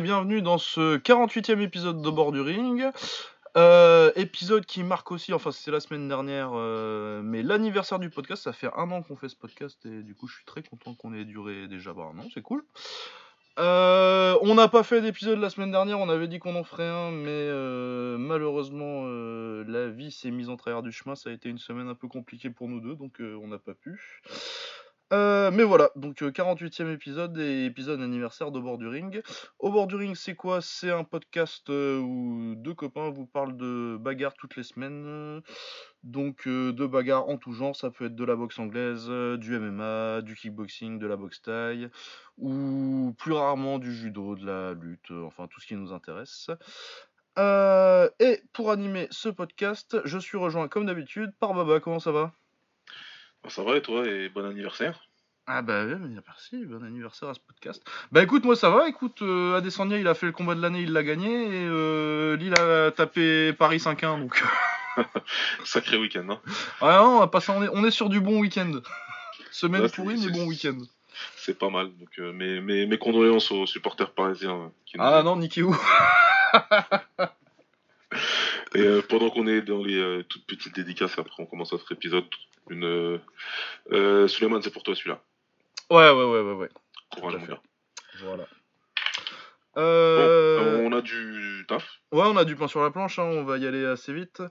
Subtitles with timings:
[0.00, 2.84] Bienvenue dans ce 48e épisode de Bord Ring.
[3.56, 8.44] Euh, épisode qui marque aussi, enfin c'est la semaine dernière, euh, mais l'anniversaire du podcast.
[8.44, 10.94] Ça fait un an qu'on fait ce podcast et du coup je suis très content
[10.94, 12.64] qu'on ait duré déjà bah, un an, c'est cool.
[13.58, 16.86] Euh, on n'a pas fait d'épisode la semaine dernière, on avait dit qu'on en ferait
[16.86, 17.48] un, mais
[18.18, 19.04] malheureusement
[19.66, 21.16] la vie s'est mise en travers du chemin.
[21.16, 23.74] Ça a été une semaine un peu compliquée pour nous deux, donc on n'a pas
[23.74, 24.22] pu.
[25.10, 29.22] Euh, mais voilà, donc euh, 48e épisode et épisode anniversaire de Bord Ring.
[29.58, 30.60] Au Bord Ring, c'est quoi?
[30.60, 35.40] C'est un podcast euh, où deux copains vous parlent de bagarres toutes les semaines.
[36.02, 39.38] Donc euh, de bagarres en tout genre, ça peut être de la boxe anglaise, euh,
[39.38, 41.88] du MMA, du kickboxing, de la boxe taille,
[42.36, 46.50] ou plus rarement du judo, de la lutte, euh, enfin tout ce qui nous intéresse.
[47.38, 52.12] Euh, et pour animer ce podcast, je suis rejoint comme d'habitude par Baba, comment ça
[52.12, 52.34] va?
[53.48, 55.00] Bah, ça va et toi et bon anniversaire.
[55.46, 57.82] Ah bah mais merci, bon anniversaire à ce podcast.
[58.12, 60.82] Bah écoute, moi ça va, écoute, euh, Adesanya il a fait le combat de l'année,
[60.82, 64.44] il l'a gagné, et euh, Lille a tapé Paris 5-1, donc...
[65.64, 66.40] Sacré week-end, hein.
[66.82, 68.70] ouais, non, on, va passer, on, est, on est sur du bon week-end.
[69.50, 70.76] Semaine c'est- pourrie, mais bon week-end.
[71.36, 71.86] C'est pas mal.
[71.98, 74.56] Donc, euh, mes, mes, mes condoléances aux supporters parisiens.
[74.56, 75.74] euh, qui Ah non, niquez où
[78.74, 81.90] Et euh, pendant qu'on est dans les euh, toutes petites dédicaces, après on commence notre
[81.92, 82.24] épisode.
[82.70, 83.18] Une
[83.92, 85.22] euh, Suleiman, c'est pour toi celui-là.
[85.90, 86.68] Ouais, ouais, ouais, ouais, ouais.
[87.10, 87.62] Courage, mon gars.
[88.22, 88.46] Voilà.
[89.74, 92.00] Bon, on a du taf.
[92.10, 94.42] Ouais, on a du pain sur la planche, hein, on va y aller assez vite.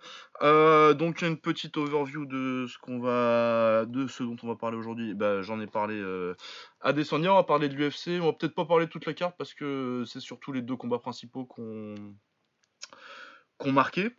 [0.41, 4.77] Euh, donc, une petite overview de ce qu'on va, de ce dont on va parler
[4.77, 5.13] aujourd'hui.
[5.15, 6.35] Bah, j'en ai parlé euh,
[6.81, 8.21] à Descendia, on va parler de l'UFC.
[8.21, 10.75] On va peut-être pas parler de toute la carte parce que c'est surtout les deux
[10.75, 11.95] combats principaux qu'on
[13.57, 14.11] qu'on marqué.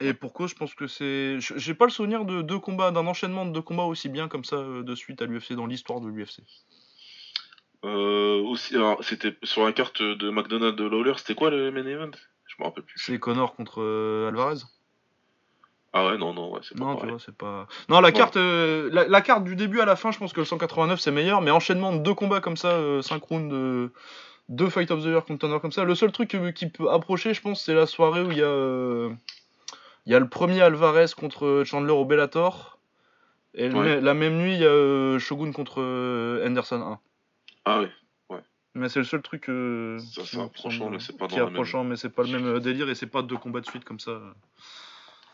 [0.00, 1.38] Et pourquoi je pense que c'est.
[1.40, 4.44] J'ai pas le souvenir de deux combats, d'un enchaînement de deux combats aussi bien comme
[4.44, 6.40] ça euh, de suite à l'UFC dans l'histoire de l'UFC.
[7.84, 11.14] Euh, aussi, alors, c'était sur la carte de McDonald's de Lawler.
[11.16, 12.10] C'était quoi le main event?
[12.46, 12.98] Je me rappelle plus.
[12.98, 14.60] C'est Connor contre euh, Alvarez?
[15.92, 17.66] Ah ouais, non, non, ouais, c'est pas Non, tu vois, c'est pas.
[17.88, 20.40] Non, la carte, euh, la, la carte du début à la fin, je pense que
[20.40, 23.92] le 189 c'est meilleur, mais enchaînement de deux combats comme ça, 5 rounds, de
[24.48, 25.84] deux Fight of the Year contenders comme ça.
[25.84, 28.42] Le seul truc euh, qui peut approcher, je pense, c'est la soirée où il y
[28.42, 29.10] a, euh,
[30.06, 32.78] il y a le premier Alvarez contre Chandler au Bellator,
[33.54, 34.00] et Ouais.
[34.00, 36.98] la même nuit, il y a euh, Shogun contre euh, Anderson 1.
[37.64, 37.90] Ah ouais.
[38.78, 41.40] Mais c'est le seul truc euh, Ça, c'est approchant, mais c'est pas qui dans est
[41.40, 43.60] la même- approchant, mais c'est pas le même euh, délire et c'est pas deux combats
[43.62, 44.20] de suite comme ça.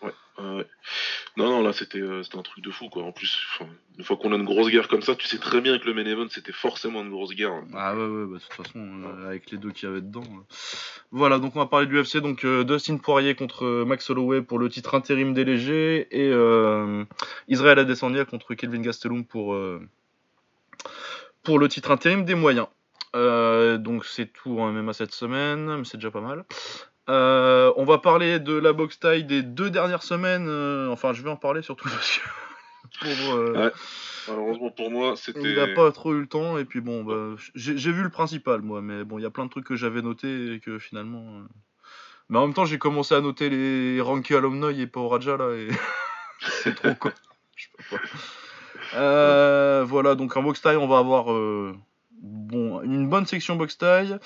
[0.03, 0.67] Ouais, ouais.
[1.37, 3.05] Non, non, là c'était euh, c'était un truc de fou quoi.
[3.05, 3.39] En plus,
[3.99, 5.95] une fois qu'on a une grosse guerre comme ça, tu sais très bien que le
[5.95, 7.53] main event c'était forcément une grosse guerre.
[7.53, 7.67] hein.
[7.75, 10.25] Ah ouais, bah, de toute façon, euh, avec les deux qu'il y avait dedans.
[10.25, 10.55] euh.
[11.11, 12.19] Voilà, donc on va parler de l'UFC.
[12.19, 16.31] Donc euh, Dustin Poirier contre Max Holloway pour le titre intérim des légers et
[17.49, 19.89] Israël Adesanya contre Kelvin Gastelum pour, le
[21.69, 22.67] titre intérim des moyens.
[23.15, 26.45] Donc c'est tout en MMA cette semaine, mais c'est déjà pas mal.
[27.09, 30.47] Euh, on va parler de la boxe taille des deux dernières semaines.
[30.49, 32.25] euh, enfin, je vais en parler surtout parce que
[33.01, 33.73] pour, euh, Ouais.
[34.29, 35.55] Malheureusement pour moi, il c'était.
[35.57, 38.81] n'a pas trop eu le temps, et puis bon, bah, j'ai vu le principal, moi,
[38.81, 41.25] mais bon, il y a plein de trucs que j'avais notés et que finalement.
[42.29, 45.37] Mais en même temps, j'ai commencé à noter les rankings alumni et pas au Raja,
[45.37, 45.67] là, et
[46.41, 47.11] c'est trop quoi.
[47.57, 48.03] Je peux pas.
[48.95, 51.27] Euh, voilà, donc en box taille, on va avoir
[52.23, 54.17] bon, une bonne section box taille.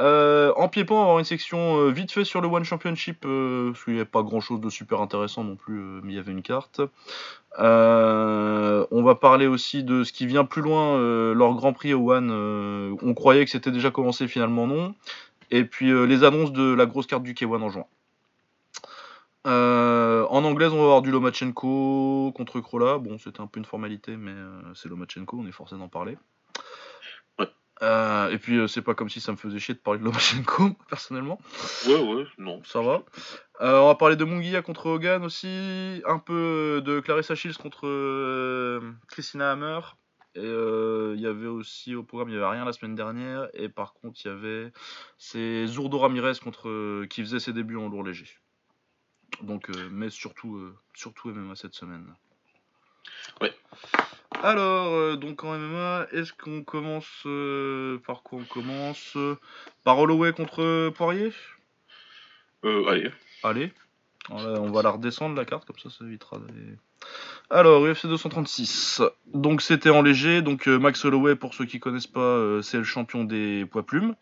[0.00, 3.24] Euh, en pied-point, on va avoir une section euh, vite fait sur le One Championship,
[3.24, 6.14] euh, parce qu'il n'y a pas grand chose de super intéressant non plus, euh, mais
[6.14, 6.80] il y avait une carte.
[7.58, 10.98] On va parler aussi de ce qui vient plus loin,
[11.34, 12.30] leur Grand Prix au One.
[13.02, 14.94] on croyait que c'était déjà commencé, finalement non.
[15.50, 17.86] Et puis les annonces de la grosse carte du K1 en juin.
[19.44, 22.98] En anglaise, on va avoir du Lomachenko contre Krola.
[22.98, 24.34] Bon, c'était un peu une formalité, mais
[24.74, 26.16] c'est Lomachenko, on est forcé d'en parler.
[27.82, 30.04] Euh, et puis, euh, c'est pas comme si ça me faisait chier de parler de
[30.04, 31.40] Lomachenko, personnellement.
[31.86, 32.62] Ouais, ouais, non.
[32.64, 33.02] Ça va.
[33.60, 36.02] Euh, on va parler de Munguia contre Hogan aussi.
[36.06, 39.80] Un peu de Clarissa Shields contre Christina Hammer.
[40.36, 43.48] Et il y avait aussi au programme, il n'y avait rien la semaine dernière.
[43.54, 44.72] Et par contre, il y avait
[45.16, 48.26] c'est Zurdo Ramirez contre, qui faisait ses débuts en lourd léger.
[49.42, 52.12] Donc, mais surtout, surtout MMA cette semaine.
[53.40, 53.52] Ouais.
[54.44, 59.16] Alors, euh, donc en MMA, est-ce qu'on commence euh, par quoi on commence
[59.84, 61.32] Par Holloway contre Poirier?
[62.66, 63.10] Euh, allez.
[63.42, 63.72] Allez,
[64.28, 66.76] Voilà, on va la redescendre la carte, comme ça ça évitera des...
[67.48, 69.00] Alors, UFC 236.
[69.32, 72.78] Donc c'était en léger, donc euh, Max Holloway, pour ceux qui connaissent pas, euh, c'est
[72.78, 74.14] le champion des poids plumes.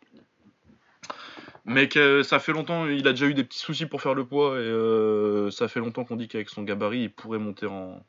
[1.64, 4.24] Mais que ça fait longtemps, il a déjà eu des petits soucis pour faire le
[4.24, 8.04] poids, et euh, ça fait longtemps qu'on dit qu'avec son gabarit, il pourrait monter en,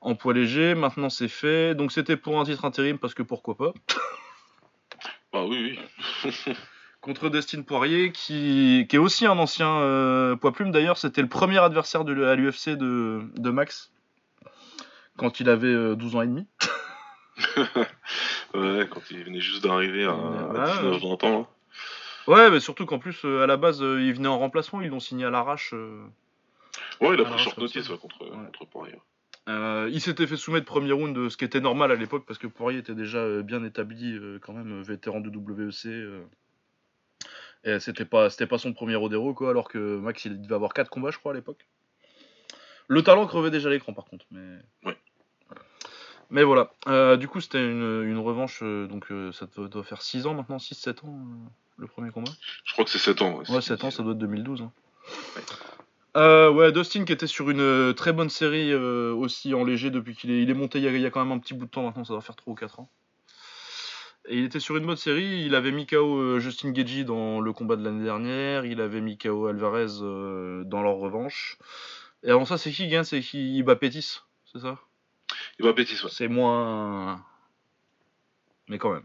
[0.00, 0.74] en poids léger.
[0.74, 3.72] Maintenant c'est fait, donc c'était pour un titre intérim, parce que pourquoi pas.
[5.32, 5.78] Bah oui,
[6.24, 6.54] oui.
[7.02, 10.70] contre Dustin Poirier, qui, qui est aussi un ancien euh, poids plume.
[10.70, 13.92] D'ailleurs, c'était le premier adversaire de, à l'UFC de, de Max
[15.18, 16.46] quand il avait euh, 12 ans et demi.
[18.54, 21.40] ouais, quand il venait juste d'arriver à, à 19-20 ans.
[21.42, 21.46] hein.
[22.26, 24.88] Ouais, mais surtout qu'en plus, euh, à la base, euh, il venait en remplacement, ils
[24.88, 25.72] l'ont signé à l'arrache.
[25.74, 26.04] euh.
[27.00, 28.96] Ouais, il a pris short notice ouais, contre, contre Poirier.
[29.48, 32.38] Euh, il s'était fait soumettre premier round, euh, ce qui était normal à l'époque, parce
[32.38, 35.86] que Poirier était déjà euh, bien établi, quand même, vétéran de WEC.
[37.64, 40.72] et c'était pas, c'était pas son premier rodéo, quoi, alors que Max, il devait avoir
[40.74, 41.66] 4 combats, je crois, à l'époque.
[42.88, 44.26] Le talent crevait déjà l'écran, par contre.
[44.30, 44.96] Mais, Ouais.
[46.30, 46.70] mais voilà.
[46.86, 50.58] Euh, du coup, c'était une, une revanche, donc ça doit, doit faire 6 ans maintenant,
[50.58, 51.18] 6-7 ans,
[51.78, 52.32] le premier combat.
[52.64, 53.42] Je crois que c'est 7 ans.
[53.48, 54.62] Ouais, 7 ans, ça doit être 2012.
[54.62, 54.72] hein.
[56.18, 59.90] Euh, ouais, Dustin qui était sur une euh, très bonne série euh, aussi en léger
[59.90, 61.38] depuis qu'il est, il est monté il y, a, il y a quand même un
[61.38, 62.90] petit bout de temps maintenant, ça doit faire 3 ou 4 ans.
[64.26, 67.52] Et il était sur une bonne série, il avait mis KO Justin Gagey dans le
[67.52, 71.56] combat de l'année dernière, il avait mis KO Alvarez euh, dans leur revanche.
[72.24, 74.18] Et avant ça, c'est qui gagne C'est qui il bat Pétis,
[74.52, 74.78] c'est ça?
[75.58, 76.10] Il va Bétis, ouais.
[76.12, 77.24] C'est moins.
[78.68, 79.04] Mais quand même.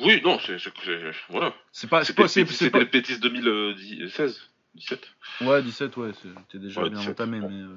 [0.00, 0.56] Oui, non, c'est.
[1.28, 1.52] Voilà.
[1.72, 2.04] C'est pas.
[2.04, 2.52] C'est C'était pas.
[2.52, 5.00] c'est- pas- le Bétis 2016 17
[5.42, 7.48] Ouais, 17, ouais, c'était déjà Ouais, bien 17, entamé, bon.
[7.50, 7.76] mais, euh,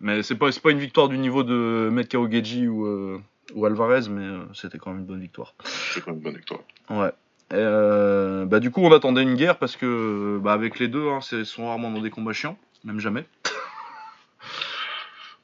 [0.00, 3.20] mais c'est pas, c'est pas une victoire du niveau de Metcalf Geji ou, euh,
[3.54, 5.54] ou Alvarez, mais euh, c'était quand même une bonne victoire.
[5.64, 6.60] C'est quand même une bonne victoire.
[6.90, 7.12] Ouais.
[7.50, 11.08] Et, euh, bah, du coup, on attendait une guerre parce que, bah, avec les deux,
[11.08, 13.24] hein, c'est- ils sont rarement dans des combats chiants, même jamais.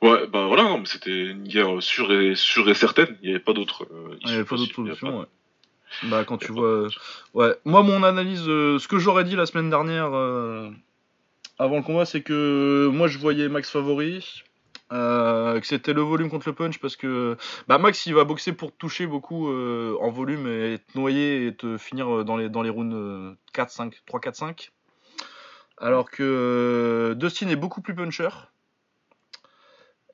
[0.01, 3.17] Ouais, bah voilà, c'était une guerre sûre et, sûre et certaine.
[3.21, 3.85] Il n'y avait pas d'autre.
[3.91, 5.27] euh, Il n'y avait pas d'autre solution, ouais.
[6.05, 6.87] Bah, quand tu vois.
[7.35, 10.71] Ouais, moi, mon analyse, euh, ce que j'aurais dit la semaine dernière, euh,
[11.58, 14.43] avant le combat, c'est que moi, je voyais Max favori.
[14.93, 17.37] euh, que c'était le volume contre le punch parce que
[17.69, 21.46] bah Max il va boxer pour te toucher beaucoup euh, en volume et te noyer
[21.46, 24.70] et te finir euh, dans les, dans les rounds euh, 4, 5, 3, 4, 5
[25.76, 28.31] alors que euh, Dustin est beaucoup plus puncher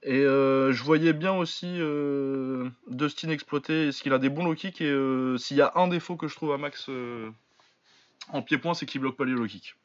[0.03, 4.55] et euh, je voyais bien aussi euh, Dustin exploiter est-ce qu'il a des bons low
[4.57, 7.31] kicks et euh, s'il y a un défaut que je trouve à Max euh,
[8.31, 9.77] en pied-point c'est qu'il bloque pas les low kicks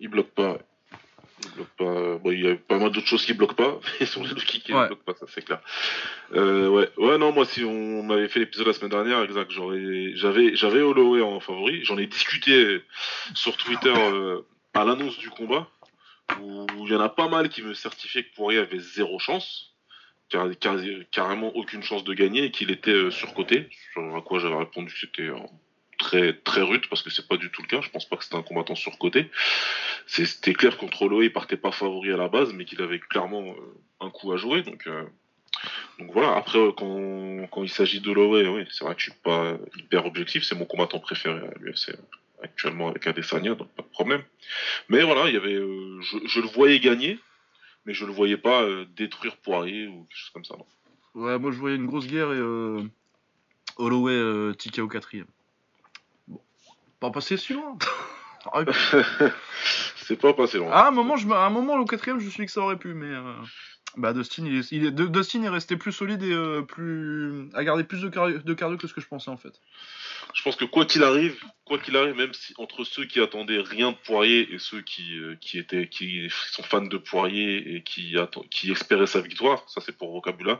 [0.00, 0.52] Il bloque pas.
[0.52, 0.60] ouais.
[1.44, 2.18] Il bloque pas.
[2.18, 4.40] Bon, il y a pas mal d'autres choses qui bloquent pas, mais sur les deux
[4.42, 4.86] kicks, il Ouais.
[4.86, 5.60] bloque pas, ça c'est clair.
[6.34, 10.12] Euh, ouais, ouais, non, moi si on avait fait l'épisode la semaine dernière, exact, j'aurais,
[10.14, 11.84] j'avais, j'avais Holloway en favori.
[11.84, 12.82] J'en ai discuté
[13.34, 14.40] sur Twitter euh,
[14.74, 15.68] à l'annonce du combat,
[16.40, 19.68] où il y en a pas mal qui me certifiaient que Poirier avait zéro chance.
[20.30, 20.78] car- car-
[21.10, 23.68] carrément aucune chance de gagner et qu'il était euh, surcoté.
[23.92, 25.28] Sur à quoi j'avais répondu que c'était
[26.04, 27.80] très rude parce que c'est pas du tout le cas.
[27.80, 29.30] Je pense pas que c'était un combattant surcoté.
[30.06, 33.42] C'était clair contre Holloway, il partait pas favori à la base, mais qu'il avait clairement
[33.42, 34.62] euh, un coup à jouer.
[34.62, 35.04] Donc euh,
[35.98, 36.34] donc voilà.
[36.36, 40.06] Après euh, quand, quand il s'agit d'Holloway, oui, c'est vrai que je suis pas hyper
[40.06, 40.44] objectif.
[40.44, 41.96] C'est mon combattant préféré à l'UFC
[42.42, 44.22] actuellement avec Adesanya, donc pas de problème.
[44.88, 47.18] Mais voilà, il y avait, je, le voyais gagner
[47.84, 50.54] mais je le voyais pas euh, détruire Poirier ou quelque chose comme ça.
[51.14, 52.82] Moi je voyais une grosse guerre et euh,
[53.76, 55.26] Holloway TKO 4 bon
[57.02, 57.76] pas passer si loin
[58.52, 58.62] Ah,
[59.96, 60.70] c'est pas passé loin.
[60.70, 62.60] À un moment, je, à un moment, au quatrième, je me suis dit que ça
[62.60, 63.34] aurait pu, mais euh,
[63.96, 67.48] bah Dustin, il est, il est- de- Dustin est resté plus solide et euh, plus
[67.54, 69.52] a gardé plus de cardio, de cardio que ce que je pensais en fait.
[70.34, 73.60] Je pense que quoi qu'il arrive, quoi qu'il arrive, même si entre ceux qui attendaient
[73.60, 77.82] rien de Poirier et ceux qui, euh, qui étaient qui sont fans de Poirier et
[77.82, 78.16] qui
[78.50, 80.58] qui espéraient sa victoire, ça c'est pour vocabulaire.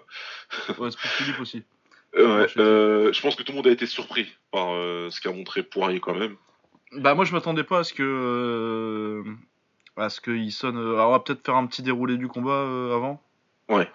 [0.78, 1.62] Ouais, c'est pour Philippe aussi.
[2.16, 5.32] Euh, euh, je pense que tout le monde a été surpris par euh, ce qu'a
[5.32, 6.36] montré Poirier quand même.
[6.92, 9.22] Bah moi, je m'attendais pas à ce que
[9.96, 10.76] à ce qu'il sonne.
[10.76, 12.60] alors, on va peut-être faire un petit déroulé du combat
[12.94, 13.22] avant.
[13.68, 13.88] Ouais.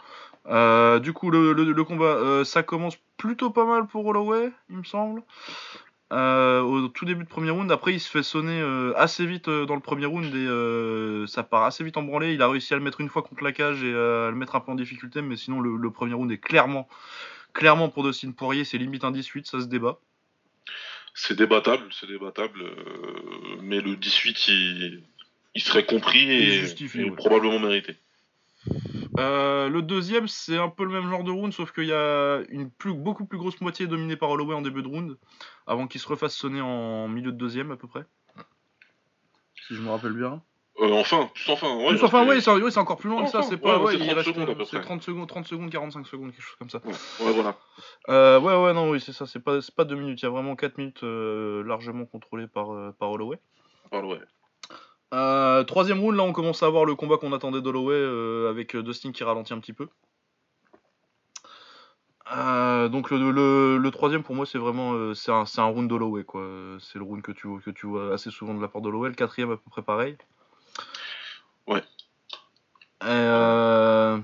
[1.01, 4.83] Du coup, le, le- le combat, ça commence plutôt pas mal pour Holloway, il me
[4.83, 5.21] semble.
[6.11, 8.61] Au tout début de premier round, après il se fait sonner
[8.95, 12.33] assez vite dans le premier round et ça part assez vite en branlée.
[12.33, 14.55] Il a réussi à le mettre une fois contre la cage et à le mettre
[14.55, 16.87] un peu en difficulté, mais sinon le, le premier round est clairement,
[17.57, 19.99] clairement pour Dustin Poirier, c'est limite un 18, ça se débat.
[21.15, 25.03] C'est débattable, c'est débattable, euh, mais le 18 il,
[25.55, 27.11] il serait compris et, ouais.
[27.11, 27.97] probablement mérité.
[29.17, 32.43] Euh, le deuxième, c'est un peu le même genre de round, sauf qu'il y a
[32.49, 35.17] une plus, beaucoup plus grosse moitié dominée par Holloway en début de round,
[35.65, 38.05] avant qu'il se refasse sonner en milieu de deuxième à peu près.
[39.67, 40.43] Si je me rappelle bien.
[40.79, 41.89] Euh, enfin, plus enfin, ouais.
[41.89, 43.79] Plus, enfin, ouais, c'est oui, c'est encore plus long que ça, c'est pas.
[43.79, 44.85] ouais, il 30 reste- secondes à peu c'est près.
[44.85, 46.81] 30 secondes, 30 secondes, 45 secondes, quelque chose comme ça.
[46.85, 47.55] Ouais, voilà.
[48.09, 50.27] Euh, ouais, ouais, non, oui, c'est ça, c'est pas, c'est pas 2 minutes, il y
[50.27, 52.67] a vraiment 4 minutes euh, largement contrôlées par,
[52.99, 53.39] par Holloway.
[53.91, 54.19] Ouais.
[55.13, 59.11] Euh, troisième round, là on commence à avoir le combat qu'on attendait d'Holloway avec Dustin
[59.13, 59.87] qui ralentit un petit peu.
[62.35, 65.87] Euh, donc le, le, le troisième pour moi c'est vraiment euh, c'est un, un round
[65.89, 66.45] d'Holloway quoi.
[66.79, 69.07] C'est le round que tu, vois- que tu vois assez souvent de la part d'Holloway.
[69.07, 70.17] Le quatrième à peu près pareil.
[71.67, 71.83] Ouais.
[73.03, 74.17] Euh,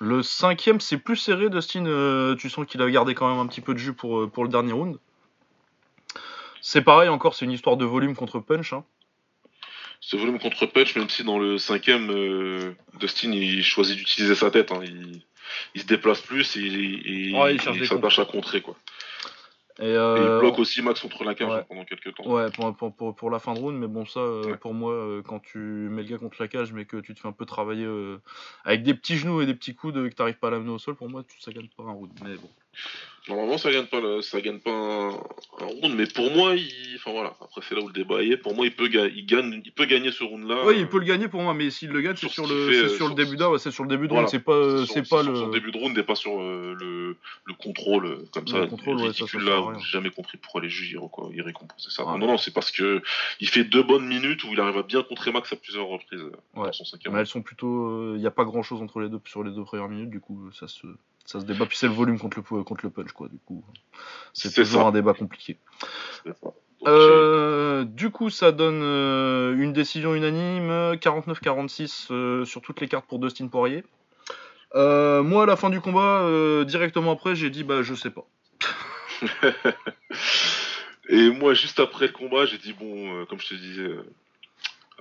[0.00, 1.50] le cinquième c'est plus serré.
[1.50, 4.20] Dustin, euh, tu sens qu'il a gardé quand même un petit peu de jus pour,
[4.20, 4.98] euh, pour le dernier round.
[6.60, 8.72] C'est pareil encore, c'est une histoire de volume contre punch.
[8.72, 8.84] hein.
[10.00, 14.50] Ce volume contre punch, même si dans le cinquième, euh, Dustin il choisit d'utiliser sa
[14.50, 14.72] tête.
[14.72, 14.80] hein.
[14.82, 15.22] Il,
[15.74, 18.76] il se déplace plus et, et- Ouais, il il s'attache à contrer quoi.
[19.80, 21.54] Et, Et euh, il bloque aussi Max contre la cage ouais.
[21.56, 22.30] hein, pendant quelques temps.
[22.30, 24.56] Ouais, pour, pour, pour, pour la fin de round, mais bon, ça, euh, Ouais.
[24.58, 27.20] pour moi, euh, quand tu mets le gars contre la cage, mais que tu te
[27.20, 28.18] fais un peu travailler euh,
[28.64, 30.78] avec des petits genoux et des petits coudes, et que t'arrives pas à l'amener au
[30.78, 32.10] sol, pour moi, tu, ça gagne pas un round.
[32.22, 32.50] Mais bon.
[33.30, 36.68] Normalement, ça gagne pas, le- ça gagne pas un, un round, mais pour moi, il,
[36.96, 37.32] enfin voilà.
[37.40, 38.36] Après, c'est là où le débat est.
[38.36, 40.64] Pour moi, il peut, ga- il gagne, il peut gagner ce round-là.
[40.66, 42.72] Oui, il peut le gagner pour moi, mais s'il le gagne, c'est sur ce le,
[42.88, 44.26] fait, sur le début d'un, ouais, c'est sur le début de Voilà.
[44.26, 45.50] round, c'est pas, euh, c'est pas le.
[45.52, 48.66] début de round et pas sur euh, le, le contrôle euh, comme Le ça.
[48.66, 52.02] contrôle, ouais, ça, ça là, j'ai jamais compris pourquoi les juges reco- ils récompensaient ça.
[52.04, 53.00] Non, non, c'est parce que
[53.38, 56.20] il fait deux bonnes minutes où il arrive à bien contrer Max à plusieurs reprises
[56.56, 56.66] Ouais.
[56.66, 57.26] dans son cinquième Mais round.
[57.28, 58.14] elles sont plutôt.
[58.16, 60.18] Il n'y a pas grand chose entre les deux sur les deux premières minutes, du
[60.20, 60.86] coup, ça se,
[61.30, 61.66] ça se débat.
[61.66, 63.64] Puis c'est le volume contre le, contre le punch, quoi, du coup.
[64.32, 64.88] C'est C'est toujours ça.
[64.88, 65.58] un débat compliqué.
[66.24, 66.32] Ça.
[66.86, 73.06] Euh, du coup, ça donne euh, une décision unanime, 49-46 euh, sur toutes les cartes
[73.06, 73.84] pour Dustin Poirier.
[74.74, 76.26] Moi, à la fin du combat,
[76.64, 78.24] directement après, j'ai dit bah je sais pas.
[81.08, 83.90] Et moi, juste après le combat, j'ai dit, bon, comme je te disais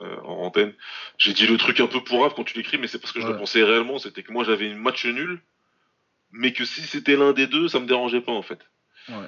[0.02, 0.74] euh, en antenne,
[1.18, 3.28] j'ai dit le truc un peu pourrave quand tu l'écris, mais c'est parce que je
[3.28, 5.42] le pensais réellement, c'était que moi j'avais une match nul,
[6.32, 8.60] mais que si c'était l'un des deux, ça me dérangeait pas en fait.
[9.10, 9.28] Ouais.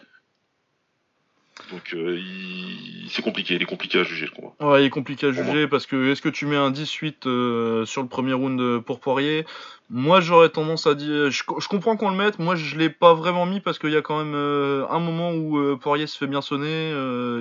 [1.69, 3.07] Donc euh, il...
[3.09, 4.53] c'est compliqué, il est compliqué à juger le combat.
[4.59, 7.85] Ouais, il est compliqué à juger parce que est-ce que tu mets un 18 euh,
[7.85, 9.45] sur le premier round euh, pour Poirier?
[9.89, 11.29] Moi, j'aurais tendance à dire.
[11.29, 12.39] Je, co- je comprends qu'on le mette.
[12.39, 15.33] Moi, je l'ai pas vraiment mis parce qu'il y a quand même euh, un moment
[15.33, 16.91] où Poirier se fait bien sonner.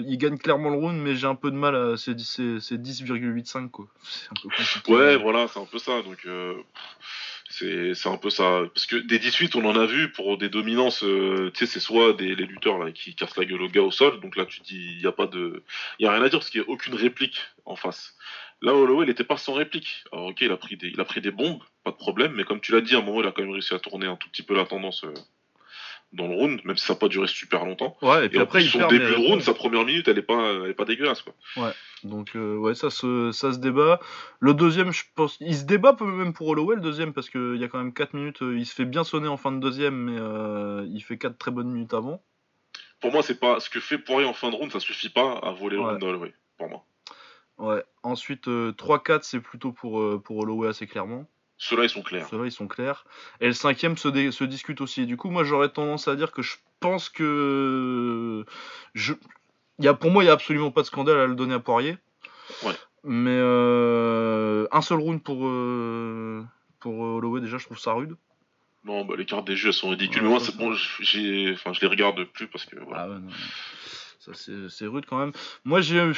[0.06, 1.96] il gagne clairement le round, mais j'ai un peu de mal à.
[1.96, 3.86] C'est 10,85 quoi.
[4.30, 4.92] Un peu.
[4.92, 6.02] Ouais, voilà, c'est un peu ça.
[6.02, 6.26] Donc
[7.94, 8.62] c'est un peu ça.
[8.74, 11.02] Parce que des 18, on en a vu pour des dominances.
[11.04, 13.90] euh, tu sais, c'est soit des les lutteurs qui cassent la gueule au gars au
[13.90, 14.20] sol.
[14.20, 15.62] Donc là, tu dis, il y a pas de,
[15.98, 18.16] il a rien à dire parce qu'il y a aucune réplique en face.
[18.62, 20.04] Là, Holloway, il était pas sans réplique.
[20.12, 22.32] Alors ok, il a pris des, il a pris des bombes, pas de problème.
[22.34, 24.06] Mais comme tu l'as dit, à un moment, il a quand même réussi à tourner
[24.06, 25.04] un tout petit peu la tendance.
[25.04, 25.14] euh,
[26.12, 27.96] dans le round, même si ça n'a pas duré super longtemps.
[28.02, 28.90] Ouais, et Et, puis en après, il son perd.
[28.90, 31.72] début de round, sa première minute, elle est pas, elle est pas dégueulasse quoi.
[32.02, 34.00] Donc euh, ouais, ça se, ça se débat.
[34.40, 37.64] Le deuxième, je pense, il se débat même pour Holloway le deuxième parce qu'il y
[37.64, 38.42] a quand même 4 minutes.
[38.42, 41.36] euh, Il se fait bien sonner en fin de deuxième, mais euh, il fait 4
[41.38, 42.22] très bonnes minutes avant.
[43.00, 45.38] Pour moi, c'est pas ce que fait Poirier en fin de round, ça suffit pas
[45.42, 45.88] à voler le Ouais.
[45.90, 46.34] round d'Holloway.
[46.58, 46.84] Pour moi.
[47.58, 47.84] Ouais.
[48.02, 51.26] Ensuite, euh, 3-4, c'est plutôt pour, pour Holloway assez clairement.
[51.62, 52.26] Ceux-là, ils sont clairs.
[52.30, 53.04] Ceux-là, ils sont clairs.
[53.40, 55.04] Et le cinquième se, dé- se discute aussi.
[55.04, 58.46] Du coup, moi, j'aurais tendance à dire que je pense que.
[58.94, 59.12] Je...
[59.78, 61.58] Y a, pour moi, il n'y a absolument pas de scandale à le donner à
[61.58, 61.98] Poirier.
[62.64, 62.72] Ouais.
[63.04, 66.42] Mais euh, un seul round pour, euh,
[66.80, 68.16] pour Holloway, déjà, je trouve ça rude.
[68.84, 70.22] Non, bah, les cartes des jeux, elles sont ridicules.
[70.22, 73.02] Ouais, mais moi, c'est bon, j'ai, enfin, je les regarde plus parce que voilà.
[73.02, 73.20] Ah ouais, non.
[73.26, 73.32] non.
[74.20, 75.32] Ça, c'est c'est rude quand même.
[75.64, 76.10] Moi, j'ai.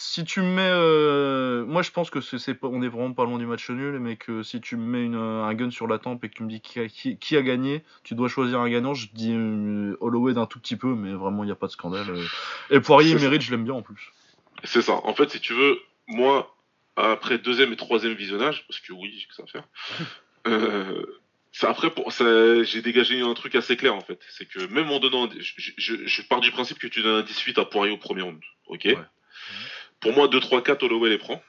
[0.00, 0.62] Si tu me mets.
[0.72, 2.68] euh, Moi, je pense que c'est pas...
[2.68, 5.16] on est vraiment pas loin du match nul, mais que si tu me mets une-
[5.16, 7.42] un gun sur la tempe et que tu me dis qui a, qui- qui a
[7.42, 8.94] gagné, tu dois choisir un gagnant.
[8.94, 11.72] Je dis euh, Holloway d'un tout petit peu, mais vraiment, il n'y a pas de
[11.72, 12.06] scandale.
[12.08, 12.24] euh.
[12.70, 13.24] Et Poirier, ça.
[13.24, 14.12] mérite, je l'aime bien en plus.
[14.62, 15.00] C'est ça.
[15.04, 16.54] En fait, si tu veux, moi,
[16.94, 19.68] après deuxième et troisième visionnage, parce que oui, j'ai que ça à faire.
[20.46, 21.02] euh,
[21.62, 24.20] après, pour, ça, j'ai dégagé un truc assez clair en fait.
[24.30, 27.22] C'est que même en donnant, je, je- je pars du principe que tu donnes un
[27.22, 28.82] 18 à Poirier au premier round, ok?
[28.84, 28.96] Ouais.
[30.00, 31.42] Pour moi, 2, 3, 4, Holloway les prend.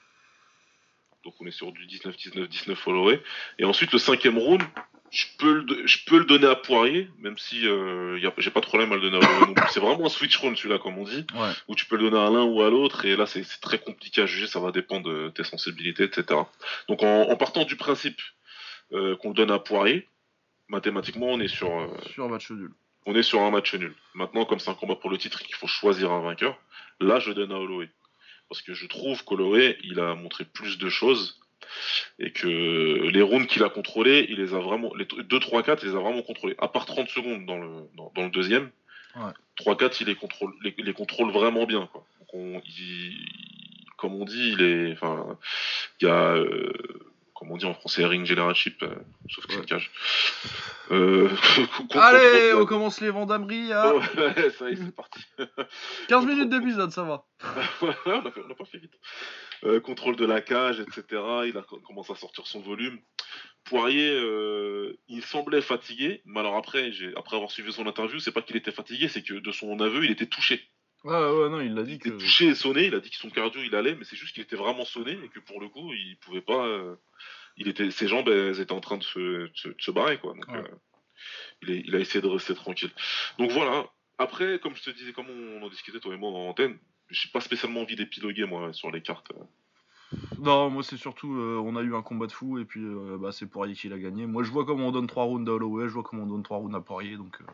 [1.24, 3.22] Donc on est sur du 19, 19, 19 Holloway.
[3.60, 4.63] Et ensuite, le cinquième round,
[5.12, 8.62] je peux le, do- je peux le donner à Poirier, même si euh, j'ai pas
[8.62, 9.53] de problème à le donner à Holloway.
[9.70, 11.51] C'est vraiment un switch round celui-là, comme on dit Ouais.
[11.68, 14.22] où tu peux le donner à l'un ou à l'autre, et là c'est très compliqué
[14.22, 16.39] à juger, ça va dépendre de tes sensibilités, etc.
[16.88, 18.20] Donc en, en partant du principe
[18.94, 20.08] euh, qu'on le donne à Poirier,
[20.70, 22.72] mathématiquement on est sur euh, Sur un match nul.
[23.06, 23.94] on est sur un match nul.
[24.13, 26.58] Maintenant, comme c'est un combat pour le titre et qu'il faut choisir un vainqueur,
[27.01, 27.89] là je donne à Holloway.
[28.50, 31.39] Parce que je trouve qu'Holloway, il a montré plus de choses.
[32.18, 34.91] Et que les rounds qu'il a contrôlés, il les a vraiment.
[34.96, 36.56] Les 2, 3, 4, il les a vraiment contrôlés.
[36.58, 38.72] À part 30 secondes dans le, dans, dans le deuxième.
[39.15, 39.32] Ouais.
[39.58, 41.88] 3, 4, il les contrôle, les, les contrôle vraiment bien.
[41.91, 42.03] Quoi.
[42.20, 43.27] Donc on- il-
[43.98, 44.94] comme on dit, il est.
[44.94, 45.38] Enfin,
[46.01, 46.32] il y a.
[46.36, 46.74] euh,
[47.39, 48.93] comme on dit en français, ring generalship, euh,
[49.29, 49.63] sauf que c'est Ouais.
[49.63, 49.91] une cage.
[50.91, 51.29] Euh,
[51.91, 55.22] Allez, on commence les à Oh, ouais, ça y est, c'est parti.
[56.10, 57.25] 15 minutes d'épisode, ça va.
[57.81, 58.93] Ouais, on a, fait- on a pas fait vite.
[59.63, 61.03] Euh, contrôle de la cage, etc.
[61.48, 63.00] Il a co- commencé à sortir son volume.
[63.63, 68.41] Poirier, euh, il, semblait fatigué, mais alors après, après avoir suivi son interview, c'est pas
[68.41, 70.62] qu'il était fatigué, c'est que de son aveu, il était touché.
[71.06, 72.10] Ouais, ouais, non, il l'a dit Il que.
[72.10, 74.34] était touché et sonné, il a dit que son cardio il allait, mais c'est juste
[74.34, 76.65] qu'il était vraiment sonné et que pour le coup, il pouvait pas.
[76.65, 76.96] euh,
[77.58, 80.18] il était, ses jambes elles étaient en train de se, de se, de se barrer,
[80.20, 80.34] quoi.
[80.34, 80.58] Donc, Ouais.
[80.58, 80.75] euh,
[81.62, 82.91] il, est- il a essayé de rester tranquille.
[83.38, 83.86] Donc voilà.
[84.18, 86.77] Après, comme je te disais, comme on en discutait toi et moi en antenne,
[87.10, 89.32] j'ai pas spécialement envie d'épiloguer moi sur les cartes.
[90.39, 93.18] Non, moi c'est surtout, euh, on a eu un combat de fou et puis euh,
[93.20, 94.25] bah, c'est Poirier qui l'a gagné.
[94.25, 96.44] Moi je vois comment on donne 3 rounds à Holloway, je vois comment on donne
[96.44, 97.38] 3 rounds à Poirier donc.
[97.41, 97.46] euh,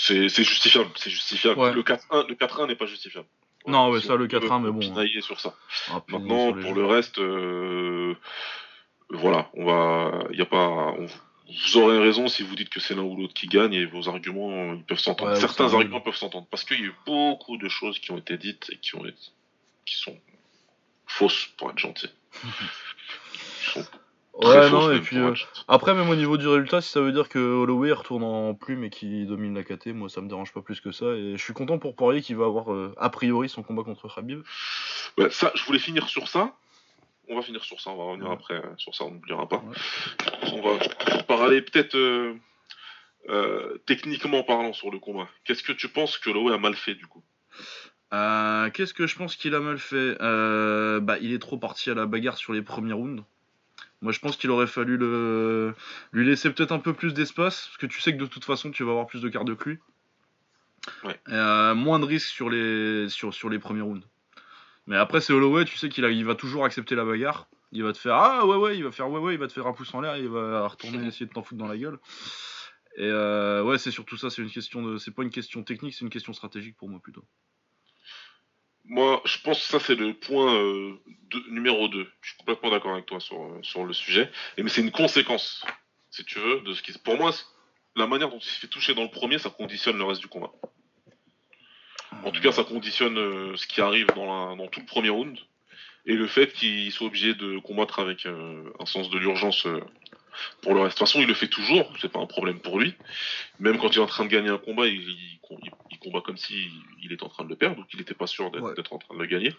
[0.00, 1.58] C'est justifiable, c'est justifiable.
[1.58, 1.72] Ouais.
[1.72, 3.26] Le 4-1 le 4-1 n'est pas justifiable.
[3.66, 5.54] Non, ouais, ça, le peut 4-1, mais bon, pinailler sur ça.
[5.88, 8.14] pas Maintenant, sur pour le reste, euh,
[9.10, 11.06] voilà, on va, il y a pas, on-
[11.50, 14.08] vous aurez raison si vous dites que c'est l'un ou l'autre qui gagne et vos
[14.08, 15.32] arguments ils peuvent s'entendre.
[15.32, 18.18] Ouais, Certains arguments peuvent s'entendre parce qu'il y a eu beaucoup de choses qui ont
[18.18, 19.18] été dites et qui ont été,
[19.84, 20.16] qui sont
[21.06, 22.08] fausses pour être gentil.
[23.72, 23.84] Sont
[24.40, 25.34] très Ouais, non, et puis euh,
[25.66, 28.84] après, même au niveau du résultat, si ça veut dire que Holloway retourne en plume
[28.84, 31.06] et qu'il domine la KT, moi ça me dérange pas plus que ça.
[31.06, 34.12] Et je suis content pour Poirier qui va avoir euh, a priori son combat contre
[34.14, 34.42] Khabib.
[35.16, 36.54] Ouais, ça, je voulais finir sur ça.
[37.28, 38.34] On va finir sur ça, on va revenir Ouais.
[38.34, 39.56] après euh, sur ça, on n'oubliera pas.
[39.58, 40.52] Ouais.
[40.54, 40.78] On va
[41.24, 42.34] parler peut-être euh,
[43.28, 45.28] euh, techniquement parlant sur le combat.
[45.44, 47.22] Qu'est-ce que tu penses que Holloway a mal fait du coup?
[48.14, 50.16] Euh, Qu'est-ce que je pense qu'il a mal fait?
[50.22, 53.22] Euh, Bah, il est trop parti à la bagarre sur les premiers rounds.
[54.00, 55.74] Moi, je pense qu'il aurait fallu le...
[56.12, 58.70] lui laisser peut-être un peu plus d'espace, parce que tu sais que de toute façon,
[58.70, 59.78] tu vas avoir plus de cartes de que lui.
[61.04, 61.20] Ouais.
[61.28, 63.08] Et, euh, moins de risques sur les...
[63.08, 64.06] Sur, sur les premiers rounds.
[64.86, 66.10] Mais après, c'est Holloway, tu sais qu'il a...
[66.10, 67.48] il va toujours accepter la bagarre.
[67.72, 69.52] Il va te faire Ah ouais, ouais, il va faire ouais, ouais, il va te
[69.52, 71.98] faire un pouce en l'air, il va retourner essayer de t'en foutre dans la gueule.
[72.96, 74.96] Et euh, ouais, c'est surtout ça, c'est une question de.
[74.98, 77.24] C'est pas une question technique, c'est une question stratégique pour moi plutôt.
[78.88, 80.98] Moi, je pense que ça c'est le point euh,
[81.50, 82.10] numéro 2.
[82.22, 84.30] Je suis complètement d'accord avec toi sur, euh, sur le sujet.
[84.56, 85.64] Et mais c'est une conséquence,
[86.10, 86.92] si tu veux, de ce qui.
[86.98, 87.32] Pour moi,
[87.96, 90.28] la manière dont il se fait toucher dans le premier, ça conditionne le reste du
[90.28, 90.50] combat.
[92.24, 95.38] En tout cas, ça conditionne euh, ce qui arrive dans, dans tout le premier round.
[96.06, 99.66] Et le fait qu'il soit obligé de combattre avec un sens de l'urgence
[100.62, 100.96] pour le reste.
[100.96, 102.94] De toute façon, il le fait toujours, c'est pas un problème pour lui.
[103.58, 106.20] Même quand il est en train de gagner un combat, il, il- il- il combat
[106.20, 106.70] comme si
[107.02, 108.74] il était en train de le perdre, donc il n'était pas sûr d'être Ouais.
[108.74, 109.54] d'être en train de le gagner.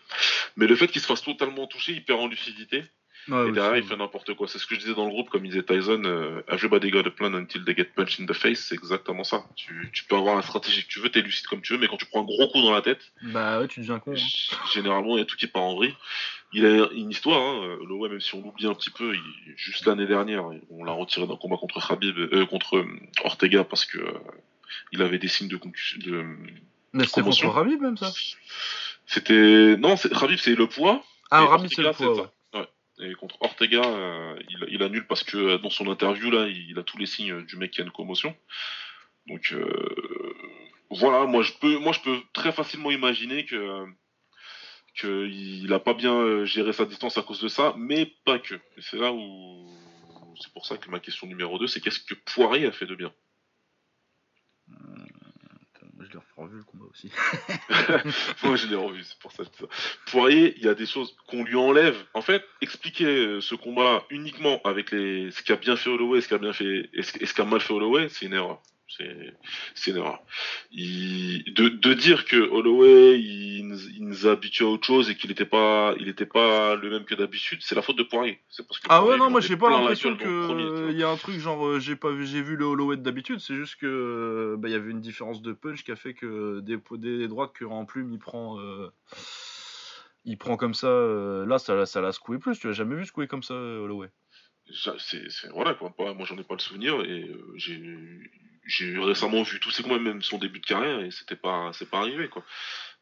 [0.56, 2.84] Mais le fait qu'il se fasse totalement toucher, il perd en lucidité.
[3.28, 4.48] Et derrière, il fait n'importe quoi.
[4.48, 7.12] C'est ce que je disais dans le groupe, comme disait Tyson, euh, everybody got a
[7.12, 8.60] plan until they get punched in the face.
[8.68, 9.44] C'est exactement ça.
[9.56, 11.88] Tu, tu peux avoir la stratégie que tu veux, t'es lucide comme tu veux, mais
[11.88, 14.14] quand tu prends un gros coup dans la tête, Bah ouais, tu deviens con.
[14.14, 14.66] hein.
[14.74, 15.96] Généralement, il y a tout qui part en vrille.
[16.52, 17.78] Il a une histoire, hein,
[18.10, 21.36] même si on l'oublie un petit peu, il- juste l'année dernière, on l'a retiré d'un
[21.36, 22.88] combat contre Khabib, euh, contre euh,
[23.24, 24.12] Ortega parce que euh,
[24.92, 26.00] il avait des signes de concussion.
[26.04, 26.26] De...
[26.94, 27.48] Mais c'était contre.
[27.50, 28.12] Rabib même ça?
[29.06, 31.04] C'était non, Khabib c'est le poids.
[31.32, 32.32] Ah, et Rabib c'est le poids.
[33.00, 36.84] Et contre Ortega, euh, il, annule parce que euh, dans son interview là, il, a
[36.84, 38.36] tous les signes du mec qui a une commotion.
[39.28, 40.36] Donc euh,
[40.90, 43.86] voilà, moi je peux, moi je peux très facilement imaginer que
[44.96, 48.56] qu'il a pas bien géré sa distance à cause de ça, mais pas que.
[48.56, 49.70] Et c'est là où
[50.42, 52.96] c'est pour ça que ma question numéro 2, c'est qu'est-ce que Poirier a fait de
[52.96, 53.14] bien
[54.68, 57.12] Putain, moi, Je l'ai revu le combat aussi.
[58.44, 59.44] Moi, je l'ai revu, c'est pour ça.
[59.44, 59.66] ça.
[60.08, 61.96] Poirier, il y a des choses qu'on lui enlève.
[62.14, 66.30] En fait, expliquer euh, ce combat uniquement avec les ce qu'a bien fait Holloway, ce
[66.30, 68.62] qu'a bien fait et ce qu'a mal fait Holloway, c'est une erreur.
[69.76, 70.22] C'est une erreur.
[70.72, 75.10] Il- de, de dire que Holloway il, nous- il nous a habitués à autre chose
[75.10, 78.04] et qu'il n'était pas il était pas le même que d'habitude, c'est la faute de
[78.04, 78.40] Poirier.
[78.68, 80.88] Parce que Ah ouais, non, il moi j'ai pas l'impression vois.
[80.88, 83.40] qu'il y a un truc genre euh, j'ai pas vu, j'ai vu le Holloway d'habitude,
[83.40, 86.60] c'est juste que bah, il y avait une différence de punch qui a fait que
[86.62, 88.60] des, des droites que en plume il prend.
[88.60, 88.90] euh,
[90.26, 92.96] il prend comme ça, euh, là ça, l'a- ça l'a secoué plus, tu l'as jamais
[92.96, 94.10] vu secouer comme ça Holloway.
[95.00, 97.82] C'est voilà quoi moi j'en ai pas le souvenir et euh, j'ai
[98.70, 101.90] j'ai récemment vu tous ses combats même son début de carrière et c'était pas c'est
[101.90, 102.44] pas arrivé quoi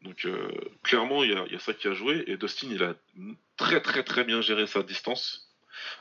[0.02, 0.50] donc euh,
[0.84, 2.96] clairement il y a, y a ça qui a joué et Dustin il a
[3.58, 5.44] très très très bien géré sa distance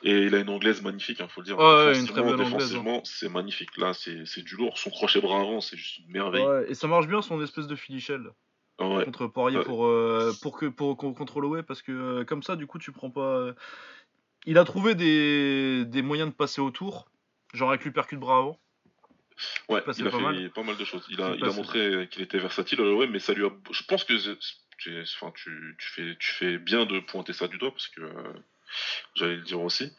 [0.03, 2.23] et il a une anglaise magnifique il faut le dire Ouais, ouais, une très Défensivement-
[2.25, 2.57] belle anglaise, hein.
[2.57, 6.11] défensivement c'est magnifique là c'est c'est du lourd son crochet bras avant c'est juste une
[6.13, 8.23] merveille Ouais, et ça marche bien son espèce de finichel
[8.81, 9.05] ouais.
[9.05, 9.65] contre Poirier Ouais.
[9.65, 12.79] pour, euh, pour, que, pour, con- contre Holloway parce que euh, comme ça du coup
[12.79, 13.21] tu prends pas.
[13.39, 13.53] euh,
[14.47, 17.09] Il a trouvé des, des moyens de passer autour,
[17.53, 18.61] genre avec l'uppercut bras avant.
[19.69, 20.51] Ouais, il a pas fait mal.
[20.51, 21.05] pas mal de choses.
[21.11, 23.51] Il a, il montré qu'il était versatile, ouais, mais ça lui a.
[23.71, 24.15] Je pense que
[24.79, 28.01] tu, enfin, tu, tu fais, tu fais bien de pointer ça du doigt parce que
[28.03, 28.33] euh,
[29.15, 29.91] j'allais le dire aussi.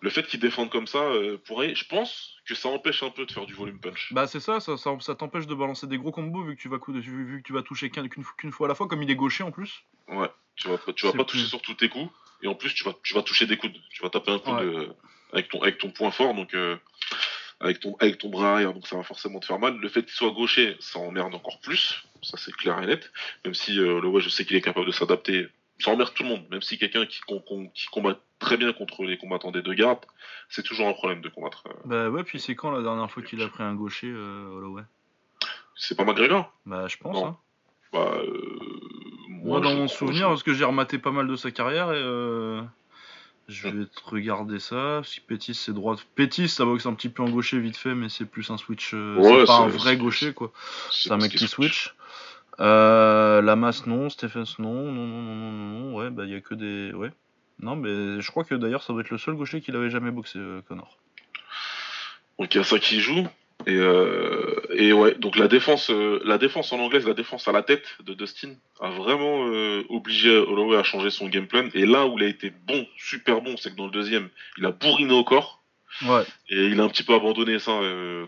[0.00, 3.26] Le fait qu'il défende comme ça euh, pourrait, je pense que ça empêche un peu
[3.26, 4.12] de faire du volume punch.
[4.12, 6.68] Bah c'est ça, ça, ça, ça t'empêche de balancer des gros combos vu que tu
[6.68, 9.10] vas, vu, vu que tu vas toucher qu'un- qu'une fois à la fois, comme il
[9.10, 9.82] est gaucher en plus.
[10.08, 12.10] Ouais, tu vas, tu vas pas plus- toucher sur tous tes coups
[12.42, 13.76] et en plus tu vas, tu vas toucher des coudes.
[13.90, 14.64] Tu vas taper un coup Ouais.
[14.64, 14.88] de,
[15.32, 16.34] avec ton, avec ton point fort.
[16.34, 16.76] Donc euh,
[17.60, 19.76] avec ton, avec ton bras arrière, donc ça va forcément te faire mal.
[19.76, 23.12] Le fait qu'il soit gaucher, ça emmerde encore plus, ça c'est clair et net.
[23.44, 26.22] Même si euh, le ouais, je sais qu'il est capable de s'adapter, ça emmerde tout
[26.22, 26.44] le monde.
[26.50, 27.20] Même si quelqu'un qui,
[27.74, 30.04] qui combat très bien contre les combattants des deux gardes,
[30.48, 31.64] c'est toujours un problème de combattre.
[31.68, 31.72] euh.
[31.84, 34.82] Bah ouais, puis c'est quand la dernière fois qu'il a pris un gaucher, euh, Holloway?
[35.76, 37.36] C'est pas McGregor Bah je pense, hein.
[37.92, 38.80] Bah, euh,
[39.28, 42.00] Moi, dans je mon souvenir, parce que j'ai rematé pas mal de sa carrière et
[42.02, 42.62] euh,
[43.50, 45.02] je vais te regarder ça.
[45.04, 45.96] Si Pétis c'est droit.
[46.14, 48.92] Pétis ça boxe un petit peu en gaucher vite fait, mais c'est plus un switch.
[48.94, 50.52] euh, Ouais, c'est pas un vrai gaucher quoi.
[50.90, 51.94] C'est un mec qui switch.
[52.60, 55.94] Euh, la masse non, Stephens non, non, non, non, non, non, non.
[55.96, 56.92] Ouais, bah il y a que des.
[56.92, 57.10] Ouais.
[57.60, 60.10] Non, mais je crois que d'ailleurs ça doit être le seul gaucher qu'il avait jamais
[60.10, 60.98] boxé, euh, Connor.
[62.38, 63.26] Donc il y a ça qui joue.
[63.66, 67.52] Et, euh, et ouais, donc la défense, euh, la défense en anglaise, la défense à
[67.52, 71.68] la tête de Dustin a vraiment euh, obligé Holloway à changer son game plan.
[71.74, 74.64] Et là où il a été bon, super bon, c'est que dans le deuxième, il
[74.66, 75.58] a bourriné au corps.
[76.06, 76.22] Ouais.
[76.48, 77.72] Et il a un petit peu abandonné ça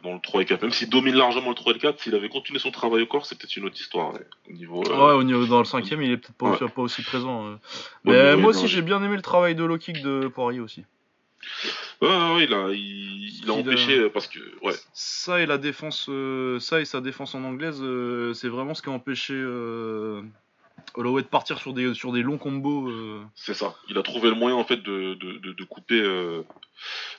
[0.02, 0.62] dans le 3 et 4.
[0.62, 3.06] Même s'il domine largement le 3 et le 4, s'il avait continué son travail au
[3.06, 4.12] corps, c'est peut-être une autre histoire.
[4.14, 6.68] ouais, au niveau, Ouais, au niveau, dans le cinquième, il est peut-être pas, Ouais.
[6.68, 7.56] pas aussi présent.
[8.04, 10.84] Mais moi aussi, j'ai bien aimé le travail de low kick de Poirier aussi.
[12.00, 15.59] Ouais, ouais, il a, il, il a empêché euh, parce que, ouais, Ça et la
[15.59, 19.35] défense, euh, ça et sa défense en anglaise, euh, c'est vraiment ce qui a empêché
[20.94, 22.88] Holloway de partir sur des, sur des longs combos.
[22.88, 23.22] euh.
[23.35, 23.74] c'est ça.
[23.88, 26.42] Il a trouvé le moyen en fait de, de, de, de couper euh,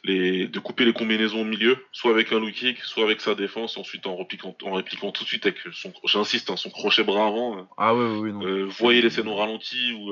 [0.04, 3.34] les, de couper les combinaisons au milieu, soit avec un low kick, soit avec sa
[3.36, 7.04] défense, ensuite en répliquant, en répliquant tout de suite avec son, j'insiste, hein, son crochet
[7.04, 7.58] bras avant.
[7.58, 8.46] euh, Ah ouais, ouais, ouais, non.
[8.46, 10.12] Euh, voyez les scènes au ralenti où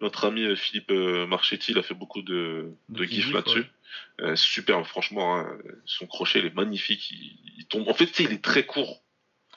[0.00, 3.64] notre ami Philippe Marchetti il a fait beaucoup de, De gifs là-dessus.
[4.34, 5.36] Superbe, franchement.
[5.36, 5.46] hein,
[5.84, 7.10] son crochet, il est magnifique.
[7.10, 7.88] Il, il tombe.
[7.88, 9.02] En fait, il est très court.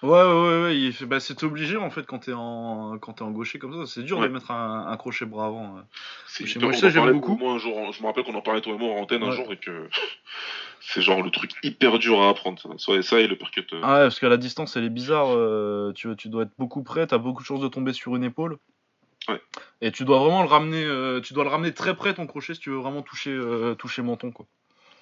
[0.02, 0.18] Ouais, ouais,
[0.50, 3.32] ouais, ouais, il fait- bah, c'est obligé en fait quand t'es en, quand t'es en
[3.32, 4.28] gaucher comme ça, c'est dur Ouais.
[4.30, 5.78] de mettre un, un crochet bras avant.
[5.78, 5.82] euh.
[6.28, 7.36] C'est Chez hyper- moi, on en j'aime parlait, beaucoup.
[7.38, 9.30] Moi, un jour, je me rappelle qu'on en parlait toi et moi en antenne un
[9.30, 9.36] Ouais.
[9.36, 9.90] jour et que
[10.82, 12.60] c'est genre le truc hyper dur à apprendre.
[12.62, 12.70] Ça.
[12.78, 13.66] Soit ça et le percut.
[13.74, 15.28] euh, Ah ouais, parce qu'à la distance, elle est bizarre.
[15.36, 18.24] euh, tu, tu dois être beaucoup près, t'as beaucoup de chances de tomber sur une
[18.24, 18.58] épaule.
[19.28, 19.42] Ouais.
[19.82, 22.54] Et tu dois vraiment le ramener, euh, tu dois le ramener très près ton crochet
[22.54, 24.46] si tu veux vraiment toucher, euh, toucher menton quoi.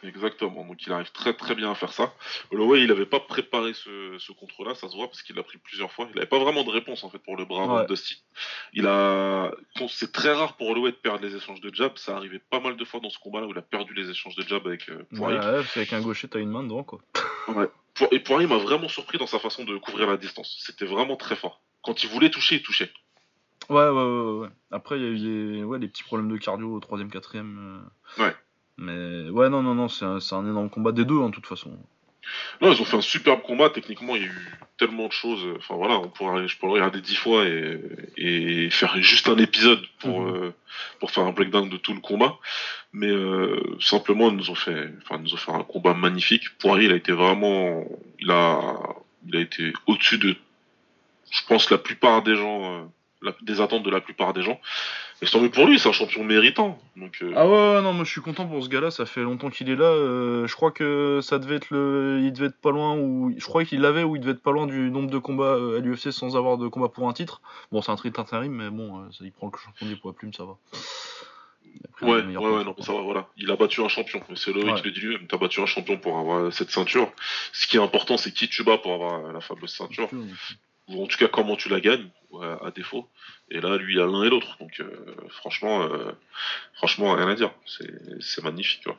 [0.03, 2.13] Exactement, donc il arrive très très bien à faire ça.
[2.51, 5.57] Holloway, il avait pas préparé ce, ce contre-là, ça se voit parce qu'il l'a pris
[5.57, 6.07] plusieurs fois.
[6.13, 7.81] Il avait pas vraiment de réponse en fait pour le bras Ouais.
[7.83, 8.21] de Dusty.
[8.73, 9.51] Il a,
[9.89, 11.97] c'est très rare pour Holloway de perdre les échanges de jab.
[11.97, 14.35] Ça arrivait pas mal de fois dans ce combat-là où il a perdu les échanges
[14.35, 15.39] de jab avec euh, Ouais, Poirier.
[15.39, 16.99] ouais, qu'avec un gaucher, t'as une main dedans quoi.
[17.95, 20.57] Po- Et Poirier m'a vraiment surpris dans sa façon de couvrir la distance.
[20.63, 21.61] C'était vraiment très fort.
[21.83, 22.91] Quand il voulait toucher, il touchait.
[23.69, 24.49] Ouais, ouais, ouais, ouais, ouais.
[24.71, 25.17] Après, il y a eu
[25.57, 27.81] des, ouais, des petits problèmes de cardio au troisième, quatrième.
[28.19, 28.23] euh.
[28.25, 28.35] Ouais.
[28.77, 31.75] Mais ouais, non, non, non, c'est un, un énorme combat des deux, en toute façon.
[32.61, 33.69] Non, ils ont fait un superbe combat.
[33.69, 35.45] Techniquement, il y a eu tellement de choses.
[35.57, 37.79] Enfin voilà, on pourrait, je pourrais regarder dix fois et,
[38.17, 40.35] et faire juste un épisode pour Mhm.
[40.35, 40.51] euh,
[40.99, 42.37] pour faire un breakdown de tout le combat.
[42.91, 46.57] Mais euh, simplement, ils nous ont fait, enfin, ils nous ont fait un combat magnifique.
[46.59, 47.85] Poirier, il a été vraiment,
[48.19, 48.75] il a,
[49.25, 50.35] il a été au-dessus de,
[51.31, 52.83] je pense, la plupart des gens, euh,
[53.21, 54.59] la- des attentes de la plupart des gens.
[55.21, 56.77] Et tant mieux pour lui, c'est un champion méritant.
[56.95, 59.49] Donc euh, Ah ouais, non, moi je suis content pour ce gars-là, ça fait longtemps
[59.49, 59.85] qu'il est là.
[59.85, 62.19] euh, je crois que ça devait être le.
[62.21, 63.33] Il devait être pas loin, ou.
[63.37, 65.77] Je crois qu'il l'avait, ou il devait être pas loin du nombre de combats euh,
[65.77, 67.41] à l'UFC sans avoir de combat pour un titre.
[67.71, 70.33] Bon, c'est un titre intérim, mais bon, ça, il prend le champion des poids plumes,
[70.33, 70.57] ça va.
[72.01, 73.27] Ouais, ouais, ouais, non, ça va, voilà.
[73.37, 74.21] Il a battu un champion.
[74.35, 74.75] C'est Loïc Ouais.
[74.81, 75.27] qui le dit lui-même.
[75.27, 77.11] T'as battu un champion pour avoir cette ceinture.
[77.53, 80.09] Ce qui est important, c'est qui tu bats pour avoir la fameuse ceinture.
[80.89, 82.07] Ou en tout cas, comment tu la gagnes,
[82.61, 83.07] à défaut.
[83.49, 84.57] Et là, lui, il a l'un et l'autre.
[84.59, 84.89] Donc, euh,
[85.29, 86.11] franchement, euh,
[86.75, 87.51] franchement, rien à dire.
[87.65, 87.89] C'est
[88.21, 88.97] c'est magnifique, quoi.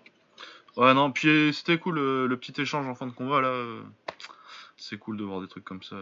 [0.76, 3.52] Ouais, non, puis c'était cool le petit échange en fin de combat là.
[4.76, 5.96] C'est cool de voir des trucs comme ça.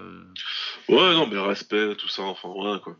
[0.89, 2.95] Ouais, non, mais respect, tout ça, enfin, voilà, quoi.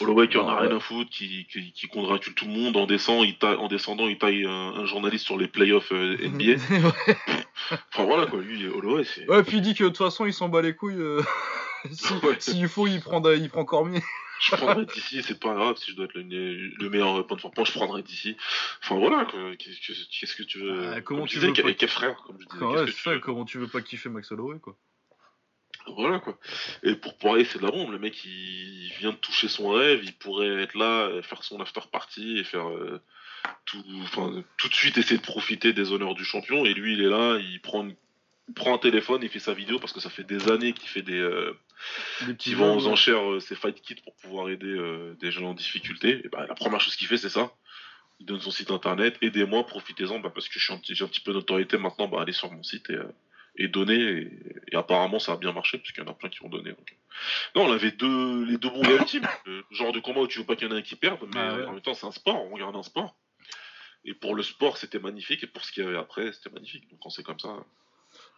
[0.00, 0.68] Holloway qui en a Ouais.
[0.68, 3.66] rien à foutre, qui, qui, qui congratule tout le monde en, descend, il taille- en
[3.68, 6.44] descendant, il taille un, un journaliste sur les playoffs euh, NBA.
[6.62, 7.16] ouais.
[7.92, 9.28] Enfin voilà quoi, lui, Holloway, c'est.
[9.28, 10.94] ouais, puis il dit que de toute façon il s'en bat les couilles.
[10.96, 11.20] euh,
[11.92, 12.50] si-.
[12.52, 14.02] S'il faut, il prend, il prend Cormier.
[14.38, 17.40] Je prendrai d'ici, c'est pas grave, si je dois être le, le meilleur point de
[17.40, 18.36] forme, je prendrai d'ici.
[18.82, 19.26] Enfin voilà
[19.58, 20.88] qu'est-ce que, tu veux.
[20.92, 22.90] Ah, comment comme tu disais, veux pas- avec frère, comme je disais, Ouais, qu'est-ce c'est
[22.92, 24.76] que tu ça, veux comment tu veux pas kiffer Max Holloway quoi.
[25.96, 26.38] Voilà quoi.
[26.82, 27.92] Et pour Poirier, c'est de la bombe.
[27.92, 30.00] Le mec, il vient de toucher son rêve.
[30.02, 33.00] Il pourrait être là, euh, faire son after party et faire euh,
[33.66, 36.64] tout, enfin, tout de suite essayer de profiter des honneurs du champion.
[36.64, 37.94] Et lui, il est là, il prend, une-
[38.54, 41.02] prend un téléphone, il fait sa vidéo parce que ça fait des années qu'il fait
[41.02, 41.52] des, euh,
[42.26, 45.54] Des petits aux enchères euh, ses fight kits pour pouvoir aider euh, des gens en
[45.54, 46.22] difficulté.
[46.24, 47.52] Et bah, la première chose qu'il fait, c'est ça.
[48.18, 51.32] Il donne son site internet, aidez-moi, profitez-en, bah, parce que un j'ai un petit peu
[51.32, 53.12] d'autorité maintenant, bah, allez sur mon site et, euh,
[53.56, 54.00] et donnez.
[54.00, 54.30] Et,
[54.72, 56.70] et apparemment, ça a bien marché, parce qu'il y en a plein qui ont donné.
[56.70, 56.96] donc.
[57.54, 59.26] Non, on avait deux, les deux bons gars ultimes.
[59.44, 61.18] Le genre de combat où tu veux pas qu'il y en ait un qui perde,
[61.34, 61.64] mais Ah ouais.
[61.64, 63.16] en même temps, c'est un sport, on regarde un sport.
[64.04, 65.42] Et pour le sport, c'était magnifique.
[65.42, 66.88] Et pour ce qu'il y avait après, c'était magnifique.
[66.90, 67.56] Donc quand c'est comme ça.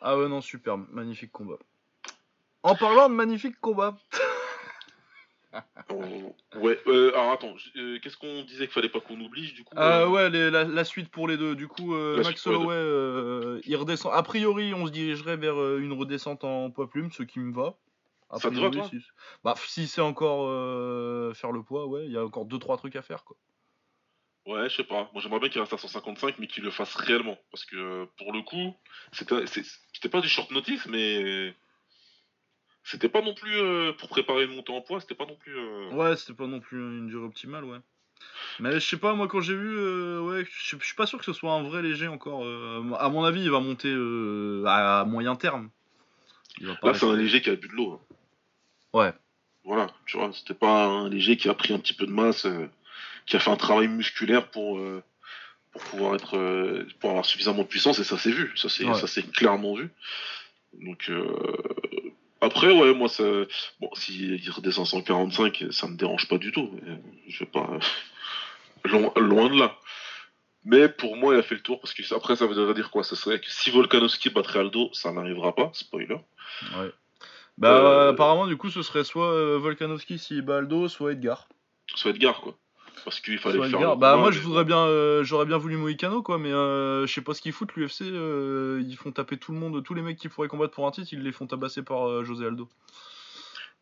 [0.00, 0.86] Ah ouais, non, superbe.
[0.90, 1.58] Magnifique combat.
[2.62, 3.96] En parlant de magnifique combat.
[6.56, 9.74] Ouais, euh, alors attends, euh, qu'est-ce qu'on disait qu'il fallait pas qu'on oublie du coup
[9.76, 11.54] Ah euh, ouais, les- la, la suite pour les deux.
[11.54, 14.12] Du coup, euh, Max Holloway, il redescend.
[14.14, 17.76] A priori, on se dirigerait vers une redescente en poids plume, ce qui me va.
[18.30, 18.90] A Ça te priori, va, toi?
[18.90, 19.06] si,
[19.44, 20.46] bah, si c'est encore
[21.34, 23.24] faire le poids, ouais, il y a encore 2-3 trucs à faire.
[23.24, 23.36] quoi.
[24.48, 25.10] Ouais, je sais pas.
[25.12, 27.38] Moi j'aimerais bien qu'il reste à 155, mais qu'il le fasse réellement.
[27.50, 28.74] Parce que pour le coup,
[29.12, 31.54] c'était pas du short notice, mais.
[32.82, 33.54] C'était pas non plus.
[33.56, 35.54] euh, pour préparer une montée en poids, c'était pas non plus.
[35.56, 37.78] euh, Ouais, c'était pas non plus une durée optimale, ouais.
[38.60, 41.24] Mais je sais pas, moi quand j'ai vu, euh, ouais, je suis pas sûr que
[41.24, 42.42] ce soit un vrai léger encore.
[42.44, 43.92] à mon avis, il va monter
[44.66, 45.70] à moyen terme.
[46.60, 47.92] Il va pas Là, c'est un léger qui a bu de l'eau.
[47.92, 48.14] hein.
[48.94, 49.12] Ouais.
[49.64, 52.46] Voilà, tu vois, c'était pas un léger qui a pris un petit peu de masse,
[53.28, 55.02] qui a fait un travail musculaire pour, euh,
[55.72, 58.84] pour pouvoir être, euh, pour avoir suffisamment de puissance, et ça s'est vu, ça s'est
[58.84, 58.94] Ouais.
[58.94, 59.90] ça s'est clairement vu.
[60.72, 61.26] Donc, euh,
[62.40, 63.24] après, ouais, moi, ça,
[63.80, 66.70] bon, s'il redescend à 145, ça me dérange pas du tout.
[67.28, 67.68] Je vais pas,
[68.84, 69.76] loin, loin de là.
[70.64, 73.02] Mais pour moi, il a fait le tour, parce que après, ça voudrait dire quoi?
[73.04, 76.16] Ça serait que si Volkanovski battrait Aldo, ça n'arrivera pas, spoiler.
[76.76, 76.90] Ouais.
[77.58, 81.48] Bah, Euh, apparemment, du coup, ce serait soit Volkanovski si Baldo, soit Edgar.
[81.94, 82.56] Soit Edgar, quoi.
[83.08, 83.80] Parce qu'il fallait faire.
[83.80, 87.06] Le Bah, moi, mais- je voudrais bien, euh, j'aurais bien voulu Moïcano, quoi, mais euh,
[87.06, 88.02] je sais pas ce qu'ils foutent, l'UFC.
[88.02, 90.90] euh, ils font taper tout le monde, tous les mecs qui pourraient combattre pour un
[90.90, 92.68] titre, ils les font tabasser par euh, José Aldo.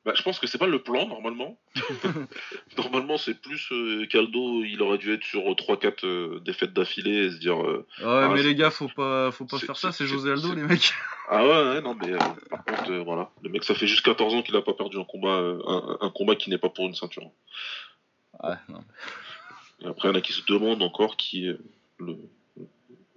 [0.04, 1.58] Bah, je pense que c'est pas le plan normalement.
[2.78, 7.30] normalement, c'est plus euh, qu'Aldo, il aurait dû être sur 3-4 euh, défaites d'affilée et
[7.32, 10.06] se dire euh, Ouais, mais c'est- les gars, faut pas, faut pas faire ça, c'est-
[10.06, 10.92] José Aldo, les mecs.
[11.28, 12.18] Ah ouais, ouais, non, mais euh,
[12.50, 13.30] par contre, voilà.
[13.42, 16.10] Le mec, ça fait juste 14 ans qu'il a pas perdu un combat, un, un
[16.10, 17.28] combat qui n'est pas pour une ceinture.
[18.42, 18.84] Ouais, non.
[19.80, 21.56] Et après, il y en a qui se demandent encore qui est
[21.98, 22.16] le,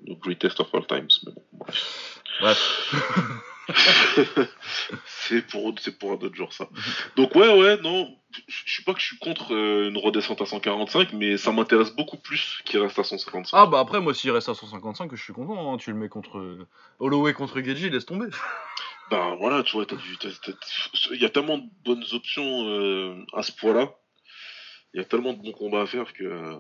[0.05, 1.08] le greatest of all times.
[1.25, 2.21] Mais bon, bref.
[2.41, 2.95] Bref.
[5.05, 6.67] c'est pour pour un autre jour ça.
[7.15, 8.15] Donc ouais ouais non,
[8.47, 11.91] je suis pas que je suis contre euh, une redescente à 145, mais ça m'intéresse
[11.95, 13.55] beaucoup plus qu'il reste à 155.
[13.58, 15.73] Ah, bah après, moi, s'il reste à 155, je suis content.
[15.73, 15.77] hein.
[15.77, 16.58] Tu le mets contre.
[16.99, 18.27] Holloway contre Geji, laisse tomber.
[19.12, 19.86] Ben voilà, tu vois,
[21.12, 23.91] il y a tellement de bonnes options euh, à ce poids-là.
[24.93, 26.60] Il y a tellement de bons combats à faire que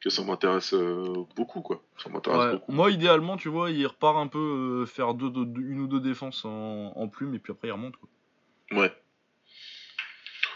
[0.00, 1.82] que ça m'intéresse euh, beaucoup quoi.
[1.98, 2.52] Ça m'intéresse Ouais.
[2.52, 2.72] beaucoup.
[2.72, 5.86] Moi, idéalement, tu vois, il repart un peu euh, faire deux, deux- deux- une ou
[5.88, 7.96] deux défenses en, en plume, et puis après, il remonte.
[7.96, 8.08] Quoi.
[8.78, 8.92] Ouais.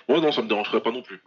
[0.08, 1.22] Ouais non, ça me dérangerait pas non plus.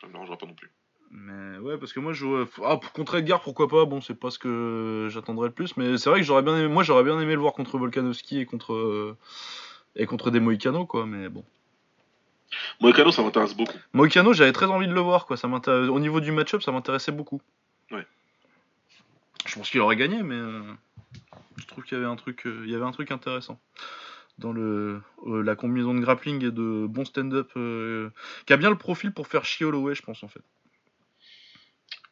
[0.00, 0.70] Ça me dérangerait pas non plus.
[1.10, 2.46] Mais ouais, parce que moi, je.
[2.64, 3.84] Ah, pour- contre Edgar, pourquoi pas?
[3.84, 6.68] Bon, c'est pas ce que j'attendrais le plus, mais c'est vrai que j'aurais bien aimé.
[6.68, 8.72] Moi, j'aurais bien aimé le voir contre Volkanovski et contre.
[8.72, 9.16] euh,
[9.98, 11.42] Et contre des Moïcano, quoi, mais bon.
[12.80, 13.78] Moïcano, ça m'intéresse beaucoup.
[13.92, 15.36] Moïcano, j'avais très envie de le voir, quoi.
[15.36, 17.40] Ça Au niveau du match-up, ça m'intéressait beaucoup.
[17.90, 18.06] Ouais.
[19.46, 20.62] Je pense qu'il aurait gagné, mais euh,
[21.56, 23.58] je trouve qu'il y avait un truc, euh, il y avait un truc intéressant
[24.38, 27.50] dans le euh, la combinaison de grappling et de bon stand-up,
[28.46, 30.42] qui a bien le profil pour faire chier Holloway, je pense en fait.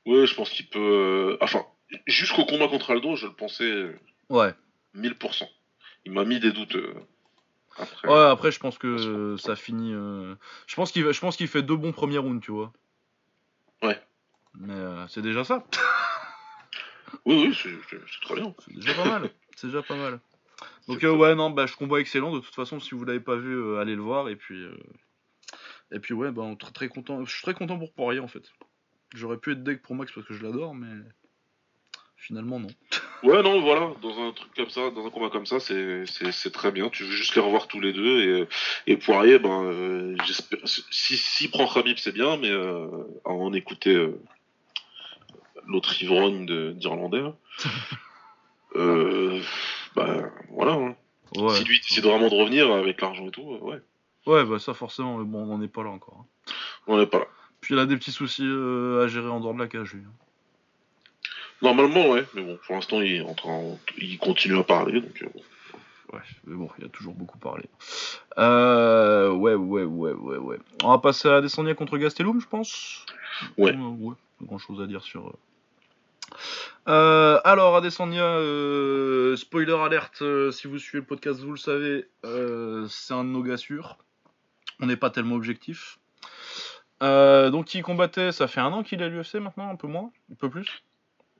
[0.07, 1.37] Ouais, je pense qu'il peut.
[1.41, 1.65] Enfin,
[2.07, 3.95] jusqu'au combat contre Aldo, je le pensais
[4.31, 4.55] Ouais.
[4.97, 5.49] 1000%.
[6.07, 6.77] Il m'a mis des doutes.
[7.77, 8.09] Après.
[8.09, 8.31] Ouais.
[8.31, 9.93] Après, je pense que ça finit.
[9.95, 10.35] euh,
[10.67, 12.73] Je pense qu'il, va- je pense qu'il fait deux bons premiers rounds, tu vois.
[13.83, 14.01] Ouais.
[14.55, 15.65] Mais euh, c'est déjà ça.
[17.27, 18.55] Oui, oui, c'est très bien.
[18.59, 19.31] C'est déjà pas mal.
[19.57, 20.21] C'est déjà pas mal.
[20.89, 23.37] Donc euh, ouais non bah je combat excellent de toute façon si vous l'avez pas
[23.37, 24.63] vu allez le voir et puis
[25.91, 28.53] et puis ouais bah on- très content je suis très content pour Poirier en fait
[29.15, 30.93] j'aurais pu être deck pour Max parce que je l'adore mais
[32.17, 32.69] finalement non
[33.25, 36.71] Ouais, non, voilà, dans un truc comme ça, dans un combat comme ça, c'est très
[36.73, 36.91] bien.
[36.91, 38.47] Tu veux juste les revoir tous les deux.
[38.87, 40.59] Et, et Poirier, ben, euh, j'espère.
[40.65, 42.87] Si, si prend Khabib, c'est bien, mais euh,
[43.25, 44.21] à en écouter euh,
[45.67, 47.23] l'autre ivrogne de- d'Irlandais,
[48.77, 49.41] euh,
[49.97, 50.73] bah, voilà.
[50.73, 50.97] hein.
[51.37, 53.81] ouais Si lui décide vraiment de revenir avec l'argent et tout, ouais,
[54.27, 56.53] ouais bah ça forcément mais bon on n'en est pas là encore hein.
[56.87, 57.27] on n'est pas là.
[57.61, 60.13] puis il a des petits soucis à gérer en dehors de la cage lui hein.
[61.65, 65.23] Normalement, ouais, mais bon, pour l'instant, il, est en train- il continue à parler, donc
[65.23, 65.27] euh,
[66.13, 67.65] ouais mais bon il a toujours beaucoup parlé
[68.39, 73.05] euh, ouais ouais ouais ouais ouais on va passer à Descendia contre Gastelum je pense
[73.59, 73.73] Ouais.
[73.73, 75.33] Euh, ouais pas grand chose à dire sur euh,
[76.89, 82.07] Euh, alors, Adesanya, euh, spoiler alerte, euh, si vous suivez le podcast, vous le savez,
[82.25, 83.97] euh, c'est un de nos gars sûrs.
[84.81, 85.99] On n'est pas tellement objectif.
[87.03, 89.87] Euh, donc, il combattait, ça fait un an qu'il est à l'UFC maintenant, un peu
[89.87, 90.83] moins, un peu plus.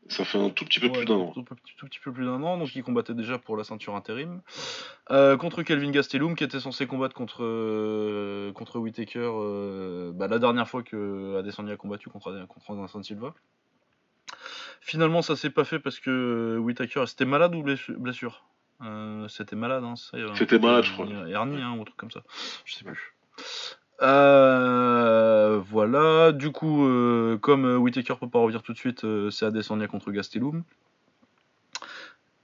[0.09, 1.33] Ça fait un tout petit peu Ouais, plus d'un an.
[1.33, 3.95] Tout, tout- tout petit peu plus d'un an, donc il combattait déjà pour la ceinture
[3.97, 4.41] intérim.
[5.11, 10.39] Euh, contre Kelvin Gastelum, qui était censé combattre contre, euh, contre Whitaker euh, bah, la
[10.39, 13.35] dernière fois que Adesanya a combattu contre, contre Anderson Silva.
[14.81, 18.45] Finalement, ça s'est pas fait parce que Whitaker, c'était malade ou blessure?
[18.83, 21.07] Euh, C'était malade, hein, C'était malade, je crois.
[21.29, 22.23] Hernie, hein, ou un truc comme ça.
[22.65, 23.15] Je sais plus.
[24.03, 29.87] Euh, voilà, du coup, euh, comme Whitaker peut pas revenir tout de suite, c'est Adesanya
[29.87, 30.65] contre Gastelum.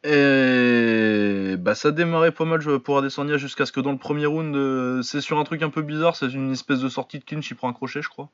[0.02, 5.02] Et bah ça démarrait pas mal pour Adesanya jusqu'à ce que dans le premier round,
[5.02, 7.54] c'est sur un truc un peu bizarre, c'est une espèce de sortie de clinch, il
[7.54, 8.30] prend un crochet, je crois.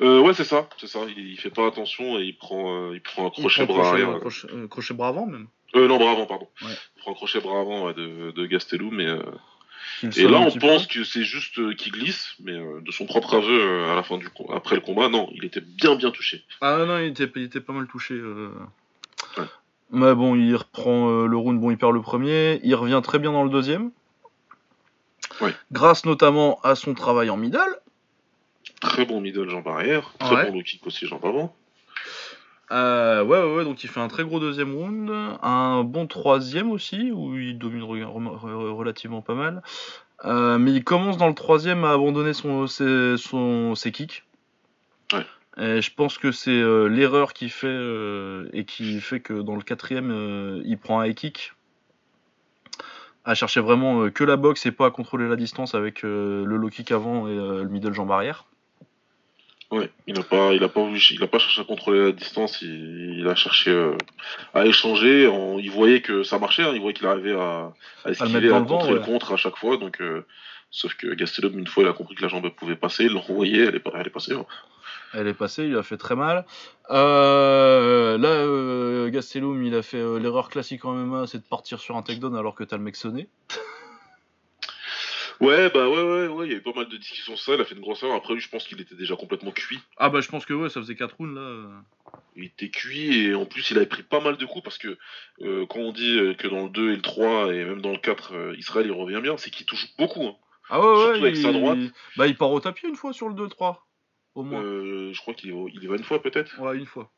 [0.00, 1.00] Euh, ouais, c'est ça, c'est ça.
[1.16, 4.10] Il, fait pas attention et il prend, euh, il prend un crochet bras arrière.
[4.10, 5.46] Euh, crochet, crochet, bras avant même.
[5.76, 6.48] Euh, non, bras avant, pardon.
[6.62, 9.06] Il prend un crochet bras avant de, de Gastelum, mais.
[10.02, 13.94] Et là, on pense que c'est juste qu'il glisse, mais de son propre aveu à
[13.94, 16.44] la fin du après le combat, non, il était bien bien touché.
[16.60, 18.14] Ah non, il était, il était pas mal touché.
[18.20, 19.44] Ouais.
[19.90, 23.32] Mais bon, il reprend le round, bon, il perd le premier, il revient très bien
[23.32, 23.90] dans le deuxième.
[25.40, 25.54] Ouais.
[25.72, 27.58] Grâce notamment à son travail en middle.
[28.80, 30.12] Très bon middle Jean Barrière.
[30.18, 31.54] Très bon low kick aussi Jean Pavant.
[32.74, 35.08] Euh, ouais, ouais, ouais, donc il fait un très gros deuxième round,
[35.42, 39.62] un bon troisième aussi, où il domine relativement pas mal.
[40.24, 44.24] Euh, mais il commence dans le troisième à abandonner son, ses, son, ses kicks.
[45.12, 45.24] Ouais.
[45.56, 47.78] Et je pense que c'est euh, l'erreur qu'il fait
[48.52, 51.52] et qui fait que dans le quatrième, il prend un high kick.
[53.26, 56.68] À chercher vraiment que la boxe et pas à contrôler la distance avec le low
[56.68, 58.46] kick avant et le middle jambe arrière.
[59.74, 62.62] Ouais, il n'a pas, il a pas il a pas cherché à contrôler la distance,
[62.62, 63.96] il, a cherché euh,
[64.52, 65.28] à échanger.
[65.58, 67.72] il voyait que ça marchait, hein, il voyait qu'il arrivait à,
[68.04, 69.76] à esquiver, à, contrer le contre à chaque fois.
[69.76, 70.24] Donc, euh,
[70.70, 73.20] sauf que Gastelum, une fois, il a compris que la jambe pouvait passer, il l'a
[73.20, 74.34] renvoyé, elle est, elle est passée.
[74.34, 74.46] Hein.
[75.12, 76.44] Elle est passée, il a fait très mal.
[76.90, 82.02] Euh, là, Gastelum, il a fait l'erreur classique en MMA, c'est de partir sur un
[82.02, 83.28] takedown alors que t'as le mec sonné.
[85.40, 87.54] Ouais, bah ouais, ouais, ouais, il y a eu pas mal de discussions sur ça,
[87.54, 88.16] il a fait une grosse erreur.
[88.16, 89.80] Après, lui, je pense qu'il était déjà complètement cuit.
[89.96, 91.82] Ah bah je pense que ouais, ça faisait 4 rounds là.
[92.36, 94.98] Il était cuit et en plus, il avait pris pas mal de coups parce que
[95.40, 97.92] euh, quand on dit euh, que dans le 2 et le 3 et même dans
[97.92, 100.24] le 4, euh, Israël il revient bien, c'est qu'il touche beaucoup.
[100.24, 100.36] Hein.
[100.70, 101.78] Ah ouais, ouais, avec sa droite.
[102.16, 103.76] Bah il part au tapis une fois sur le 2-3.
[104.34, 104.62] Au moins.
[104.62, 106.60] je crois qu'il y va une fois peut-être.
[106.60, 107.12] Ouais, une fois.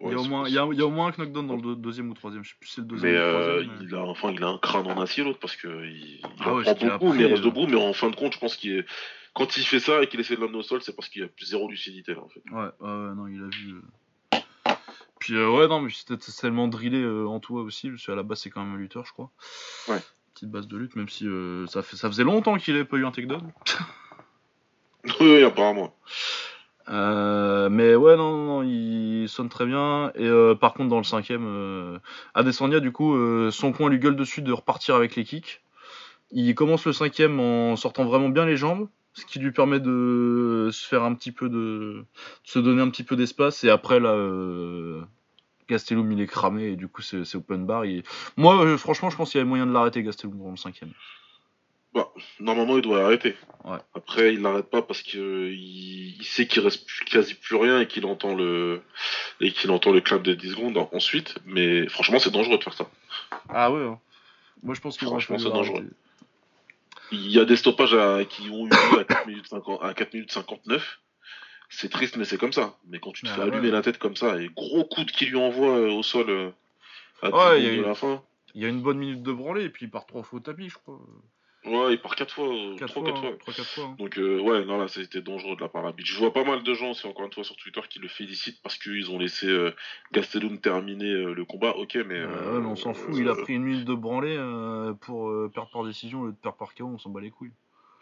[0.00, 2.10] Il, y a au moins, il, y a, au moins un knockdown dans le deuxième
[2.10, 3.70] ou troisième, je sais plus si c'est le deuxième mais, ou le troisième.
[3.70, 6.54] Euh, il, a, enfin, il a un crâne en acier l'autre parce qu'il il ah
[6.54, 7.46] ouais, prend beaucoup, mais il reste euh.
[7.46, 7.66] debout.
[7.66, 8.86] Mais en fin de compte, je pense qu'il est...
[9.32, 11.28] quand il fait ça et qu'il essaie de l'amener au sol, c'est parce qu'il a
[11.42, 12.42] zéro lucidité là en fait.
[12.50, 13.74] Ouais, ouais, non, il a vu.
[13.74, 14.40] Euh.
[15.18, 18.50] Puis ouais, non, mais c'était tellement drillé en toi aussi, parce qu'à la base c'est
[18.50, 19.30] quand même un lutteur, je crois.
[19.88, 19.98] Ouais.
[20.34, 21.26] Petite base de lutte, même si
[21.68, 23.50] ça, fait, ça faisait longtemps qu'il avait pas eu un takedown.
[25.20, 25.96] oui, apparemment.
[26.88, 30.12] Euh, mais ouais, non, non, il sonne très bien.
[30.14, 31.98] Et euh, par contre, dans le cinquième, euh,
[32.34, 35.62] Adesanya, du coup, euh, son coin lui gueule dessus de repartir avec les kicks.
[36.32, 40.68] Il commence le cinquième en sortant vraiment bien les jambes, ce qui lui permet de
[40.72, 42.04] se faire un petit peu de, de
[42.44, 43.64] se donner un petit peu d'espace.
[43.64, 44.16] Et après, là,
[45.68, 47.84] Gastelum, il est cramé et du coup, c'est open bar.
[48.36, 50.92] Moi, franchement, je pense qu'il y avait moyen de l'arrêter, Gastelum, dans le cinquième.
[51.94, 53.36] Bah, normalement, il doit arrêter.
[53.94, 58.06] Après, il n'arrête pas parce qu'il il sait qu'il reste quasi plus rien et qu'il
[58.06, 58.82] entend le
[59.40, 61.38] et qu'il entend le clap des 10 secondes ensuite.
[61.46, 62.88] Mais franchement, c'est dangereux de faire ça.
[63.48, 63.82] Ah ouais.
[63.82, 63.98] Hein.
[64.62, 65.88] Moi, je pense que franchement, c'est dangereux.
[67.12, 67.96] Il y a des stoppages
[68.28, 71.00] qui ont eu lieu à 4 minutes, 50, à 4 minutes 59.
[71.68, 72.76] C'est triste, mais c'est comme ça.
[72.88, 75.10] Mais quand tu te ah fais allumer la tête comme ça et gros coup de
[75.10, 76.50] qui lui envoie euh, au sol euh,
[77.22, 78.22] à de la fin.
[78.54, 80.40] Il y a une bonne minute de branlée et puis il part trois fois au
[80.40, 80.98] tapis, je crois.
[81.66, 83.36] Ouais, il part 4 fois, 3 fois, 4 fois.
[83.38, 83.96] 3, 4 fois hein.
[83.98, 86.44] Donc, euh, ouais, non, là, c'était dangereux de la part de la Je vois pas
[86.44, 89.18] mal de gens, c'est encore une fois sur Twitter, qui le félicitent parce qu'ils ont
[89.18, 89.72] laissé euh,
[90.12, 91.76] Gastelum terminer euh, le combat.
[91.76, 92.24] Ok, mais.
[92.24, 94.36] ouais, mais on s'en fout, il a pris une minute de branlée
[95.00, 97.52] pour perdre par décision au lieu de perdre par KO, on s'en bat les couilles.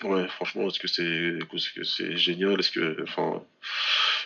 [0.02, 2.58] Ouais, franchement, est-ce que c'est est -ce c'est génial?
[2.58, 3.02] Est-ce que.
[3.04, 3.42] Enfin.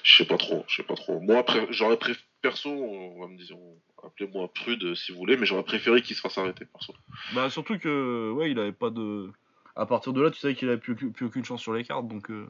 [0.09, 1.20] Je sais pas trop, je sais pas trop.
[1.20, 2.24] Moi, j'aurais préféré.
[2.40, 3.56] Perso, on va me dire,
[4.02, 6.94] appelez-moi prude si vous voulez, mais j'aurais préféré qu'il se fasse arrêter, perso.
[7.34, 9.30] Bah, surtout que, ouais, il avait pas de.
[9.76, 12.09] À partir de là, tu savais qu'il avait plus, plus, aucune chance sur les cartes,
[12.09, 12.30] donc.
[12.30, 12.48] Euh.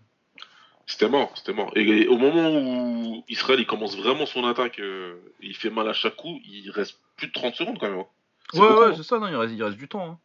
[0.87, 1.73] C'était mort, c'était mort.
[1.75, 5.93] Et, au moment où Israël il commence vraiment son attaque, euh, il fait mal à
[5.95, 7.99] chaque coup, il reste plus de 30 secondes quand même.
[7.99, 8.07] Hein.
[8.55, 8.95] Ouais, ouais, hein.
[8.97, 10.07] c'est ça, non, il reste, il reste du temps.
[10.07, 10.19] Hein.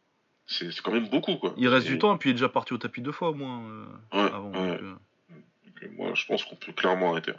[0.46, 1.54] C'est quand même beaucoup, quoi.
[1.56, 3.34] Il reste du temps, et puis il est déjà parti au tapis deux fois au
[3.34, 3.62] moins.
[3.66, 4.52] Euh, avant,
[5.90, 7.32] moi, je pense qu'on peut clairement arrêter.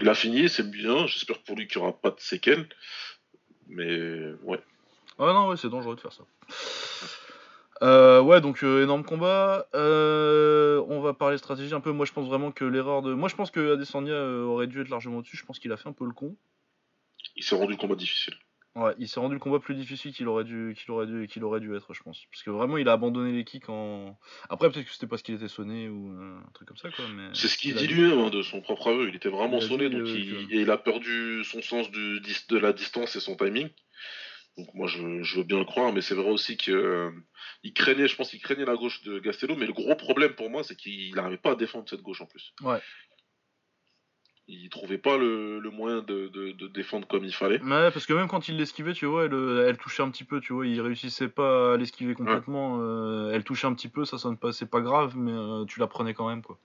[0.00, 1.06] Il a fini, c'est bien.
[1.06, 2.68] J'espère pour lui qu'il n'y aura pas de séquelles.
[3.68, 4.60] Mais ouais.
[5.18, 6.24] Ouais, non, ouais, c'est dangereux de faire ça.
[7.82, 9.66] Euh, ouais, donc euh, énorme combat.
[9.74, 11.90] Euh, on va parler stratégie un peu.
[11.90, 13.12] Moi, je pense vraiment que l'erreur de.
[13.12, 15.36] Moi, je pense que Adesanya aurait dû être largement dessus.
[15.36, 16.36] Je pense qu'il a fait un peu le con.
[17.36, 18.34] Il s'est rendu le combat difficile.
[18.74, 21.44] Ouais, il s'est rendu le combat plus difficile qu'il aurait dû qu'il aurait dû qu'il
[21.44, 22.24] aurait dû être, je pense.
[22.30, 24.18] Parce que vraiment, il a abandonné les kicks en.
[24.48, 27.04] Après, peut-être que c'était parce qu'il était sonné ou euh, un truc comme ça, quoi.
[27.14, 29.08] Mais C'est ce qu'il dit lui-même hein, de son propre aveu.
[29.10, 31.60] Il était vraiment Il sonné, dit, donc euh, il, que- et il a perdu son
[31.60, 33.68] sens de, la distance et son timing.
[34.56, 37.10] Donc moi je, je veux bien le croire, mais c'est vrai aussi que euh,
[37.62, 40.50] il craignait, je pense qu'il craignait la gauche de Gastello, mais le gros problème pour
[40.50, 42.52] moi c'est qu'il n'arrivait pas à défendre cette gauche en plus.
[42.60, 42.78] Ouais.
[44.48, 47.60] Il trouvait pas le, le moyen de, de- de défendre comme il fallait.
[47.62, 50.24] Ouais, parce que même quand il l'esquivait, tu vois, elle, euh, elle touchait un petit
[50.24, 52.78] peu, tu vois, il réussissait pas à l'esquiver complètement.
[52.80, 55.78] euh, elle touchait un petit peu, ça sonne pas, c'est pas grave, mais euh, tu
[55.78, 56.58] la prenais quand même, quoi.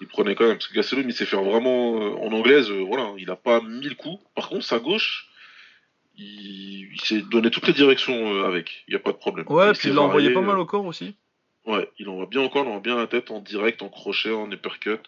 [0.00, 3.14] Il prenait quand même, parce que Gastelum il sait faire vraiment euh, en anglaise, voilà,
[3.16, 4.22] il a pas mille coups.
[4.34, 5.30] Par contre sa gauche,
[6.18, 9.46] il, il s'est donné toutes les directions avec, il y a pas de problème.
[9.48, 11.16] Ouais, Il puis il l'a envoyé pas mal au corps aussi.
[11.66, 14.48] Ouais, il envoie bien encore, il envoie bien la tête en direct, en crochet, en
[14.52, 15.00] uppercut,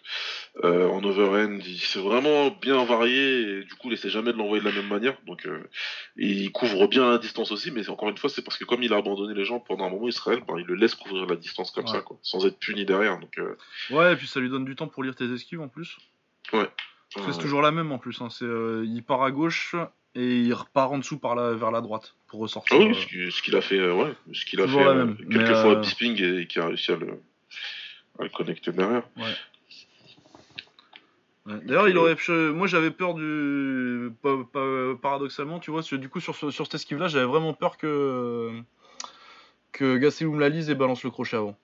[0.65, 1.59] euh, en overhand.
[1.65, 4.75] Il s'est vraiment bien varié et du coup, il essaie jamais de l'envoyer de la
[4.75, 5.17] même manière.
[5.25, 5.63] Donc, euh,
[6.17, 8.83] il couvre bien la distance aussi, mais c'est- encore une fois, c'est parce que comme
[8.83, 11.37] il a abandonné les gens pendant un moment, Israël, ben, il le laisse couvrir la
[11.37, 11.91] distance comme Ouais.
[11.91, 13.19] ça, quoi, sans être puni derrière.
[13.19, 13.55] Donc, euh,
[13.89, 15.97] Ouais, et puis ça lui donne du temps pour lire tes esquives en plus.
[16.51, 16.57] Que
[17.15, 17.37] c'est ouais.
[17.41, 18.21] toujours la même en plus.
[18.21, 18.29] Hein.
[18.29, 19.75] C'est, euh, il part à gauche
[20.15, 22.77] et il repart en dessous par la, vers la droite pour ressortir.
[22.79, 22.93] Ah oui, euh.
[22.93, 25.17] ce qui- ce qu'il a fait, euh, ouais, ce qu'il a fait la euh, même,
[25.17, 27.21] quelques fois à Bisping et, qui a réussi à le,
[28.19, 29.03] à le connecter derrière.
[29.17, 29.33] Ouais.
[31.65, 32.15] D'ailleurs, il aurait.
[32.53, 34.11] Moi, j'avais peur du.
[35.01, 38.51] paradoxalement, tu vois, du coup, sur, ce- sur cette esquive-là, j'avais vraiment peur que.
[39.71, 41.57] que Gastelum la lise et balance le crochet avant.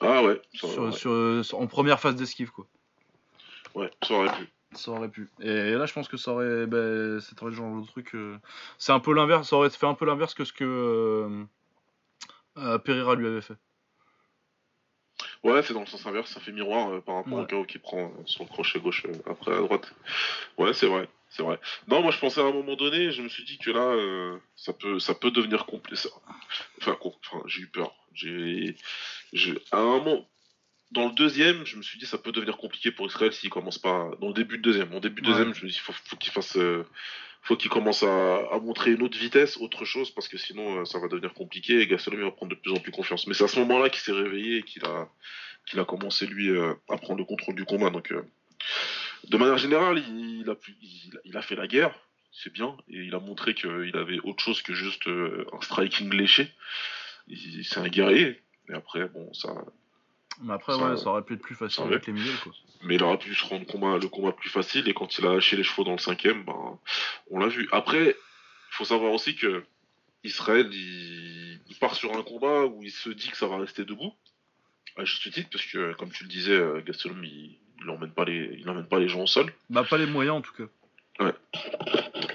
[0.00, 0.92] Ah ouais, ça, Sur- ouais.
[0.92, 2.66] sur- sur- en première phase d'esquive, quoi.
[3.74, 4.48] ouais, ça aurait pu.
[4.76, 5.28] Ça aurait pu.
[5.40, 6.66] Et là, je pense que ça aurait.
[6.66, 8.14] Ben, c'est le genre de truc.
[8.14, 8.36] euh,
[8.78, 9.48] C'est un peu l'inverse.
[9.48, 10.64] Ça aurait fait un peu l'inverse que ce que.
[10.64, 11.44] euh,
[12.58, 13.56] euh, Pereira lui avait fait.
[15.42, 17.42] Ouais, c'est dans le sens inverse, ça fait miroir par rapport Ouais.
[17.42, 18.10] au KO qui prend
[18.40, 19.92] le crochet gauche après à droite.
[20.56, 21.60] Ouais, c'est vrai, c'est vrai.
[21.86, 24.72] Non, moi je pensais à un moment donné, je me suis dit que là, ça
[24.72, 26.08] peut, ça peut devenir compliqué.
[26.80, 27.94] Enfin, enfin, j'ai eu peur.
[28.14, 28.76] J'ai,
[29.34, 30.26] j'ai- à un moment,
[30.94, 33.78] dans le deuxième, je me suis dit ça peut devenir compliqué pour Israël s'il commence
[33.78, 34.92] pas dans le début de deuxième.
[34.94, 35.32] En début de Ouais.
[35.34, 36.84] deuxième, je me dis faut, faut qu'il fasse, euh,
[37.42, 40.84] faut qu'il commence à, à montrer une autre vitesse, autre chose, parce que sinon euh,
[40.84, 43.26] ça va devenir compliqué et Gastelum va prendre de plus en plus confiance.
[43.26, 45.08] Mais c'est à ce moment-là qu'il s'est réveillé et qu'il a,
[45.66, 47.90] qu'il a commencé lui euh, à prendre le contrôle du combat.
[47.90, 48.12] Donc,
[49.28, 51.94] de manière générale, il, il a, il, il a fait la guerre,
[52.32, 56.50] c'est bien, et il a montré qu'il avait autre chose que juste un striking léché.
[57.62, 58.40] C'est un guerrier.
[58.68, 59.54] Et après, bon, ça,
[60.42, 62.12] Mais après, Ça- ouais, ça aurait pu être plus facile avec les
[62.42, 62.52] quoi.
[62.82, 65.26] mais il aurait pu se rendre le combat, le combat plus facile et quand il
[65.26, 66.78] a lâché les chevaux dans le cinquième, ben,
[67.30, 67.68] on l'a vu.
[67.72, 69.64] Après, il faut savoir aussi que
[70.24, 73.84] Israël, il, il part sur un combat où il se dit que ça va rester
[73.84, 74.12] debout,
[74.96, 78.24] à juste titre, parce que comme tu le disais, euh, Gastelum, il, il emmène pas
[78.24, 79.52] les, il emmène pas les gens au sol.
[79.70, 80.64] Bah, pas les moyens en tout cas.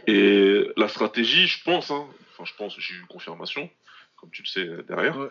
[0.07, 3.69] Et la stratégie, je pense, hein, enfin je pense, j'ai eu confirmation,
[4.19, 5.27] comme tu le sais euh, derrière, Ouais.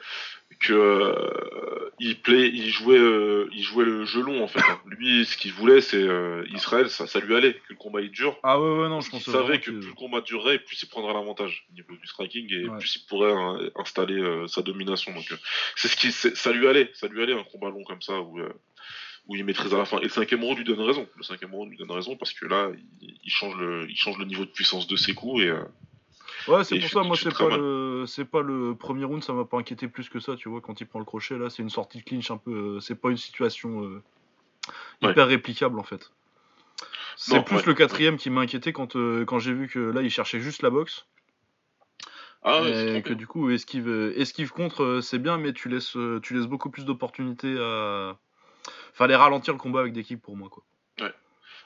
[0.61, 4.61] que euh, il, il, jouait, euh, il jouait le jeu long en fait.
[4.61, 4.81] hein.
[4.87, 8.11] Lui, ce qu'il voulait, c'est euh, Israël, ça, ça lui allait, que le combat il
[8.11, 8.39] dure.
[8.43, 10.87] Ah ouais, ouais, non, je il pense savait que plus le combat durerait, plus il
[10.89, 12.79] prendrait l'avantage au niveau du striking et Ouais.
[12.79, 15.13] plus il pourrait hein, installer sa domination.
[15.13, 15.27] Donc
[15.77, 18.41] c'est ce qui, ça lui allait, ça lui allait un combat long comme ça où,
[19.27, 19.99] où il maîtrise à la fin.
[19.99, 21.07] Et le cinquième round lui donne raison.
[21.17, 22.71] Le cinquième round lui donne raison parce que là,
[23.03, 25.63] il, il change le, il change le niveau de puissance de ses coups et euh,
[26.49, 27.61] Ouais, c'est pour ça, moi, c'est pas, mal.
[27.61, 28.05] le...
[28.07, 30.81] c'est pas le premier round, ça m'a pas inquiété plus que ça, tu vois, quand
[30.81, 32.51] il prend le crochet, là, c'est une sortie de clinch un peu.
[32.77, 34.03] euh, C'est pas une situation euh,
[35.03, 35.11] Ouais.
[35.11, 36.11] hyper réplicable, en fait.
[37.17, 37.63] C'est plus ouais.
[37.67, 40.63] le quatrième qui m'a inquiété quand, euh, quand j'ai vu que là, il cherchait juste
[40.63, 41.07] la boxe.
[42.43, 43.17] ah ouais, que bien.
[43.17, 47.57] du coup, esquive, esquive contre, c'est bien, mais tu laisses, tu laisses beaucoup plus d'opportunités
[47.59, 48.17] à.
[48.93, 50.65] Fallait ralentir le combat avec des kicks pour moi, quoi.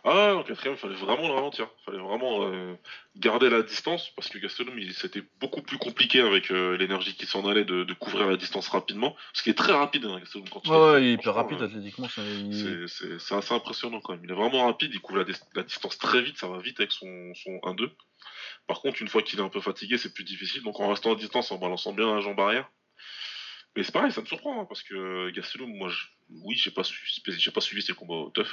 [0.04, 1.68] Ah, en quatrième, fallait vraiment le ralentir.
[1.86, 2.74] Fallait vraiment euh,
[3.14, 7.24] garder la distance parce que Gastelum, il- c'était beaucoup plus compliqué avec euh, l'énergie qui
[7.24, 9.14] s'en allait de, de couvrir la distance rapidement.
[9.32, 11.66] Ce qui est très rapide, hein, Gastelum, quand il Ouais, ouais, il est rapide euh,
[11.66, 12.08] athlétiquement.
[12.16, 14.24] il- C'est- assez impressionnant quand même.
[14.24, 16.80] Il est vraiment rapide, il couvre la, dis- la distance très vite, ça va vite
[16.80, 17.92] avec son, son 1-2.
[18.66, 20.62] Par contre, une fois qu'il est un peu fatigué, c'est plus difficile.
[20.64, 22.68] Donc en restant à distance, en balançant bien la jambe arrière.
[23.76, 26.06] Mais c'est pareil, ça me surprend, hein, parce que Gastelum, moi, je-
[26.44, 28.48] oui, j'ai pas, pas suivi ses combats au tough.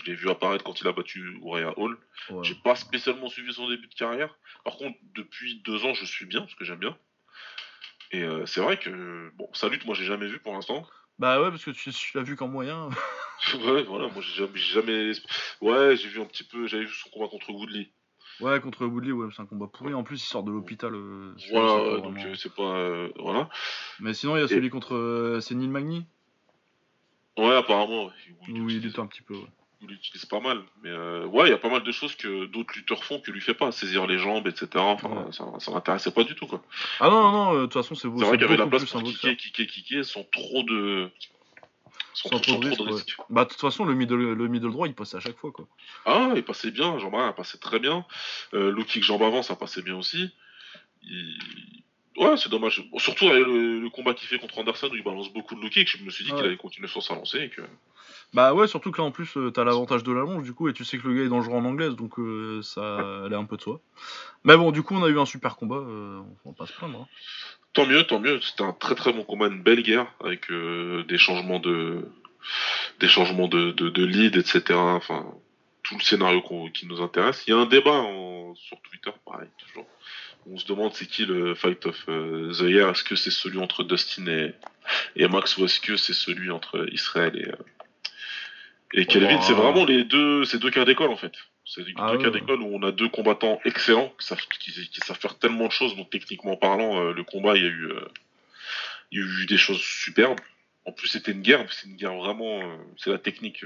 [0.00, 1.98] Je l'ai vu apparaître quand il a battu Uriah Hall.
[2.30, 2.38] ouais.
[2.44, 4.34] J'ai pas spécialement suivi son début de carrière.
[4.64, 6.96] Par contre, depuis deux ans, je suis bien, parce que j'aime bien.
[8.12, 10.86] Et euh, c'est vrai que, bon, sa lutte, moi, j'ai jamais vu pour l'instant.
[11.18, 12.88] Bah ouais, parce que tu, tu l'as vu qu'en moyen.
[13.54, 15.12] ouais, voilà, moi, j'ai jamais.
[15.60, 17.90] Ouais, j'ai vu un petit peu, j'avais vu son combat contre Woodley.
[18.40, 19.92] Ouais, contre Woodley, ouais, c'est un combat pourri.
[19.92, 20.94] En plus, il sort de l'hôpital.
[20.94, 22.62] euh, Voilà, donc vraiment- euh, c'est pas.
[22.78, 23.50] euh, voilà.
[24.00, 25.38] Mais sinon, il y a celui contre.
[25.42, 26.06] c'est Neil Magny
[27.36, 28.10] Ouais, apparemment.
[28.48, 29.46] Oui, il lutte un petit peu, ouais.
[29.82, 30.62] Il l'utilise pas mal.
[30.82, 33.30] Mais euh, ouais, il y a pas mal de choses que d'autres lutteurs font que
[33.30, 34.68] lui fait pas, saisir les jambes, etc.
[34.76, 36.62] Enfin, ça, ça m'intéressait pas du tout quoi.
[37.00, 39.02] Ah non, non, de toute façon, c'est C'est vrai qu'il y avait la place pour
[39.02, 41.10] kicker, kicker, kicker, sans trop de.
[42.12, 43.16] Sans, trop, de risques.
[43.30, 45.66] Bah, de toute façon, le middle, le middle droit, il passait à chaque fois quoi.
[46.04, 48.04] Ah, il passait bien, jambe arrière, passait très bien.
[48.52, 50.30] Euh, le kick jambe avant, ça passait bien aussi.
[52.16, 52.82] Ouais, c'est dommage.
[52.98, 55.88] surtout avec le, combat qu'il fait contre Anderson où il balance beaucoup de low kick,
[55.88, 57.62] je me suis dit qu'il allait continuer sur sa lancée et que.
[58.32, 60.68] Bah ouais, surtout que là en plus euh, t'as l'avantage de la longe du coup
[60.68, 63.44] et tu sais que le gars est dangereux en anglaise donc euh, ça allait un
[63.44, 63.80] peu de soi.
[64.44, 66.72] Mais bon, du coup on a eu un super combat, euh, on va pas se
[66.72, 67.00] plaindre.
[67.00, 67.08] Hein.
[67.72, 68.40] Tant mieux, tant mieux.
[68.40, 72.08] C'était un très très bon combat, une belle guerre avec des changements de
[72.98, 74.62] des changements de, de, lead, etc.
[74.74, 75.26] Enfin,
[75.82, 76.42] tout le scénario
[76.72, 77.44] qui nous intéresse.
[77.46, 78.02] Il y a un débat
[78.56, 79.86] sur Twitter, pareil, toujours.
[80.46, 82.90] On se demande c'est qui le Fight of the Year?
[82.90, 84.54] Est-ce que c'est celui entre Dustin et,
[85.16, 87.50] et Max ou est-ce que c'est celui entre Israël et,
[88.92, 91.32] et Kelvin, c'est vraiment les deux, ces deux cas d'école en fait.
[91.64, 94.72] C'est deux ah cas d'école où on a deux combattants excellents qui savent, qui,
[95.04, 95.94] savent, faire tellement de choses.
[95.96, 98.08] Donc techniquement parlant, euh, le combat, il y a eu, euh,
[99.12, 100.40] il y a eu des choses superbes.
[100.86, 103.64] En plus, c'était une guerre, c'est une guerre vraiment, euh, c'est la technique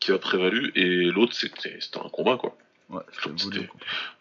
[0.00, 0.70] qui a prévalu.
[0.74, 2.58] Et l'autre, c'était, c'était un combat quoi.
[2.90, 3.02] Ouais,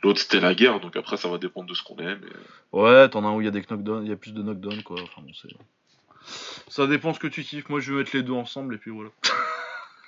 [0.03, 2.21] l'autre c'était la guerre, donc après ça va dépendre de ce qu'on aime.
[2.73, 4.41] Ouais, t'en as un où il y a des knockdowns, il y a plus de
[4.41, 4.97] knockdowns quoi.
[5.01, 5.49] Enfin bon, c'est.
[6.67, 7.69] Ça dépend ce que tu kiffes.
[7.69, 9.09] Moi, je vais mettre les deux ensemble et puis voilà.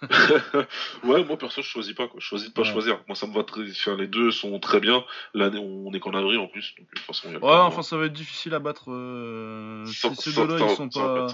[1.04, 2.20] ouais, moi perso, je choisis pas quoi.
[2.20, 3.02] Je choisis de pas choisir.
[3.08, 3.70] Moi, ça me va très.
[3.70, 5.04] Enfin, les deux sont très bien.
[5.34, 6.76] L'année, on est qu'en avril en plus.
[6.78, 8.92] Donc, de toute façon, ouais, enfin, ça va être difficile à battre.
[8.92, 11.28] Euh, si ces deux-là, ils sont pas.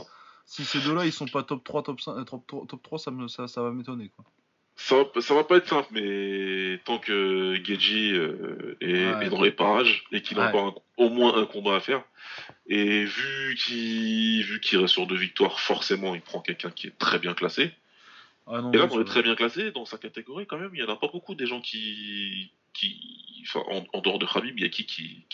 [0.46, 3.10] Si ces deux-là, ils sont pas top 3, top 5, euh, top, top 3, ça,
[3.10, 4.26] me, ça, ça va m'étonner quoi.
[4.78, 9.52] Ça va, ça va pas être simple, mais tant que Geji euh, est, dans les
[9.52, 12.04] parages et qu'il a encore au moins un combat à faire,
[12.68, 16.98] et vu qu'il vu qu'il reste sur deux victoires, forcément, il prend quelqu'un qui est
[16.98, 17.72] très bien classé.
[18.48, 20.72] Ah et là, on est très bien classé dans sa catégorie quand même.
[20.74, 23.64] Il y en a pas beaucoup des gens qui, qui, enfin,
[23.94, 25.26] en, dehors de Khabib, il y a qui qui,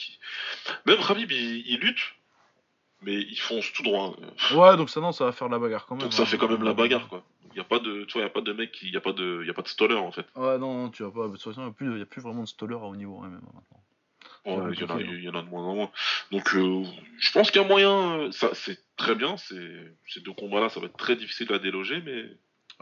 [0.85, 2.15] même Khabib, il, lutte,
[3.01, 4.15] mais il fonce tout droit.
[4.53, 6.03] Ouais, donc ça non, ça va faire la bagarre quand même.
[6.03, 6.25] Donc ça hein.
[6.25, 7.23] fait quand même la bagarre quoi.
[7.53, 9.01] Il y a pas de, tu vois, y a pas de mec, il y a
[9.01, 10.25] pas de, y a pas de stoller en fait.
[10.35, 11.27] Ouais, non, tu vas pas.
[11.27, 12.79] De toute façon, il y a plus, il y a plus vraiment de stoller à
[12.79, 13.81] haut niveau hein, même maintenant.
[14.43, 15.91] Ouais, il y, en a, il y en a de moins en moins.
[16.31, 16.83] Donc, euh,
[17.19, 18.31] je pense qu'il y a moyen.
[18.31, 19.37] Ça, c'est très bien.
[19.37, 22.25] Ces deux combats-là, ça va être très difficile à déloger, mais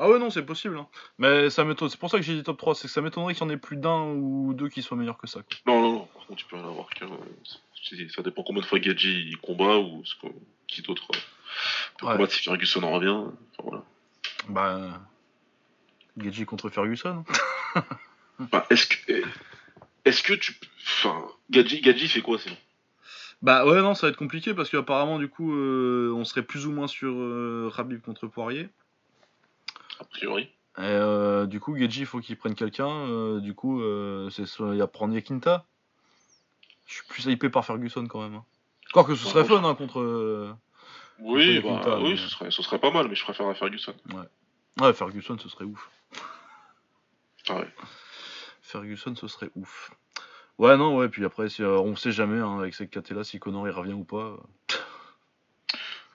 [0.01, 0.77] ah ouais, non, c'est possible.
[0.77, 0.87] Hein.
[1.17, 1.89] Mais ça m'étonne.
[1.89, 2.73] C'est pour ça que j'ai dit top 3.
[2.73, 5.17] C'est que ça m'étonnerait qu'il y en ait plus d'un ou deux qui soient meilleurs
[5.17, 5.41] que ça.
[5.67, 6.07] Non, non, non.
[6.29, 7.09] Contre, tu peux en avoir qu'un.
[8.15, 10.13] Ça dépend combien de fois Gadji il combat ou ce
[10.67, 11.07] qui d'autre.
[11.97, 12.13] Peut ouais.
[12.13, 13.09] combattre si Ferguson en revient.
[13.09, 13.83] Enfin, voilà.
[14.47, 15.01] Bah.
[16.17, 17.25] Gadji contre Ferguson.
[18.39, 19.23] bah, est-ce que.
[20.05, 20.55] Est-ce que tu.
[20.83, 21.25] Enfin.
[21.49, 22.57] Gadji, Gadji fait quoi sinon?
[23.41, 26.65] Bah ouais non ça va être compliqué parce qu'apparemment du coup euh, on serait plus
[26.65, 28.67] ou moins sur euh, Rabib contre Poirier
[29.99, 30.49] a priori.
[30.77, 32.89] Euh, du coup, Geji, il faut qu'il prenne quelqu'un.
[32.89, 35.65] Euh, du coup, euh, c'est il y a prendre Yakinta.
[36.89, 38.35] Je suis plus hypé par Ferguson quand même.
[38.35, 38.45] Hein.
[38.91, 40.55] Encore que ce serait fun hein, contre.
[41.19, 43.93] oui, bah, oui ce, serait, ce serait pas mal, mais je préfère Ferguson.
[44.13, 44.85] Ouais.
[44.85, 45.89] ouais, Ferguson, ce serait ouf.
[47.47, 47.67] Ah ouais.
[48.63, 49.91] Ferguson, ce serait ouf.
[50.57, 53.67] Ouais, non, ouais, puis après, on sait jamais hein, avec cette KT là si Connor
[53.67, 54.37] il revient ou pas.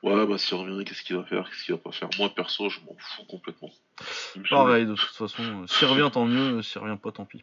[0.04, 2.10] Ouais, bah s'il revient, qu'est-ce qu'il va faire Qu'est-ce qu'il va pas faire?
[2.18, 3.70] Moi, perso, je m'en fous complètement.
[4.50, 5.42] Pareil, de toute façon.
[5.42, 6.60] Euh, s'il revient, tant mieux.
[6.60, 7.42] S'il revient pas, tant pis.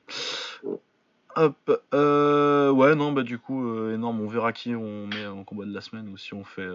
[1.36, 1.88] Hop.
[1.94, 4.22] Euh, ouais, non, bah du coup, euh, énorme.
[4.22, 6.68] On verra qui on met en combat de la semaine ou si on fait,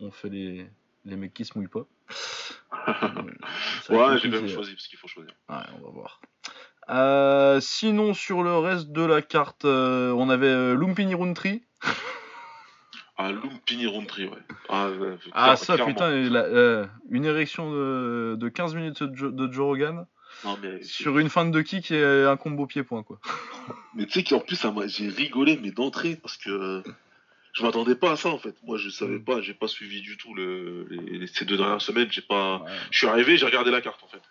[0.00, 0.66] on fait les,
[1.04, 1.86] les mecs qui se mouillent pas.
[3.90, 5.32] ouais, j'ai même choisi parce qu'il faut choisir.
[5.48, 7.60] Ouais, on va voir.
[7.60, 11.62] sinon, sur le reste de la carte, on avait Lumpini Runtri.
[13.18, 14.38] Ah, Lumpini Roundtree, ouais.
[14.68, 14.88] Ah,
[15.32, 20.06] ah ça, putain, euh, une érection de, de, 15 minutes de, Joe Rogan.
[20.82, 23.18] Sur une fin de kick et un combo pied-point, quoi.
[23.94, 26.82] mais tu sais qu'en plus, j'ai rigolé, mais d'entrée, parce que
[27.52, 28.54] je m'attendais pas à ça, en fait.
[28.64, 29.24] Moi, je savais mm.
[29.24, 30.86] pas, j'ai pas suivi du tout le,
[31.32, 32.10] ces deux dernières semaines.
[32.10, 32.64] J'ai pas.
[32.90, 34.22] Je suis arrivé, j'ai regardé la carte, en fait.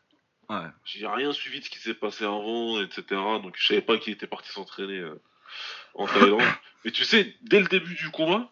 [0.49, 0.69] Ouais.
[0.83, 3.03] J'ai rien suivi de ce qui s'est passé avant, etc.
[3.41, 5.21] Donc, je savais pas qui était parti s'entraîner euh,
[5.93, 6.41] en Thaïlande.
[6.85, 8.51] mais tu sais, dès le début du combat,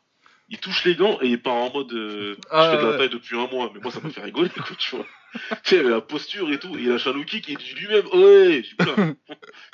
[0.50, 2.98] il touche les gants et il part en mode euh, ah, je fais de la
[2.98, 5.06] taille depuis un mois mais moi ça m'a fait rigoler quoi tu vois
[5.64, 8.64] tu sais la posture et tout et il lâche un il dit lui-même ouais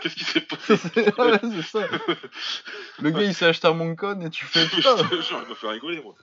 [0.01, 1.87] qu'est-ce qui s'est passé ouais, c'est ça.
[2.99, 4.95] Le gars il s'est acheté un Moncon et tu fais putain.
[4.97, 6.15] il m'a fait rigoler moi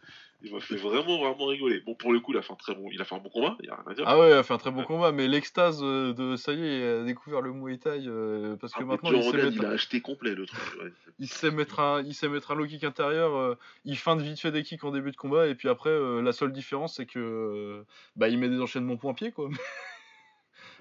[0.44, 1.80] il m'a fait vraiment, vraiment rigoler.
[1.80, 3.28] Bon, pour le coup, il a fait un très bon, il a fait un bon
[3.28, 4.04] combat, il y a rien à dire.
[4.06, 6.62] Ah ouais, il a fait un très bon combat, mais l'extase euh, de ça y
[6.62, 9.56] est, il a découvert le Muay Thai euh, parce que ah, maintenant il, sait mettre...
[9.56, 10.60] il a acheté complet le truc.
[11.18, 13.36] il sait mettre un, il sait mettre un low kick intérieur.
[13.36, 16.32] Euh, il feinte vite fait des kicks en début de combat et puis après, la
[16.32, 17.84] seule différence c'est que
[18.16, 19.48] bah il met des enchaînements point pied quoi.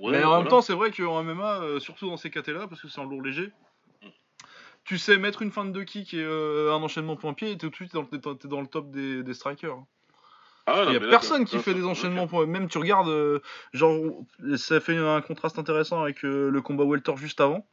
[0.02, 0.44] Ouais, mais en voilà.
[0.44, 3.06] même temps, c'est vrai qu'en MMA, euh, surtout dans ces catés-là, parce que c'est un
[3.06, 3.52] lourd léger.
[4.84, 7.70] Tu sais mettre une fin de kick et euh, un enchaînement point-pied et t'es tout
[7.70, 8.08] de suite dans le,
[8.38, 9.78] t'es- dans le top des, des strikers.
[10.68, 13.10] Ah, Il non, y a personne qui là, fait des enchaînements point Même tu regardes,
[13.10, 13.40] euh,
[13.74, 13.96] genre,
[14.58, 17.66] ça fait un contraste intéressant avec euh, le combat Welter juste avant,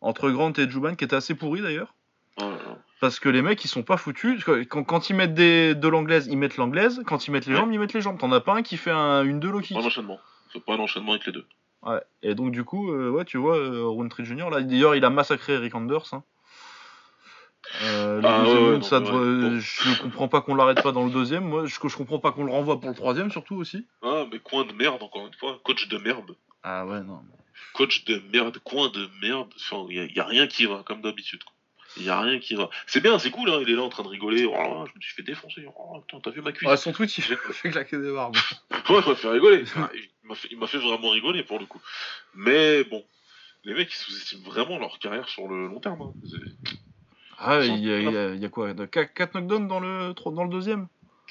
[0.00, 1.94] entre Grant et Juban, qui était assez pourri d'ailleurs.
[2.40, 2.76] Ah, ah.
[3.00, 4.42] Parce que les mecs ils sont pas foutus.
[4.44, 7.02] Quand, quand ils mettent des, de l'anglaise, ils mettent l'anglaise.
[7.06, 7.60] Quand ils mettent les Ouais.
[7.60, 8.18] jambes, ils mettent les jambes.
[8.18, 9.76] T'en as pas un qui fait un- une deux low kick.
[9.76, 10.20] Pas d'enchaînement.
[10.52, 11.46] Faut pas un enchaînement avec les deux.
[11.82, 12.00] Ouais.
[12.22, 15.10] Et donc du coup, euh, ouais, tu vois, euh, Roundtree Junior, là d'ailleurs il a
[15.10, 16.12] massacré Eric Anders.
[16.12, 16.22] Hein.
[17.82, 19.58] Euh, Ah, ouais, non, ça bon.
[19.60, 21.44] Je comprends pas qu'on l'arrête pas dans le deuxième.
[21.44, 23.86] Moi, je, je comprends pas qu'on le renvoie pour le troisième, surtout aussi.
[24.02, 25.58] Ah, mais coin de merde, encore une fois.
[25.62, 26.34] Coach de merde.
[26.62, 27.20] Ah ouais, non.
[27.74, 29.48] Coach de merde, coin de merde.
[29.56, 31.40] Enfin, il y, a- y a rien qui va, comme d'habitude.
[31.96, 32.70] Il y a rien qui va.
[32.86, 33.58] C'est bien, c'est cool, hein.
[33.62, 34.44] Il est là en train de rigoler.
[34.46, 35.64] Oh là je me suis fait défoncer.
[35.76, 38.36] Oh, t'as vu ma cuisse Ouais, son tweet, il fait claquer des barbes.
[38.88, 39.64] Ouais, il m'a fait rigoler.
[39.76, 41.80] Ah, il m'a fait, m'a vraiment rigoler pour le coup.
[42.34, 43.04] Mais bon,
[43.64, 46.02] les mecs ils sous-estiment vraiment leur carrière sur le long terme.
[46.02, 46.12] hein.
[47.38, 48.74] Ah, il y, a- il y a- il y a quoi?
[48.74, 50.88] 4 knockdowns dans le, dans le deuxième?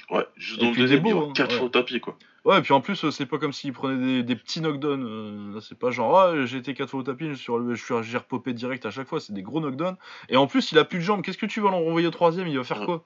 [0.09, 1.57] Ouais, juste dans le deuxième, des il beaux, va hein, 4 ouais.
[1.57, 2.17] fois au tapis quoi.
[2.49, 5.55] Ouais, et puis en plus, euh, c'est pas comme s'il prenait des, des petits knockdowns.
[5.55, 7.83] euh, c'est pas genre, ah, j'ai été 4 fois au tapis, je suis, relevé- je
[7.83, 9.19] suis j'ai repopé direct à chaque fois.
[9.19, 9.97] C'est des gros knockdowns.
[10.29, 11.21] Et en plus, il a plus de jambes.
[11.21, 12.47] Qu'est-ce que tu vas l'en renvoyer au troisième?
[12.47, 12.85] Il va faire Ouais.
[12.87, 13.05] quoi?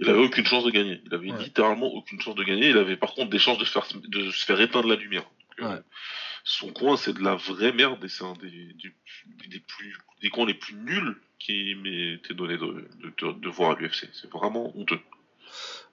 [0.00, 1.00] Il avait aucune chance de gagner.
[1.06, 1.38] Il avait Ouais.
[1.42, 2.68] littéralement aucune chance de gagner.
[2.68, 5.24] Il avait par contre des chances de, faire, de se faire éteindre la lumière.
[5.58, 5.80] Donc, euh.
[6.46, 10.28] Son coin, c'est de la vraie merde et c'est un des, des, des plus, des
[10.28, 14.10] coins les plus nuls qui m'était donné de, de, de, de voir à l'UFC.
[14.12, 15.00] C'est vraiment honteux.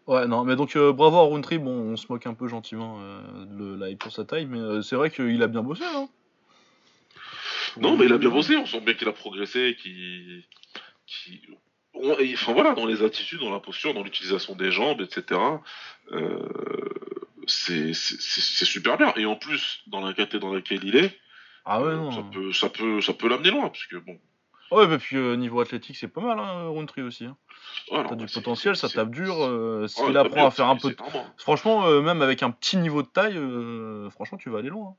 [0.07, 1.59] Ouais, non, mais donc euh, bravo à Roundtree.
[1.59, 4.81] Bon, on se moque un peu gentiment euh, de la pour sa taille, mais euh,
[4.81, 5.83] c'est vrai qu'il a bien bossé.
[5.85, 6.09] Hein.
[7.77, 8.57] Non, mais il a bien bossé.
[8.57, 10.43] On sent bien qu'il a progressé, qu'il.
[11.93, 15.39] on- et, Enfin voilà, dans les attitudes, dans la posture, dans l'utilisation des jambes, etc.
[16.11, 16.39] euh,
[17.47, 19.13] c'est super bien.
[19.15, 21.17] Et en plus, dans la catégorie dans laquelle il est,
[21.65, 22.11] Ah ouais, non.
[22.11, 24.17] ça peut, ça peut, ça peut l'amener loin, parce que bon.
[24.71, 27.25] Ouais, bah puis euh, niveau athlétique, c'est pas mal, hein, Roundtree aussi.
[27.25, 27.35] Hein.
[27.89, 29.35] T'as du potentiel, ça tape dur.
[29.43, 30.91] euh, ça apprend à faire un peu.
[30.91, 31.25] énorme.
[31.37, 33.37] Franchement, euh, même avec un petit niveau de taille,
[34.11, 34.89] franchement, tu vas aller loin.
[34.89, 34.95] hein.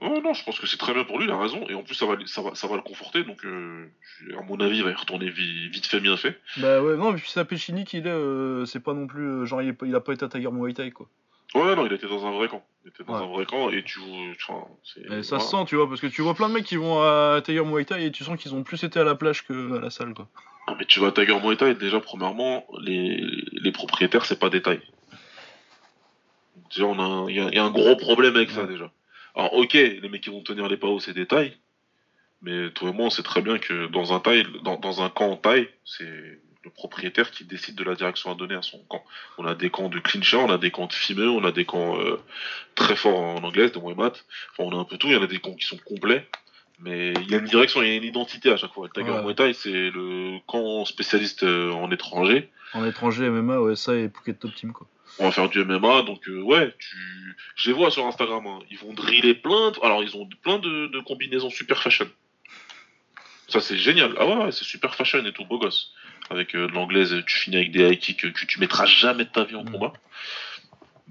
[0.00, 1.64] Ouais, non, je pense que c'est très bien pour lui, il a raison.
[1.68, 3.22] Et en plus, ça va, ça va, ça va le conforter.
[3.24, 6.40] Donc, à mon avis, il va y retourner vi- vite fait, bien fait.
[6.56, 9.46] Bah ouais, non, mais puis ça Péchini qu'il est, c'est pas non plus.
[9.46, 11.08] genre, il, est pas- il a pas été à Tiger Muay Thai, quoi.
[11.54, 12.64] Ouais, non, il était dans un vrai camp.
[12.84, 13.24] Il était dans Ouais.
[13.24, 14.00] un vrai camp et tu.
[14.48, 15.00] Enfin, c'est.
[15.00, 15.44] Et ça voilà.
[15.44, 17.64] se sent, tu vois, parce que tu vois plein de mecs qui vont à Tiger
[17.64, 19.90] Muay Thai et tu sens qu'ils ont plus été à la plage que à la
[19.90, 20.28] salle, quoi.
[20.68, 24.50] Non, mais tu vas à Tiger Muay Thai, déjà, premièrement, les, les propriétaires, c'est pas
[24.50, 24.82] des tailles.
[26.70, 28.90] Déjà, on a il y, a- il y a un gros problème avec ça, déjà.
[29.36, 31.56] Alors, ok, les mecs qui vont tenir les paos, c'est des tailles.
[32.42, 35.08] Mais toi et moi, on sait très bien que dans un taille, dans, dans un
[35.08, 38.78] camp en taille, c'est le propriétaire qui décide de la direction à donner à son
[38.88, 39.04] camp.
[39.38, 41.64] On a des camps de clincher, on a des camps de fimeux, on a des
[41.64, 42.18] camps euh,
[42.74, 44.24] très forts en anglaise, de Muay Mat.
[44.52, 46.26] Enfin, on a un peu tout, il y en a des camps qui sont complets.
[46.80, 48.88] Mais il y a une direction, il y a une identité à chaque fois.
[48.88, 49.22] Le Tiger Ouais.
[49.22, 52.50] Muay Thai, c'est le camp spécialiste euh, en étranger.
[52.72, 54.86] En étranger, MMA, ça et Phuket Top Team, quoi.
[55.20, 56.96] On va faire du MMA, donc euh, ouais, tu...
[57.54, 58.44] je les vois sur Instagram.
[58.48, 58.58] hein.
[58.70, 59.78] Ils vont driller plein de...
[59.84, 62.08] Alors, ils ont plein de, de combinaisons super fashion.
[63.46, 64.14] Ça, c'est génial.
[64.18, 65.92] Ah ouais, c'est super fashion et tout, beau gosse.
[66.30, 69.30] Avec euh, de l'anglaise, tu finis avec des high kicks que, tu mettras jamais de
[69.30, 69.72] ta vie en Mm.
[69.72, 69.92] combat.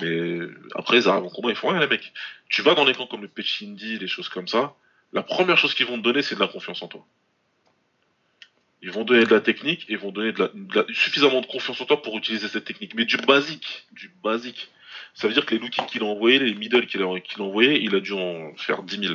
[0.01, 0.39] Mais
[0.75, 2.13] après, ils arrivent en combat, ils font rien, les mecs.
[2.49, 4.73] Tu vas dans les camps comme le Pechindi, les choses comme ça.
[5.11, 7.05] La première chose qu'ils vont te donner, c'est de la confiance en toi.
[8.81, 11.41] Ils vont donner de la technique et ils vont donner de la, de la- suffisamment
[11.41, 12.95] de confiance en toi pour utiliser cette technique.
[12.95, 14.69] Mais du basique, du basique.
[15.13, 17.39] Ça veut dire que les low kicks qu'il a envoyés, les middle qu'il a, qu'il
[17.41, 19.13] a envoyés, il a dû en faire 10 000.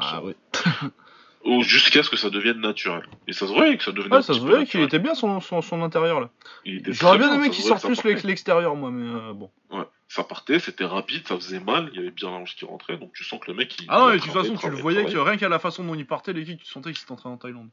[0.00, 0.34] Ah ouais.
[1.44, 3.08] Ou jusqu'à ce que ça devienne naturel.
[3.26, 5.40] Et ça se voyait que ça devenait Ouais, ça se voyait qu'il était bien son,
[5.40, 6.30] son, son intérieur, là.
[6.64, 9.50] J'aurais bien aimé qu'il sorte plus l'extérieur, moi, mais euh, bon.
[9.70, 12.64] Ouais, ça partait, c'était rapide, ça faisait mal, il y avait bien la hanche qui
[12.64, 13.86] rentrait, donc tu sens que le mec il.
[13.88, 15.94] Ah non, mais de toute façon, tu le voyais que rien qu'à la façon dont
[15.94, 17.68] il partait, les kicks, tu sentais qu'il s'était entraîné en Thaïlande.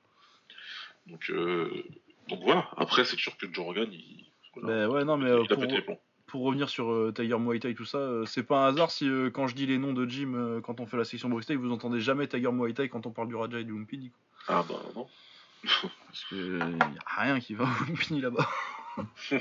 [1.07, 1.85] Donc, euh,
[2.27, 4.25] donc voilà, après c'est sûr que Joe Rogan il.
[4.55, 5.99] voilà, Mais ouais, non, mais il euh, a pour, pété les plombs.
[6.35, 9.07] Pour revenir sur euh, Tiger Muay Thai, tout ça, euh, c'est pas un hasard si
[9.07, 11.71] euh, quand je dis les noms de euh, quand on fait la section Bruxelles, vous
[11.71, 14.09] entendez jamais Tiger Muay Thai quand on parle du Raja et du Lumpini.
[14.09, 14.57] quoi.
[14.57, 15.07] Ah bah non.
[15.63, 18.49] Parce que y a rien qui va au Lumpini là-bas.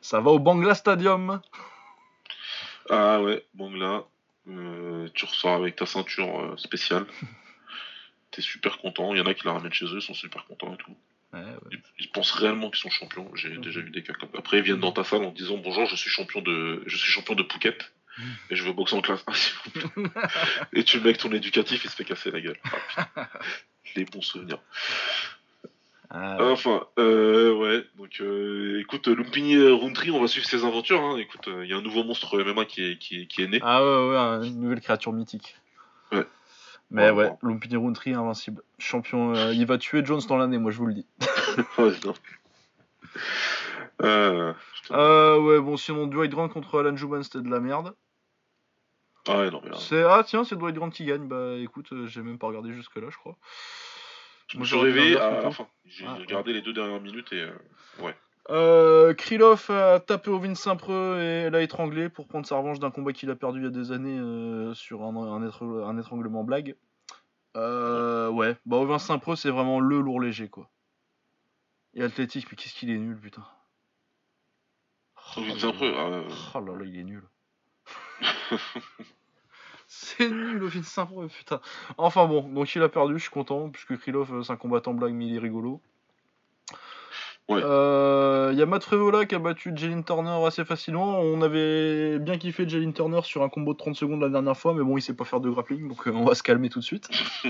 [0.00, 1.42] ça va au Bangla Stadium.
[2.88, 3.44] Ah ouais,
[4.48, 7.04] euh, tu ressors avec ta ceinture spéciale.
[8.30, 10.46] T'es super content, il y en a qui la ramènent chez eux, ils sont super
[10.46, 10.96] contents et tout.
[11.36, 11.78] Ouais, ouais.
[11.98, 13.30] Ils, pensent réellement qu'ils sont champions.
[13.34, 14.38] J'ai déjà eu des cas comme ça.
[14.38, 17.10] Après, ils viennent dans ta salle en disant bonjour, je suis champion de, je suis
[17.10, 18.24] champion de Phuket Mhm.
[18.50, 19.24] et je veux boxer en classe.
[19.26, 20.10] Ah, s'il vous plaît.
[20.72, 22.58] et tu le mec ton éducatif, il se fait casser la gueule.
[22.96, 23.28] Ah.
[23.96, 24.58] Les bons souvenirs.
[26.10, 26.50] Ah, ouais.
[26.50, 27.84] Enfin, euh, ouais.
[27.96, 29.08] Donc, euh, écoute.
[29.08, 31.00] Lumpini Roundtree, on va suivre ses aventures.
[31.02, 31.18] Hein.
[31.18, 33.58] Écoute, il y a un nouveau monstre MMA qui est, qui qui est né.
[33.62, 35.56] Ah ouais, ouais, une nouvelle créature mythique.
[36.12, 36.26] Ouais.
[36.90, 38.62] Mais ouais, Lumpini Roundtree invincible.
[38.78, 41.06] Champion, il va tuer Jones dans l'année, moi je vous le dis.
[41.78, 42.14] ouais, non.
[44.02, 44.52] Euh,
[44.90, 47.94] euh, ouais, bon, sinon, Dwight Grant contre Alan Juban, c'était de la merde.
[49.28, 50.02] Ah ouais, non, mais C'est...
[50.04, 51.26] Ah tiens, c'est Dwight Grant qui gagne.
[51.26, 53.36] Bah écoute, euh, j'ai même pas regardé jusque-là, je crois.
[54.48, 57.42] Je me suis réveillé à Enfin, J'ai ah, regardé les deux dernières minutes et...
[57.42, 57.52] Euh,
[58.00, 58.14] ouais.
[58.50, 63.12] Euh, Krylov a tapé Ovin Saint-Preux et l'a étranglé pour prendre sa revanche d'un combat
[63.12, 66.76] qu'il a perdu il y a des années euh, sur un, un, étranglement blague.
[67.56, 70.70] Euh, ouais, bah Ovin Saint-Preux c'est vraiment le lourd léger quoi.
[71.94, 73.44] Et athlétique, mais qu'est-ce qu'il est nul putain.
[75.36, 76.22] Ovin Saint-Preux, ah,
[76.54, 77.24] oh là là, il est nul.
[79.88, 81.60] c'est nul au Saint-Preux, putain.
[81.98, 84.94] Enfin bon, donc il a perdu, je suis content, puisque Krylov euh, c'est un combattant
[84.94, 85.80] blague, mais il est rigolo.
[87.48, 91.20] Il euh, y a Matt Frevola qui a battu Jalen Turner assez facilement.
[91.20, 94.74] On avait bien kiffé Jalen Turner sur un combo de 30 secondes la dernière fois,
[94.74, 96.80] mais bon, il sait pas faire de grappling, donc euh, on va se calmer tout
[96.80, 97.08] de suite.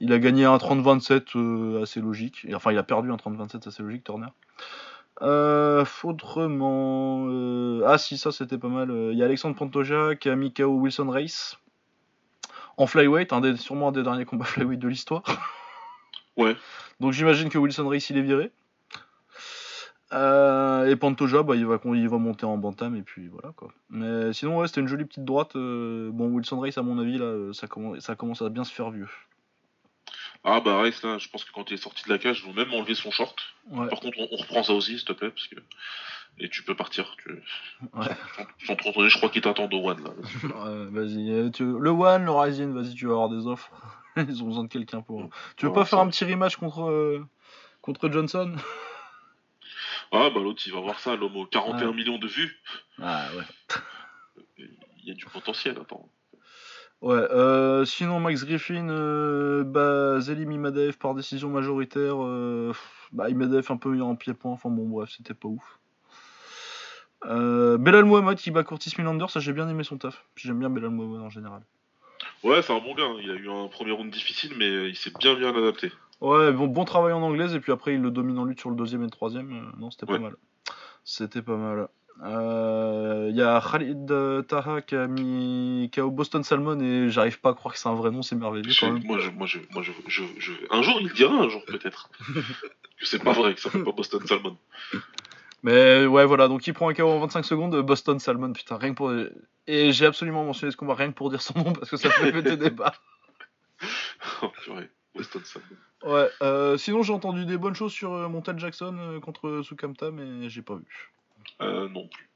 [0.00, 2.46] il a gagné un 30-27 assez logique.
[2.54, 4.28] enfin, il a perdu un 30-27 assez logique, Turner.
[5.22, 7.26] Euh, autrement.
[7.28, 8.90] Euh, ah, si, ça c'était pas mal.
[9.12, 11.58] Il y a Alexandre Pantoja qui a mis KO Wilson Race.
[12.76, 15.22] En flyweight, un des, sûrement un des derniers combats flyweight de l'histoire.
[16.38, 16.56] Ouais.
[17.00, 18.50] Donc j'imagine que Wilson Race il est viré.
[20.14, 23.68] Euh, et Pantoja, bah, il, va, il va monter en bantam et puis voilà quoi.
[23.90, 25.54] Mais sinon, ouais, c'était une jolie petite droite.
[25.54, 28.72] Euh, bon, Wilson Race, à mon avis, là, ça commence, ça commence à bien se
[28.72, 29.08] faire vieux.
[30.44, 32.46] Ah bah Rice là, je pense que quand il est sorti de la cage, ils
[32.46, 33.36] vont même enlever son short.
[33.70, 35.56] Par contre, on, reprend ça aussi, s'il te plaît, parce que
[36.40, 37.16] et tu peux partir.
[37.22, 37.32] Tu...
[37.94, 38.06] Ouais.
[38.64, 40.10] Sans, trop je crois qu'il t'attend au One là.
[40.90, 43.70] vas-y, euh, le One, le Rising, vas-y, tu vas avoir des offres.
[44.28, 45.28] Ils ont besoin de quelqu'un pour.
[45.56, 47.26] Tu veux pas faire un petit rematch contre euh,
[47.80, 48.54] contre Johnson
[50.10, 52.58] Ah bah l'autre il va voir ça, l'homme aux 41 millions de vues.
[53.00, 53.44] Ah ouais.
[54.58, 56.10] Il y a du potentiel, attends.
[57.00, 62.72] Ouais, euh, sinon Max Griffin, euh, bah, Zelim Imadev par décision majoritaire, euh,
[63.12, 65.78] bah, Imadev un peu en pied-point, enfin bon bref, c'était pas ouf.
[67.26, 70.70] Euh, Belal Mohamed qui bat Curtis Milander, ça j'ai bien aimé son taf, j'aime bien
[70.70, 71.62] Belal Mohamed en général.
[72.42, 73.16] Ouais, c'est un bon gars, hein.
[73.22, 75.92] il a eu un premier round difficile mais il s'est bien bien adapté.
[76.20, 78.70] Ouais, bon, bon travail en anglaise et puis après il le domine en lutte sur
[78.70, 80.36] le deuxième et le troisième, non c'était pas mal.
[81.04, 81.88] C'était pas mal.
[82.20, 84.12] Il euh, y a Khalid
[84.48, 87.94] Taha qui a mis KO Boston Salmon et j'arrive pas à croire que c'est un
[87.94, 89.04] vrai nom, c'est merveilleux quand même.
[89.04, 92.10] Moi, je, moi, je, moi je, un jour il dira, un jour peut-être,
[92.98, 94.56] que c'est pas vrai, que ça fait pas Boston Salmon.
[95.62, 98.90] Mais ouais, voilà, donc il prend un KO en 25 secondes, Boston Salmon, putain, rien
[98.90, 99.12] que pour.
[99.66, 102.10] Et j'ai absolument mentionné ce combat rien que pour dire son nom parce que ça
[102.10, 103.02] fait péter des barres.
[104.42, 105.68] oh purée, Boston Salmon.
[106.04, 110.12] Ouais, euh, sinon j'ai entendu des bonnes choses sur euh, Montel Jackson euh, contre Sukamta,
[110.12, 111.12] mais j'ai pas vu.
[111.60, 112.28] Euh, non plus.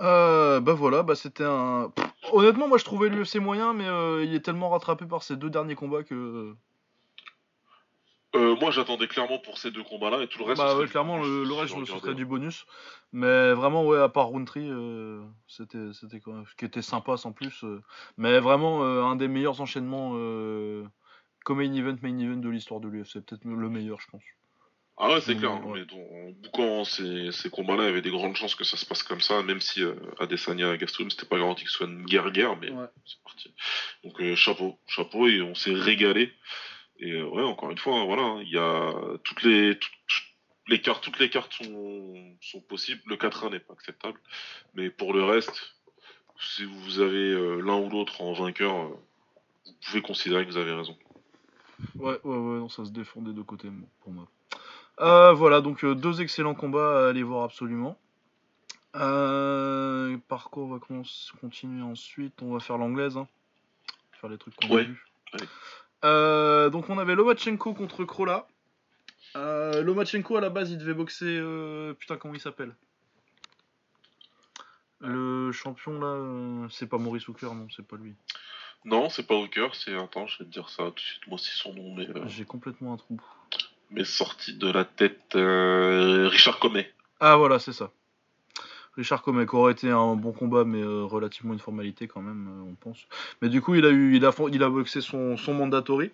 [0.00, 1.90] Euh, bah voilà, bah c'était un.
[2.32, 5.50] honnêtement, moi je trouvais l'UFC moyen, mais euh, il est tellement rattrapé par ces deux
[5.50, 6.54] derniers combats que.
[8.60, 10.60] Moi j'attendais clairement pour ces deux combats-là et tout le reste.
[10.60, 12.66] Bah ouais, clairement, le, reste ce serait du bonus.
[13.12, 14.70] Mais vraiment, ouais, à part Roundtree,
[15.46, 17.64] c'était, c'était quoi Ce qui était sympa sans plus.
[18.16, 20.12] mais vraiment, un des meilleurs enchaînements
[21.44, 23.24] comme main event, main event de l'histoire de l'UFC.
[23.24, 24.22] Peut-être le meilleur, je pense.
[24.98, 25.50] Ah ouais, c'est clair.
[25.50, 28.76] Hein, mais en bouquant ces, ces combats-là, il y avait des grandes chances que ça
[28.76, 31.76] se passe comme ça, même si euh, Adesanya et Gastelum, c'était pas garanti que ce
[31.76, 32.68] soit une guerre-guerre, mais
[33.04, 33.54] c'est parti.
[34.04, 36.32] Donc euh, chapeau, chapeau, et on s'est régalé.
[36.98, 38.92] Et euh, ouais, encore une fois, voilà, hein, il y a
[39.24, 39.78] toutes les,
[40.68, 43.02] les cartes, toutes les cartes sont, sont possibles.
[43.06, 44.18] Le 4-1 n'est pas acceptable,
[44.74, 45.76] mais pour le reste,
[46.38, 50.72] si vous avez euh, l'un ou l'autre en vainqueur, vous pouvez considérer que vous avez
[50.72, 50.96] raison.
[51.96, 53.68] Ouais, ouais, ouais, non, ça se défend des deux côtés
[54.02, 54.26] pour moi.
[55.00, 57.98] Euh, voilà, donc euh, deux excellents combats à aller voir absolument.
[58.94, 60.78] Euh, par quoi on va
[61.40, 62.40] continuer ensuite?
[62.40, 63.16] On va faire l'anglaise.
[63.18, 63.28] Hein.
[64.12, 64.84] Faire les trucs qu'on a
[66.02, 66.70] vus.
[66.70, 68.46] donc on avait Lomachenko contre Krola.
[69.34, 71.40] Lomachenko à la base il devait boxer.
[71.98, 72.74] putain, comment il s'appelle?
[75.00, 78.14] Le champion là, c'est pas Maurice Hooker, non, c'est pas lui.
[78.86, 79.94] Non, c'est pas Hooker, c'est.
[79.94, 82.08] Attends, je vais te dire ça tout de suite, moi aussi son nom, mais.
[82.28, 83.20] J'ai complètement un trou
[83.90, 86.92] mais sorti de la tête euh, Richard Comet.
[87.20, 87.90] Ah voilà, c'est ça.
[88.96, 92.70] Richard Comet, aurait été un bon combat, mais euh, relativement une formalité quand même, euh,
[92.70, 93.06] on pense.
[93.42, 96.10] Mais du coup, il a eu, il a, il a boxé son, son mandatory.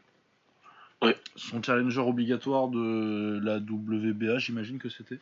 [1.01, 1.17] Ouais.
[1.37, 5.19] Son challenger obligatoire de la WBA, j'imagine que c'était.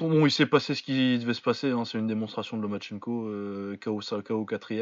[0.00, 3.30] bon, il s'est passé ce qui devait se passer, hein, c'est une démonstration de Lomachenko,
[3.80, 4.72] KO, KO 4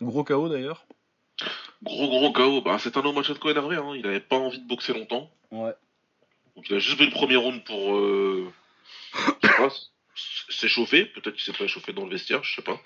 [0.00, 0.86] Gros KO d'ailleurs.
[1.82, 2.60] Gros gros KO.
[2.60, 3.76] Bah, c'est un Lomachenko énervé.
[3.76, 3.92] Hein.
[3.96, 5.30] Il avait pas envie de boxer longtemps.
[5.50, 5.74] Ouais.
[6.56, 8.52] Donc il a juste fait le premier round pour.
[9.14, 9.32] Euh...
[9.42, 9.68] je sais pas,
[10.48, 11.04] s'échauffer.
[11.06, 12.80] Peut-être qu'il s'est pas échauffé dans le vestiaire, je sais pas.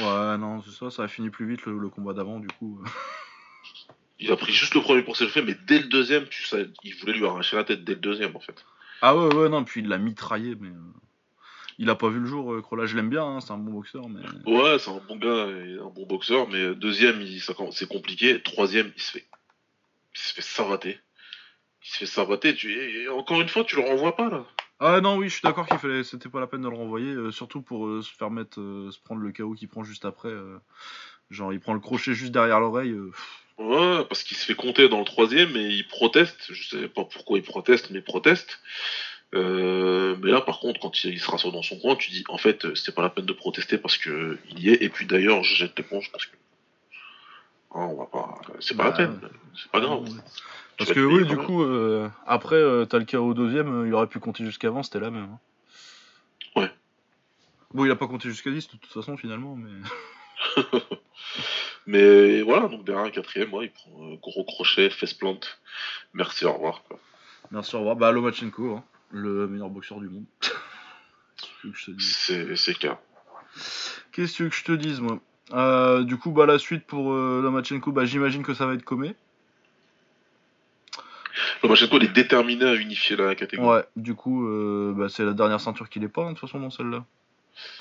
[0.00, 0.90] Ouais, non, c'est ça.
[0.90, 2.82] Ça a fini plus vite le, le combat d'avant, du coup.
[4.18, 6.94] il a pris juste le premier pour s'échauffer, mais dès le deuxième, tu sais, il
[6.96, 8.64] voulait lui arracher la tête dès le deuxième, en fait.
[9.02, 10.68] Ah ouais, ouais, non, puis il l'a mitraillé, mais.
[10.70, 10.92] euh,
[11.78, 12.86] Il a pas vu le jour, euh, Crolla.
[12.86, 14.22] Je l'aime bien, hein, c'est un bon boxeur, mais.
[14.50, 18.40] Ouais, c'est un bon gars et un bon boxeur, mais deuxième, il- c'est compliqué.
[18.42, 19.26] Troisième, il se fait,
[20.14, 20.98] il se fait savater.
[21.84, 22.54] Il se fait savater.
[22.54, 24.46] Tu, et encore une fois, tu le renvoies pas là.
[24.78, 27.12] Ah non, oui, je suis d'accord qu'il fallait, c'était pas la peine de le renvoyer,
[27.12, 30.04] euh, surtout pour euh, se faire mettre, euh, se prendre le KO qu'il prend juste
[30.04, 30.32] après.
[31.30, 32.94] genre, il prend le crochet juste derrière l'oreille.
[33.58, 36.52] Ouais, parce qu'il se fait compter dans le troisième et il proteste.
[36.52, 38.60] Je sais pas pourquoi il proteste, mais il proteste.
[39.32, 42.38] Mais là, par contre, quand il, il se rassoit dans son coin, tu dis en
[42.38, 44.82] fait, c'était pas la peine de protester parce que il y est.
[44.82, 46.36] Et puis d'ailleurs, je jette l'éponge parce que.
[47.74, 48.40] Ah, on va pas.
[48.60, 49.20] C'est pas Bah, la peine.
[49.56, 50.02] C'est pas grave.
[50.02, 50.10] ouais.
[50.78, 53.94] Parce que oui, du coup, euh, après, euh, t'as le KO au deuxième, euh, il
[53.94, 55.24] aurait pu compter jusqu'avant, c'était la même.
[55.32, 56.60] hein.
[56.60, 56.70] Ouais.
[57.72, 59.70] Bon, il a pas compté jusqu'à 10 de toute façon, finalement, mais.
[61.86, 65.60] Mais voilà, donc derrière un quatrième, ouais, il prend un gros crochet, fesse plante.
[66.14, 66.82] Merci, au revoir.
[66.82, 66.98] quoi.
[67.52, 67.94] Merci, au revoir.
[67.96, 70.24] Bah, Lomachenko, hein, le meilleur boxeur du monde.
[71.62, 72.98] Qu'est-ce que je te dis C'est clair.
[74.12, 75.20] Qu'est-ce que je te dise, moi?
[75.52, 79.14] Euh, Du coup, bah, la suite pour Lomachenko, bah, j'imagine que ça va être Comé.
[81.62, 83.68] Lomachenko, il est déterminé à unifier la catégorie.
[83.78, 86.40] Ouais, du coup, euh, bah, c'est la dernière ceinture qu'il est pas, hein, de toute
[86.48, 87.04] façon, dans celle-là.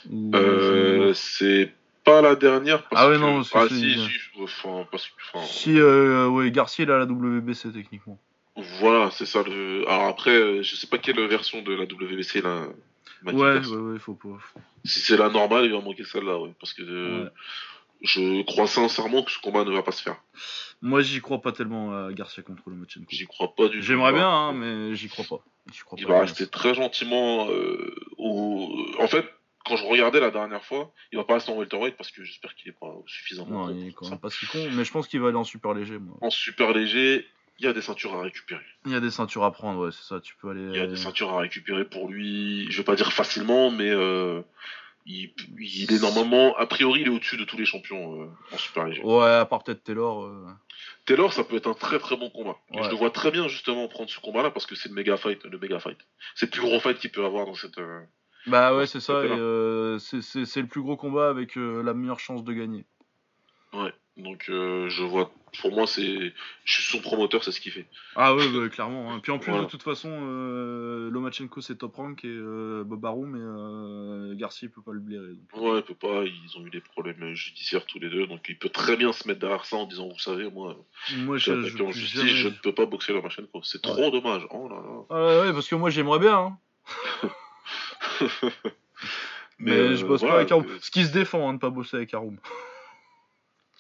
[0.10, 1.72] Ou- Euh, c'est
[2.04, 3.20] pas la dernière parce Ah ouais, que...
[3.22, 4.10] non, c'est- ah, c'est- si, si,
[4.42, 5.14] enfin, parce que...
[5.34, 8.18] enfin, Si, euh, ouais, Garcia, il a la WBC, techniquement.
[8.80, 9.44] Voilà, c'est ça.
[9.44, 9.84] Le...
[9.90, 12.68] Alors après, euh, je sais pas quelle version de la WBC là.
[13.24, 14.38] Mathieu Ouais, ouais, ouais, faut pas.
[14.86, 16.52] Si c'est la normale, il va manquer celle-là, ouais.
[16.60, 17.30] Parce que euh, Ouais.
[18.06, 20.22] Je crois sincèrement que ce combat ne va pas se faire.
[20.82, 23.08] Moi, j'y crois pas tellement à Garcia contre Lomachenko.
[23.10, 23.86] J'y crois pas du tout.
[23.86, 25.44] J'aimerais bien, hein, mais j'y crois pas.
[25.84, 28.76] Crois Il pas va rester très gentiment euh, au...
[29.00, 29.26] En fait,
[29.66, 32.54] quand je regardais la dernière fois, il va pas rester en welterweight parce que j'espère
[32.56, 35.08] qu'il est pas suffisamment Non, il est quand même pas si con, mais je pense
[35.08, 36.18] qu'il va aller en super léger, moi.
[36.22, 37.26] En super léger,
[37.58, 38.64] il y a des ceintures à récupérer.
[38.86, 40.68] Il y a des ceintures à prendre, ouais, c'est ça, tu peux aller.
[40.72, 43.90] Il y a des ceintures à récupérer pour lui, je vais pas dire facilement, mais
[43.90, 44.42] euh,
[45.06, 48.58] il, il est normalement, a priori, il est au-dessus de tous les champions euh, en
[48.58, 49.04] super léger.
[49.04, 50.24] Ouais, à part peut-être Taylor.
[50.24, 50.46] euh,
[51.06, 52.58] Taylor, ça peut être un très très bon combat.
[52.74, 55.18] Et je le vois très bien justement prendre ce combat-là parce que c'est le méga
[55.18, 55.98] fight, le méga fight.
[56.36, 57.78] C'est le plus gros fight qu'il peut avoir dans cette.
[57.78, 58.02] euh,
[58.48, 61.82] Bah ouais, c'est c'est ça, euh, c'est- c'est c'est le plus gros combat avec euh,
[61.84, 62.86] la meilleure chance de gagner.
[63.74, 63.94] Ouais.
[64.18, 65.30] Donc euh, je vois,
[65.62, 67.86] pour moi c'est, je suis son promoteur, c'est ce qu'il fait.
[68.16, 69.12] Ah ouais, bah, clairement.
[69.14, 69.20] hein.
[69.22, 69.66] Puis en plus, Voilà.
[69.66, 74.72] de toute façon, euh, Lomachenko c'est top rank et euh, Bob Arum, mais Garcia il
[74.72, 75.28] peut pas le blairer.
[75.28, 75.62] donc.
[75.62, 78.58] Ouais, il peut pas, ils ont eu des problèmes judiciaires tous les deux, donc il
[78.58, 80.78] peut très bien se mettre derrière ça en disant, vous savez, moi,
[81.18, 83.46] Moi, je en justice, jamais- je ne peux pas boxer la machine.
[83.64, 84.48] C'est trop dommage.
[84.52, 85.04] Oh là là.
[85.10, 86.58] Ah ouais, parce que moi j'aimerais bien, hein.
[89.60, 90.66] mais, euh, je bosse pas avec Arum.
[90.82, 92.38] Ce qui se défend, hein, de pas bosser avec Arum.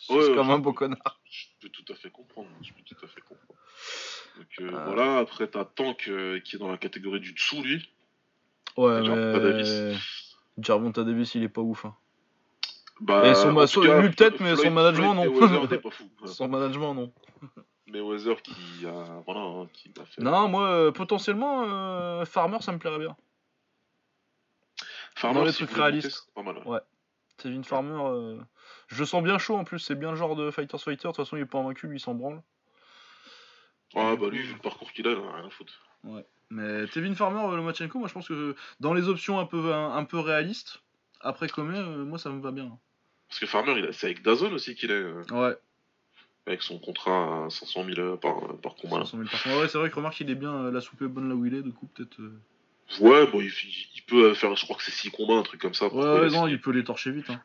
[0.09, 1.19] Ouais, c'est ouais, comme un beau connard.
[1.29, 2.49] Je peux tout à fait comprendre.
[2.61, 3.59] Je peux tout à fait comprendre.
[4.37, 4.83] Donc euh, Ah.
[4.85, 7.89] voilà, après t'as Tank euh, qui est dans la catégorie du dessous, lui.
[8.77, 9.93] Ouais, mais.
[10.57, 11.85] Gervonta Davis, il est pas ouf.
[11.85, 11.95] Hein.
[13.01, 15.67] Bah, Et son ma- tout lui, cas, peut-être, mais Floyd- son management, Floyd non.
[15.67, 16.09] Pas fou.
[16.27, 17.11] Son management, non.
[17.87, 18.53] Mayweather qui
[18.85, 20.21] a, voilà, hein, qui a fait.
[20.21, 23.15] Non, moi, euh, potentiellement, euh, Farmer, ça me plairait bien.
[25.15, 26.57] Farmer, les si c'est pas mal.
[26.65, 26.79] Ouais.
[27.37, 28.39] Kevin Farmer, euh,
[28.87, 31.13] je le sens bien chaud en plus, c'est bien le genre de Fighters Fighter, de
[31.13, 32.41] toute façon il est pas invaincu, lui il s'en branle.
[33.95, 35.73] Ah bah lui, vu le parcours qu'il a, il en a rien à foutre.
[36.51, 39.95] Mais Tevin Farmer, euh, Lomachenko, moi je pense que dans les options un peu, un,
[39.95, 40.83] un peu réalistes,
[41.21, 42.77] après Comé, euh, moi ça me va bien.
[43.29, 45.57] Parce que Farmer, il a- c'est avec Dazon aussi qu'il est, euh, Ouais,
[46.45, 48.99] avec son contrat à 500 000 euh, par, par combat.
[48.99, 49.05] là.
[49.05, 49.59] 500 000 par contre.
[49.61, 51.45] Ouais, c'est vrai que remarque il est bien, euh, la soupe est bonne là où
[51.45, 52.19] il est, du coup peut-être.
[52.99, 53.51] Ouais, bon, il,
[53.95, 55.87] il peut faire, je crois que c'est 6 combats, un truc comme ça.
[55.93, 57.29] Ouais, ouais, il- non, il peut les torcher vite.
[57.29, 57.41] Hein.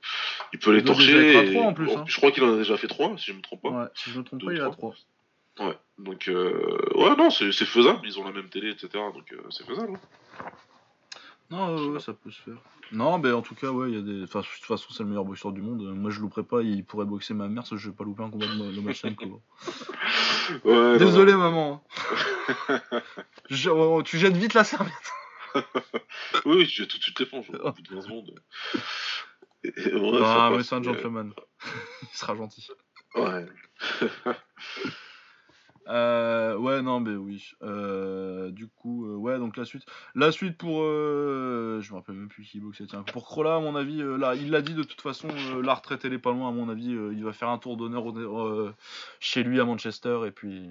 [0.53, 1.49] il peut les il torcher.
[1.49, 2.05] et- trois, en plus, hein.
[2.07, 3.71] Je crois qu'il en a déjà fait 3, si je me trompe pas.
[3.71, 4.77] Ouais, si je me trompe Deux, pas, il trois.
[5.57, 5.67] 3.
[5.69, 8.89] Ouais, donc euh, ouais, non, c'est faisable, ils ont la même télé, etc.
[9.15, 9.95] Donc euh, c'est faisable.
[9.97, 10.51] hein.
[11.51, 12.55] Non, ouais, ouais, ça peut se faire.
[12.93, 14.23] Non, mais en tout cas, ouais, il y a des.
[14.25, 15.83] Enfin, de toute façon, c'est le meilleur boxeur du monde.
[15.83, 18.31] Moi, je louperais pas, il pourrait boxer ma mère, que je vais pas louper un
[18.31, 18.53] combat de.
[20.65, 21.83] Ouais, non, Désolé, maman.
[23.51, 24.95] Je- oh, tu jettes vite la serviette.
[26.45, 28.43] Oui, je vais tout de suite l'éponge au bout de 20 secondes.
[29.65, 29.93] Et- et
[30.23, 31.33] ah, mais c'est un gentleman.
[32.03, 32.67] il sera gentil.
[33.15, 33.47] Ouais.
[35.89, 37.51] Euh, ouais, non, mais oui.
[37.63, 39.85] Euh, du coup, euh, ouais, donc la suite.
[40.15, 40.83] La suite pour.
[40.83, 42.87] euh, je me rappelle même plus qui boxait.
[42.87, 45.63] Tiens, pour Crolla, à mon avis, euh, là, il l'a dit de toute façon, euh,
[45.63, 46.93] la retraite, elle est pas loin, à mon avis.
[46.93, 48.75] euh, il va faire un tour d'honneur euh,
[49.19, 50.71] chez lui à Manchester, et puis.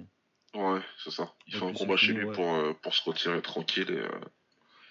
[0.54, 1.34] Ouais, c'est ça.
[1.46, 2.32] Il fait un combat chez lui ouais.
[2.32, 4.02] pour, euh, pour se retirer tranquille et.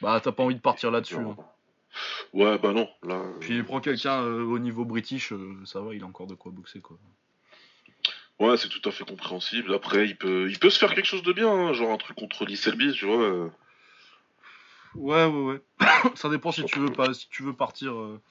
[0.02, 1.16] Bah, t'as pas envie de partir là-dessus.
[1.16, 1.36] hein.
[2.34, 3.16] Ouais, bah non, là.
[3.16, 6.28] euh, Puis il prend quelqu'un euh, au niveau british, euh, ça va, il a encore
[6.28, 6.98] de quoi boxer, quoi.
[8.40, 9.74] Ouais, c'est tout à fait compréhensible.
[9.74, 12.16] Après, il peut, il peut se faire quelque chose de bien, hein, genre un truc
[12.18, 13.22] contre Lee Selby, tu vois.
[13.22, 13.50] euh.
[14.96, 15.62] Ouais, ouais, ouais.
[16.16, 18.22] ça dépend si tu veux pas, si tu veux partir euh,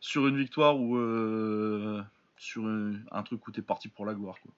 [0.00, 2.02] sur une victoire ou euh,
[2.38, 4.52] sur une- un truc où t'es parti pour la gloire, quoi.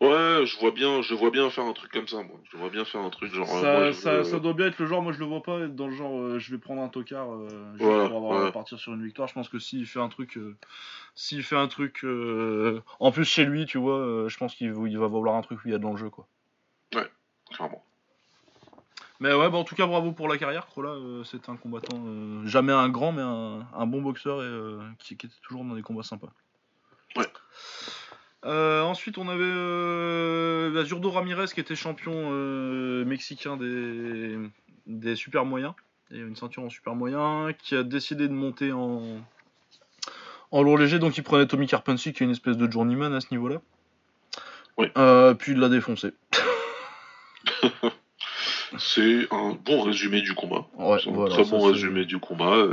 [0.00, 2.38] Ouais, je vois bien, je vois bien faire un truc comme ça, moi.
[2.52, 3.48] Je vois bien faire un truc genre.
[3.56, 5.24] euh, Ça, moi, je ça- veux- ça doit bien être le genre, moi je le
[5.24, 8.08] vois pas être dans le genre euh, je vais prendre un tocard euh, juste Voilà,
[8.08, 8.52] pour avoir, ouais.
[8.52, 9.26] partir sur une victoire.
[9.26, 10.54] Je pense que s'il fait un truc, euh,
[11.14, 12.04] s'il fait un truc
[13.00, 15.68] en plus chez lui, tu vois, je pense qu'il il va vouloir un truc où
[15.68, 16.26] il y a de l'enjeu quoi.
[17.50, 17.82] Clairement.
[19.20, 21.96] Mais ouais, bah en tout cas bravo pour la carrière, Crolla, euh, c'est un combattant,
[22.06, 25.64] euh, jamais un grand mais un, un bon boxeur et euh, qui, qui était toujours
[25.64, 26.28] dans des combats sympas.
[27.16, 27.24] Ouais.
[28.46, 34.38] Euh, ensuite, on avait euh, bah, Zurdo Ramirez qui était champion euh, mexicain des,
[34.86, 35.74] des super moyens.
[36.12, 39.02] Et une ceinture en super moyen qui a décidé de monter en,
[40.52, 41.00] en lourd léger.
[41.00, 43.60] Donc il prenait Tommy Carpentier qui est une espèce de journeyman à ce niveau-là.
[44.78, 44.86] Oui.
[45.38, 46.12] Puis il l'a défoncé.
[48.78, 50.66] C'est un bon résumé du combat.
[50.74, 52.64] Ouais, un très bon résumé du combat.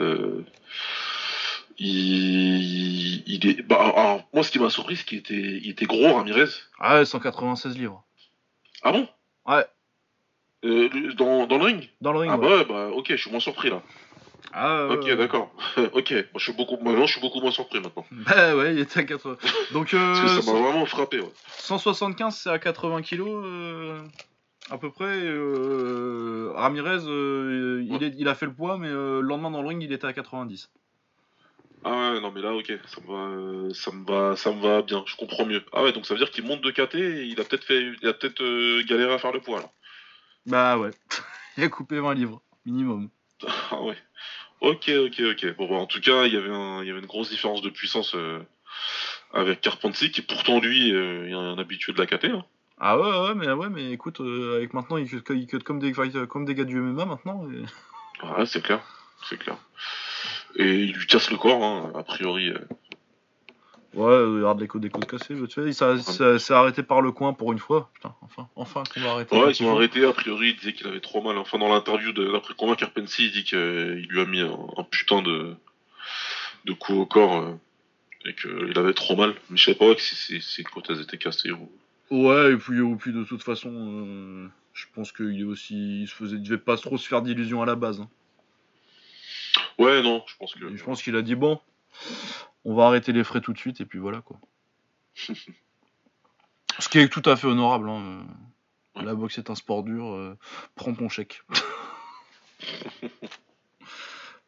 [1.77, 3.61] Il, il est.
[3.63, 6.45] Bah, alors, moi, ce qui m'a surpris, c'est qu'il était, il était gros, Ramirez.
[6.79, 8.03] Ah ouais, 196 livres.
[8.83, 9.07] Ah bon?
[9.47, 9.65] Ouais.
[10.65, 11.89] Euh, dans, dans le ring?
[12.01, 12.31] Dans le ring.
[12.33, 12.47] Ah ouais.
[12.47, 13.81] bah ouais, bah ok, je suis moins surpris là.
[14.53, 15.51] Ah, ouais, ok, d'accord.
[15.93, 18.05] ok, moi, je suis beaucoup, maintenant, je suis beaucoup moins surpris maintenant.
[18.11, 19.37] Bah ouais, il était à 80.
[19.73, 21.19] Donc euh, Parce que ça m'a vraiment frappé.
[21.19, 21.31] Ouais.
[21.57, 23.99] 175 c'est à 80 kilos euh,
[24.69, 25.19] à peu près.
[26.55, 28.05] Ramirez, il, Ouais.
[28.07, 30.13] est- il a fait le poids, mais le lendemain dans le ring, il était à
[30.13, 30.69] 90.
[31.85, 34.61] Ah ouais, non mais là, ok, ça me va, euh, ça me va, ça me
[34.61, 35.03] va bien.
[35.05, 35.63] Je comprends mieux.
[35.73, 37.91] Ah ouais, donc ça veut dire qu'il monte de KT et il a peut-être fait,
[38.01, 39.69] il a peut-être euh, galéré à faire le poids là.
[40.45, 40.91] Bah ouais,
[41.57, 43.09] il a coupé 20 livres, minimum.
[43.71, 43.97] Ah ouais.
[44.61, 45.57] Ok, ok, ok.
[45.57, 47.61] Bon, bah, en tout cas, il y avait, un, il y avait une grosse différence
[47.61, 48.39] de puissance euh,
[49.33, 52.25] avec Carpentier, qui pourtant lui euh, est un habitué de la KT.
[52.25, 52.45] Hein.
[52.79, 55.91] Ah ouais, ouais, mais, ouais, mais écoute, avec maintenant, il cut, il cut comme, des,
[55.91, 57.45] comme des gars du MMA maintenant.
[57.51, 58.79] et- Ouais, c'est clair,
[59.29, 59.57] c'est clair.
[60.55, 62.49] Et il lui casse le corps, hein, a priori.
[62.49, 62.57] euh.
[63.95, 64.05] Ouais,
[64.37, 67.33] regarde les côtes des côtes cassées, tu sais, ça, ça- c'est arrêté par le coin
[67.33, 67.91] pour une fois.
[67.93, 69.35] Putain, enfin, enfin qu'on va arrêter.
[69.35, 69.75] Ouais, ils il ont faut.
[69.77, 71.37] arrêté, a priori, il disait qu'il avait trop mal.
[71.37, 74.83] Enfin, dans l'interview de l'après combat, Carpentier, il dit qu'il lui a mis un, un
[74.83, 75.53] putain de,
[76.65, 77.53] de coup au corps euh,
[78.25, 79.35] et qu'il avait trop mal.
[79.51, 81.69] Mais je sais pas si ses, côtes elles étaient cassées ou.
[82.09, 86.15] Ouais, et puis, puis de toute façon, euh, je pense qu'il est aussi, il se
[86.15, 88.01] faisait, il devait pas trop se faire d'illusions à la base.
[88.01, 88.09] hein.
[89.79, 90.65] Ouais, non, je pense que.
[90.71, 91.59] Et je pense qu'il a dit bon,
[92.65, 94.37] on va arrêter les frais tout de suite et puis voilà quoi.
[96.79, 97.89] Ce qui est tout à fait honorable.
[97.89, 98.25] hein,
[98.95, 100.13] La boxe est un sport dur.
[100.13, 100.37] euh,
[100.75, 101.41] prends ton chèque.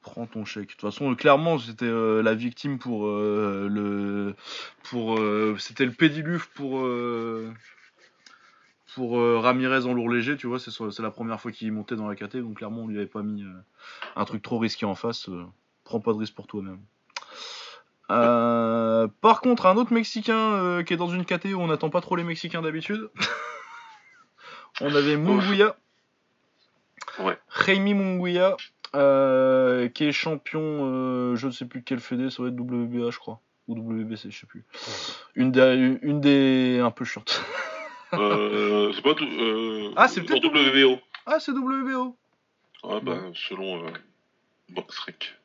[0.01, 0.67] prends ton chèque.
[0.67, 4.35] De toute façon, euh, clairement, c'était euh, la victime pour euh, le,
[4.83, 6.79] pour, euh, c'était le pédiluve pour.
[8.95, 12.07] Pour euh, Ramirez en lourd léger, tu vois, c'est la première fois qu'il montait dans
[12.07, 13.51] la KT, donc clairement on lui avait pas mis euh,
[14.15, 15.27] un truc trop risqué en face.
[15.27, 15.43] euh,
[15.83, 16.79] prends pas de risque pour toi-même.
[18.07, 22.15] Par contre, un autre Mexicain qui est dans une KT où on n'attend pas trop
[22.15, 23.09] les Mexicains d'habitude.
[24.81, 25.75] on avait Munguia.
[27.19, 27.37] Ouais.
[27.65, 28.55] Jaime Munguia,
[28.93, 33.41] qui est champion, je ne sais plus quel fédé, ça va être WBA, je crois.
[33.67, 34.63] Ou WBC, je sais plus.
[35.33, 37.43] Une des, une des un peu chiante.
[38.13, 39.25] Euh, c'est pas tout.
[39.25, 40.99] Euh, Ah, c'est peut-être WBO.
[41.25, 42.15] ah, c'est WBO.
[42.83, 43.91] Ah, bah, selon euh,
[44.69, 45.35] Boxrec.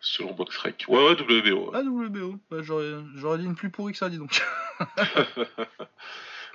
[0.00, 0.84] Selon Boxrec.
[0.88, 1.70] Ouais, ouais, WBO.
[1.70, 1.70] ouais.
[1.74, 2.38] Ah, WBO.
[2.50, 4.40] Bah, j'aurais, dit une plus pourrie que ça, dis donc.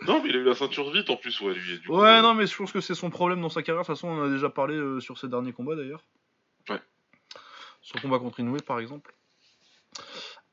[0.07, 1.79] non, mais il a eu la ceinture vite en plus, ouais, lui.
[1.79, 3.83] du coup, Ouais, euh, non, mais je pense que c'est son problème dans sa carrière.
[3.83, 6.03] De toute façon, on en a déjà parlé sur ses derniers combats d'ailleurs.
[6.69, 6.79] Ouais.
[7.81, 9.13] Sur le combat contre Inoue, par exemple.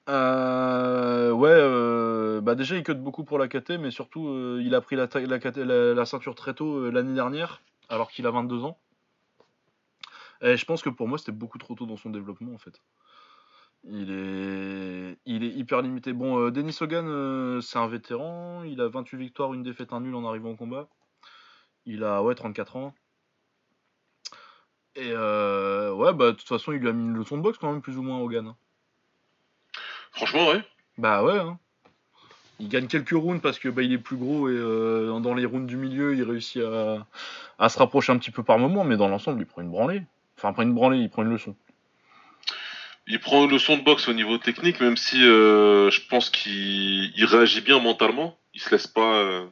[0.08, 4.74] Euh, ouais, euh, bah déjà il cut beaucoup pour la KT, mais surtout euh, il
[4.74, 8.78] a pris la, ceinture très tôt euh, l'année dernière, alors qu'il a 22 ans.
[10.40, 12.80] Et je pense que pour moi c'était beaucoup trop tôt dans son développement en fait.
[13.84, 16.12] Il est, il est hyper limité.
[16.12, 18.62] Bon, euh, Denis Hogan, c'est un vétéran.
[18.64, 20.88] Il a 28 victoires, une défaite, un nul en arrivant au combat.
[21.86, 22.94] Il a ouais 34 ans.
[24.96, 27.72] Et ouais, bah de toute façon, il lui a mis une leçon de boxe quand
[27.72, 28.48] même, plus ou moins, Hogan.
[28.48, 28.56] hein.
[30.18, 30.62] Franchement, ouais.
[30.98, 31.38] Bah ouais.
[31.38, 31.58] Hein.
[32.60, 35.46] il gagne quelques rounds parce que bah, il est plus gros et euh, dans les
[35.46, 37.06] rounds du milieu, il réussit à,
[37.58, 40.02] à se rapprocher un petit peu par moment, mais dans l'ensemble, il prend une branlée.
[40.36, 41.54] Enfin, pas une branlée, il prend une leçon.
[43.06, 47.12] Il prend une leçon de boxe au niveau technique, même si euh, je pense qu'il
[47.16, 48.36] il réagit bien mentalement.
[48.54, 49.14] Il se laisse pas.
[49.20, 49.46] euh,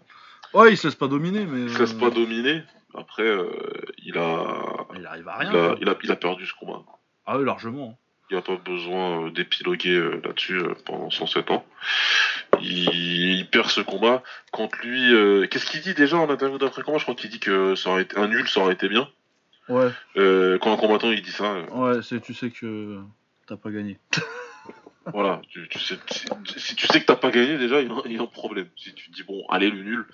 [0.53, 1.62] Ouais, il se laisse pas dominer, mais.
[1.62, 2.62] il se laisse pas dominer.
[2.95, 3.27] Après,
[4.05, 5.71] il a, Il arrive à il rien.
[5.73, 6.83] a, il a, il a perdu ce combat.
[7.27, 7.99] Ah oui, largement.
[8.31, 11.64] Il n'y a pas besoin euh, d'épiloguer euh, là-dessus euh, pendant 107 ans.
[12.61, 12.89] Il,
[13.39, 14.22] il perd ce combat.
[14.51, 16.99] Contre lui, euh, qu'est-ce qu'il dit déjà en interview d'après combat?
[16.99, 19.09] Je crois qu'il dit que ça aurait été un nul, ça aurait été bien.
[19.68, 22.99] Ouais, Euh, quand un combattant il dit ça, euh, ouais, c'est, tu sais que
[23.47, 23.99] t'as pas gagné.
[25.12, 25.97] voilà, tu, tu sais,
[26.57, 28.27] si, tu sais que t'as pas gagné déjà, il y, a, il y a un
[28.27, 28.68] problème.
[28.77, 30.07] Si tu te dis bon, allez le nul,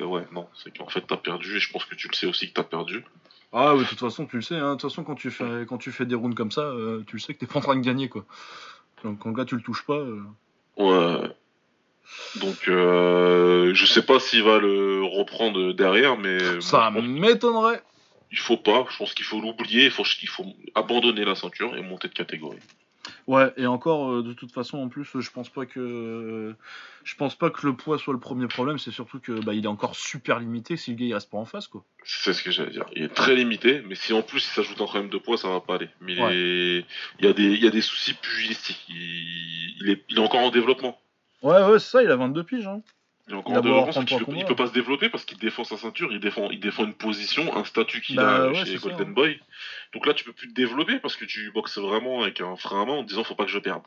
[0.00, 2.48] ouais, non, c'est qu'en fait t'as perdu et je pense que tu le sais aussi
[2.48, 3.04] que t'as perdu.
[3.52, 4.54] Ah oui, de toute façon, tu le sais.
[4.56, 4.70] Hein.
[4.76, 7.16] De toute façon, quand tu fais, quand tu fais des rounds comme ça, euh, tu
[7.16, 8.24] le sais que t'es pas en train de gagner, quoi.
[9.04, 9.94] Donc, quand le gars, tu le touches pas.
[9.98, 10.22] euh,
[10.78, 11.28] Ouais.
[12.40, 17.82] Donc euh, je sais pas s'il va le reprendre derrière, mais Ça m'étonnerait.
[18.32, 20.44] Il faut pas, je pense qu'il faut l'oublier, il faut, il faut
[20.74, 22.58] abandonner la ceinture et monter de catégorie.
[23.28, 26.54] Ouais, et encore, euh, de toute façon, en plus, euh, je pense pas que,
[27.04, 28.78] je pense pas que le poids soit le premier problème.
[28.78, 31.38] C'est surtout que, bah, il est encore super limité si le gars il reste pas
[31.38, 31.84] en face, quoi.
[32.04, 32.84] C'est ce que j'allais dire.
[32.96, 35.48] Il est très limité, mais si en plus il s'ajoute un problème de poids, ça
[35.48, 35.88] va pas aller.
[36.00, 36.34] Mais il, Ouais.
[36.36, 36.84] est-
[37.20, 38.84] il, y a des, il y a des soucis pugilistiques.
[38.88, 40.98] Il, il est, il est encore en développement.
[41.42, 42.02] Ouais, ouais, c'est ça.
[42.02, 42.66] Il a 22 piges.
[42.66, 42.82] Hein.
[43.28, 43.50] Il en peut,
[44.36, 46.94] il peut pas se développer parce qu'il défend sa ceinture, il défend, il défend une
[46.94, 49.12] position, un statut qu'il Bah a ouais, chez ça, Golden hein.
[49.12, 49.40] Boy.
[49.94, 52.82] Donc là, tu peux plus te développer parce que tu boxes vraiment avec un frein
[52.82, 53.82] à main en te disant faut pas que je perde.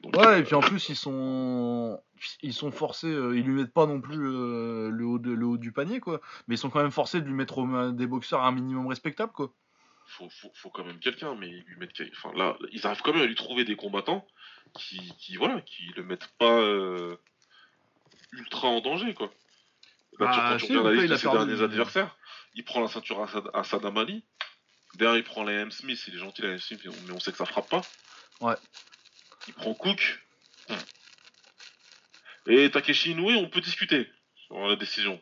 [0.00, 2.00] Donc, Ouais, euh, et puis en plus, ils sont,
[2.42, 3.06] ils sont forcés.
[3.06, 6.00] euh, ils lui mettent pas non plus euh, le haut de, le haut du panier,
[6.00, 6.20] quoi.
[6.48, 8.86] Mais ils sont quand même forcés de lui mettre au des boxeurs à un minimum
[8.88, 9.52] respectable, quoi.
[10.06, 13.12] faut, faut, faut quand même quelqu'un, mais ils lui mettent, enfin là, ils arrivent quand
[13.12, 14.26] même à lui trouver des combattants
[14.74, 16.60] qui, qui voilà, qui le mettent pas
[18.32, 19.30] ultra en danger quoi.
[20.18, 22.16] Là, tu- quand tu regardes la liste de ses derniers adversaires,
[22.54, 24.24] il prend la ceinture à, Sad- à Ali.
[24.96, 25.70] Derrière, il prend la M.
[25.70, 26.58] Smith, il est gentil la M.
[26.58, 27.80] Smith, mais on sait que ça frappe pas.
[28.40, 28.56] Ouais.
[29.48, 30.20] Il prend Cook.
[32.46, 34.10] Et Takeshi Inoue, on peut discuter
[34.46, 35.20] sur la décision.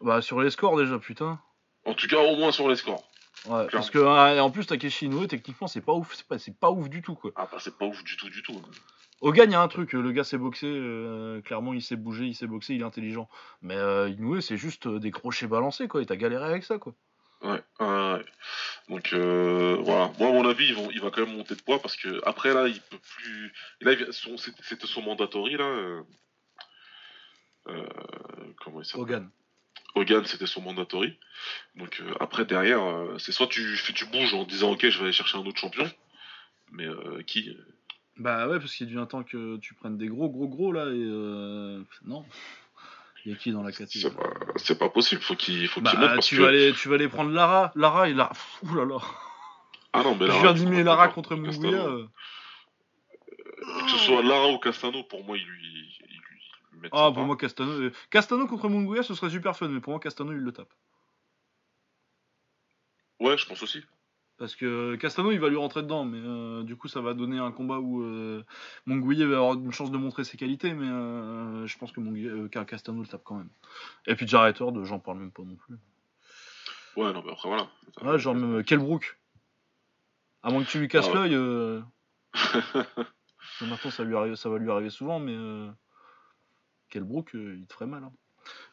[0.00, 1.40] Bah sur les scores déjà, putain.
[1.84, 3.08] En tout cas, au moins sur les scores.
[3.46, 6.58] Ouais, parce que ah, en plus Takeshi Inoue, techniquement, c'est pas ouf, c'est pas, c'est
[6.58, 7.30] pas ouf du tout, quoi.
[7.36, 8.60] Ah bah c'est pas ouf du tout, du tout.
[9.22, 12.26] Hogan, il y a un truc, le gars s'est boxé, euh, clairement il sait bouger,
[12.26, 13.28] il sait boxer, il est intelligent.
[13.62, 16.78] Mais euh, Inoue, c'est juste euh, des crochets balancés, quoi, et t'as galéré avec ça,
[16.78, 16.94] quoi.
[17.42, 18.24] Ouais, ouais, ouais.
[18.88, 20.10] Donc euh, voilà.
[20.18, 22.20] Moi, à mon avis, ils vont, il va quand même monter de poids parce que
[22.26, 23.52] après là, il peut plus.
[23.82, 25.64] là, son- c'était son mandatory là.
[25.64, 26.02] euh,
[27.68, 27.86] euh,
[28.62, 29.02] comment il s'appelle?
[29.02, 29.30] Hogan.
[29.94, 31.18] Hogan, c'était son mandatory.
[31.74, 34.98] Donc euh, après derrière, euh, c'est soit tu fais, tu bouges en disant ok, je
[34.98, 35.90] vais aller chercher un autre champion.
[36.72, 37.56] Mais euh, qui
[38.18, 40.88] Bah ouais, parce qu'il devient temps que tu prennes des gros, gros, gros, là, et
[40.94, 42.24] euh, non.
[43.24, 45.20] Il y a qui dans la C'est catégorie pas, c'est pas possible.
[45.20, 46.42] Faut qu'il, faut Bah, qu'il monte parce tu, que.
[46.42, 47.72] vas aller, tu vas aller prendre Lara.
[47.74, 48.30] Lara, il a.
[48.62, 48.98] Ouh là là.
[49.92, 51.34] Ah non, mais Je Lara, viens il faut d'imiter Lara contre.
[51.36, 51.86] Munguia.
[51.86, 52.06] euh.
[53.84, 57.24] Que ce soit Lara ou Castano, pour moi, il lui, il lui, Ah, pour pas.
[57.24, 57.70] moi, Castano.
[57.72, 60.72] euh, Castano contre Munguia, ce serait super fun, mais pour moi, Castano, il le tape.
[63.20, 63.82] Ouais, je pense aussi.
[64.38, 67.38] Parce que Castano, il va lui rentrer dedans, mais euh, du coup, ça va donner
[67.38, 68.44] un combat où euh,
[68.86, 72.66] va avoir une chance de montrer ses qualités, mais euh, je pense que euh, Ca-
[72.66, 73.48] Castano le tape quand même.
[74.06, 75.76] Et puis Jarrett Hurd, j'en parle même pas non plus.
[76.96, 77.68] Ouais, non, mais après, voilà.
[78.02, 79.18] Ouais, genre même euh, Kelbrook.
[80.42, 81.28] À moins que tu lui casses Ah ouais.
[81.30, 81.82] l'œil.
[83.62, 85.70] Maintenant, ça, lui arrive, ça va lui arriver souvent, mais euh,
[86.90, 88.04] Kelbrook, il te ferait mal.
[88.04, 88.12] hein.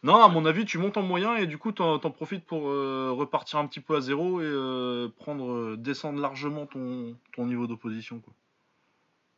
[0.04, 2.68] Non, à mon avis, tu montes en moyen et du coup, t'en t'en profites pour
[2.68, 7.46] euh, repartir un petit peu à zéro et euh, prendre, euh, descendre largement ton, ton
[7.46, 8.20] niveau d'opposition.
[8.20, 8.34] quoi.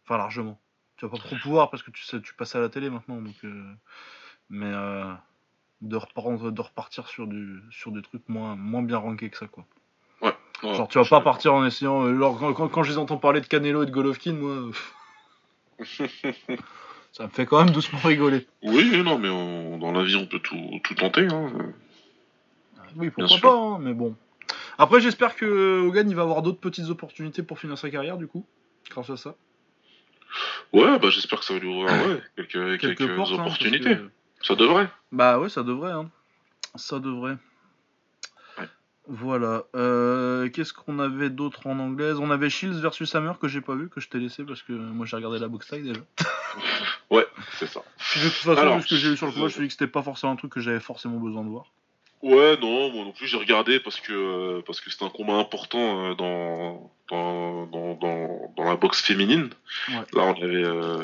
[0.03, 0.59] Enfin, largement.
[0.97, 3.21] Tu vas pas trop pouvoir parce que tu, sais, tu passes à la télé maintenant.
[3.21, 3.63] Donc, euh,
[4.49, 5.13] mais euh,
[5.81, 9.47] de, reprendre, de repartir sur, du, sur des trucs moins, moins bien rankés que ça.
[9.47, 9.65] quoi.
[10.21, 10.33] Ouais,
[10.63, 12.11] Genre, tu vas pas partir en essayant.
[12.17, 14.71] genre, quand, quand, quand je les entends parler de Canelo et de Golovkin, moi.
[17.15, 18.45] ça me fait quand même doucement rigoler.
[18.61, 21.27] oui, non, mais on- dans la vie, on peut tout, tout tenter.
[21.27, 21.49] Hein.
[22.97, 24.15] Oui, pourquoi pas, hein, mais bon.
[24.77, 28.27] Après, j'espère que Hogan il va avoir d'autres petites opportunités pour finir sa carrière, du
[28.27, 28.45] coup,
[28.89, 29.35] grâce à ça.
[30.73, 33.95] Ouais, bah j'espère que ça va lui ouvrir ouais, quelques, quelques, Quelques portes, hein, opportunités.
[33.95, 34.09] que-
[34.41, 34.89] Ça devrait.
[35.11, 36.09] Bah ouais, ça devrait, hein.
[36.75, 37.37] Ça devrait.
[39.07, 39.63] Voilà.
[39.75, 42.17] Euh, Qu'est-ce qu'on avait d'autre en anglaise?
[42.19, 44.73] On avait Shields versus Hammer que j'ai pas vu, que je t'ai laissé parce que
[44.73, 46.01] moi j'ai regardé la box tag déjà.
[47.11, 47.27] Ouais,
[47.59, 47.83] c'est ça.
[47.97, 49.61] Puis de toute façon, Alors, ce que j'ai vu sur le combat, je me suis
[49.61, 51.65] dit que c'était pas forcément un truc que j'avais forcément besoin de voir.
[52.23, 56.11] Ouais, non, moi non plus, j'ai regardé parce que parce que c'était un combat important
[56.11, 59.49] euh, dans, dans, dans, dans, la boxe féminine.
[59.89, 59.95] Ouais.
[60.13, 61.03] Là, on avait euh,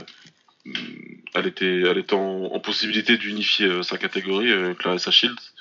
[1.36, 5.52] elle était, elle était en, possibilité d'unifier sa catégorie, Clarissa Shields.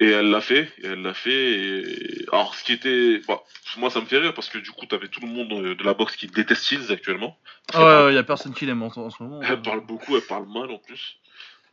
[0.00, 1.84] Et elle l'a fait, et elle l'a fait.
[2.32, 3.20] Alors, ce qui était.
[3.26, 3.42] Bah,
[3.78, 5.92] moi, ça me fait rire parce que du coup, t'avais tout le monde de la
[5.94, 7.36] boxe qui déteste Shields actuellement.
[7.74, 9.42] Ah ouais, il y a personne qui l'aime en, ce moment.
[9.42, 11.18] Elle parle beaucoup, elle parle mal en plus.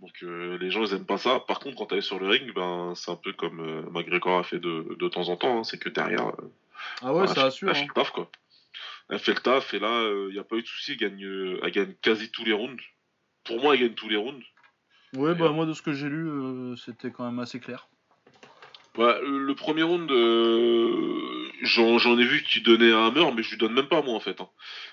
[0.01, 1.39] Donc, euh, les gens, ils aiment pas ça.
[1.39, 4.39] Par contre, quand elle est sur le ring, ben, c'est un peu comme euh, McGregor
[4.39, 5.59] a fait de, de temps en temps.
[5.59, 6.27] Hein, c'est que derrière.
[6.27, 6.51] Euh,
[7.01, 7.69] ah ouais, ça assure.
[7.69, 7.87] Elle fait hein.
[7.89, 8.29] le taf, quoi.
[9.09, 10.93] Elle fait le taf, et là, il n'y a pas eu de souci.
[10.93, 12.81] Elle gagne, elle gagne quasi tous les rounds.
[13.43, 14.43] Pour moi, elle gagne tous les rounds.
[15.15, 17.87] Ouais, bah, moi, de ce que j'ai lu, c'était quand même assez clair.
[18.97, 23.57] Bah, le premier round, euh, j'en ai vu qui donnait à Hammer, mais je lui
[23.57, 24.39] donne même pas moi en fait.
[24.39, 24.47] Hein.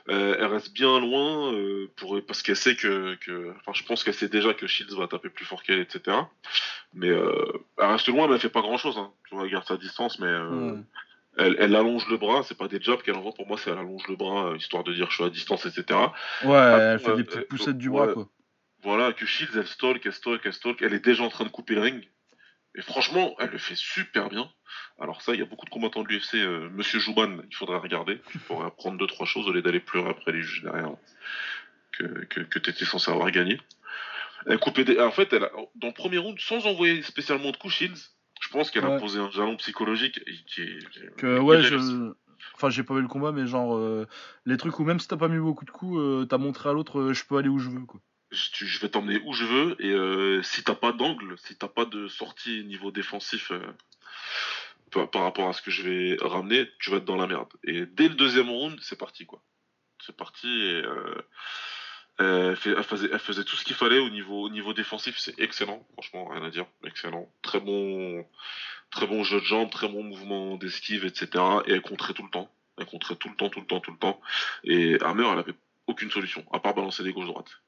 [0.08, 3.16] Euh, elle reste bien loin euh, pour, parce qu'elle sait que,
[3.60, 6.16] enfin, je pense qu'elle sait déjà que Shields va taper plus fort qu'elle, etc.
[6.94, 8.98] Mais elle reste loin, mais elle fait pas grand chose.
[8.98, 9.12] Hein.
[9.28, 10.32] Tu vois, elle garde sa distance, mais
[11.38, 12.42] elle, allonge le bras.
[12.42, 14.92] C'est pas des jobs qu'elle envoie pour moi, c'est elle allonge le bras histoire de
[14.92, 15.98] dire je suis à distance, etc.
[16.44, 18.28] Ouais, elle fait des petites poussettes du bras quoi.
[18.82, 20.82] Voilà, que Shields elle stalk, elle stalk, elle stalk.
[20.82, 22.08] Elle est déjà en train de couper le ring.
[22.74, 24.50] Et franchement, elle le fait super bien.
[24.98, 26.36] Alors ça, il y a beaucoup de combattants de l'UFC.
[26.36, 28.20] Euh, Monsieur Jouban, il faudra regarder.
[28.30, 30.92] Tu pourrais apprendre deux trois choses au lieu d'aller pleurer après les juges derrière
[31.92, 33.60] que, que, que tu étais censé avoir gagné.
[34.46, 34.98] Elle coupait des...
[34.98, 35.50] En fait, elle a...
[35.76, 39.20] dans le premier round, sans envoyer spécialement de coups, Shields, je pense qu'elle a posé
[39.20, 41.16] un jalon psychologique qui est...
[41.16, 42.12] Que, ouais, je...
[42.54, 44.08] Enfin, j'ai pas vu le combat, mais genre, euh,
[44.46, 46.72] les trucs où même si t'as pas mis beaucoup de coups, euh, t'as montré à
[46.72, 48.00] l'autre, je peux aller où je veux, quoi
[48.32, 51.84] je, vais t'emmener où je veux et euh, si t'as pas d'angle, si t'as pas
[51.84, 56.96] de sortie niveau défensif euh, par, rapport à ce que je vais ramener, tu vas
[56.96, 57.48] être dans la merde.
[57.64, 59.42] Et dès le deuxième round, c'est parti quoi.
[60.04, 61.22] C'est parti et euh,
[62.18, 66.42] elle, faisait, tout ce qu'il fallait au niveau, au niveau défensif, c'est excellent, franchement, rien
[66.42, 67.32] à dire, excellent.
[67.42, 68.26] Très bon,
[68.90, 71.28] très bon jeu de jambes, très bon mouvement d'esquive, etc.
[71.66, 72.50] Et elle contrait tout le temps.
[72.78, 74.20] Elle contrait tout le temps, tout le temps, tout le temps.
[74.64, 75.54] Et Hammer, elle avait
[75.86, 77.60] aucune solution, à part balancer des gauches-droites.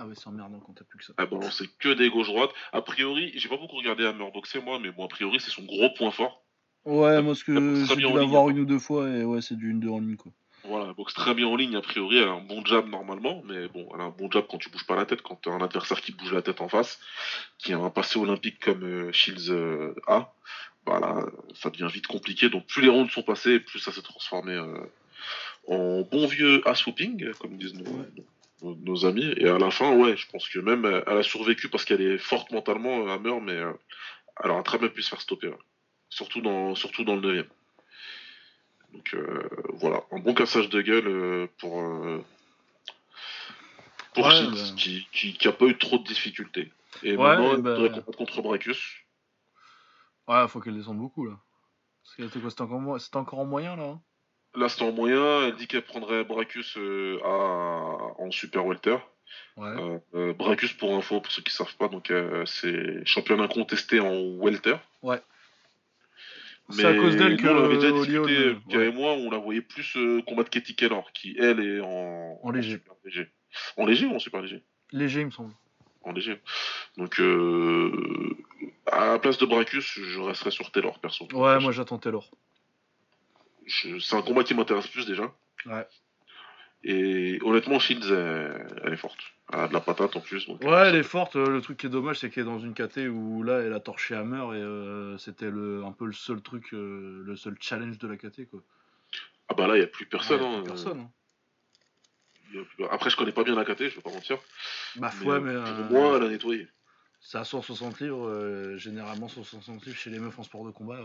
[0.00, 1.12] Ah ouais, c'est emmerdant quand t'as plus que ça.
[1.16, 2.52] Ah bon, c'est que des gauches-droites.
[2.72, 5.64] A priori, j'ai pas beaucoup regardé Hammer c'est moi, mais bon, a priori, c'est son
[5.64, 6.44] gros point fort.
[6.84, 9.74] Ouais, moi, ce que j'ai dû l'avoir une ou deux fois, et ouais, c'est du
[9.74, 10.30] 1-2 en ligne, quoi.
[10.62, 13.66] Voilà, boxe très bien en ligne, a priori, elle a un bon jab normalement, mais
[13.68, 15.62] bon, elle a un bon jab quand tu bouges pas la tête, quand t'as un
[15.62, 17.00] adversaire qui bouge la tête en face,
[17.58, 20.32] qui a un passé olympique comme euh, Shields euh, a,
[20.86, 24.52] voilà, ça devient vite compliqué, donc plus les rounds sont passés, plus ça s'est transformé
[24.52, 24.78] euh,
[25.68, 28.04] en bon vieux ass whooping, comme disent nos,
[28.62, 29.32] nos, amis.
[29.36, 32.00] Et à la fin, ouais, je pense que même euh, elle a survécu parce qu'elle
[32.00, 33.72] est forte mentalement, à euh, meurt, mais euh,
[34.42, 35.52] elle aurait très bien pu se faire stopper.
[36.08, 37.46] Surtout, dans, surtout dans le 9
[38.94, 39.16] Donc
[39.74, 41.82] voilà, un bon cassage de gueule pour,
[44.14, 44.50] pour bah.
[44.76, 46.72] qui, qui, a pas eu trop de difficultés.
[47.02, 47.76] Et maintenant, elle bah...
[47.76, 48.80] combattre contre Bracus.
[50.28, 51.38] Ouais, faut qu'elle descende beaucoup là.
[52.04, 54.00] C'était encore, encore en moyen là hein
[54.54, 55.46] Là, c'est en moyen.
[55.46, 58.96] Elle dit qu'elle prendrait Bracus euh, en super welter.
[59.58, 62.12] Euh, euh, Bracus, pour info, pour ceux qui savent pas, donc
[62.46, 64.76] c'est champion incontesté en welter.
[65.02, 65.20] Ouais.
[66.70, 69.96] C'est à cause d'elle que on avait déjà discuté, et moi, on la voyait plus
[70.26, 72.80] combattre Katie Keller, qui elle est en, en léger.
[73.76, 74.62] En, léger ou en super léger?
[74.92, 75.54] Léger, il me semble.
[76.02, 76.40] En léger.
[76.96, 77.20] Donc,
[78.86, 81.26] à la place de Bracus, je resterai sur Taylor, perso.
[81.32, 82.30] Ouais, moi j'attends Taylor
[83.68, 85.32] c'est un combat qui m'intéresse plus déjà.
[85.66, 85.86] Ouais.
[86.84, 89.18] Et honnêtement, Shields, elle, est forte.
[89.52, 90.46] Elle a de la patate en plus.
[90.46, 91.36] ouais, elle est forte.
[91.36, 93.72] Euh, le truc qui est dommage, c'est qu'elle est dans une KT où là, elle
[93.72, 97.56] a torché Hammer et euh, c'était le, un peu le seul truc, euh, le seul
[97.58, 98.48] challenge de la KT.
[98.50, 98.60] Quoi.
[99.48, 100.42] Ah bah là, il n'y a plus personne.
[100.42, 100.62] Hein.
[100.64, 101.08] personne
[102.54, 102.64] hein.
[102.90, 104.38] Après, je connais pas bien la KT, je vais pas mentir.
[104.96, 105.54] Bah, ouais, mais.
[105.54, 106.68] Pour moi, elle a nettoyé.
[107.20, 111.00] C'est à 160 livres, généralement 160 livres chez les meufs en sport de combat.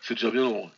[0.00, 0.70] C'est déjà bien long.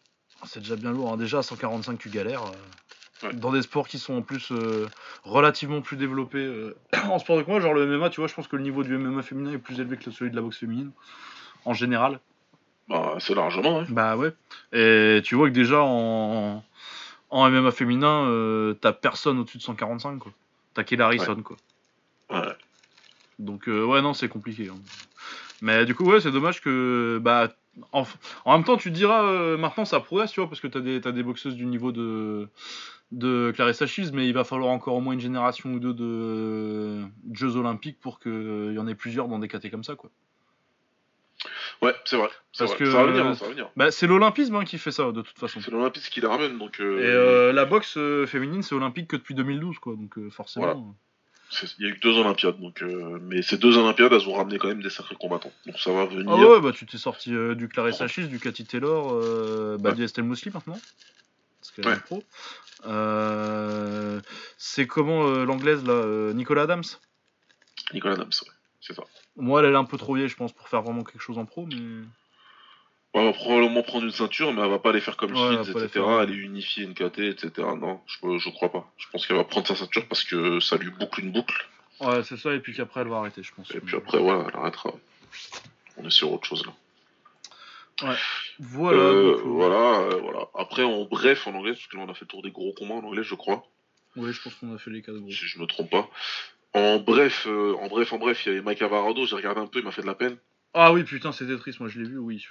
[0.45, 1.13] C'est déjà bien lourd.
[1.13, 1.17] Hein.
[1.17, 2.45] Déjà, à 145, tu galères.
[2.45, 4.89] Euh, dans des sports qui sont en plus euh,
[5.23, 8.49] relativement plus développés euh, en sport de combat, genre le MMA, tu vois, je pense
[8.49, 10.91] que le niveau du MMA féminin est plus élevé que celui de la boxe féminine,
[11.65, 12.19] en général.
[12.89, 13.85] Bah, c'est largement, ouais.
[13.89, 14.33] Bah ouais.
[14.73, 16.65] Et tu vois que déjà en,
[17.31, 20.33] en MMA féminin, t'as personne au-dessus de 145, quoi.
[20.75, 21.57] T'as Kelly Harrison, quoi.
[22.31, 22.57] Ouais.
[23.39, 24.69] Donc, ouais, non, c'est compliqué.
[24.69, 24.79] Hein.
[25.63, 27.49] Mais du coup, ouais, c'est dommage que bah,
[27.93, 28.05] en,
[28.47, 31.01] même temps, tu te diras, euh, maintenant ça progresse, tu vois, parce que t'as des,
[31.07, 32.49] as des boxeuses du niveau de,
[33.13, 37.05] de Clarissa Shields, mais il va falloir encore au moins une génération ou deux de,
[37.33, 40.11] Jeux Olympiques pour qu'il y en ait plusieurs dans des KT comme ça, quoi.
[41.81, 42.29] Ouais, c'est vrai.
[42.59, 43.71] Parce que ça va venir, ça va venir.
[43.77, 45.61] Bah, c'est l'olympisme hein, qui fait ça, de toute façon.
[45.61, 46.81] C'est l'olympisme qui la ramène, donc.
[46.81, 50.97] Euh, Et euh, la boxe féminine, c'est olympique que depuis 2012, quoi, donc forcément.
[51.79, 54.59] Il y a eu deux Olympiades, donc, euh, mais ces deux Olympiades, elles ont ramené
[54.59, 55.53] quand même des sacrés combattants.
[55.67, 56.31] Donc ça va venir.
[56.31, 59.93] Ah ouais, bah tu t'es sorti euh, du Clarissa Schiss, du Cathy Taylor, euh, bah,
[59.93, 60.79] du Estelle Mousli maintenant.
[61.75, 62.23] qu'elle est pro.
[64.57, 66.85] c'est comment l'anglaise là, Nicolas Adams?
[67.93, 69.03] Nicolas Adams, ouais, c'est ça.
[69.37, 71.45] Moi, elle est un peu trop vieille, je pense, pour faire vraiment quelque chose en
[71.45, 72.05] pro, mais.
[73.15, 76.03] Elle va probablement prendre une ceinture, mais elle va pas les faire comme ouais, etc.
[76.23, 77.51] Elle est unifiée une KT, etc.
[77.79, 78.91] Non, je, je crois pas.
[78.97, 81.69] Je pense qu'elle va prendre sa ceinture parce que ça lui boucle une boucle.
[82.01, 83.71] Ouais, c'est ça, et puis qu'après elle va arrêter, je pense.
[83.75, 84.93] Et puis après, voilà, elle arrêtera.
[85.99, 86.73] On est sur autre chose là.
[88.09, 88.17] Ouais.
[88.59, 88.99] Voilà.
[88.99, 90.47] Euh, voilà, euh, voilà.
[90.55, 92.73] Après, en bref, en anglais, parce que là on a fait le tour des gros
[92.73, 93.63] combats en anglais, je crois.
[94.17, 95.31] Oui, je pense qu'on a fait les cas de gros.
[95.31, 96.09] Si je me trompe pas.
[96.75, 99.67] En bref, euh, en bref, en bref, il y avait Mike Avarado, j'ai regardé un
[99.67, 100.39] peu, il m'a fait de la peine.
[100.73, 102.45] Ah oui, putain, c'était triste, moi je l'ai vu, oui.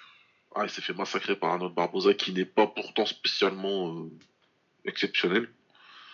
[0.56, 4.12] Ah, il s'est fait massacrer par un autre Barbosa qui n'est pas pourtant spécialement euh,
[4.86, 5.50] exceptionnel.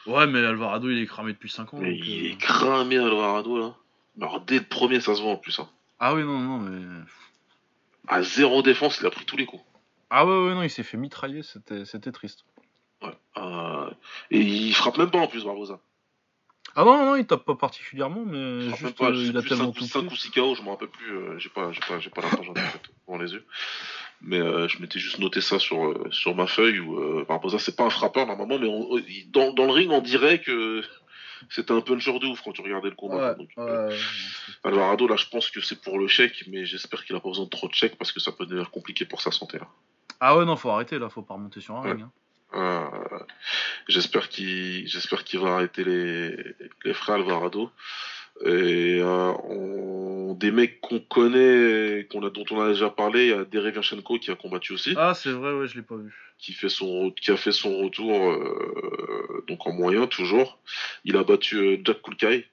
[0.05, 1.77] Ouais, mais Alvarado, il est cramé depuis 5 ans.
[1.80, 3.76] Mais il euh, est cramé, Alvarado, là.
[4.22, 5.59] Alors, dès le premier, ça se voit en plus.
[5.59, 5.69] Hein.
[5.99, 7.03] Ah oui, non, non, mais.
[8.07, 9.64] À zéro défense, il a pris tous les coups.
[10.09, 12.45] Ah ouais, ouais, non, il s'est fait mitrailler, c'était triste.
[13.01, 13.14] Ouais.
[13.38, 13.89] Euh,
[14.31, 15.80] et il frappe même pas en plus, Barbosa.
[16.76, 20.11] Ah non, non, il tape pas particulièrement, mais juste, il a tellement 5, tout 5
[20.11, 22.53] ou 6 KO, je me rappelle plus, j'ai pas, pas, pas l'argent
[23.07, 23.45] devant les yeux
[24.22, 27.60] mais euh, je m'étais juste noté ça sur, euh, sur ma feuille où euh, Barbosa
[27.60, 30.84] c'est pas un frappeur normalement mais dans, dans, le ring on dirait que
[31.49, 33.35] c'était un puncher de ouf quand tu regardais le combat
[34.64, 37.45] Alvarado là je pense que c'est pour le chèque mais j'espère qu'il a pas besoin
[37.45, 39.68] de trop de chèques parce que ça peut devenir compliqué pour sa santé là.
[40.19, 42.06] ah ouais non faut arrêter là faut pas remonter sur un ring
[42.53, 42.91] hein.
[43.88, 46.35] j'espère qu'il j'espère qu'il va arrêter les,
[46.85, 47.72] les frères Alvarado
[48.45, 50.34] et euh, on...
[50.34, 54.19] des mecs qu'on connaît, qu'on a, dont on a déjà parlé, il y a Derevianchenko
[54.19, 54.93] qui a combattu aussi.
[54.97, 56.14] Ah, c'est vrai, ouais, je l'ai pas vu.
[56.38, 60.59] Qui, fait son, qui a fait son retour, euh, donc en moyen toujours.
[61.03, 62.45] Il a battu euh, Jack Kulkai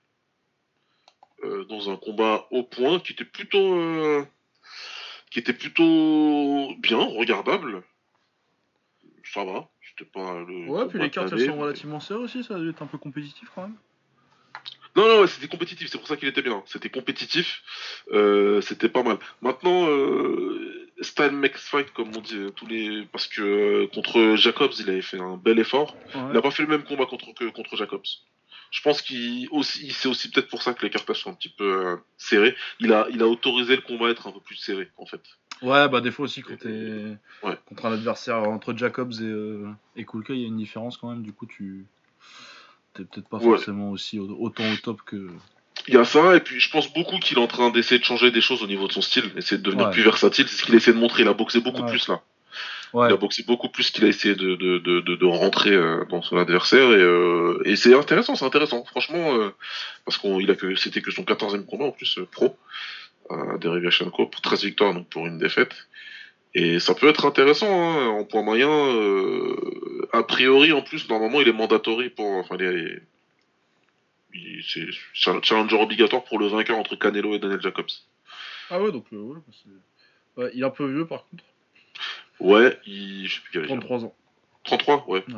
[1.68, 4.24] dans un combat au point qui était plutôt,
[5.30, 7.82] qui était plutôt bien, regardable.
[9.24, 9.68] Ça va.
[9.82, 10.70] C'était pas le.
[10.70, 13.50] Ouais, puis les cartes elles sont relativement serrées aussi, ça doit être un peu compétitif
[13.54, 13.76] quand même.
[14.96, 16.62] Non, non, c'était compétitif, c'est pour ça qu'il était bien.
[16.66, 17.62] C'était compétitif,
[18.12, 19.18] euh, c'était pas mal.
[19.42, 23.04] Maintenant, euh, style makes fight, comme on dit, tous les...
[23.10, 25.96] parce que euh, contre Jacobs, il avait fait un bel effort.
[26.14, 28.06] Il n'a pas fait le même combat contre, que contre Jacobs.
[28.70, 31.48] Je pense qu'il aussi, c'est aussi peut-être pour ça que les cartages sont un petit
[31.48, 32.56] peu euh, serrés.
[32.80, 35.22] Il a, il a autorisé le combat à être un peu plus serré, en fait.
[35.62, 37.16] Ouais, bah des fois aussi quand t'es
[37.66, 41.08] contre un adversaire entre Jacobs et, euh, et Kulka, il y a une différence quand
[41.08, 41.22] même.
[41.22, 41.86] Du coup, tu
[42.94, 45.28] t'es peut-être pas forcément aussi autant au top que.
[45.88, 48.04] Il y a ça, et puis je pense beaucoup qu'il est en train d'essayer de
[48.04, 50.46] changer des choses au niveau de son style, essayer de devenir plus versatile.
[50.48, 51.22] C'est ce qu'il essaie de montrer.
[51.22, 52.22] Il a boxé beaucoup plus là.
[52.94, 56.22] Il a boxé beaucoup plus qu'il a essayé de, de, de, de rentrer euh, dans
[56.22, 59.50] son adversaire et, euh, et c'est intéressant, c'est intéressant, franchement, euh,
[60.04, 62.56] parce qu'il a que c'était que son 14e combat en plus pro,
[63.32, 65.74] euh, Derivachenko pour 13 victoires donc pour une défaite.
[66.54, 68.70] Et ça peut être intéressant hein, en point moyen.
[68.70, 72.30] Euh, a priori, en plus, normalement, il est mandatory pour.
[72.36, 73.02] Enfin, il est,
[75.14, 77.90] c'est un challenger obligatoire pour le vainqueur entre Canelo et Daniel Jacobs.
[78.70, 79.34] Ah ouais, donc euh,
[80.36, 81.44] ouais, il est un peu vieux par contre.
[82.40, 83.26] Ouais, il.
[83.26, 84.14] Je sais plus quel 33 ans.
[84.64, 85.24] 33, ouais.
[85.28, 85.34] Ouais.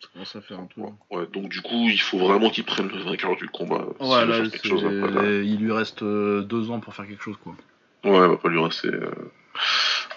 [0.00, 0.82] Ça commence à faire un peu.
[1.10, 3.84] Ouais, donc du coup, il faut vraiment qu'il prenne le vainqueur du combat.
[4.00, 4.44] Ouais, là,
[5.42, 7.54] il lui reste euh, deux ans pour faire quelque chose, quoi.
[8.04, 8.90] Ouais, il va pas lui rester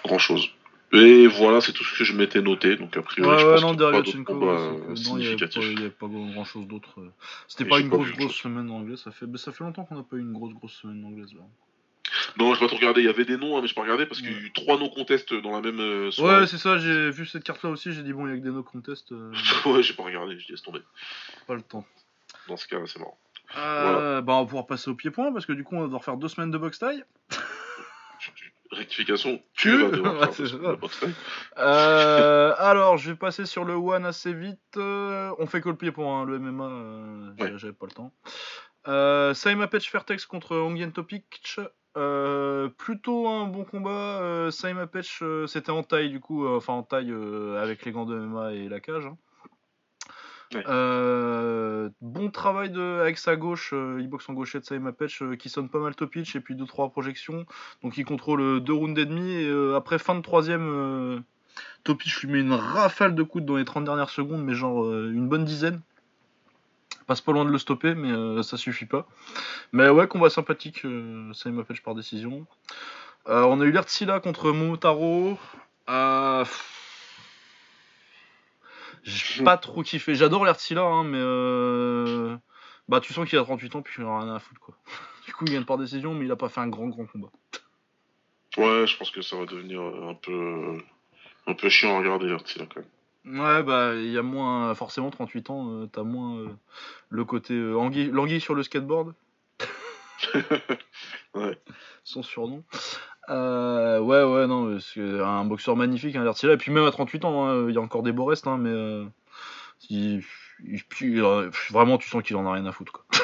[0.04, 0.50] grand chose.
[0.92, 2.76] Et voilà, c'est tout ce que je m'étais noté.
[2.76, 7.00] Donc, a priori, je pense non, derrière non, il n'y avait, pas grand chose d'autre.
[7.00, 7.10] Euh.
[7.48, 8.96] C'était pas une grosse, grosse semaine d'anglais.
[8.98, 11.40] Ça fait, ça fait longtemps qu'on n'a pas eu une grosse, grosse semaine d'anglaise là.
[12.38, 13.00] Non, je vais pas tout regarder.
[13.00, 14.52] Il y avait des noms, hein, mais je pas regardé parce qu'il y a eu
[14.52, 16.40] trois no contests dans la même euh, soirée.
[16.40, 16.76] Ouais, c'est ça.
[16.76, 17.92] J'ai vu cette carte là aussi.
[17.92, 19.12] J'ai dit, bon, il y a que des no contests.
[19.12, 19.32] Euh...
[19.66, 20.38] ouais, j'ai pas regardé.
[20.38, 20.80] Je laisse tomber.
[21.46, 21.86] Pas le temps.
[22.48, 23.18] Dans ce cas, c'est marrant.
[23.56, 26.04] Euh, Bah, on va pouvoir passer au pied-point parce que du coup, on va devoir
[26.04, 27.04] faire deux semaines de box taille
[28.72, 30.30] rectification, tu vas devoir
[31.58, 34.58] euh, alors, je vais passer sur le one assez vite.
[34.76, 38.12] Euh, on fait que le pied pour hein, le MMA, euh, j'avais pas le temps.
[38.88, 41.24] Euh, Saima Pech Fairtex contre Ongien Topic.
[42.78, 44.48] plutôt un bon combat.
[44.50, 47.14] Saima Pech, c'était en taille du coup, enfin en taille
[47.58, 49.06] avec les gants de MMA et la cage.
[49.06, 49.16] Hein.
[50.54, 55.48] Euh, bon travail de, avec sa gauche, euh, il en gauchette, ça Patch, euh, qui
[55.48, 57.46] sonne pas mal top et puis 2-3 projections.
[57.82, 59.32] Donc il contrôle 2 rounds et demi.
[59.32, 61.24] Et après fin de troisième,
[61.84, 65.28] Topitch lui met une rafale de coudes dans les 30 dernières secondes, mais genre une
[65.28, 65.80] bonne dizaine.
[67.06, 69.06] Passe pas loin de le stopper, mais ça suffit pas.
[69.72, 72.46] Mais ouais, combat sympathique, euh, Saima Patch par décision.
[73.26, 75.38] on a eu l'Ertzila contre Momotaro.
[75.88, 76.44] Euh,
[79.02, 80.14] j'ai pas trop kiffé.
[80.14, 82.36] J'adore l'Ertila, hein, mais euh...
[82.88, 84.74] bah tu sens qu'il a 38 ans puis il a rien à foutre quoi.
[85.26, 87.30] Du coup, il gagne par décision, mais il a pas fait un grand grand combat.
[88.56, 90.78] Ouais, je pense que ça va devenir un peu
[91.46, 92.88] un peu chiant à regarder l'Ertila quand même.
[93.24, 94.74] Ouais, bah, il y a moins.
[94.74, 96.48] Forcément, 38 ans, euh, t'as moins euh,
[97.08, 99.14] le côté euh, anguille, l'anguille sur le skateboard.
[101.34, 101.58] Ouais.
[102.04, 102.62] Son surnom.
[103.32, 106.52] Euh, ouais, ouais, non, c'est un boxeur magnifique, un Vertila.
[106.52, 108.58] Et puis même à 38 ans, hein, il y a encore des beaux restes, hein,
[108.58, 108.70] mais.
[108.70, 109.04] euh,
[109.90, 110.22] il-
[110.64, 113.04] il- puis, euh, vraiment, tu sens qu'il en a rien à foutre, quoi.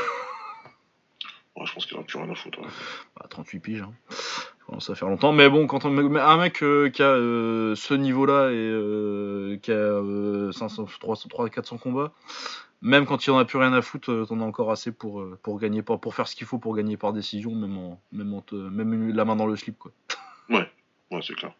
[1.56, 2.60] Ouais, je pense qu'il en a plus rien à foutre.
[2.60, 2.68] ouais.
[3.16, 3.92] Bah, 38 piges, hein.
[4.10, 5.32] Ça commence à faire longtemps.
[5.32, 10.52] Mais bon, quand on, un mec euh, qui a ce niveau-là et qui a euh,
[10.52, 12.12] 500, 300, 300, 400 combats,
[12.80, 15.20] même quand il en a plus rien à foutre, euh, t'en as encore assez pour,
[15.20, 18.00] euh, pour gagner par, pour faire ce qu'il faut pour gagner par décision, même en,
[18.12, 19.92] même en te- même la main dans le slip, quoi.
[21.10, 21.54] Ouais, c'est clair.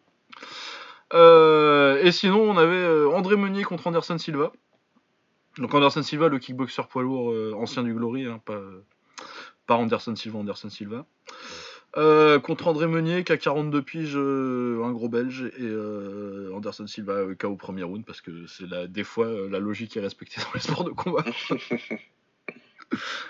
[1.13, 4.51] Euh, et sinon, on avait André Meunier contre Anderson Silva.
[5.57, 8.59] Donc Anderson Silva, le kickboxer poids lourd ancien du Glory, hein, pas,
[9.65, 11.05] pas Anderson Silva, Anderson Silva.
[11.97, 16.85] Euh, contre André Meunier qui a 42 piges, euh, un gros belge, et euh, Anderson
[16.85, 20.39] Silva euh, KO au premier round parce que c'est des fois la logique est respectée
[20.41, 21.25] dans les sports de combat.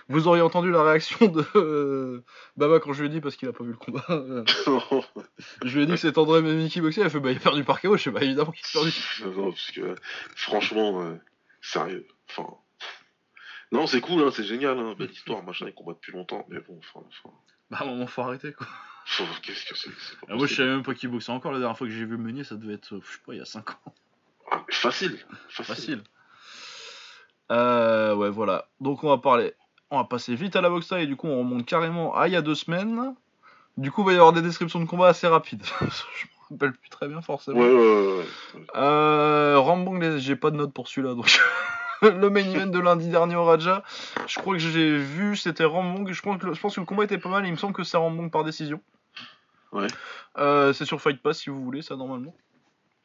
[0.07, 2.23] Vous auriez entendu la réaction de
[2.55, 4.05] Baba quand je lui ai dit parce qu'il a pas vu le combat.
[5.65, 7.37] je lui ai dit que c'est André Meunier qui boxait, il a fait bah il
[7.37, 8.93] a perdu par KO, je sais bah évidemment qu'il a perdu.
[9.37, 9.95] non, parce que
[10.35, 11.17] franchement,
[11.61, 12.07] sérieux.
[12.29, 12.47] Enfin.
[13.71, 16.59] Non, c'est cool, hein, c'est génial, hein, belle histoire, machin, ils combattent depuis longtemps, mais
[16.59, 17.05] bon, enfin,
[17.71, 18.67] Bah à un moment faut arrêter quoi.
[19.41, 19.89] qu'est-ce que c'est
[20.27, 22.17] Ah, moi je savais même pas qui boxait encore la dernière fois que j'ai vu
[22.17, 23.93] Meunier, ça devait être, euh, je sais pas, il y a 5 ans.
[24.51, 25.17] Ah, facile,
[25.49, 25.65] facile.
[25.75, 26.03] Facile.
[27.51, 28.67] Euh, ouais, voilà.
[28.79, 29.53] Donc on va parler.
[29.91, 32.33] On va passer vite à la boxe et du coup on remonte carrément à il
[32.33, 33.15] y a deux semaines.
[33.77, 35.63] Du coup, il va y avoir des descriptions de combat assez rapides.
[35.79, 37.59] je me rappelle plus très bien forcément.
[37.59, 38.65] Ouais, ouais, ouais, ouais.
[38.75, 41.13] Euh, Rambong, les- j'ai pas de note pour celui-là.
[41.15, 41.25] Donc
[42.01, 43.83] le main event de lundi dernier au Raja.
[44.27, 46.11] Je crois que j'ai vu, c'était Rambong.
[46.11, 47.45] Je, crois que le- je pense que le combat était pas mal.
[47.45, 48.81] Il me semble que c'est Rambong par décision.
[49.71, 49.87] Ouais.
[50.37, 52.33] Euh, c'est sur Fight Pass si vous voulez, ça normalement.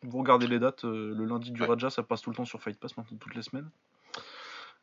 [0.03, 1.67] Vous regardez les dates, euh, le lundi du Ouais.
[1.69, 3.69] Raja, ça passe tout le temps sur Fight Pass maintenant, toutes les semaines.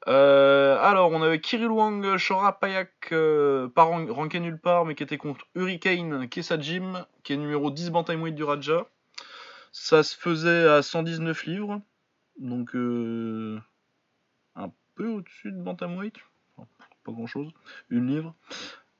[0.07, 4.95] Euh, alors, on avait Kirill Wang, Shora Payak, euh, pas ran- ranké nulle part, mais
[4.95, 8.87] qui était contre Hurricane Kesajim, qui est numéro 10 Bantamweight du Raja.
[9.71, 11.81] Ça se faisait à 119 livres,
[12.39, 13.59] donc euh,
[15.07, 16.15] au-dessus de Bantamweight,
[17.03, 17.49] pas grand-chose,
[17.89, 18.35] une livre.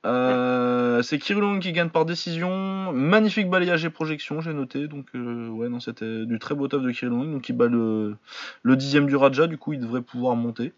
[0.04, 2.92] Euh, c'est Kirill Wang qui gagne par décision.
[2.92, 4.88] Magnifique balayage et projection, j'ai noté.
[4.88, 7.30] Donc, euh, ouais, c'était du très beau taf de Kirill Wang.
[7.30, 8.16] Donc, il bat le,
[8.64, 9.46] dixième du Raja.
[9.46, 10.72] Du coup, il devrait pouvoir monter.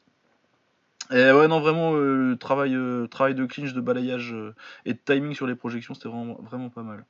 [1.10, 4.34] Et ouais, non, vraiment, euh, travail, de clinch, de balayage
[4.84, 7.04] et de timing sur les projections, c'était vraiment pas mal.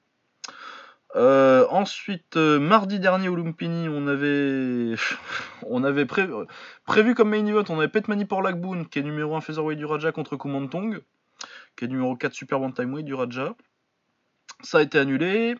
[1.16, 4.96] Euh, ensuite, euh, mardi dernier au Lumpini, on avait,
[6.86, 9.84] prévu comme main event, on avait Petmani pour Lagboon, qui est numéro 1 featherweight du
[9.84, 11.00] Raja contre Kumantong,
[11.76, 13.54] qui est numéro 4 super bantamweight du Raja.
[14.62, 15.54] Ça a été annulé.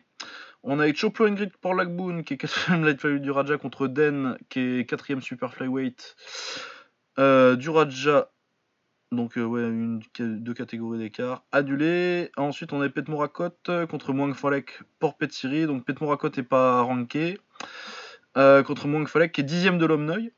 [0.63, 4.37] On a Choplo Ingrid pour Lagboon, qui est 4ème light flyweight du Raja, contre Den,
[4.49, 6.15] qui est 4ème super flyweight
[7.17, 8.29] euh, du Raja.
[9.15, 11.43] Donc, euh, deux catégories d'écart.
[11.51, 12.31] Annulé.
[12.37, 15.65] Ensuite, on a Pet Morakot euh, contre Mwang Falek pour Pet Siri.
[15.65, 17.39] Donc, Pet Morakot n'est pas ranké.
[18.37, 20.31] Euh, contre Mwang Falek, qui est 10ème de l'Omnoy.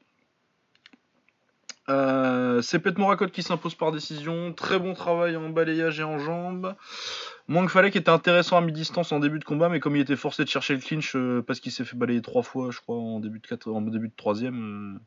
[1.89, 4.53] Euh, c'est Pet Morakot qui s'impose par décision.
[4.53, 6.75] Très bon travail en balayage et en jambes.
[7.47, 10.43] Mwang Falek était intéressant à mi-distance en début de combat, mais comme il était forcé
[10.43, 13.21] de chercher le clinch euh, parce qu'il s'est fait balayer trois fois, je crois, en
[13.21, 14.99] début de, quatre, en début de troisième, euh,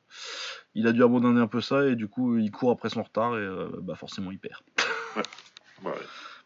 [0.75, 3.37] il a dû abandonner un peu ça et du coup il court après son retard
[3.37, 3.49] et
[3.83, 4.63] bah forcément il perd.
[5.85, 5.93] Ouais.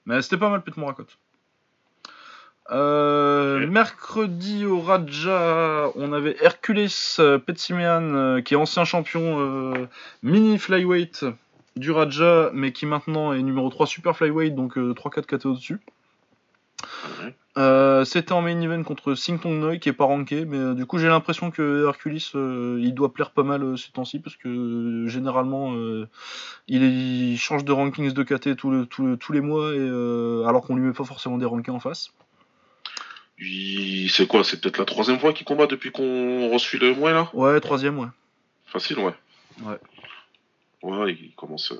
[0.06, 1.06] Mais c'était pas mal Pet Morakot.
[2.70, 3.66] Euh.
[3.66, 6.88] Mercredi au Raja, on avait Hercules
[7.18, 9.86] euh, Petsimian, euh, qui est ancien champion euh,
[10.22, 11.26] mini flyweight
[11.76, 15.80] du Raja, mais qui maintenant est numéro 3 super flyweight, donc euh, 3-4 KT au-dessus.
[17.56, 20.74] Euh, C'était en main event contre Sing Tong Noi, qui est pas ranké, mais euh,
[20.74, 24.36] du coup j'ai l'impression que Hercules, euh, il doit plaire pas mal ces temps-ci, parce
[24.36, 25.74] que généralement
[26.68, 29.74] il, est- il change de rankings de KT tous le- tous le- tous les mois,
[29.74, 29.78] et,
[30.48, 32.10] alors qu'on lui met pas forcément des rankings en face.
[33.38, 37.12] Il- C'est quoi C'est peut-être la troisième fois qu'il combat depuis qu'on reçut le mois
[37.12, 38.08] là Ouais, troisième, ouais.
[38.66, 39.14] Facile, ouais.
[39.62, 39.78] Ouais.
[40.82, 41.76] Ouais, il commence, euh,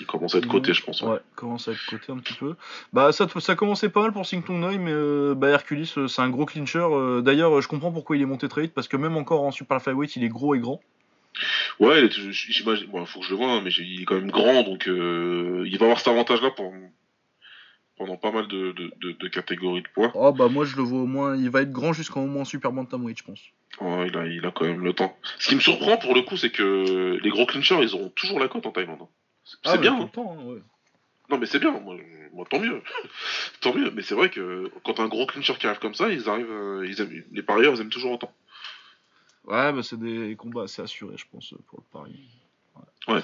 [0.00, 1.02] il commence à être coté, je pense.
[1.02, 1.10] ouais.
[1.10, 2.54] Ouais, commence à être coté un petit peu.
[2.92, 6.08] Bah ça, ça commençait pas mal pour Sing Tong Noi, mais euh, bah, Hercules, euh,
[6.08, 6.86] c'est un gros clincher.
[7.22, 9.80] D'ailleurs, je comprends pourquoi il est monté très vite, parce que même encore en super
[9.82, 10.80] flyweight, il est gros et grand.
[11.80, 12.86] Ouais, il est- j'imagine.
[12.86, 15.64] Bon, faut que je le voie, hein, mais il est quand même grand, donc euh,
[15.66, 16.72] il va avoir cet avantage-là pour-
[17.96, 20.10] pendant pas mal de, de, de- de catégories de poids.
[20.14, 22.44] Oh bah moi je le vois au moins, il va être grand jusqu'en au moins
[22.44, 23.40] super bantamweight, je pense.
[23.80, 25.16] Ouais, il, a, il a quand même le temps.
[25.38, 28.38] Ce qui me surprend pour le coup, c'est que les gros clinchers, ils auront toujours
[28.40, 28.98] la cote en Thaïlande.
[29.02, 29.08] hein.
[29.44, 29.94] C'est Ah, bien.
[29.96, 30.04] tout hein.
[30.04, 30.62] le temps, hein, ouais.
[31.30, 31.72] Non, mais c'est bien.
[31.80, 31.96] Moi,
[32.32, 32.82] moi, tant mieux.
[33.60, 33.90] tant mieux.
[33.90, 36.86] Mais c'est vrai que quand un gros clincher qui arrive comme ça, ils arrivent, euh,
[36.86, 38.32] ils aiment- les parieurs, ils aiment toujours autant.
[39.46, 42.14] Ouais, bah c'est des combats assez assurés, je pense, pour le pari.
[43.08, 43.14] Ouais.
[43.14, 43.22] Ouais.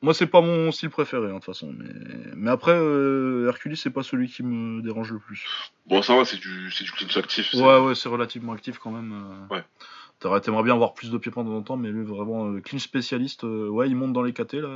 [0.00, 1.72] Moi, c'est pas mon style préféré, hein, de toute façon.
[1.76, 1.88] Mais,
[2.34, 5.44] mais après, euh, Hercules, c'est pas celui qui me dérange le plus.
[5.86, 7.52] Bon, ça va, c'est du, c'est du clinch actif.
[7.54, 9.12] Ouais, ouais, c'est relativement actif quand même.
[9.50, 9.54] euh.
[9.54, 10.40] Ouais.
[10.40, 13.68] T'aimerais bien avoir plus de pieds pendant longtemps, mais lui, vraiment, euh, clinch spécialiste, euh,
[13.68, 14.70] ouais, il monte dans les KT là.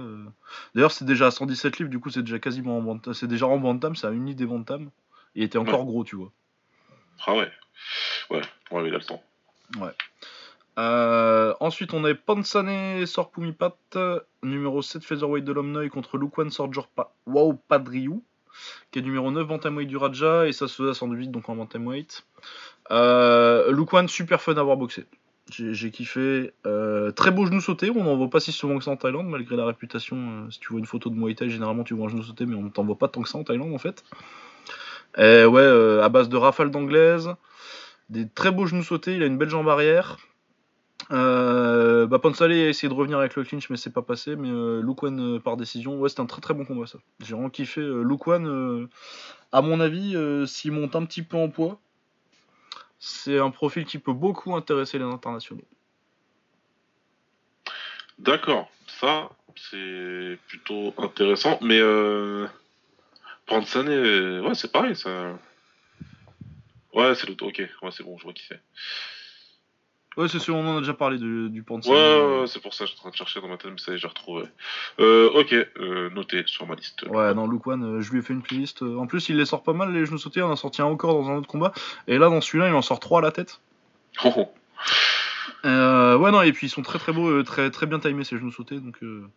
[0.75, 3.15] D'ailleurs, c'est déjà à 117 livres, du coup, c'est déjà quasiment en bantam.
[3.15, 4.91] C'est déjà en bantam, ça a uni des bantam.
[5.35, 6.31] Il était encore gros, tu vois.
[7.27, 7.51] Ah ouais.
[8.29, 9.23] Ouais, ouais, il a le temps.
[10.79, 13.77] Euh, ensuite, on avait Pansane Sorpumipat,
[14.43, 18.23] numéro 7 Featherweight de l'Omnoy contre Lukwan Sorjor pa Wow Padriou,
[18.91, 21.57] qui est numéro 9 Bantamweight du Raja, et ça se faisait à 108, donc en
[21.57, 22.25] Bantamweight.
[22.91, 25.07] Euh, Lukwan, super fun à voir boxer.
[25.51, 26.53] J'ai kiffé.
[26.65, 29.29] Euh, très beau genou sauté, on n'en voit pas si souvent que ça en Thaïlande,
[29.29, 30.17] malgré la réputation.
[30.17, 32.47] euh, si tu vois une photo de Muay Thai, généralement tu vois un genou sauté,
[32.47, 34.05] mais on t'en voit pas tant que ça en Thaïlande en fait.
[35.19, 37.35] Et ouais, à base de rafales d'anglaise,
[38.11, 40.19] des très beaux genoux sautés, il a une belle jambe arrière.
[41.11, 44.37] Euh, bah, Pansale a essayé de revenir avec le clinch, mais c'est pas passé.
[44.37, 46.99] Mais euh, euh, par décision, ouais, c'était un très très bon combat ça.
[47.21, 47.81] J'ai vraiment kiffé.
[47.81, 48.89] Euh, Lukwan, euh,
[49.53, 50.15] à mon avis,
[50.47, 51.81] s'il monte un petit peu en poids,
[52.99, 55.65] c'est un profil qui peut beaucoup intéresser les internationaux.
[58.19, 61.59] D'accord, ça, c'est plutôt intéressant.
[61.63, 62.47] Mais euh,
[63.65, 65.39] ça, ouais, c'est pareil, ça.
[66.93, 68.45] Ouais, c'est l'auto, ok, c'est bon, je vois qui.
[70.17, 71.93] Ouais, c'est sûr, on en a déjà parlé de- du Pansale.
[71.95, 71.99] Ouais,
[72.35, 73.71] ouais, ouais, c'est pour ça que je suis en train de chercher dans ma tête,
[73.71, 74.45] mais ça y est, j'ai retrouvé.
[74.99, 77.05] Euh, ok, euh, noté sur ma liste.
[77.09, 78.83] Ouais, non, Lukwan, euh, je lui ai fait une playlist.
[78.83, 80.41] euh, En plus, il les sort pas mal, les genoux sautés.
[80.41, 81.73] Il en a sorti un encore dans un autre combat.
[82.09, 83.61] Et là, dans celui-là, il en sort trois à la tête.
[84.25, 84.53] Oh, oh.
[85.65, 88.25] Euh, ouais, non, et puis ils sont très très beaux, euh, très, très bien timés
[88.25, 88.81] ces genoux sautés.
[88.81, 89.29] Donc, euh,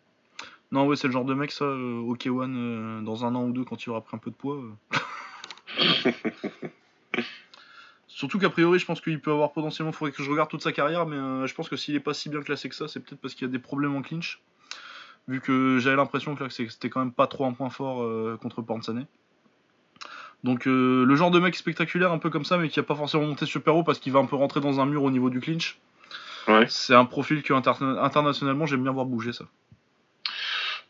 [0.71, 3.43] non, ouais, c'est le genre de mec, ça, euh, au K1, euh, dans un an
[3.43, 4.57] ou deux, quand il aura pris un peu de poids.
[8.23, 9.91] Surtout qu'a priori, je pense qu'il peut avoir potentiellement.
[9.91, 12.13] Faudrait que je regarde toute sa carrière, mais euh, je pense que s'il est pas
[12.13, 14.41] si bien classé que ça, c'est peut-être parce qu'il y a des problèmes en clinch.
[15.27, 18.39] Vu que j'avais l'impression que là, c'était quand même pas trop un point fort euh,
[18.41, 19.07] contre Pansane.
[20.45, 22.95] Donc euh, le genre de mec spectaculaire un peu comme ça mais qui a pas
[22.95, 25.29] forcément monté super haut parce qu'il va un peu rentrer dans un mur au niveau
[25.29, 25.77] du clinch.
[26.47, 26.65] Ouais.
[26.69, 29.43] C'est un profil que inter- internationalement j'aime bien voir bouger ça.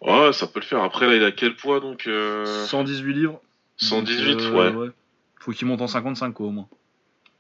[0.02, 0.84] Ouais, ça peut le faire.
[0.84, 3.42] Après, là, il a quel poids donc euh, 118 livres.
[3.78, 4.90] 118, Donc, euh, ouais.
[5.40, 6.68] Faut qu'il monte en 55 quoi au moins.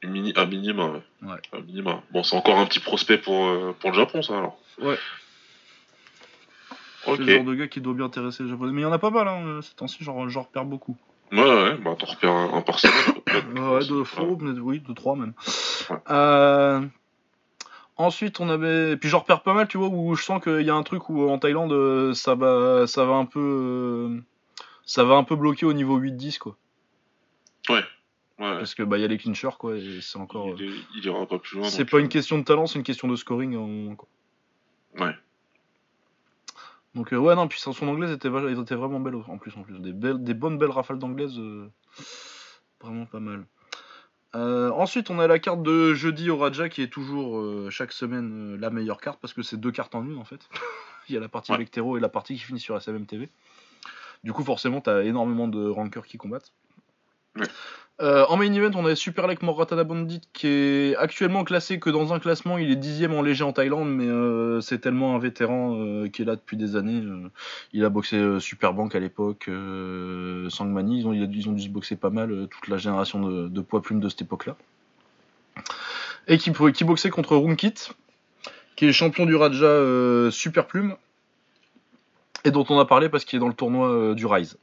[0.07, 1.01] Mini, à minima, ouais.
[1.23, 1.41] Ouais.
[1.51, 2.01] À minima.
[2.11, 4.57] Bon, c'est encore un petit prospect pour, euh, pour le Japon, ça, alors.
[4.81, 4.97] Ouais.
[7.05, 8.71] C'est le genre de gars qui doit bien intéresser les japonais.
[8.71, 10.95] Mais il y en a pas mal hein, ces temps-ci, j'en j'en repère beaucoup.
[11.31, 13.21] Ouais, ouais, bah, t'en repères un, un par semaine.
[13.25, 13.47] peut-être.
[13.73, 14.05] Ouais, deux Ouais.
[14.05, 15.33] fois, peut-être, oui, deux, trois même.
[15.89, 15.97] Ouais.
[16.11, 16.81] Euh,
[17.97, 18.97] Ensuite, on avait.
[18.97, 21.09] Puis j'en repère pas mal, tu vois, où je sens qu'il y a un truc
[21.09, 23.39] où en Thaïlande, euh, ça va, ça va un peu.
[23.39, 24.19] euh,
[24.85, 26.55] Ça va un peu bloquer au niveau 8-10, quoi.
[27.69, 27.83] Ouais.
[28.57, 30.49] Parce que bah, il y a les clinchers, quoi, et c'est encore.
[30.49, 31.69] euh, Il, est- il ira pas plus loin.
[31.69, 33.55] C'est pas euh, une question de talent, c'est une question de scoring.
[33.55, 34.07] en- quoi.
[34.99, 35.15] Ouais.
[36.95, 39.51] Donc, euh, ouais, non, puis son anglaise était, était vraiment belle en plus.
[39.57, 39.79] En plus.
[39.79, 41.37] Des, belles, des bonnes belles rafales d'anglaise.
[41.39, 41.67] euh,
[42.81, 43.45] Vraiment pas mal.
[44.35, 47.91] Euh, ensuite, on a la carte de jeudi au Raja qui est toujours euh, chaque
[47.93, 50.49] semaine euh, la meilleure carte parce que c'est deux cartes en une en fait.
[51.09, 51.55] Il y a la partie Ouais.
[51.55, 53.29] avec Tero et la partie qui finit sur SMM TV.
[54.23, 56.51] Du coup, forcément, t'as énormément de rankers qui combattent.
[57.37, 57.47] Ouais.
[58.01, 61.91] Euh, en main event, on a Super Lake Moratana Bandit qui est actuellement classé que
[61.91, 62.57] dans un classement.
[62.57, 66.23] Il est dixième en léger en Thaïlande, mais euh, c'est tellement un vétéran euh, qui
[66.23, 67.01] est là depuis des années.
[67.01, 67.29] euh,
[67.71, 69.43] il a boxé euh, Super Bank à l'époque,
[70.49, 70.99] Sangmani.
[70.99, 73.81] Ils ont, ils ont dû se boxer pas mal, toute la génération de, de poids
[73.81, 74.55] plumes de cette époque-là.
[76.27, 77.91] Et qui, qui boxait contre Runkit,
[78.75, 80.95] qui est champion du Raja Super Plume,
[82.43, 84.57] et dont on a parlé parce qu'il est dans le tournoi du Rise.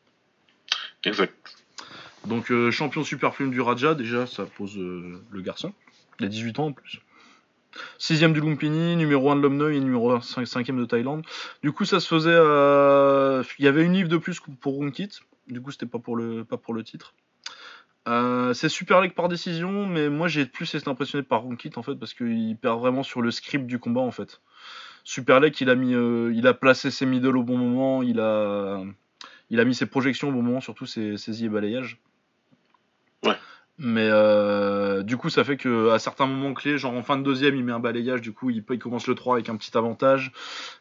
[1.05, 1.60] Exact.
[2.27, 5.73] Donc euh, champion super plume du Raja, déjà ça pose euh, le garçon.
[6.19, 7.01] Il a 18 ans en plus.
[7.99, 11.25] Sixième du Lumpini, numéro 1 de l'Omnoy et numéro 5, cinquième de Thaïlande.
[11.63, 13.43] Du coup ça se faisait à...
[13.59, 15.21] Il y avait une livre de plus pour Runkit.
[15.49, 17.15] Du coup c'était pas pour le pas pour le titre.
[18.09, 21.83] Euh, c'est Super League par décision, mais moi j'ai plus été impressionné par Runkit en
[21.83, 24.41] fait parce qu'il perd vraiment sur le script du combat en fait.
[25.05, 28.21] Super League il a mis, euh, il a placé ses middle au bon moment, il
[28.21, 28.83] a,
[29.51, 31.99] il a mis ses projections au bon moment, surtout ses saisie et balayages.
[33.25, 33.37] Ouais.
[33.83, 37.23] Mais euh, du coup, ça fait que à certains moments clés, genre en fin de
[37.23, 39.77] deuxième, il met un balayage, du coup, il, il commence le 3 avec un petit
[39.77, 40.33] avantage.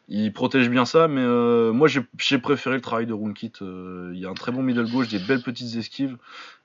[0.08, 3.52] Il protège bien ça, mais euh, moi j'ai préféré le travail de Runkit.
[3.62, 6.18] Euh, il y a un très bon middle gauche, des belles petites esquives,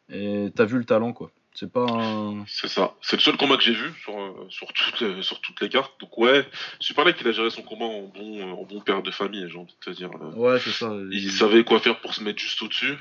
[0.09, 1.31] et t'as vu le talent quoi.
[1.55, 2.43] C'est pas un.
[2.47, 2.95] C'est ça.
[3.01, 5.69] C'est le seul combat que j'ai vu sur, euh, sur, toutes, euh, sur toutes les
[5.69, 5.93] cartes.
[6.01, 6.45] Donc, ouais,
[6.81, 9.57] Super Lake, il a géré son combat en bon, en bon père de famille, j'ai
[9.57, 10.09] envie de te dire.
[10.35, 10.93] Ouais, c'est ça.
[11.11, 12.97] Il savait quoi faire pour se mettre juste au-dessus.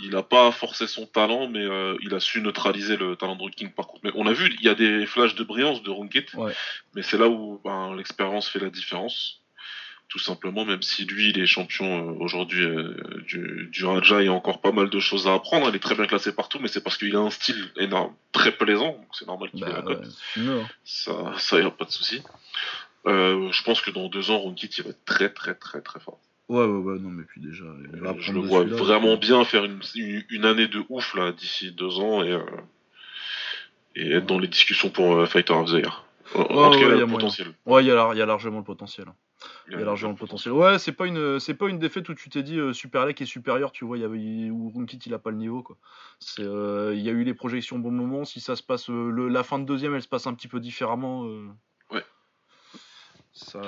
[0.00, 3.50] Il n'a pas forcé son talent, mais euh, il a su neutraliser le talent de
[3.50, 4.00] King par contre.
[4.04, 6.26] Mais on a vu, il y a des flashs de brillance de Runkit,
[6.94, 9.40] mais c'est là où ben, l'expérience fait la différence.
[10.08, 14.24] Tout simplement, même si lui, il est champion euh, aujourd'hui euh, du, du, Raja, il
[14.24, 15.68] y a encore pas mal de choses à apprendre.
[15.68, 18.52] Il est très bien classé partout, mais c'est parce qu'il a un style énorme, très
[18.52, 18.96] plaisant.
[19.12, 20.06] C'est normal qu'il ait la cote.
[20.82, 22.22] Ça, ça y a pas de souci.
[23.04, 26.18] je pense que dans deux ans, Runkit, il va être très, très, très, très fort.
[26.48, 27.64] Ouais, ouais, ouais, non, mais puis déjà.
[28.20, 29.80] je le vois vraiment bien faire une,
[30.30, 32.42] une, année de ouf là d'ici deux ans et, euh,
[33.94, 36.04] et être dans les discussions pour euh, Fighter of the Year.
[36.34, 37.48] En, tout cas, il y a le potentiel.
[37.66, 39.06] Ouais, il y, a, largement le potentiel.
[39.68, 40.54] Il y a, largement le potentiel.
[40.54, 43.20] Ouais, c'est pas une, c'est pas une défaite où tu t'es dit euh, Super Lake
[43.20, 45.76] est supérieur, tu vois, il y avait où Runkit il a pas le niveau quoi.
[46.38, 48.24] Il y a eu les projections bon moment.
[48.24, 50.60] Si ça se passe, le, la fin de deuxième, elle se passe un petit peu
[50.60, 51.24] différemment.
[51.90, 52.04] Ouais.
[53.32, 53.60] Ça.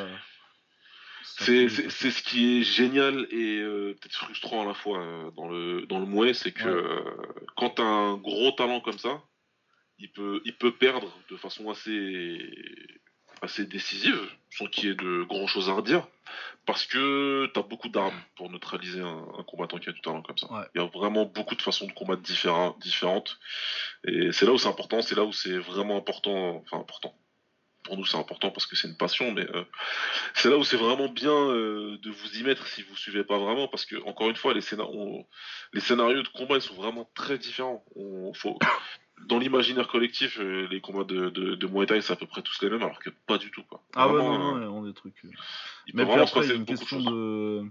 [1.39, 5.87] C'est ce qui est génial et euh, peut-être frustrant à la fois euh, dans le
[5.87, 7.05] dans le mouet, c'est que euh,
[7.57, 9.23] quand t'as un gros talent comme ça,
[9.99, 12.39] il peut il peut perdre de façon assez
[13.43, 14.21] assez décisive,
[14.51, 16.07] sans qu'il y ait de grand chose à redire,
[16.67, 20.47] parce que t'as beaucoup d'armes pour neutraliser un, combattant qui a du talent comme ça.
[20.75, 23.39] Il y a vraiment beaucoup de façons de combattre différentes,
[24.07, 27.15] et c'est là où c'est important, c'est là où c'est vraiment important, enfin important
[27.83, 29.65] pour nous c'est important parce que c'est une passion, mais euh,
[30.35, 33.39] c'est là où c'est vraiment bien euh, de vous y mettre si vous suivez pas
[33.39, 34.61] vraiment, parce que encore une fois les,
[35.73, 37.85] les scénarios de combat ils sont vraiment très différents.
[37.97, 38.59] On, faut...
[39.27, 42.41] Dans l'imaginaire collectif, euh, les combats de, de, de Muay Thai c'est à peu près
[42.41, 43.83] tous les mêmes, alors que pas du tout quoi.
[43.95, 45.23] Ah ouais, non, non, on des trucs.
[45.93, 47.65] Mais puis après, il y a une question de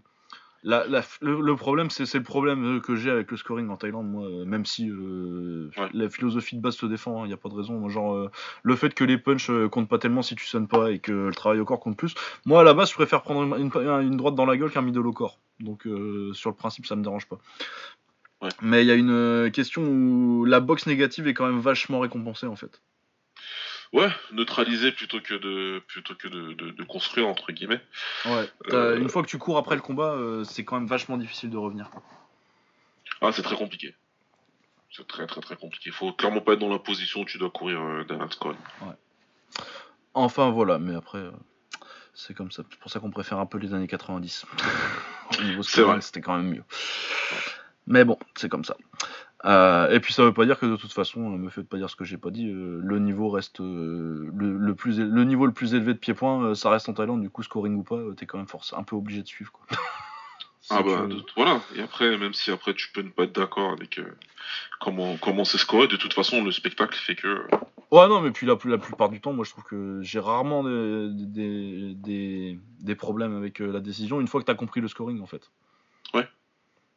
[0.63, 4.45] le, problème, c'est le problème euh, que j'ai avec le scoring en Thaïlande, moi, euh,
[4.45, 7.55] même si euh, la philosophie de base se défend, il hein, n'y a pas de
[7.55, 7.87] raison.
[7.89, 8.29] Genre,
[8.63, 11.33] le fait que les punchs comptent pas tellement si tu sonnes pas et que le
[11.33, 12.13] travail au corps compte plus.
[12.45, 15.13] Moi, à la base, je préfère prendre une, droite dans la gueule qu'un middle au
[15.13, 15.39] corps.
[15.59, 15.87] Donc,
[16.33, 17.37] sur le principe, ça me dérange pas.
[18.61, 22.47] Mais il y a une question où la boxe négative est quand même vachement récompensée
[22.47, 22.81] en fait.
[23.91, 27.81] Ouais, neutraliser plutôt que de plutôt que de, de, construire entre guillemets.
[28.25, 28.47] Ouais.
[28.71, 31.49] Euh, une fois que tu cours après le combat, euh, c'est quand même vachement difficile
[31.49, 31.89] de revenir.
[33.21, 33.95] Ah, c'est très compliqué.
[34.91, 35.89] C'est très très très compliqué.
[35.89, 38.29] Il faut clairement pas être dans la position où tu dois courir euh, derrière.
[38.45, 38.93] Ouais.
[40.13, 41.23] Enfin voilà, mais après
[42.13, 42.61] c'est comme ça.
[42.69, 44.45] C'est pour ça qu'on préfère un peu les années 90.
[45.39, 46.63] Au niveau c'était quand même mieux.
[47.87, 48.77] Mais bon, c'est comme ça.
[49.45, 51.77] Euh, et puis ça veut pas dire que de toute façon, euh, me fait pas
[51.77, 55.53] dire ce que j'ai pas dit, euh, le niveau reste le, plus le niveau le
[55.53, 58.37] plus élevé de pied-point, ça reste en Thaïlande, du coup scoring ou pas, t'es quand
[58.37, 59.65] même force un peu obligé de suivre quoi.
[60.71, 61.07] ah bah
[61.37, 64.01] voilà, et après même si après tu peux ne pas être d'accord avec
[64.81, 67.47] comment comment c'est scoré, de toute façon le spectacle fait que
[67.91, 70.63] Ouais non mais puis la, la plupart du temps moi je trouve que j'ai rarement
[70.65, 75.27] des, des, des, problèmes avec la décision une fois que t'as compris le scoring en
[75.27, 75.49] fait.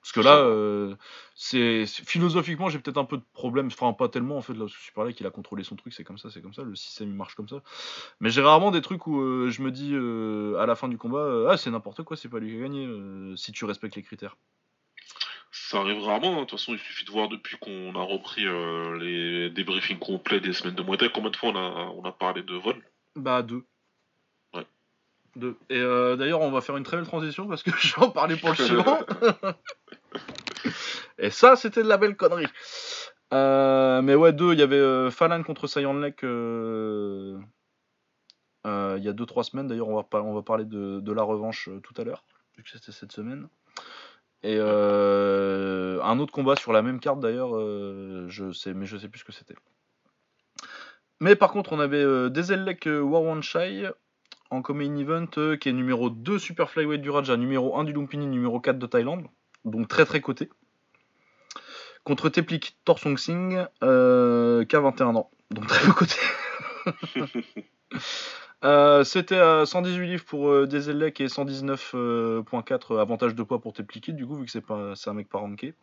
[0.02, 0.08] Ouais.
[0.12, 0.96] Parce que là, euh,
[1.36, 3.68] c'est philosophiquement, j'ai peut-être un peu de problème.
[3.68, 4.52] Enfin, pas tellement en fait.
[4.52, 6.64] Là, je suis parlé qu'il a contrôlé son truc, c'est comme ça, c'est comme ça.
[6.64, 7.62] Le système il marche comme ça.
[8.20, 10.98] Mais j'ai rarement des trucs où euh, je me dis euh, à la fin du
[10.98, 12.88] combat, ah c'est n'importe quoi, c'est pas lui qui a gagné.
[13.36, 14.36] si tu respectes les critères.
[15.52, 16.32] Ça arrive rarement.
[16.32, 16.40] Hein.
[16.40, 18.44] De toute façon, il suffit de voir depuis qu'on a repris
[18.98, 22.42] les débriefings complets des semaines de Muay combien de fois on a, on a parlé
[22.42, 22.82] de vol?
[23.14, 23.62] Bah deux.
[25.36, 25.56] Deux.
[25.70, 28.36] Et d'ailleurs, on va faire une très belle transition parce que je vais en parler
[28.36, 28.98] pour le suivant.
[31.18, 32.48] Et ça, c'était de la belle connerie.
[33.32, 37.38] Euh, mais ouais, deux, il y avait euh, Falan contre Saiyan Lek euh,
[38.64, 39.68] il y a 2-3 semaines.
[39.68, 42.24] D'ailleurs, on, va parler de, la revanche tout à l'heure,
[42.56, 43.48] vu que c'était cette semaine.
[44.42, 49.32] Et un autre combat sur la même carte d'ailleurs, mais je sais plus ce que
[49.32, 49.54] c'était.
[51.20, 53.88] Mais par contre, on avait Dezelek Warwanshai
[54.50, 58.26] en main event, qui est numéro 2 Super Flyweight du Raja, numéro 1 du Lumpini,
[58.26, 59.26] numéro 4 de Thaïlande
[59.64, 60.50] donc très très coté.
[62.04, 66.16] Contre Teplik Torsong Singh, euh, qui a 21 ans, donc très peu coté.
[68.64, 74.12] Euh, c'était à 118 livres pour euh, et 119.4 euh, avantage de poids pour Teplikit,
[74.12, 75.74] du coup, vu que c'est pas un mec pas ranké.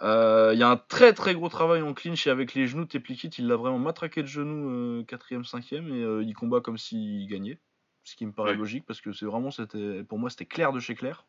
[0.00, 3.28] Il y a un très très gros travail en clinch et avec les genoux, Teplikit
[3.38, 7.58] il l'a vraiment matraqué de genoux 4ème, 5ème et il combat comme s'il gagnait.
[8.02, 10.80] Ce qui me paraît logique parce que c'est vraiment, c'était, pour moi, c'était clair de
[10.80, 11.26] chez clair.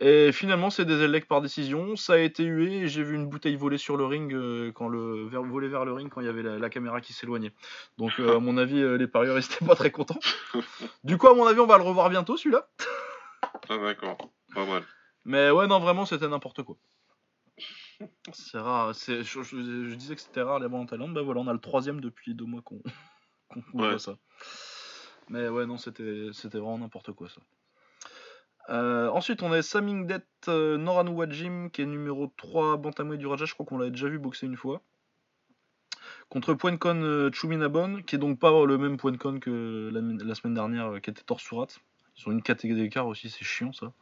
[0.00, 1.96] Et finalement, c'est des élects par décision.
[1.96, 4.88] Ça a été hué et j'ai vu une bouteille voler sur le ring euh, quand
[4.88, 7.52] le vers, voler vers le ring quand il y avait la, caméra qui s'éloignait.
[7.98, 10.18] Donc, euh, à mon avis, euh, les parieurs n'étaient pas très contents.
[11.04, 12.66] du coup, à mon avis, on va le revoir bientôt celui-là.
[13.68, 14.16] ah d'accord,
[14.54, 14.82] pas mal.
[15.24, 16.76] Mais ouais, non, vraiment, c'était n'importe quoi.
[18.32, 18.94] C'est rare.
[18.94, 21.14] Je, je, disais que c'était rare les bons en Thaïlande.
[21.14, 22.80] Ben voilà, on a le troisième depuis deux mois qu'on
[23.52, 24.16] qu voit ça.
[25.28, 27.40] Mais ouais, non, c'était vraiment n'importe quoi ça.
[28.68, 33.44] Euh, ensuite, on a Samingdet euh, Noranu Wajim, qui est numéro 3 bantamweight du Raja.
[33.44, 34.80] Je crois qu'on l'avait déjà vu boxer une fois.
[36.28, 40.54] Contre Poincon euh, Chuminabon, qui est donc pas le même Poincon que la, la semaine
[40.54, 41.68] dernière, qui était Torsurat.
[42.16, 43.92] Ils ont une catégorie d'écart aussi, c'est chiant ça.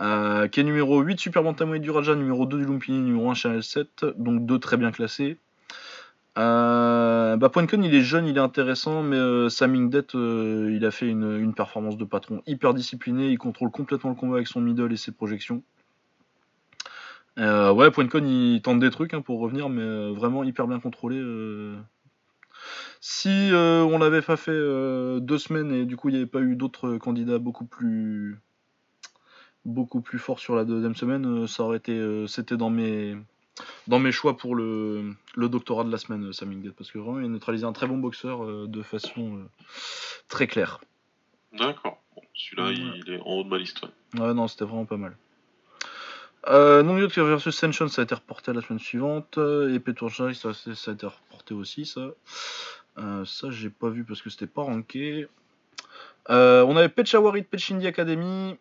[0.00, 3.34] Euh, qui est numéro 8 Super Bantamweight du Raja, numéro 2 du Lumpini, numéro 1
[3.34, 5.38] Channel 7, donc deux très bien classés.
[6.38, 9.48] Euh, bah, il est jeune, il est intéressant, mais euh,
[10.14, 14.36] euh, il a fait une, performance de patron hyper discipliné, il contrôle complètement le combat
[14.36, 15.62] avec son middle et ses projections.
[17.38, 20.78] Euh, ouais, Poincon, il tente des trucs hein, pour revenir, mais euh, vraiment hyper bien
[20.78, 21.22] contrôlé.
[23.00, 24.58] Si on l'avait pas fait
[25.20, 28.38] deux semaines et du coup il n'y avait pas eu d'autres candidats beaucoup plus
[29.64, 33.16] beaucoup plus forts sur la deuxième semaine, ça aurait été c'était dans mes
[33.86, 37.20] dans mes choix pour le, le doctorat de la semaine, euh, Samingdet, parce que vraiment
[37.20, 39.44] il a neutralisé un très bon boxeur euh, de façon euh,
[40.28, 40.80] très claire.
[41.52, 42.02] D'accord.
[42.14, 42.74] Bon, Celui-là, Ouais.
[43.04, 43.82] il est en haut de ma liste.
[43.82, 44.20] ouais.
[44.20, 45.16] Ouais, non, c'était vraiment pas mal.
[46.48, 49.36] Euh, non Yacht versus Senshon, ça a été reporté la semaine suivante.
[49.38, 52.10] Et Peturjai, ça, ça a été reporté aussi, ça.
[53.24, 55.26] Ça, j'ai pas vu parce que c'était pas ranké.
[56.28, 58.56] On avait Pechawarit Pechindi Academy.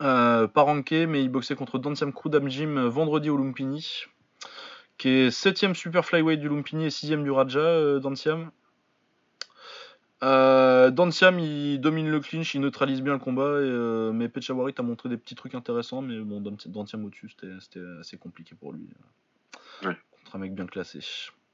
[0.00, 4.04] Euh, pas ranké, mais il boxait contre Dansiam Krudam Jim euh, vendredi au Lumpini.
[4.96, 8.50] Qui est 7ème super flyweight du Lumpini et 6ème du Raja, euh, Dansiam.
[10.24, 14.82] Euh, Dansiam il domine le clinch, il neutralise bien le combat, et, mais Pechawarit a
[14.82, 18.88] montré des petits trucs intéressants, mais bon, Dan- Dansiam au-dessus, c'était assez compliqué pour lui.
[19.84, 19.96] Ouais.
[20.16, 20.98] Contre un mec bien classé.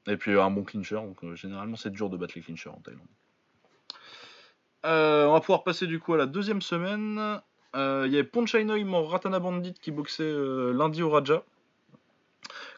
[0.07, 3.05] Et puis un bon clincher, donc généralement c'est dur de battre les clinchers en Thaïlande.
[4.83, 7.39] On va pouvoir passer du coup à la deuxième semaine.
[7.75, 11.43] Euh, Il y avait Ponchainoy Ratana Bandit qui boxait euh, lundi au Raja.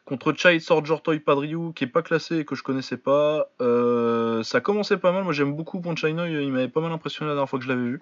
[0.06, 3.49] Contre Chai Sorjortoy Padriou qui est pas classé et que je connaissais pas.
[3.61, 7.36] Euh, ça commençait pas mal, moi j'aime beaucoup Ponchainoy, il m'avait pas mal impressionné la
[7.36, 8.02] dernière fois que je l'avais vu.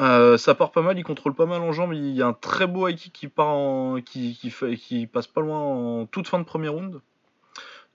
[0.00, 2.32] Euh, ça part pas mal, il contrôle pas mal en jambes, il y a un
[2.32, 7.00] très beau high qui qui passe pas loin en toute fin de premier round.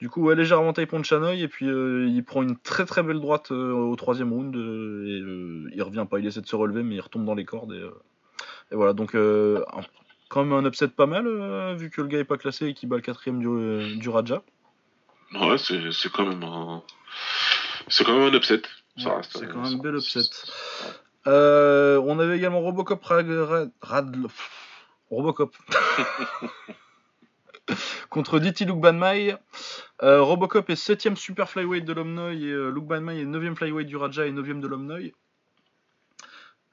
[0.03, 3.21] Du coup, ouais, légère avantage Ponchanoy et puis euh, il prend une très très belle
[3.21, 6.83] droite euh, au troisième round euh, et il revient pas, il essaie de se relever
[6.83, 7.85] mais il retombe dans les cordes et,
[8.73, 9.15] et voilà donc
[10.27, 11.25] quand même un upset pas mal
[11.77, 14.43] vu que le gars est pas classé et qu'il bat le quatrième du, du Raja.
[15.35, 16.83] Ouais, c'est c'est quand même un.
[17.87, 18.61] C'est quand même un upset.
[18.97, 20.19] Ouais, c'est quand même un bel upset.
[21.25, 24.27] On avait également Robocop Rag, Rad, Radl-
[25.09, 25.55] Robocop
[28.09, 29.35] contre DT Luke Banmai.
[30.01, 33.87] Euh, Robocop est 7ème super flyweight de l'Omnoy et euh, Luke Banmai est 9ème flyweight
[33.87, 35.13] du Raja et 9ème de l'Omnoy.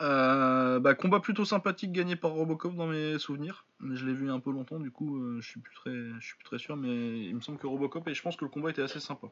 [0.03, 3.67] Euh, bah, combat plutôt sympathique gagné par Robocop dans mes souvenirs.
[3.81, 6.27] Mais je l'ai vu un peu longtemps, du coup euh, je suis plus très, je
[6.27, 8.51] suis plus très sûr, mais il me semble que Robocop et je pense que le
[8.51, 9.29] combat était assez sympa.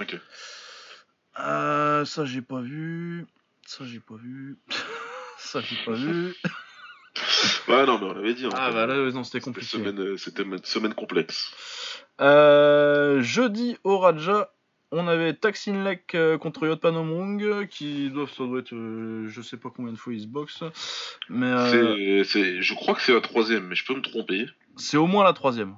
[0.00, 0.18] Ok.
[1.36, 3.26] Ça j'ai pas vu.
[3.66, 4.58] Ça j'ai pas vu.
[5.38, 6.34] ça j'ai pas vu.
[7.68, 8.46] Ouais, non, mais on l'avait dit.
[8.54, 9.66] Ah bah là non c'était compliqué.
[9.78, 11.52] semaine, euh, c'était une semaine complexe.
[12.20, 14.50] Euh, jeudi au Raja,
[14.92, 19.56] on avait Taksin Lek euh, contre Yotpanomrung qui doivent ça doit être euh, je sais
[19.56, 20.64] pas combien de fois ils se boxent,
[21.28, 24.46] mais euh, C'est- je crois que c'est la troisième, mais je peux me tromper.
[24.76, 25.76] c'est au moins la troisième.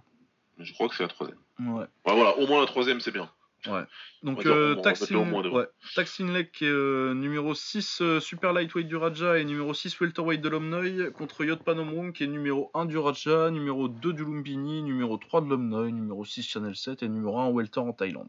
[0.59, 1.39] Je crois que c'est la troisième.
[1.61, 1.81] Ouais.
[1.83, 3.31] Ouais, voilà, au moins la troisième, c'est bien.
[4.23, 4.75] Donc va dire euh,
[5.43, 5.51] deux.
[5.51, 5.67] ouais,
[6.33, 11.13] Lek euh, numéro 6 euh, super lightweight du Raja et numéro 6 welterweight de l'Omnoy
[11.13, 15.49] contre Yotpanomrung qui est numéro 1 du Raja, numéro 2 du Lumpini, numéro 3 de
[15.49, 18.29] l'Omnoy, numéro 6 Channel 7 et numéro 1 welter en Thaïlande.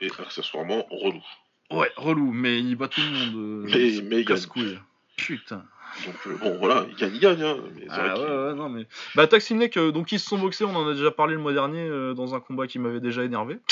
[0.00, 1.22] Et accessoirement, relou.
[1.70, 3.66] Ouais, relou, mais il bat tout le monde.
[3.66, 4.78] euh, Mais- mais casse-couille.
[5.16, 5.64] Putain.
[6.06, 7.42] Donc, euh, bon, voilà, il gagne, il gagne.
[7.42, 8.86] Hein, mais Ah ouais, ouais, non mais.
[9.14, 11.52] Bah, Taxinek, euh, donc ils se sont boxés, on en a déjà parlé le mois
[11.54, 13.58] dernier euh, dans un combat qui m'avait déjà énervé.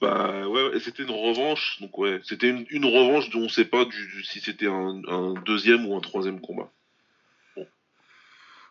[0.00, 3.84] Bah ouais, c'était une revanche, donc ouais, c'était une, une revanche dont on sait pas
[3.84, 6.70] du, du- si c'était un, un deuxième ou un troisième combat.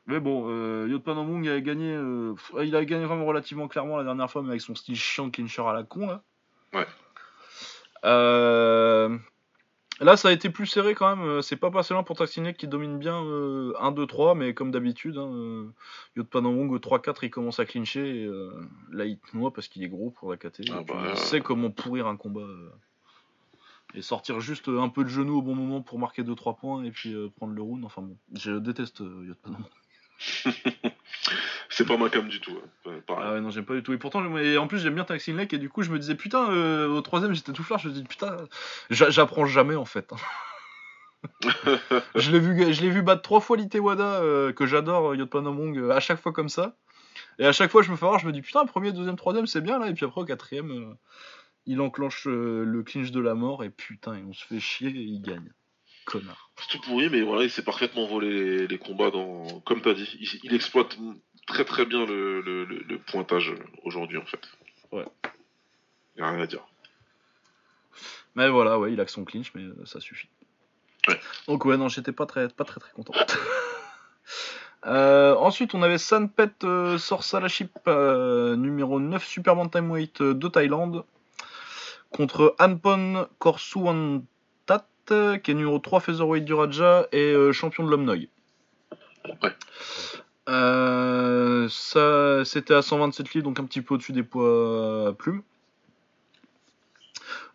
[0.05, 1.93] Mais bon, euh, Yotpanomung a gagné.
[1.95, 5.29] euh, il a gagné vraiment relativement clairement la dernière fois, mais avec son style chiant
[5.29, 6.21] clincher à la con là.
[6.73, 6.85] Ouais.
[8.03, 9.17] Euh,
[10.03, 11.25] Là, ça a été plus serré quand même.
[11.25, 15.17] euh, C'est pas passé loin pour Taxinek qui domine bien euh, 1-2-3, mais comme d'habitude,
[15.17, 15.65] hein, euh,
[16.15, 18.21] Yotpanomung 3-4, il commence à clincher.
[18.21, 18.51] Et, euh,
[18.91, 20.61] là, il te noie parce qu'il est gros pour la KT.
[20.71, 21.15] Ah bah, il euh.
[21.15, 22.41] sait comment pourrir un combat.
[22.41, 22.69] euh,
[23.95, 26.89] et sortir juste un peu de genou au bon moment pour marquer 2-3 points et
[26.91, 27.85] puis euh, prendre le round.
[27.85, 29.65] Enfin bon, je déteste euh, Yotpanomung.
[31.69, 32.57] C'est pas ma cam du tout.
[32.85, 32.91] hein.
[33.17, 33.93] Ah ouais, non, j'aime pas du tout.
[33.93, 35.53] Et pourtant, et en plus, j'aime bien Taxin Lake.
[35.53, 37.79] Et du coup, je me disais, putain, euh, au troisième, j'étais tout fleur.
[37.79, 38.37] Je me dis, putain,
[38.89, 40.11] j'a- j'apprends jamais en fait.
[42.15, 45.77] je l'ai vu, je l'ai vu battre trois fois l'Itewada, euh, que j'adore, euh, Yotpanomong,
[45.77, 46.75] euh, à chaque fois comme ça.
[47.39, 49.47] Et à chaque fois, je me fais voir, je me dis, putain, premier, deuxième, troisième,
[49.47, 49.87] c'est bien là.
[49.87, 50.95] Et puis après, au quatrième,
[51.65, 53.63] il enclenche le clinch de la mort.
[53.63, 55.51] Et putain, et on se fait chier et il gagne.
[56.05, 56.51] Connard.
[56.57, 59.59] C'est tout pourri, mais voilà, il sait parfaitement voler les, combats dans.
[59.61, 60.07] Comme t'as dit,
[60.43, 60.97] il, exploite
[61.47, 63.53] très très bien le, le pointage
[63.83, 64.41] aujourd'hui en fait.
[64.91, 65.05] Ouais.
[66.17, 66.65] Y a rien à dire.
[68.35, 70.29] Mais voilà, ouais, il a que son clinch, mais ça suffit.
[71.07, 71.19] Ouais.
[71.47, 73.13] Donc ouais, non, j'étais pas très, pas très très content.
[74.85, 81.05] Euh, ensuite, on avait Sanpet euh, Sorsalaship euh, numéro 9 Super Bantamweight euh, de Thaïlande
[82.11, 84.25] contre Anpon Korsuantat
[85.07, 89.51] qui est numéro 3 Featherweight du Raja et champion de l'Homme Ouais.
[91.69, 95.43] ça, c'était à 127 livres, donc un petit peu au-dessus des poids plumes.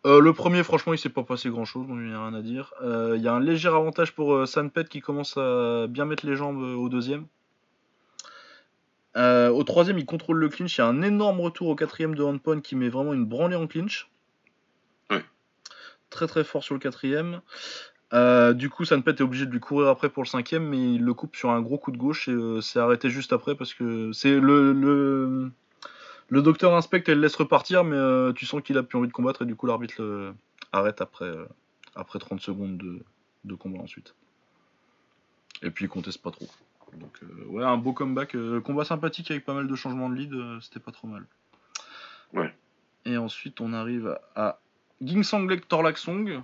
[0.07, 2.35] Euh, le premier, franchement, il s'est pas passé grand chose, donc il n'y a rien
[2.35, 2.73] à dire.
[2.83, 6.25] Euh, il y a un léger avantage pour euh, Sanpet qui commence à bien mettre
[6.27, 7.27] les jambes au deuxième.
[9.16, 10.79] au troisième, il contrôle le clinch.
[10.79, 13.57] Il y a un énorme retour au quatrième de Handpon qui met vraiment une branlée
[13.57, 14.09] en clinch.
[16.10, 17.40] Très très fort sur le quatrième.
[18.55, 21.14] du coup, Sanpet est obligé de lui courir après pour le cinquième, mais il le
[21.14, 24.40] coupe sur un gros coup de gauche et c'est arrêté juste après parce que c'est
[24.40, 25.52] le
[26.28, 29.09] le docteur inspecte et le laisse repartir, mais euh, tu sens qu'il a plus envie
[29.09, 30.35] de combattre et du coup l'arbitre
[30.72, 31.47] arrête après, euh,
[31.94, 32.76] après 30 secondes
[33.44, 34.14] de, combat ensuite.
[35.62, 36.47] Et puis il conteste pas trop.
[36.94, 40.35] Donc euh, ouais, un beau comeback, combat sympathique avec pas mal de changements de lead,
[40.60, 41.26] c'était pas trop mal.
[42.35, 42.55] Ouais.
[43.06, 44.60] Et ensuite on arrive à
[45.01, 46.43] Gingsang Torlaksong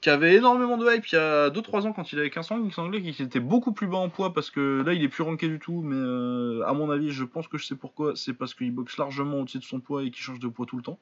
[0.00, 2.70] qui avait énormément de hype il y a 2-3 ans quand il avait 15 ans,
[2.70, 5.48] semblait qu'il était beaucoup plus bas en poids parce que là il est plus ranké
[5.48, 8.54] du tout, mais euh, à mon avis, je pense que je sais pourquoi, c'est parce
[8.54, 10.98] qu'il boxe largement au-dessus de son poids et qu'il change de poids tout le temps.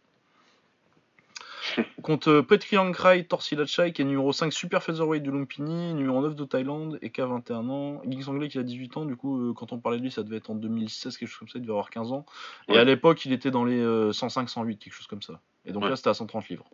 [2.02, 6.34] Contre euh, Petri Ankrai Torsilachai qui est numéro 5 super featherweight du Lumpini, numéro 9
[6.34, 8.02] de Thaïlande et qui a 21 ans.
[8.06, 10.22] Ging Anglais qui a 18 ans, du coup, euh, quand on parlait de lui, ça
[10.22, 12.26] devait être en 2016, quelque chose comme ça, il devait avoir 15 ans.
[12.68, 15.40] Et à l'époque, il était dans les 105-108, quelque chose comme ça.
[15.64, 16.68] Et donc là, c'était à 130 livres.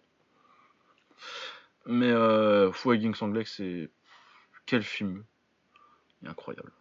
[1.87, 3.91] Mais euh, Fouet Sanglek, c'est.
[4.67, 5.25] Quel film
[6.25, 6.73] Incroyable.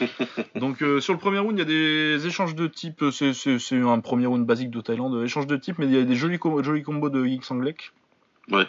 [0.54, 3.04] Donc euh, sur le premier round, il y a des échanges de type.
[3.10, 5.22] C'est un premier round basique de Thaïlande.
[5.24, 7.92] Échange de type, mais il y a des jolis, jolis combos de Ying Sanglek.
[8.50, 8.66] Ouais.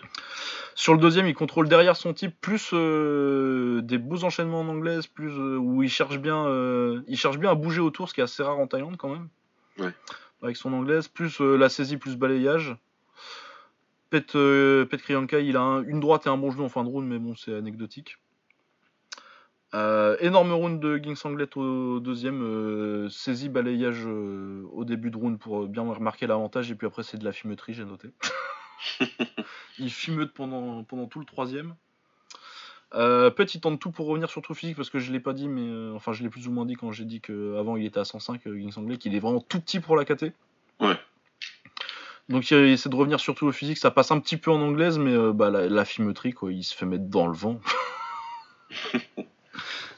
[0.74, 5.08] Sur le deuxième, il contrôle derrière son type, plus euh, des beaux enchaînements en anglaise,
[5.08, 6.46] plus euh, où il cherche bien,
[7.08, 9.28] il cherche bien à bouger autour, ce qui est assez rare en Thaïlande quand même.
[9.80, 9.92] Ouais.
[10.42, 12.76] Avec son anglaise, plus la saisie, plus balayage.
[14.10, 17.20] Pet, euh, il a une droite et un bon genou en fin de round, mais
[17.20, 18.18] bon, c'est anecdotique.
[19.76, 25.18] Euh, énorme round de Ging Sanglet au deuxième, euh, saisie balayage euh, au début de
[25.18, 28.08] round pour bien remarquer l'avantage, et puis après c'est de la fumeterie, j'ai noté.
[29.80, 31.76] il fumeute pendant, pendant tout le troisième.
[32.94, 35.34] Euh, Pet il tente tout pour revenir sur tout physique parce que je l'ai pas
[35.34, 38.00] dit, mais enfin je l'ai plus ou moins dit quand j'ai dit qu'avant il était
[38.00, 40.32] à 105, Ging Sanglet, qu'il est vraiment tout petit pour la KT.
[40.80, 40.98] Ouais.
[42.30, 44.98] Donc il essaie de revenir surtout au physique, ça passe un petit peu en anglaise,
[44.98, 45.86] mais euh, bah, la, la
[46.34, 47.60] quoi, il se fait mettre dans le vent.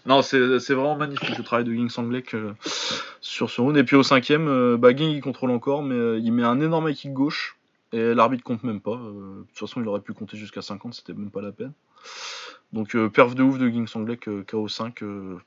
[0.08, 2.54] non, c'est vraiment magnifique le travail de Ging Sanglek euh,
[3.22, 3.78] sur ce round.
[3.78, 6.94] Et puis au cinquième, euh, bah, Ging il contrôle encore, mais il met un énorme
[6.94, 7.58] kick gauche,
[7.92, 8.96] et l'arbitre compte même pas.
[8.96, 11.74] de toute façon, il aurait pu compter jusqu'à 50, c'était même pas la peine.
[12.74, 15.40] Donc perf de ouf de Ging Sanglek, KO5.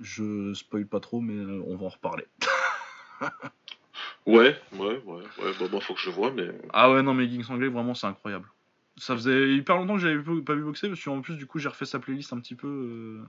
[0.00, 1.34] je spoil pas trop, mais
[1.66, 2.26] on va en reparler.
[4.26, 5.52] Ouais, ouais, ouais, ouais.
[5.60, 6.48] Bon, bah, faut que je vois, mais.
[6.72, 8.48] Ah ouais, non, mais Ging Sanglais, vraiment, c'est incroyable.
[8.98, 11.68] Ça faisait hyper longtemps que j'avais pas vu boxer, parce qu'en plus, du coup, j'ai
[11.68, 13.20] refait sa playlist un petit peu.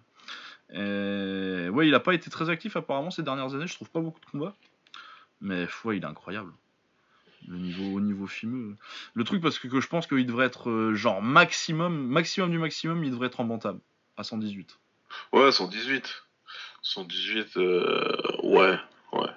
[0.74, 1.70] Euh.
[1.70, 4.20] Ouais, il a pas été très actif apparemment ces dernières années, je trouve pas beaucoup
[4.20, 4.56] de combats.
[5.42, 6.52] Mais ouais, il est incroyable.
[7.48, 8.76] Le niveau, au niveau fimeux.
[9.14, 13.04] Le truc, parce que, je pense qu'il devrait être euh, genre maximum, maximum du maximum,
[13.04, 13.60] il devrait être en
[14.18, 14.80] à 118.
[15.34, 16.24] Ouais, 118.
[16.82, 18.18] 118, euh...
[18.44, 18.78] ouais,
[19.14, 19.30] ouais.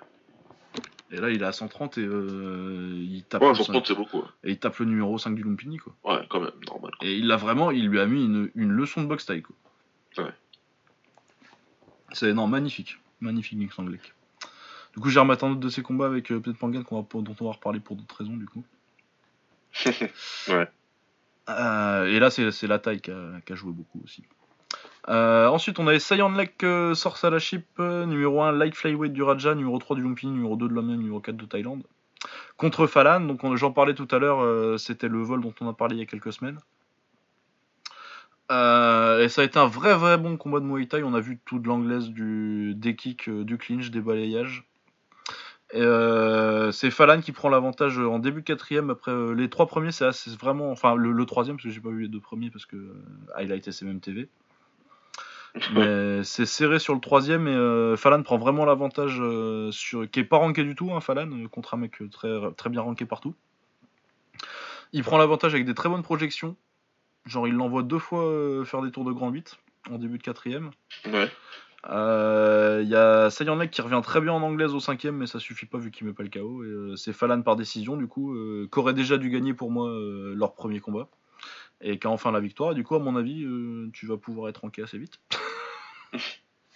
[1.13, 3.43] Et là, il est à 130 et euh, il tape.
[3.43, 4.23] Ouais, 130, c'est beaucoup.
[4.45, 5.95] Et il tape le numéro 5 du Lumpini, quoi.
[6.05, 6.93] Ouais, quand même, normal.
[7.03, 9.57] Et il l'a vraiment, il lui a mis une, une leçon de boxe taille, quoi.
[10.19, 10.33] Ouais.
[12.13, 12.99] C'est non, magnifique.
[13.21, 14.15] Magnifique, Nick Sanglek.
[14.95, 17.45] Du coup, j'ai remettre un autre de ses combats avec euh, peut-être Pangan dont on
[17.45, 18.65] va reparler pour d'autres raisons, du coup.
[20.49, 20.69] ouais.
[21.49, 24.25] Euh, et là, c'est la taille qui a, qui a joué beaucoup aussi.
[25.09, 29.55] Euh, ensuite, on avait Sayan Lek euh, Sorsalaship, euh, numéro 1 Light Flyweight du Raja,
[29.55, 31.83] numéro 3 du Lumpini, numéro 2 de l'Amien, numéro 4 de Thaïlande.
[32.59, 35.97] Contre Falan, donc j'en parlais tout à l'heure, c'était le vol dont on a parlé
[35.97, 36.59] il y a quelques semaines.
[38.51, 41.03] et ça a été un vrai vrai bon combat de Muay Thai.
[41.03, 44.67] On a vu tout de l'anglaise, du, des kicks, du clinch, des balayages.
[45.73, 48.91] c'est Falan qui prend l'avantage en début quatrième.
[48.91, 52.09] Après les trois premiers, c'est vraiment, enfin le, troisième parce que j'ai pas vu les
[52.09, 52.77] deux premiers parce que
[53.35, 54.29] highlight SMM TV.
[55.75, 60.21] Mais c'est serré sur le troisième et euh, Falan prend vraiment l'avantage euh, sur qui
[60.21, 63.05] est pas ranké du tout, hein, Falan, euh, contre un mec très, très bien ranké
[63.05, 63.35] partout.
[64.93, 66.57] Il prend l'avantage avec des très bonnes projections.
[67.27, 69.59] Genre, il l'envoie deux fois euh, faire des tours de grand 8
[69.91, 70.71] en début de quatrième.
[71.07, 71.29] Ouais.
[71.89, 75.39] Euh, Il y a Sayanek qui revient très bien en anglaise au cinquième, mais ça
[75.39, 76.65] suffit pas vu qu'il met pas le KO.
[76.65, 79.89] Et, euh, c'est Falan par décision, du coup, euh, qu'aurait déjà dû gagner pour moi
[79.89, 81.09] euh, leur premier combat.
[81.83, 82.73] Et qui a enfin la victoire.
[82.73, 85.19] Et du coup, à mon avis, euh, tu vas pouvoir être ranké assez vite.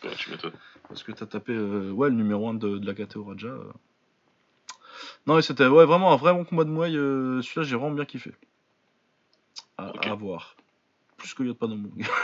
[0.02, 0.52] Ouais, tu m'étonnes.
[0.88, 3.48] Parce que t'as tapé euh, ouais, le numéro 1 de, de la KTO Raja.
[3.48, 3.72] euh.
[5.26, 8.04] Non, mais c'était ouais, vraiment un vrai bon combat de euh, Celui-là, j'ai vraiment bien
[8.04, 8.34] kiffé.
[9.78, 10.56] À, à voir.
[11.16, 12.04] Plus que Yotpanomong.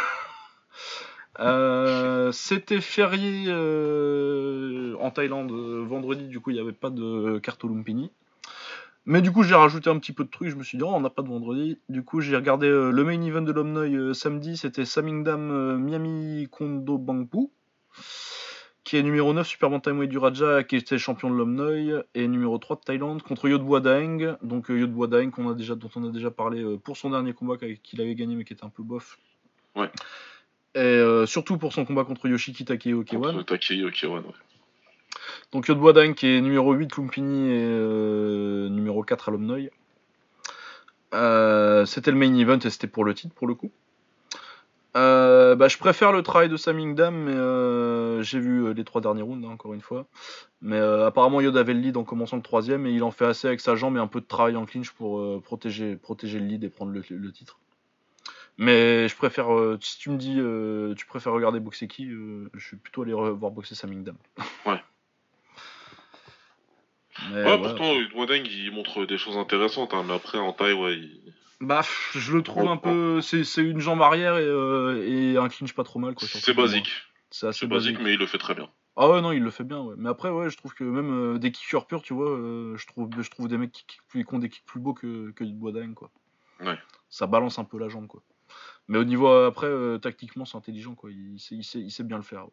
[1.38, 7.64] Euh, C'était férié euh, en Thaïlande vendredi, du coup il n'y avait pas de carte
[7.64, 8.10] au Lumpini.
[9.06, 10.92] Mais du coup j'ai rajouté un petit peu de trucs, je me suis dit oh,
[10.92, 11.78] on n'a pas de vendredi.
[11.88, 15.78] Du coup j'ai regardé euh, le main event de l'Omnoy euh, samedi, c'était Samingdam euh,
[15.78, 17.48] Miami Kondo Bangpu,
[18.84, 22.58] qui est numéro 9 Super Bantamweight du Raja, qui était champion de l'Omnoy, et numéro
[22.58, 24.36] 3 de Thaïlande contre Yodboa Daeng.
[24.42, 27.32] Donc euh, Yodboa Daeng qu'on a déjà, dont on a déjà parlé pour son dernier
[27.32, 29.18] combat qu'il avait gagné mais qui était un peu bof.
[29.76, 29.90] Ouais.
[30.74, 33.38] Et surtout pour son combat contre Yoshiki Takeo Okewan.
[33.40, 34.32] Okewan, ouais.
[35.52, 39.70] Donc Daeng qui est numéro 8 Lumpini et euh, numéro 4 à l'Omnoy.
[41.12, 43.72] Euh, c'était le main event et c'était pour le titre pour le coup.
[44.96, 49.44] Euh, bah, je préfère le travail de Samingdam, mais j'ai vu les trois derniers rounds,
[49.44, 50.06] hein, encore une fois.
[50.62, 53.48] Mais apparemment, Yod avait le lead en commençant le troisième et il en fait assez
[53.48, 56.68] avec sa jambe et un peu de travail en clinch pour protéger, le lead et
[56.68, 57.58] prendre le, titre.
[58.56, 59.48] Mais je préfère,
[59.80, 60.36] si tu me dis,
[60.96, 64.16] tu préfères regarder boxer qui, je suis plutôt allé voir boxer Samingdam.
[64.66, 64.80] Ouais.
[67.30, 70.72] Mais Ouais, ouais, pourtant, Wadeng, il montre des choses intéressantes, hein, mais après, en taille,
[70.74, 71.34] ouais, il...
[71.60, 71.82] Bah,
[72.14, 73.20] je le trouve un peu.
[73.20, 76.14] C'est une jambe arrière et, euh, et un clinch pas trop mal.
[76.14, 76.26] quoi.
[76.26, 76.90] c'est basique.
[77.30, 78.68] C'est assez basique, mais il le fait très bien.
[78.96, 79.94] Ah ouais, non, il le fait bien, ouais.
[79.96, 82.86] Mais après, ouais, je trouve que même euh, des kickers purs, tu vois, euh, je,
[82.86, 85.30] trouve, je trouve des mecs qui, kick plus, qui ont des kicks plus beaux que,
[85.30, 86.10] que quoi.
[86.60, 86.78] Ouais.
[87.08, 88.22] Ça balance un peu la jambe, quoi.
[88.88, 91.10] Mais au niveau, après, euh, tactiquement, c'est intelligent, quoi.
[91.10, 92.44] Il, sait, il, sait, il sait bien le faire.
[92.44, 92.52] ouais.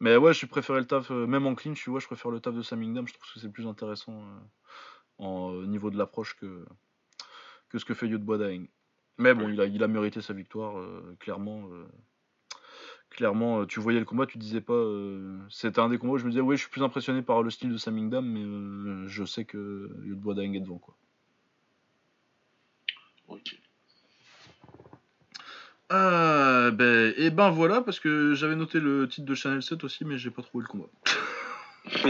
[0.00, 2.40] Mais ouais, je préférais le taf, euh, même en clinch, tu vois, je préfère le
[2.40, 4.38] taf de Samingdam, je trouve que c'est plus intéressant euh,
[5.18, 6.64] en, au niveau de l'approche que,
[7.68, 8.66] que ce que fait Yod Boisdain.
[9.18, 9.54] Mais bon, Ouais.
[9.54, 11.68] il a, il a mérité sa victoire, euh, clairement.
[11.72, 11.86] euh,
[13.10, 14.72] clairement, euh, tu voyais le combat, tu disais pas.
[14.74, 17.42] euh, C'était un des combats où je me disais, oui, je suis plus impressionné par
[17.44, 20.78] le style de Samingdam, mais euh, je sais que Yod Daeng est devant.
[20.78, 20.96] Quoi.
[23.28, 23.56] Ok.
[25.94, 30.04] Euh, ben, et ben voilà, parce que j'avais noté le titre de Channel 7 aussi,
[30.04, 30.88] mais j'ai pas trouvé le combat.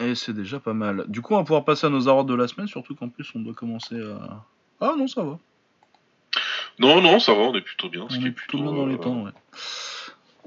[0.00, 1.04] et c'est déjà pas mal.
[1.08, 3.30] Du coup, on va pouvoir passer à nos awards de la semaine, surtout qu'en plus,
[3.34, 4.46] on doit commencer à.
[4.80, 5.38] Ah non, ça va.
[6.78, 8.06] Non, non, ça va, on est plutôt bien.
[8.08, 9.32] ce On qui est plutôt bien dans les euh, temps, ouais.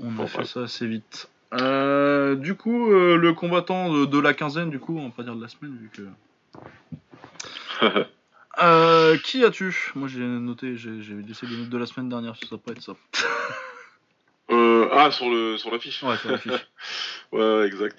[0.02, 1.30] On a fait ça assez vite.
[1.54, 5.22] Euh, du coup, euh, le combattant de, de la quinzaine, du coup, on va pas
[5.24, 6.10] dire de la semaine, vu que.
[8.60, 9.92] Euh, qui as-tu?
[9.96, 10.92] Moi j'ai noté, j'ai
[11.28, 12.94] laissé les notes de la semaine dernière, ça va pas être ça.
[14.52, 16.04] Euh, ah, sur le sur l'affiche.
[16.04, 16.52] Ouais, sur la fiche.
[17.32, 17.98] Ouais, exact.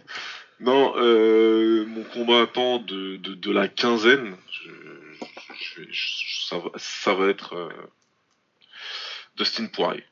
[0.61, 4.71] Non, euh, mon combattant de, de, de la quinzaine, je,
[5.59, 7.69] je, vais- je- ça, va, ça va être euh,
[9.37, 10.05] Dustin Poirier.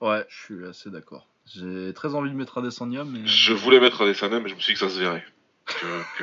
[0.00, 1.26] Ouais, je suis assez d'accord.
[1.52, 3.26] J'ai très envie de mettre Adesanya, mais.
[3.26, 5.26] Je voulais mettre Adesanya, mais je me suis dit que ça se verrait.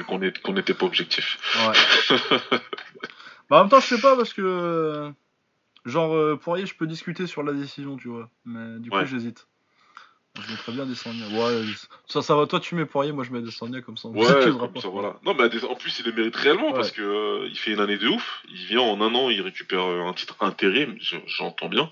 [0.07, 1.37] Qu'on qu'on n'était pas objectif.
[1.67, 2.17] Ouais.
[3.51, 4.41] bah, en même temps, je sais pas parce que.
[4.41, 5.11] euh,
[5.83, 8.29] Genre, euh, Poirier, je peux discuter sur la décision, tu vois.
[8.45, 9.07] Mais du coup, Ouais.
[9.07, 9.47] j'hésite.
[10.39, 11.25] Je mettrais bien Adesanya.
[11.29, 11.63] Ouais,
[12.05, 12.45] ça, ça va.
[12.45, 14.07] Toi, tu mets Poirier, moi, je mets Adesanya comme ça.
[14.07, 14.27] on Ouais,
[14.59, 14.79] comme pas.
[14.79, 15.19] ça, voilà.
[15.25, 16.73] Non, mais en plus, il le mérite réellement Ouais.
[16.75, 18.43] parce que euh, il fait une année de ouf.
[18.49, 21.89] Il vient en un an, il récupère un titre intérim, je- j'entends bien,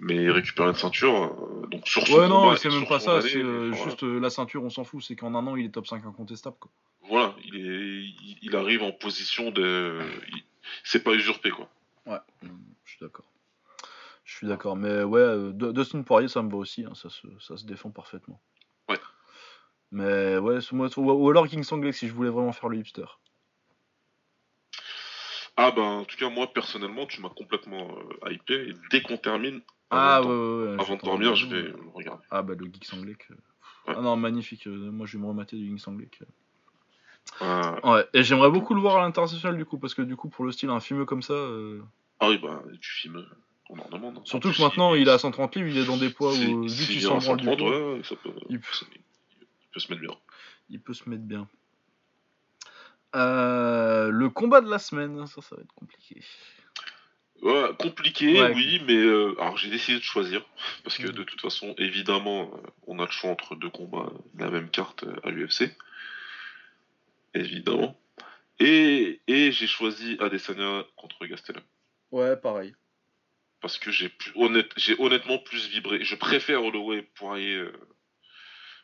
[0.00, 1.14] mais il récupère une ceinture.
[1.14, 3.20] euh, donc sur Ouais, non, c'est même pas ça.
[3.22, 3.84] C'est euh, voilà.
[3.84, 5.02] juste la ceinture, on s'en fout.
[5.04, 6.56] C'est qu'en un an, il est top 5 incontestable.
[6.58, 6.70] Quoi.
[7.08, 10.00] Voilà, il est, il, il arrive en position de,
[10.34, 10.42] il-
[10.84, 11.68] c'est pas usurpé quoi.
[12.06, 13.26] Ouais, je suis d'accord.
[14.24, 14.76] Je suis d'accord.
[14.76, 16.84] Mais ouais, euh, Du- Dustin Poirier, ça me va aussi.
[16.84, 18.40] hein, ça, se, ça se défend parfaitement.
[18.88, 18.98] Ouais.
[19.90, 23.06] Mais ouais, ou, alors King Sanglek si je voulais vraiment faire le hipster.
[25.56, 28.68] Ah ben, en tout cas moi personnellement, tu m'as complètement euh, hypé.
[28.68, 29.60] Et dès qu'on termine,
[29.90, 32.22] Ah avant, ouais, de, ouais, ouais, avant de dormir, je vais regarder.
[32.30, 33.28] Ah bah le Geek Sanglek.
[33.88, 34.66] Ah non, magnifique.
[34.68, 36.20] euh, moi, je vais me remater du King Sanglek.
[37.40, 40.44] Ouais, et j'aimerais beaucoup le voir à l'international du coup, parce que du coup, pour
[40.44, 41.32] le style, un film comme ça.
[41.32, 41.82] euh,
[42.20, 43.24] ah oui, bah tu filmes,
[43.70, 44.18] on en demande.
[44.18, 46.62] En Surtout que maintenant, il- est à 130 livres, il est dans des poids où,
[46.62, 49.80] vu qu'il est s'en à branle du 130, poids, ouais, ouais, ça peut, il, peut
[49.80, 50.14] se mettre bien.
[50.68, 51.48] il peut se mettre bien.
[53.16, 56.22] Euh, le combat de la semaine, ça, ça va être compliqué.
[57.42, 58.52] Ouais, compliqué, Ouais.
[58.54, 60.44] oui, mais euh, alors j'ai décidé de choisir
[60.84, 61.12] parce que Mhm.
[61.14, 62.50] de toute façon, évidemment,
[62.86, 65.74] on a le choix entre deux combats de la même carte à l'UFC,
[67.34, 68.00] évidemment.
[68.58, 71.62] Et, et j'ai choisi Adesanya contre Gastelum.
[72.10, 72.74] Ouais, pareil.
[73.60, 76.04] Parce que j'ai honnête, honnêtement plus vibré.
[76.04, 77.56] Je préfère Holloway Poirier.
[77.56, 77.72] Euh...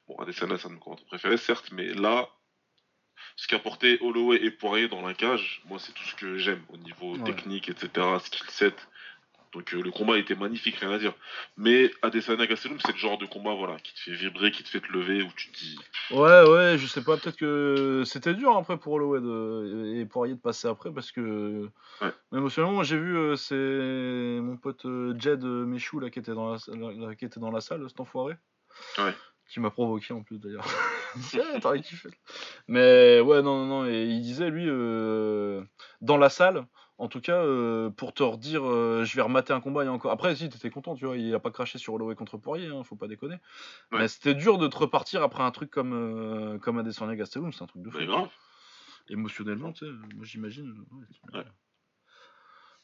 [0.09, 2.28] Bon, Adesanya, c'est un de mes préférés, certes, mais là,
[3.36, 6.77] ce qu'apportait Holloway et Poirier dans la cage, moi, c'est tout ce que j'aime au
[6.77, 7.90] niveau technique, etc.,
[8.20, 8.89] skill set.
[9.57, 11.15] Donc euh, le combat était magnifique, rien à dire.
[11.57, 14.69] Mais Adesanya Gastelum, c'est le genre de combat voilà, qui te fait vibrer, qui te
[14.69, 15.78] fait te lever, où tu te dis.
[16.11, 19.95] Ouais, ouais, je sais pas, peut-être que c'était dur après pour Holloway de...
[19.97, 21.70] et Poirier de passer après parce que.
[22.03, 22.12] Ouais.
[22.31, 26.35] Mais émotionnellement, moi j'ai vu, euh, c'est mon pote euh, Jed Michou là, qui, était
[26.35, 27.15] dans la...
[27.15, 28.35] qui était dans la salle, cet enfoiré.
[28.99, 29.15] Ouais.
[29.49, 30.66] Qui m'a provoqué en plus d'ailleurs.
[31.83, 32.11] Kiffé.
[32.69, 33.87] Mais ouais, non, non, non.
[33.87, 34.66] Et il disait, lui,
[36.03, 36.66] dans la salle,
[36.98, 40.12] en tout cas, euh, pour te redire, euh, je vais remater un combat et encore.
[40.12, 42.82] Après, si, t'étais content, tu vois, il a pas craché sur Holloway contre Poirier, hein,
[42.85, 43.36] faut pas déconner.
[43.93, 47.62] Mais c'était dur de te repartir après un truc comme, euh, comme Adesanya Gastelum, c'est
[47.62, 47.98] un truc de fou.
[49.09, 50.74] Émotionnellement, tu sais, moi j'imagine.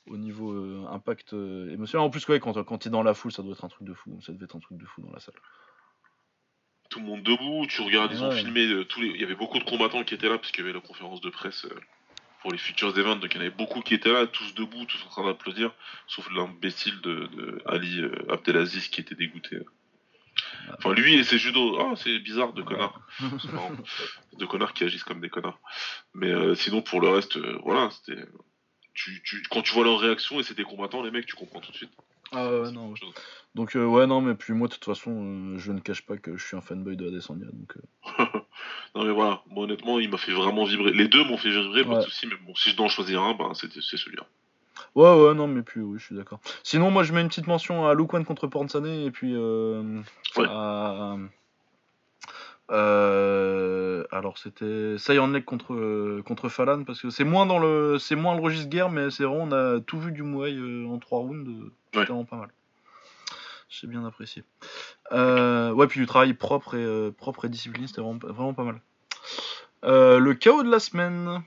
[0.06, 2.06] Au niveau impact émotionnel.
[2.06, 3.94] En plus, ouais, quand, quand t'es dans la foule, ça doit être un truc de
[3.94, 4.20] fou.
[4.20, 5.34] Ça devait être un truc de fou dans la salle.
[6.90, 9.08] Tout le monde debout, tu regardes, ils ont filmé tous les.
[9.08, 11.22] Il y avait beaucoup de combattants qui étaient là, parce qu'il y avait la conférence
[11.22, 11.66] de presse
[12.42, 13.16] pour les futurs events.
[13.16, 15.72] Donc il y en avait beaucoup qui étaient là, tous debout, tous en train d'applaudir,
[16.06, 19.60] sauf l'imbécile de, Ali euh, Abdelaziz qui était dégoûté.
[20.78, 23.00] Enfin, lui et ses judo, ah, c'est bizarre de connards.
[24.38, 25.60] de connards qui agissent comme des connards.
[26.14, 28.22] Mais euh, sinon, pour le reste, euh, voilà, c'était.
[29.50, 31.76] Quand tu vois leur réaction et c'est des combattants, les mecs, tu comprends tout de
[31.76, 31.92] suite.
[32.32, 32.94] Ah ouais, non.
[33.54, 36.44] Donc, ouais, non, mais puis moi, de toute façon, je ne cache pas que je
[36.44, 37.46] suis un fanboy de Adesanya.
[37.46, 37.76] Donc,
[38.94, 40.92] non mais voilà, moi honnêtement, il m'a fait vraiment vibrer.
[40.92, 43.22] Les deux m'ont fait vibrer, pas de soucis, mais bon, si je dois en choisir
[43.22, 44.24] un, ben, c'est celui-là.
[44.94, 46.40] Ouais, ouais, non, mais puis oui, je suis d'accord.
[46.62, 50.00] Sinon, moi, je mets une petite mention à Luke contre Pornsane et puis euh,
[50.38, 51.16] à.
[52.70, 58.34] Euh, alors c'était Lake contre contre Falan parce que c'est moins dans le c'est moins
[58.34, 61.18] le registre guerre mais c'est vraiment on a tout vu du Muay euh, en trois
[61.18, 62.48] rounds c'était vraiment pas mal
[63.72, 64.44] j'ai bien apprécié.
[65.12, 68.64] Euh, ouais, puis du travail propre et, euh, propre et discipliné, c'était vraiment, vraiment, pas
[68.64, 68.80] mal.
[69.84, 71.42] Euh, le chaos de la semaine.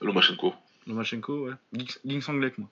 [0.00, 0.54] Lomachenko.
[0.86, 1.54] Lomachenko, ouais.
[2.04, 2.68] Ging Sanglek, moi.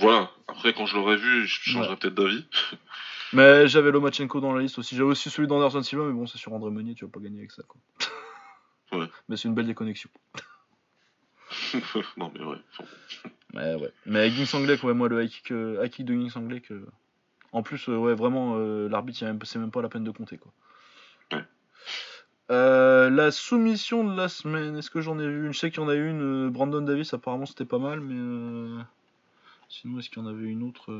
[0.00, 2.46] Voilà, après quand je l'aurais vu, je changerais peut-être d'avis.
[3.32, 4.96] mais j'avais Lomachenko dans la liste aussi.
[4.96, 7.38] J'avais aussi celui d'Anderson Silva, mais bon, c'est sur André Meunier, tu vas pas gagner
[7.38, 7.80] avec ça, quoi.
[8.98, 9.06] ouais.
[9.28, 10.10] Mais c'est une belle déconnexion.
[12.16, 12.58] non, mais ouais.
[13.54, 13.92] Mais ouais.
[14.06, 16.72] Mais ouais, moi, le high kick, de Ging Sanglek.
[17.52, 20.52] En plus, euh, ouais, vraiment, euh, l'arbitre, c'est même pas la peine de compter, quoi.
[22.50, 25.52] Euh, la soumission de la semaine, est-ce que j'en ai vu une?
[25.52, 28.82] Je sais qu'il y en a eu une, Brandon Davis, apparemment c'était pas mal, mais.
[29.68, 30.90] Sinon, est-ce qu'il y en avait une autre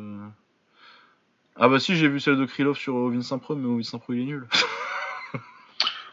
[1.56, 4.22] Ah bah si, j'ai vu celle de Krylov sur Ovin Saint-Preux, mais Ovin Saint-Preux il
[4.22, 4.46] est nul.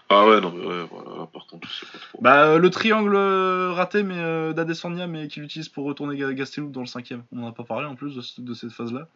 [0.09, 2.19] ah ouais, non, mais ouais, voilà, par contre, je sais pas trop.
[2.21, 7.23] Bah, le triangle raté mais d'Adesanya, mais qu'il utilise pour retourner Gastelum dans le cinquième.
[7.31, 9.07] On en a pas parlé en plus de cette phase-là.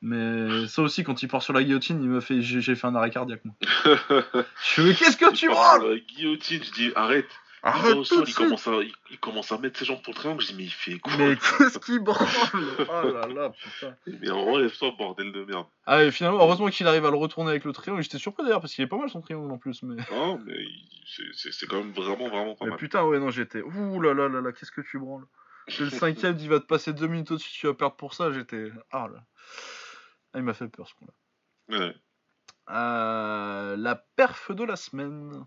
[0.00, 2.94] Mais ça aussi, quand il part sur la guillotine, il me fait, j'ai fait un
[2.94, 3.44] arrêt cardiaque.
[3.44, 3.54] Moi.
[3.84, 7.28] je fais, qu'est-ce que tu La guillotine, je dis, arrête.
[7.62, 8.72] Arrête il, sol, il, commence à,
[9.10, 10.40] il, commence à mettre ses jambes pour le triangle.
[10.40, 12.26] Je dis, mais il fait quoi Mais qu'est-ce qu'il branle
[12.78, 13.96] Oh là là, putain.
[14.06, 15.66] Mais enlève-toi, bordel de merde.
[15.86, 18.02] Ah, et finalement, heureusement qu'il arrive à le retourner avec le triangle.
[18.02, 19.82] J'étais surpris d'ailleurs, parce qu'il est pas mal son triangle en plus.
[19.82, 19.96] Mais...
[20.12, 20.54] Non, mais
[21.34, 22.78] c'est quand même vraiment, vraiment pas mais mal.
[22.78, 23.62] Putain, ouais, non, j'étais.
[23.62, 25.26] Ouh là là là là, qu'est-ce que tu branles
[25.66, 28.30] C'est le cinquième, il va te passer deux minutes au-dessus, tu vas perdre pour ça.
[28.32, 28.70] J'étais.
[28.92, 29.24] Ah là.
[30.32, 31.78] Ah, il m'a fait peur ce coup-là.
[31.78, 31.94] Ouais.
[32.70, 35.44] Euh, la perf de la semaine.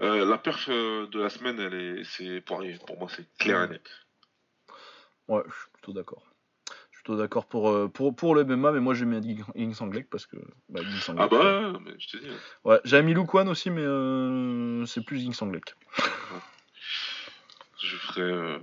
[0.00, 3.68] Euh, la perf de la semaine, elle est, c'est pour, pour moi, c'est clair et
[3.68, 3.88] net.
[5.26, 6.22] Ouais, je suis plutôt d'accord.
[6.68, 9.74] Je suis plutôt d'accord pour, euh, pour, pour le MMA, mais moi j'ai mis Ying
[9.74, 10.36] Sanglek parce que.
[10.68, 10.80] Bah,
[11.18, 12.30] ah bah, mais je te dis.
[12.64, 15.74] Ouais, j'avais mis Lukwan aussi, mais euh, c'est plus Ying Sanglek.
[17.82, 18.60] je ferai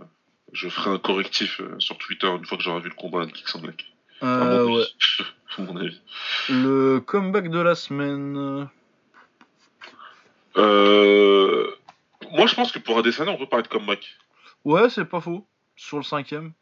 [0.55, 3.31] je ferai un correctif euh, sur Twitter une fois que j'aurai vu le combat de
[3.31, 3.93] Kick Sanglek.
[4.23, 4.85] Euh, ouais.
[5.59, 6.01] mon avis.
[6.49, 8.69] Le comeback de la semaine.
[10.57, 11.71] Euh...
[12.31, 14.17] Moi, je pense que pour Adesanya, on peut parler de comeback.
[14.63, 15.45] Ouais, c'est pas faux.
[15.75, 16.53] Sur le cinquième.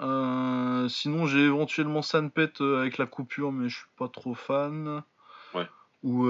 [0.00, 5.02] Euh, sinon, j'ai éventuellement Sanpet euh, avec la coupure, mais je suis pas trop fan.
[5.54, 5.66] Ouais.
[6.02, 6.28] Ou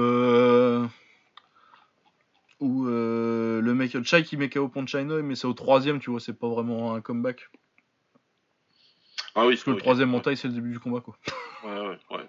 [2.60, 6.20] où euh, le mec Chai qui met KO China mais c'est au troisième, tu vois,
[6.20, 7.50] c'est pas vraiment un comeback.
[9.34, 11.16] Ah oui, Parce que le troisième en taille, c'est le début du combat, quoi.
[11.64, 12.28] Ouais, ouais, ouais.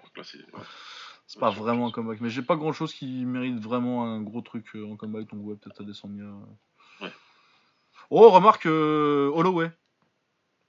[1.30, 4.40] C'est pas vraiment un comeback, mais j'ai pas grand chose qui mérite vraiment un gros
[4.40, 6.14] truc euh, en comeback, donc ouais, peut-être à descendre
[7.00, 7.12] Ouais.
[8.10, 9.70] Oh, remarque euh, Holloway.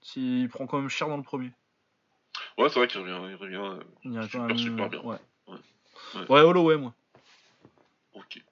[0.04, 1.52] S'il prend quand même cher dans le premier.
[2.60, 5.02] Ouais, c'est vrai qu'il revient, il revient il super, super bien.
[5.02, 5.18] Ouais.
[5.48, 6.30] Ouais.
[6.30, 6.94] ouais, Holloway, moi.
[8.14, 8.44] Ok.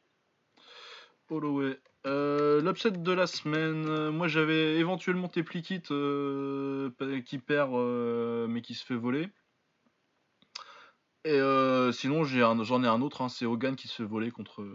[1.29, 1.77] Holloway.
[2.07, 6.89] Euh, L'upset de la semaine, euh, moi j'avais éventuellement Teplikit euh,
[7.23, 9.29] qui perd euh, mais qui se fait voler.
[11.25, 14.31] Et euh, sinon j'ai un- j'en ai un autre, hein, c'est Hogan qui se voler
[14.31, 14.65] contre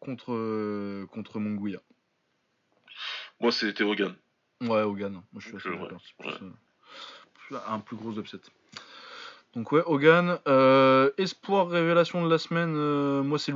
[0.00, 1.80] contre contre Monguia.
[3.40, 4.14] Moi, c'était Hogan.
[4.62, 5.12] Ouais, Hogan.
[5.12, 6.00] Moi je suis assez euh, ouais, d'accord.
[6.06, 6.38] C'est plus, ouais.
[6.42, 6.50] euh,
[7.34, 8.40] plus un plus gros upset.
[9.54, 10.38] Donc ouais, Hogan.
[10.48, 13.52] Euh, espoir révélation de la semaine, euh, moi c'est.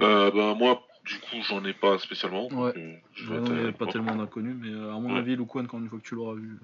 [0.00, 2.48] Euh, bah, moi, du coup, j'en ai pas spécialement.
[2.48, 3.02] Ouais.
[3.14, 5.78] je être, non, il n'y avait pas tellement d'inconnus, mais à mon avis, Luquan, quand
[5.78, 6.60] une fois que tu l'auras vu,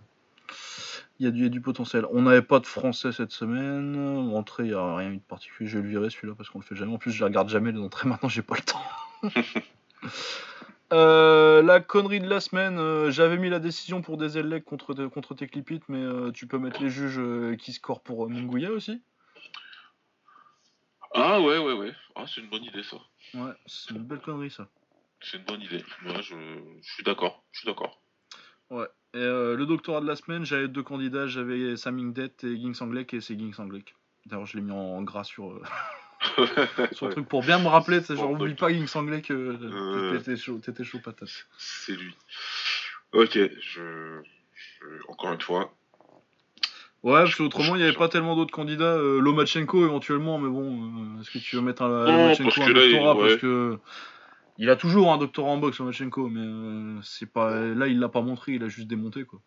[1.21, 2.07] il y, a du- il y a du potentiel.
[2.13, 3.97] On n'avait pas de français cette semaine.
[4.35, 5.69] Entrée, il n'y a rien eu de particulier.
[5.69, 6.93] Je vais le virer celui-là parce qu'on le fait jamais.
[6.93, 8.09] En plus, je les regarde jamais les entrées.
[8.09, 8.83] Maintenant, j'ai pas le temps.
[10.93, 14.95] Euh, la connerie de la semaine, euh, j'avais mis la décision pour des LEG contre,
[15.07, 18.29] contre tes clipites, mais euh, tu peux mettre les juges euh, qui scorent pour euh,
[18.29, 19.03] Munguia aussi.
[21.15, 21.93] Ah, ouais, ouais, ouais.
[22.15, 22.99] Ah, c'est une bonne idée, ça.
[23.33, 24.69] Ouais, c'est une belle connerie ça.
[25.21, 25.83] C'est une bonne idée.
[26.03, 26.35] Moi, je,
[26.83, 27.43] je suis d'accord.
[27.51, 28.01] Je suis d'accord.
[28.71, 28.87] Ouais.
[29.15, 33.15] Et euh, le doctorat de la semaine, j'avais deux candidats, j'avais Samingdet et Ging Sanglek,
[33.15, 33.95] et c'est Ging Sanglek.
[34.27, 35.63] D'ailleurs, je l'ai mis en gras sur, euh,
[36.93, 40.17] sur le truc pour bien me rappeler, sais, genre, oublie pas Ging Sanglek, euh, Euh.
[40.19, 41.47] t'étais chaud, t'étais chaud patate.
[41.59, 42.15] C'est lui.
[43.13, 44.23] Ok, je, je-
[45.09, 45.73] Encore une fois.
[47.05, 48.97] Ouais, parce qu'autrement, il n'y avait pas tellement d'autres candidats.
[48.97, 53.15] Euh, Lomachenko éventuellement, mais bon, euh, est-ce que tu veux mettre un Lomachenko un doctorat?
[53.15, 53.79] Parce que.
[54.59, 57.59] Il a toujours un doctorat en boxe, Lomachenko, mais euh, c'est pas.
[57.61, 59.41] Là, il l'a pas montré, il a juste démonté, quoi.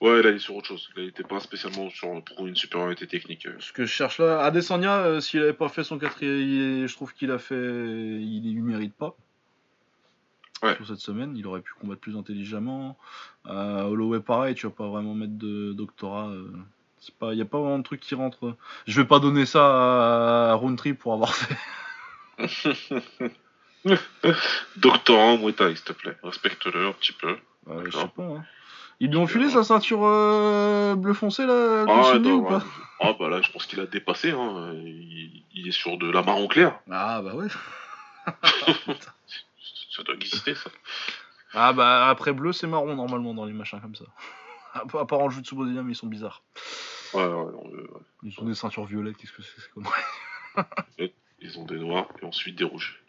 [0.00, 0.88] Ouais, là, il est sur autre chose.
[0.96, 3.46] Là, il était pas spécialement sur, pour une supériorité technique.
[3.46, 3.56] euh.
[3.60, 6.94] Ce que je cherche là, Adesanya, euh, s'il avait pas fait son quatrième, il- je
[6.94, 9.14] trouve qu'il a fait, il, il mérite pas.
[10.62, 10.74] Ouais.
[10.76, 12.96] Sur cette semaine, il aurait pu combattre plus intelligemment.
[13.46, 16.28] Euh, Holloway, pareil, tu vas pas vraiment mettre de doctorat.
[16.28, 16.50] euh,
[16.98, 18.56] c'est pas, y a pas vraiment de truc qui rentre.
[18.86, 21.56] Je vais pas donner ça à Roundtree pour avoir fait.
[24.76, 26.16] Doctorant Muay Thai, s'il te plaît.
[26.22, 27.36] Respecte-le un petit peu.
[27.66, 28.12] Ouais, je sais D'accord.
[28.12, 28.22] pas.
[28.22, 28.44] hein.
[28.98, 32.56] Ils lui ont filé sa ceinture euh, bleu foncé là, Ah, Koscielny, attends, ou pas?
[32.58, 32.62] ouais.
[33.00, 34.30] Ah, bah là, je pense qu'il a dépassé.
[34.30, 34.72] Hein.
[34.74, 36.78] Il, il est sur de la marron clair.
[36.90, 37.48] Ah bah ouais.
[39.90, 40.70] Ça doit exister, ça.
[41.54, 44.04] Ah bah après bleu c'est marron normalement dans les machins comme ça.
[44.74, 46.42] À part en jeu de brésilien mais ils sont bizarres.
[47.14, 48.00] Ouais, ouais, non, euh, ouais.
[48.24, 51.10] Ils ont des ceintures violettes, qu'est-ce que c'est.
[51.40, 53.00] Ils ont des noirs et ensuite des rouges.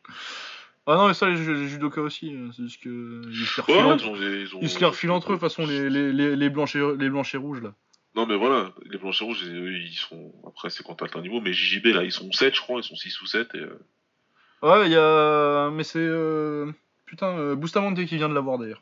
[0.90, 3.74] Ah non mais ça les, les judokas aussi, euh, c'est juste que ils se les
[3.76, 4.08] Ouais, refilent
[4.56, 6.80] ils entre, se les refilent entre eux de toute façon les, les, les, blancs et,
[6.98, 7.74] les blancs et rouges là.
[8.16, 10.34] Non, mais voilà, les blanches et rouges, eux, ils sont.
[10.48, 12.84] Après, c'est quand t'as un niveau, mais JJB, là, ils sont 7, je crois, ils
[12.84, 13.54] sont 6 ou 7.
[13.54, 13.80] Et, euh,
[14.64, 15.70] Ouais il y a...
[15.70, 16.00] mais c'est...
[16.00, 16.72] Euh...
[17.06, 18.82] Putain, euh, Bustamante qui vient de l'avoir d'ailleurs.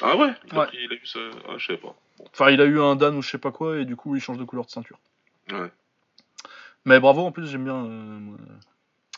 [0.00, 0.66] Ah ouais, il, a Ouais.
[0.66, 1.20] pris- il a eu ça.
[1.48, 1.94] Ah, je savais pas.
[2.18, 2.24] Bon.
[2.32, 4.20] Enfin il a eu un Dan ou je sais pas quoi et du coup il
[4.20, 4.98] change de couleur de ceinture.
[5.50, 5.70] Ouais.
[6.84, 7.84] Mais bravo en plus j'aime bien...
[7.84, 8.18] Euh,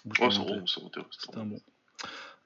[0.07, 0.81] Oh, bon, c'est bon, c'est
[1.19, 1.59] C'était un bon.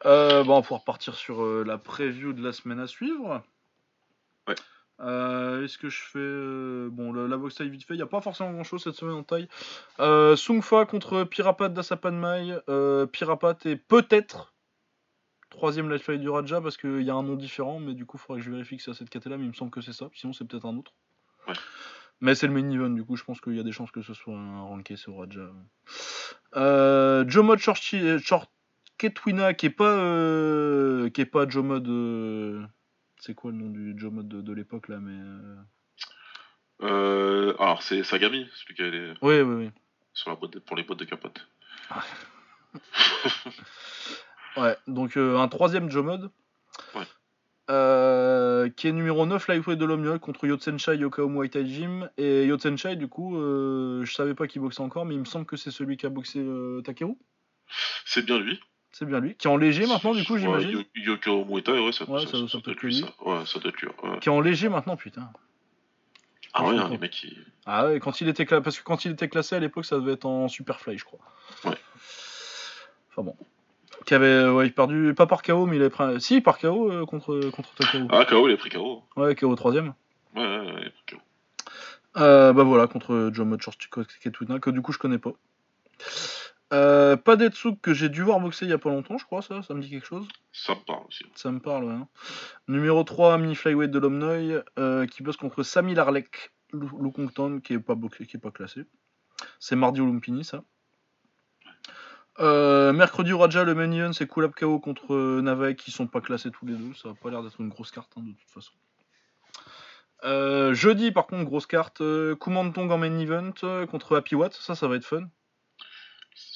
[0.06, 3.42] Euh, bon, on va pouvoir partir sur euh, la preview de la semaine à suivre.
[4.46, 4.54] Ouais.
[5.00, 6.90] Euh, Est-ce que je fais.
[6.90, 7.94] bon, le- la boxe taille vite fait.
[7.94, 9.48] Il n'y a pas forcément grand chose cette semaine en taille.
[9.98, 12.58] Sungfa contre Pirapat d'Asapanmai.
[13.12, 14.54] Pirapat est peut-être
[15.50, 18.20] troisième fight du Raja parce qu'il y a un nom différent, mais du coup, il
[18.20, 19.36] faudrait que je vérifie que c'est à cette caté là.
[19.36, 20.08] Mais il me semble que c'est ça.
[20.14, 20.92] Sinon, c'est peut-être un autre.
[21.46, 21.54] Ouais.
[22.20, 24.02] Mais c'est le main event, du coup, je pense qu'il y a des chances que
[24.02, 25.48] ce soit un ranké sur Raja.
[26.56, 28.50] Euh, Jomod Shorty- Short
[28.98, 32.62] Ketwina qui est pas euh, qui est pas Jomod euh,
[33.18, 35.18] c'est quoi le nom du Jomod de, de l'époque là mais
[36.82, 39.70] euh, alors, c'est Sagami, celui qui est oui oui oui
[40.12, 41.46] sur la boîte de- pour les boîtes de capote.
[44.56, 46.30] ouais donc un troisième Jomod
[46.94, 47.04] Ouais.
[47.70, 51.66] Euh, qui est numéro 9 lightweight de l'Omniol contre Yotsenshai Yokao Muay Thai
[52.16, 55.56] et Yotsenshai du coup je savais pas qu'il boxait encore mais il me semble que
[55.56, 56.44] c'est celui qui a boxé
[56.84, 57.14] Takeru
[58.04, 58.58] C'est bien lui.
[58.92, 60.84] C'est bien lui qui est en léger maintenant du coup Ouais, j'imagine Yo-
[61.14, 63.04] Yoko Muay Thai, ouais, ça, Ouais, ça, ça- ça peut être lui.
[63.24, 63.88] Ouais, ça doit être lui.
[64.02, 64.18] ouais.
[64.20, 65.30] qui est en léger maintenant putain
[66.54, 67.44] Ah ouais, hein, les mecs, ils...
[67.66, 69.96] Ah ouais, quand il était cla- parce que quand il était classé à l'époque, ça
[69.96, 71.20] devait être en Superfly, je crois.
[71.64, 71.76] Ouais.
[73.10, 73.36] Enfin bon.
[74.06, 76.20] Qui avait ouais, perdu, pas par KO, mais il avait pris.
[76.20, 78.08] Si, par KO euh, contre, contre Takao.
[78.10, 79.02] Ah, KO, il a pris KO.
[79.16, 79.92] Ouais, KO 3ème.
[80.34, 81.16] Ouais, ouais, ouais, il a pris KO.
[82.16, 83.60] Euh, bah voilà, contre John Mod
[84.22, 85.32] Ketuna, que du coup je connais pas.
[86.74, 89.40] Euh, pas d'Etsuk que j'ai dû voir boxer il y a pas longtemps, je crois,
[89.40, 90.28] ça, ça me dit quelque chose.
[90.52, 91.24] Ça me parle aussi.
[91.34, 91.92] Ça me parle, ouais.
[91.94, 92.08] hein.
[92.68, 97.72] Numéro 3, mini flyweight de l'Omnoy, euh, qui bosse contre Sami Larlek, Lu- Lukongton, qui
[97.72, 98.84] est pas boxé, qui est pas classé.
[99.58, 100.62] C'est mardi au Lumpini, ça.
[102.40, 106.20] Euh, mercredi au Raja, le main event, c'est Kulab KO contre Navae, qui sont pas
[106.20, 106.94] classés tous les deux.
[106.94, 108.72] Ça a pas l'air d'être une grosse carte, hein, de toute façon.
[110.24, 112.00] Euh, jeudi, par contre, grosse carte.
[112.00, 114.52] Euh, Kumantong en main event euh, contre Happy Watt.
[114.52, 115.24] Ça, ça va être fun.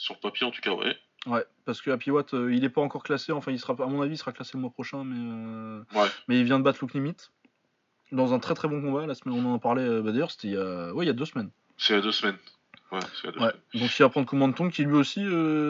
[0.03, 0.97] Sur papier, en tout cas, ouais.
[1.27, 3.31] Ouais, parce que Happy Watt, euh, il est pas encore classé.
[3.31, 6.09] Enfin, il sera, à mon avis, il sera classé le mois prochain, mais, euh, Ouais.
[6.27, 7.15] mais il vient de battre Look Limit
[8.11, 9.07] dans un très très bon combat.
[9.07, 9.85] La semaine, on en parlait.
[9.85, 11.51] euh, bah, D'ailleurs, c'était il y a, ouais, il y a deux semaines.
[11.77, 12.37] C'est il y a deux semaines.
[12.91, 13.51] Ouais, c'est il y a deux Ouais.
[13.53, 13.83] semaines.
[13.83, 15.25] Donc il va prendre Command qui lui aussi,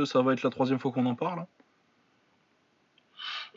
[0.06, 1.44] ça va être la troisième fois qu'on en parle.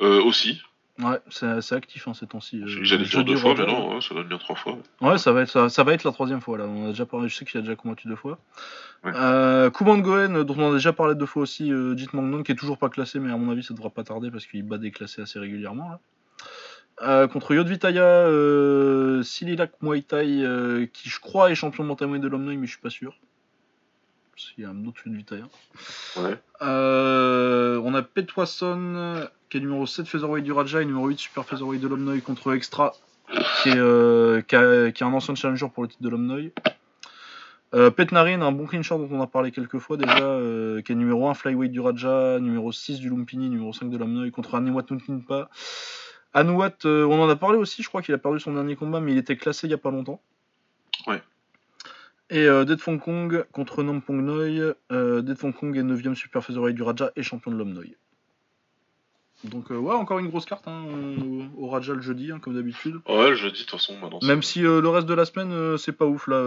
[0.02, 0.62] Euh, aussi.
[1.00, 2.62] Ouais, c'est actif hein, ces temps-ci.
[2.62, 4.78] euh, J'allais dire deux fois, mais non, ça donne bien trois fois.
[5.02, 6.66] Ouais, ça va être ça, ça va être la troisième fois là.
[6.66, 8.40] On a déjà parlé, je sais qu'il a déjà combattu deux fois.
[9.04, 9.12] Ouais.
[9.14, 12.54] Euh, Kuban Goen, dont on a déjà parlé deux fois aussi, euh, Jit Mangnon, qui
[12.54, 14.78] est toujours pas classé, mais à mon avis ça devra pas tarder parce qu'il bat
[14.78, 16.00] des classés assez régulièrement là.
[17.02, 22.22] Euh, contre Yodvitaya, euh, Sililak Muay Thai, euh, qui je crois est champion de bantamweight
[22.22, 23.18] de l'Omnoy, mais je suis pas sûr.
[24.38, 25.44] S'il y a un autre Yodvitaya.
[26.16, 26.40] Ouais.
[26.62, 31.18] On a Pete Wasson, euh, qui est numéro 7 Featherweight du Raja et numéro 8
[31.20, 32.94] Super Featherweight de l'Omnoy contre Extra,
[33.62, 36.52] qui est, euh, qui, a- qui est un ancien challenger pour le titre de l'Omnoy.
[37.74, 40.92] Euh, Pet Narin, un bon clincher dont on a parlé quelques fois déjà, euh, qui
[40.92, 44.56] est numéro 1 Flyweight du Raja, numéro 6 du Lumpini, numéro 5 de l'Omnoy contre
[44.56, 45.50] Anuat Nunkinpa.
[46.34, 49.00] Anuat, euh, on en a parlé aussi, je crois qu'il a perdu son dernier combat,
[49.02, 50.22] mais il était classé il y a pas longtemps.
[51.08, 51.22] Ouais.
[52.30, 54.74] Et euh, Fong Kong contre Nampong Noi.
[54.92, 57.96] Euh, Fong Kong est 9ème Super Featherweight du Raja et champion de l'Omnoy.
[59.50, 60.84] Donc euh, ouais, encore une grosse carte hein,
[61.58, 63.00] au, au Raja le jeudi, hein, comme d'habitude.
[63.08, 64.20] Ouais, le jeudi, de toute façon, maintenant.
[64.24, 66.42] Même si euh, le reste de la semaine, euh, c'est pas ouf là.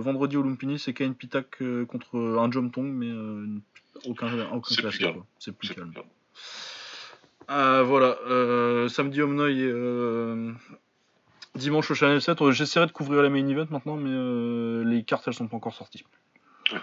[0.00, 3.10] vendredi au Lumpini, c'est Kain Pitak contre un Jom Tong, mais
[4.06, 5.22] aucun, aucun C'est plus calme.
[5.38, 5.92] C'est plus calme.
[5.92, 6.06] calme.
[7.50, 8.16] Euh, voilà,
[8.88, 9.72] samedi Omnoy et
[11.56, 12.40] dimanche au Channel 7.
[12.42, 15.74] Euh, J'essaierai de couvrir la main event maintenant, mais les cartes elles sont pas encore
[15.74, 16.04] sorties.
[16.72, 16.78] Ouais.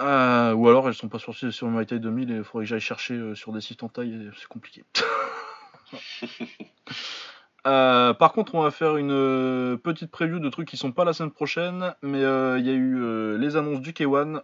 [0.00, 2.68] Euh, ou alors elles sont pas sorties sur My Thai 2000 et il faudrait que
[2.68, 4.84] j'aille chercher euh, sur des sites en taille, et c'est compliqué.
[7.66, 11.04] Euh, par contre, on va faire une euh, petite preview de trucs qui sont pas
[11.04, 14.40] la semaine prochaine, mais euh, il y a eu euh, les annonces du K1,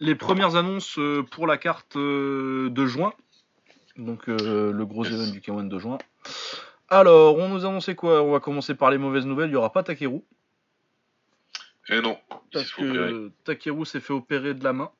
[0.00, 3.14] les premières annonces euh, pour la carte euh, de juin,
[3.96, 5.14] donc euh, le gros Yes.
[5.14, 5.96] event du K1 de juin.
[6.90, 8.20] Alors, on nous annonçait quoi?
[8.22, 9.48] On va commencer par les mauvaises nouvelles.
[9.48, 10.22] Il y aura pas Takeru
[11.88, 12.18] Eh non.
[12.30, 14.90] il parce que Takeru s'est fait opérer de la main.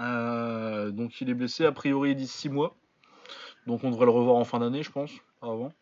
[0.00, 2.76] Euh, donc il est blessé a priori d'ici 6 mois.
[3.66, 5.72] Donc on devrait le revoir en fin d'année, je pense, pas avant.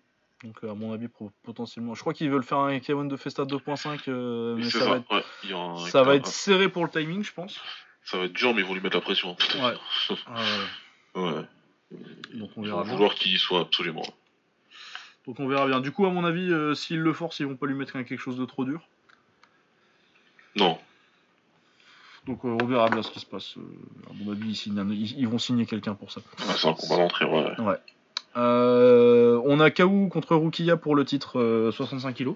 [0.45, 1.09] Donc euh, à mon avis,
[1.43, 1.95] potentiellement.
[1.95, 4.97] Je crois qu'ils veulent faire un K1 de Festa 2.5, euh, mais ça, ça, va
[4.97, 5.25] être, ouais.
[5.45, 7.61] Il y a un- ça va un- être serré pour le timing, je pense.
[8.05, 9.31] ça va être dur, mais ils vont lui mettre la pression.
[9.31, 9.65] hein, putain.
[9.65, 9.77] Ouais.
[11.15, 11.45] ouais.
[12.35, 14.03] Donc on Ils verra vont vouloir qu'il y soit absolument.
[15.27, 15.81] Donc on verra bien.
[15.81, 18.17] Du coup, à mon avis, euh, s'ils le forcent, ils vont pas lui mettre quelque
[18.17, 18.81] chose de trop dur.
[20.57, 20.79] Non.
[22.27, 23.57] Donc euh, on verra bien ce qui se passe.
[23.57, 23.63] Euh,
[24.11, 26.21] à mon avis, ils, signent un- ils- ils vont signer quelqu'un pour ça.
[26.39, 27.61] Ah, c'est un combat d'entrée, ouais.
[27.61, 27.77] Ouais.
[28.37, 32.33] Euh, on a Kaou contre Rukia pour le titre euh, 65 kg.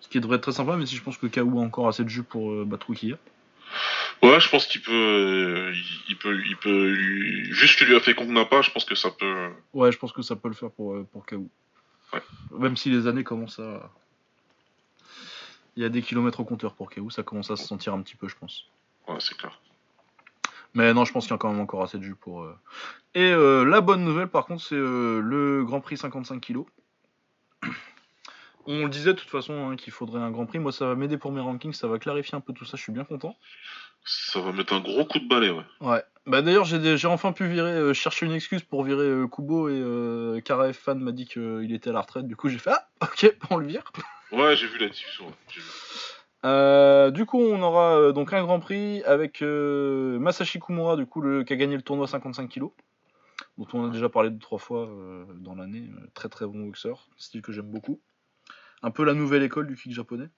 [0.00, 2.04] Ce qui devrait être très sympa, mais si je pense que Kaou a encore assez
[2.04, 3.16] de jus pour battre Rukia.
[4.22, 5.72] Ouais, je pense qu'il peut,
[6.08, 6.94] il- peut, il peut
[7.52, 9.48] juste que lui a fait contre Napa, je pense que ça peut.
[9.72, 11.48] Ouais, je pense que ça peut le faire pour, pour Kaou.
[12.12, 12.20] Ouais.
[12.58, 13.90] Même si les années commencent à.
[15.76, 18.02] Il y a des kilomètres au compteur pour Kaou, ça commence à se sentir un
[18.02, 18.66] petit peu, je pense.
[19.08, 19.60] Ouais, c'est clair.
[20.74, 22.42] Mais non, je pense qu'il y a quand même encore assez de jus pour.
[22.42, 22.56] euh.
[23.14, 26.58] Et euh, la bonne nouvelle, par contre, c'est euh, le Grand Prix 55 kg.
[28.66, 30.58] On le disait de toute façon hein, qu'il faudrait un Grand Prix.
[30.58, 32.76] Moi, ça va m'aider pour mes rankings, ça va clarifier un peu tout ça.
[32.76, 33.36] Je suis bien content.
[34.04, 35.64] Ça va mettre un gros coup de balai, ouais.
[35.80, 36.02] Ouais.
[36.26, 39.72] Bah d'ailleurs, j'ai des- j'ai enfin pu virer, chercher une excuse pour virer Kubo et
[39.74, 42.26] euh, Kara fan m'a dit qu'il était à la retraite.
[42.26, 43.82] Du coup, j'ai fait ah, ok, on le vire.
[44.32, 44.94] Ouais, j'ai vu la vu.
[46.44, 51.04] Euh, du coup, on aura euh, donc un Grand Prix avec euh, Masashi Kumura, du
[51.04, 52.68] coup, qui a gagné le tournoi 55 kg,
[53.58, 54.88] dont on a déjà parlé deux trois fois
[55.36, 55.90] dans l'année.
[56.14, 58.00] Très très bon boxeur, style que j'aime beaucoup.
[58.82, 60.28] Un peu la nouvelle école du kick japonais.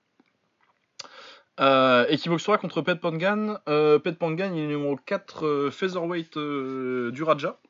[1.61, 3.59] Et qui boxera contre Pet Pangan.
[3.67, 7.61] Pet Pangan, il est numéro 4 euh, featherweight du Raja.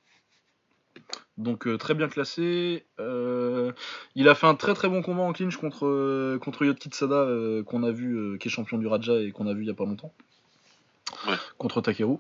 [1.39, 2.85] Donc euh, très bien classé.
[3.01, 3.73] Euh,
[4.15, 7.27] il a fait un très très bon combat en clinch contre, euh, contre Yot Kitsada
[7.67, 9.75] qu'on a vu, qui est champion du Raja et qu'on a vu il y a
[9.75, 10.13] pas longtemps.
[11.27, 11.37] Ouais.
[11.59, 12.17] Contre Takeru.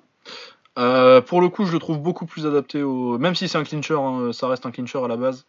[0.74, 3.18] Pour le coup, je le trouve beaucoup plus adapté au.
[3.18, 5.46] Même si c'est un clincher, hein, ça reste un clincher à la base.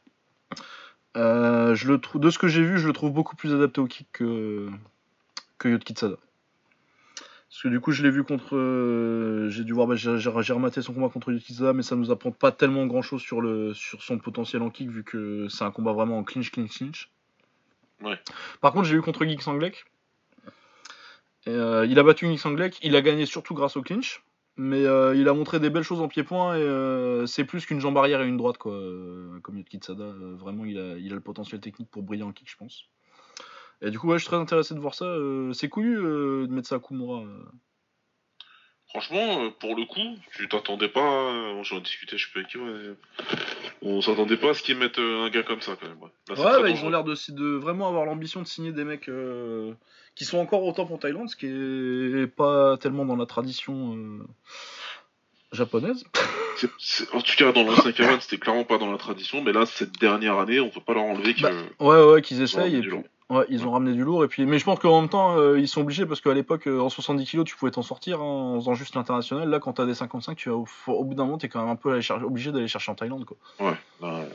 [1.15, 3.87] Je le trouve, de ce que j'ai vu, je le trouve beaucoup plus adapté au
[3.87, 4.69] kick que,
[5.57, 6.17] que Yot Kitsada.
[7.53, 8.55] Parce que du coup, je l'ai vu contre.
[8.55, 12.31] euh, j'ai dû voir, bah, j'ai rematé son combat contre Kitsada, mais ça nous apprend
[12.31, 15.69] pas tellement grand chose sur, le, sur son potentiel en kick, vu que c'est un
[15.69, 17.11] combat vraiment en clinch, clinch, clinch.
[18.01, 18.19] Ouais.
[18.59, 19.85] Par contre, j'ai vu contre Geek Sanglek.
[21.45, 24.23] Et, euh, il a battu Geek Sanglek, il a gagné surtout grâce au clinch.
[24.57, 27.99] Mais euh, il a montré des belles choses en pied-point et c'est plus qu'une jambe
[27.99, 28.73] arrière et une droite, quoi.
[29.43, 30.03] comme Yot Kitsada.
[30.03, 32.89] Euh, vraiment, il a, il a le potentiel technique pour briller en kick, je pense.
[33.81, 35.05] Et du coup, ouais, je suis très intéressé de voir ça.
[35.05, 37.21] euh, c'est couillu euh, de mettre ça à Kumura.
[37.21, 37.43] euh.
[38.89, 40.99] Franchement, pour le coup, tu t'attendais pas.
[41.31, 42.93] euh, J'en ai discuté, je sais pas avec qui, ouais.
[43.81, 45.97] On s'attendait pas à ce qu'ils mettent un gars comme ça quand même.
[45.99, 46.09] Ouais,
[46.43, 49.73] Là, bah, ils ont l'air de, de vraiment avoir l'ambition de signer des mecs euh,
[50.15, 53.97] qui sont encore au top en Thaïlande, ce qui est pas tellement dans la tradition
[53.97, 54.19] euh,
[55.51, 56.03] japonaise.
[57.13, 59.99] En tout cas, dans l'ancien K1, c'était clairement pas dans la tradition, mais là, cette
[59.99, 61.41] dernière année, on peut pas leur enlever que.
[61.41, 62.75] Bah, Ouais, ouais, qu'ils essayent.
[62.75, 62.91] Et puis.
[63.29, 64.23] Ouais, ils ont ramené du lourd.
[64.23, 66.67] Et puis, mais je pense qu'en même temps, euh, ils sont obligés parce qu'à l'époque,
[66.67, 69.49] euh, en 70 kg, tu pouvais t'en sortir hein, en faisant juste l'international.
[69.49, 71.75] Là, quand t'as des 55, tu vas au, bout d'un moment, t'es quand même un
[71.75, 73.25] peu obligé d'aller chercher en Thaïlande.
[73.25, 73.37] Quoi.
[73.59, 74.25] Ouais, là,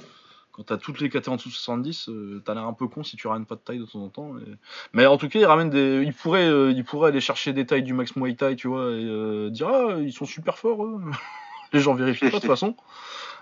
[0.53, 3.03] Quand t'as toutes les catégories en dessous de 70, euh, t'as l'air un peu con
[3.03, 4.39] si tu ramènes pas de taille de temps en temps.
[4.39, 4.55] et-
[4.93, 6.03] Mais en tout cas, ils ramènent des.
[6.05, 9.51] Ils pourraient, ils pourraient aller chercher des tailles du Max Muay Thai, tu vois, et
[9.51, 10.85] dire ah, ils sont super forts.
[10.85, 11.01] eux.
[11.73, 12.75] les gens vérifient pas de toute façon.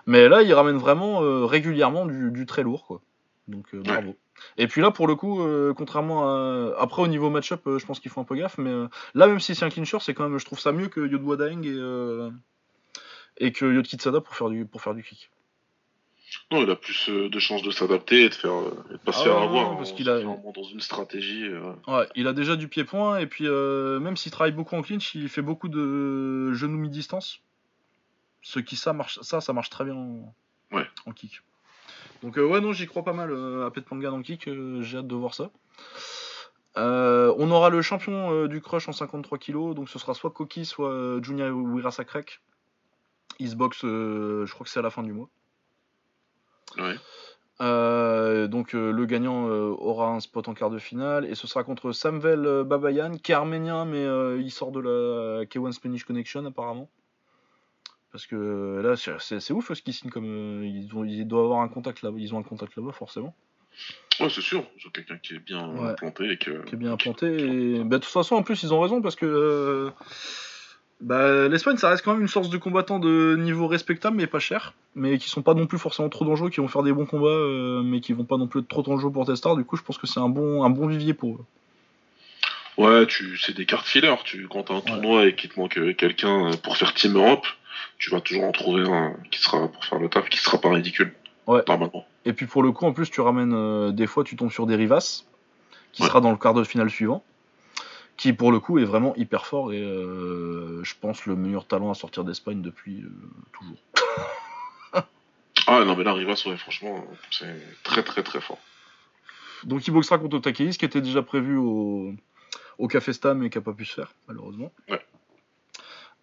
[0.07, 3.01] Mais là, ils ramènent vraiment régulièrement du, du très lourd, quoi.
[3.49, 4.17] Donc bravo.
[4.59, 6.75] Et puis là, pour le coup, euh, contrairement à.
[6.79, 9.27] Après, au niveau match-up, euh, je pense qu'ils font un peu gaffe, mais euh, là,
[9.27, 10.39] même si c'est un clincher, c'est quand même.
[10.39, 14.65] Je trouve ça mieux que Yodwa Daeng et, et que Yod Kitsada pour faire du,
[14.67, 15.31] pour faire du kick.
[16.51, 18.53] Non, il a plus de chances de s'adapter et de, faire,
[18.91, 19.71] et de pas se Ah faire avoir.
[19.71, 21.49] ouais, parce hein, qu'il a- dans une stratégie.
[21.87, 25.29] Ouais, il a déjà du pied-point, et puis même s'il travaille beaucoup en clinch, il
[25.29, 27.41] fait beaucoup de genoux mi-distance.
[28.43, 30.35] Ce qui, ça, marche, ça, ça marche très bien en,
[30.73, 30.87] Ouais.
[31.07, 31.41] en kick.
[32.27, 34.83] Donc, euh, ouais, non, j'y crois pas mal euh, à Pet Pangan en kick, euh,
[34.83, 35.53] j'ai hâte de voir ça.
[36.77, 40.33] Euh, on aura le champion euh, du crush en 53 kg, donc ce sera soit
[40.33, 42.41] Koki, soit euh, Junior Wirasakrek.
[43.39, 45.29] Il se boxe, euh, je crois que c'est à la fin du mois.
[46.79, 46.97] Ouais.
[47.61, 52.65] Donc le gagnant aura un spot en quart de finale et ce sera contre Samvel
[52.65, 54.05] Babayan qui est arménien mais
[54.39, 56.91] il sort de la K1 Spanish Connection apparemment.
[58.17, 61.45] Parce que euh, là c'est- ouf ce qu'ils signent comme euh, ils, ont, ils doivent
[61.45, 63.35] avoir un contact là ils ont un contact là-bas forcément
[64.21, 64.65] Ouais, c'est sûr.
[64.83, 65.91] C'est quelqu'un qui est bien Ouais.
[65.91, 66.65] implanté et que.
[66.65, 69.17] qui est bien implanté et bah, de toute façon en plus ils ont raison parce
[69.17, 69.91] que euh,
[71.03, 74.39] bah, l'Espagne ça reste quand même une source de combattants de niveau respectable mais pas
[74.39, 77.05] cher mais qui sont pas non plus forcément trop dangereux qui vont faire des bons
[77.05, 79.65] combats euh, mais qui vont pas non plus être trop dangereux pour tes stars du
[79.67, 81.45] coup je pense que c'est un bon un bon vivier pour eux
[82.79, 84.15] Ouais, tu, c'est des cartes filler.
[84.25, 87.17] Tu, quand t'as un tournoi et qu'il te manque euh, quelqu'un euh, pour faire Team
[87.17, 87.47] Europe,
[87.99, 90.71] tu vas toujours en trouver un qui sera pour faire le taf, qui sera pas
[90.71, 91.15] ridicule.
[91.47, 91.63] Ouais.
[91.69, 92.05] Normalement.
[92.25, 94.67] Et puis pour le coup, en plus, tu ramènes euh, des fois, tu tombes sur
[94.67, 95.25] des Rivas,
[95.93, 96.09] qui Ouais.
[96.09, 97.23] sera dans le quart de finale suivant,
[98.17, 101.91] qui pour le coup est vraiment hyper fort et euh, je pense le meilleur talent
[101.91, 103.11] à sortir d'Espagne depuis euh,
[103.53, 103.79] toujours.
[105.69, 108.59] Ah non, mais là, Rivas, ouais, franchement, c'est très très très fort.
[109.65, 112.15] Donc il boxera contre Takeis, qui était déjà prévu au,
[112.79, 114.71] au Café Stam et qui n'a pas pu se faire, malheureusement.
[114.89, 115.01] Ouais.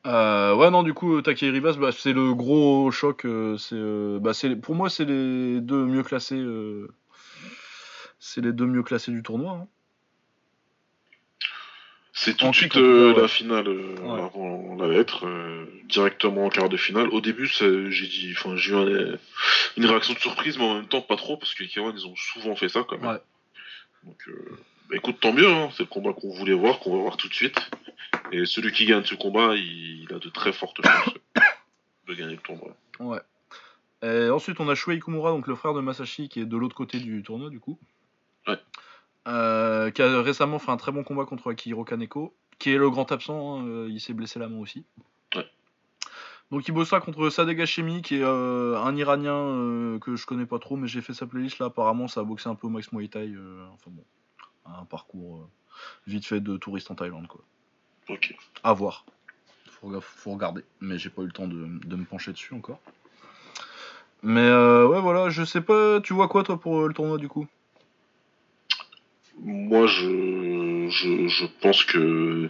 [0.06, 3.26] Euh, ouais, non, du coup, Takei Rivas, bah, c'est le gros choc.
[3.26, 6.44] euh, c'est, euh, bah, c'est, pour moi, c'est les deux mieux classés.
[8.20, 9.52] c'est les deux mieux classés du tournoi.
[9.64, 9.68] hein.
[12.16, 13.14] C'est tout de suite ouais.
[13.20, 14.22] la finale Ouais.
[14.22, 15.26] avant la lettre,
[15.90, 17.08] directement en quart de finale.
[17.10, 19.18] Au début, j'ai dit, enfin, j'ai eu un-
[19.78, 22.06] une réaction de surprise, mais en même temps pas trop parce que les K1 ils
[22.08, 23.10] ont souvent fait ça quand même.
[23.10, 23.20] Ouais.
[24.04, 24.58] Donc, euh,
[24.90, 25.48] bah, écoute, tant mieux.
[25.50, 27.58] hein, c'est le combat qu'on voulait voir, qu'on va voir tout de suite.
[28.32, 31.14] Et celui qui gagne ce combat, il, il a de très fortes chances
[32.08, 32.76] de gagner le tournoi.
[33.00, 33.22] Ouais.
[34.04, 36.76] Et ensuite, on a Shuei Kumura, donc le frère de Masashi, qui est de l'autre
[36.76, 37.80] côté du tournoi, du coup.
[38.48, 38.60] Ouais.
[39.28, 42.90] Euh, qui a récemment fait un très bon combat contre Akihiro Kaneko, qui est le
[42.90, 44.84] grand absent, hein, euh, il s'est blessé la main aussi.
[45.34, 45.48] Ouais.
[46.52, 50.46] Donc il bossera contre Sadek Hashemi, qui est euh, un Iranien euh, que je connais
[50.46, 52.70] pas trop, mais j'ai fait sa playlist là, apparemment ça a boxé un peu au
[52.70, 53.34] Max Muay Thai,
[53.74, 54.04] enfin bon,
[54.66, 55.50] un parcours
[56.06, 57.42] vite fait de touriste en Thaïlande quoi.
[58.10, 58.36] Ok.
[58.64, 59.06] À voir.
[59.70, 60.64] Faut, faut regarder.
[60.82, 62.80] Mais j'ai pas eu le temps de, de me pencher dessus encore.
[64.22, 66.00] Mais euh, ouais, voilà, je sais pas.
[66.02, 67.48] Tu vois quoi, toi, pour euh, le tournoi, du coup?
[69.40, 72.50] Moi, je, je, je pense que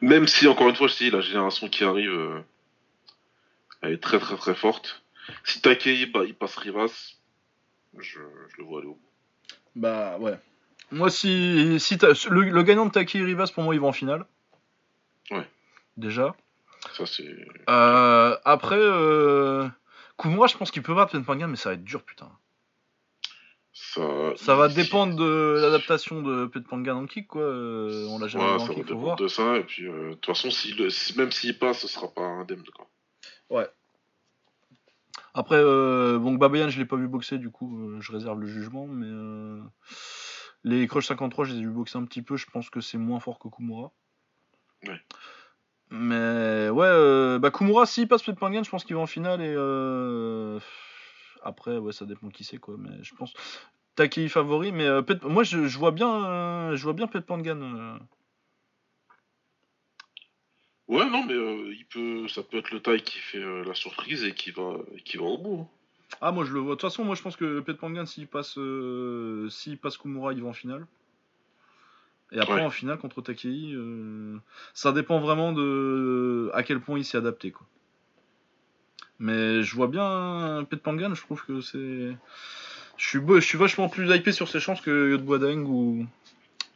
[0.00, 2.40] même si encore une fois, je te dis, la génération qui arrive, euh,
[3.80, 5.02] elle est très très très forte.
[5.44, 7.14] Si Takei bah, il passe Rivas,
[7.96, 9.10] je, je le vois aller au bout.
[9.74, 10.38] Bah, ouais.
[10.94, 11.78] Moi, si.
[12.30, 14.24] le, le gagnant de Taki Rivas, pour moi, il va en finale.
[15.30, 15.46] Ouais.
[15.96, 16.34] Déjà.
[16.96, 17.34] Ça c'est.
[17.70, 19.66] Euh, après, euh,
[20.18, 22.30] Kumura, je pense qu'il peut battre Penpangan, mais ça va être dur, putain.
[23.72, 24.02] Ça,
[24.36, 27.42] Ça va dépendre de l'adaptation de Penpangan en kick, quoi.
[27.42, 29.16] Euh, on l'a jamais Ouais, vu ça va faut dépendre voir.
[29.16, 29.56] de ça.
[29.56, 32.22] Et puis, euh, de toute façon, si le, si- même s'il passe, ce sera pas
[32.22, 32.62] indemne.
[32.74, 32.86] Quoi.
[35.36, 38.86] Après, euh, bon, Babayan, je l'ai pas vu boxer, du coup, je réserve le jugement,
[38.86, 39.06] mais
[40.64, 42.98] les Crush 53, je les ai vu boxer un petit peu, je pense que c'est
[42.98, 43.92] moins fort que Kumura.
[44.86, 45.00] Ouais.
[45.90, 49.54] Mais ouais, euh, bah Kumura, s'il passe Petpangan, je pense qu'il va en finale, et
[49.56, 50.58] euh,
[51.42, 53.32] après, ouais, ça dépend qui c'est, quoi, mais je pense.
[53.94, 57.98] Takei favori, mais euh, Pet- moi, je, je vois bien, euh, je vois bien Petpangan.
[60.88, 64.34] Ouais, non, mais il peut, ça peut être le taille qui fait la surprise et
[64.34, 64.74] qui va,
[65.04, 65.60] qui va au bout.
[65.62, 65.68] hein.
[66.20, 66.74] Ah, moi je le vois.
[66.74, 70.32] De toute façon, moi je pense que Pet Pangan, s'il passe, euh, s'il passe Kumura,
[70.32, 70.86] il va en finale.
[72.32, 72.62] Et après, Ouais.
[72.62, 74.36] en finale contre Takei, euh,
[74.72, 77.50] ça dépend vraiment de à quel point il s'est adapté.
[77.52, 77.66] Quoi.
[79.18, 82.16] Mais je vois bien Pet Pangan, je trouve que c'est.
[82.96, 86.06] Je suis, beau- je suis vachement plus hypé sur ses chances que Yodboadeng ou.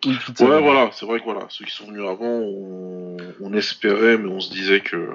[0.05, 0.45] ou Ipitsa.
[0.45, 4.29] Ouais, voilà, c'est vrai que voilà, ceux qui sont venus avant, on, on espérait, mais
[4.29, 5.11] on se disait que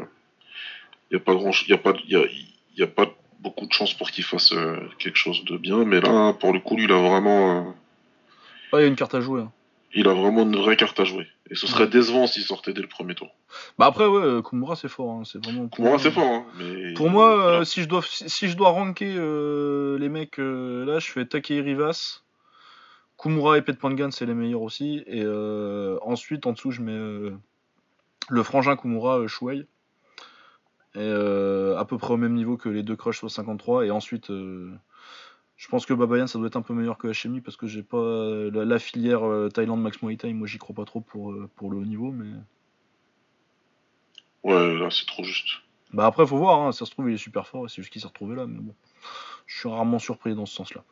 [1.11, 2.23] il y a pas grand, il y a pas, y a,
[2.75, 3.12] y a pas
[3.43, 5.83] beaucoup de chances pour qu'il fasse euh, quelque chose de bien.
[5.85, 7.61] Mais là, pour le coup, lui, il a vraiment, euh,
[8.71, 9.41] Ouais, il y a une carte à jouer.
[9.41, 9.51] hein.
[9.93, 11.27] il a vraiment une vraie carte à jouer.
[11.51, 13.29] Et ce serait décevant s'il sortait dès le premier tour.
[13.77, 15.11] Bah après, ouais, euh, Kumura c'est fort.
[15.11, 15.67] hein, C'est vraiment.
[15.67, 18.69] Pour moi, c'est fort, hein, mais Pour moi, euh, si, je dois, si, je dois
[18.69, 22.21] ranker euh, les mecs, euh, là, je fais Takei Rivas,
[23.19, 25.03] Kumura et Pet Pangan, c'est les meilleurs aussi.
[25.05, 25.23] Et
[26.01, 27.31] ensuite, en dessous, je mets
[28.29, 29.65] le frangin Kumura Shuei.
[30.95, 33.85] Et euh, à peu près au même niveau que les deux Crush 53.
[33.85, 34.71] Et ensuite, euh,
[35.57, 37.81] je pense que Babayan, ça doit être un peu meilleur que Hashemi parce que j'ai
[37.83, 37.97] pas
[38.51, 40.33] la, la filière euh, Thaïlande Max Muay Thai.
[40.33, 42.11] Moi, j'y crois pas trop pour, euh, pour le haut niveau.
[42.11, 42.29] Mais
[44.43, 45.47] ouais, là, c'est trop juste.
[45.93, 46.59] bah après, faut voir.
[46.61, 47.69] hein, ça se trouve, il est super fort.
[47.69, 48.45] C'est juste qu'il s'est retrouvé là.
[48.45, 48.75] Mais bon,
[49.47, 50.83] je suis rarement surpris dans ce sens-là.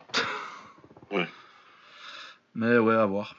[1.11, 1.27] Ouais.
[2.55, 3.35] Mais ouais, à voir.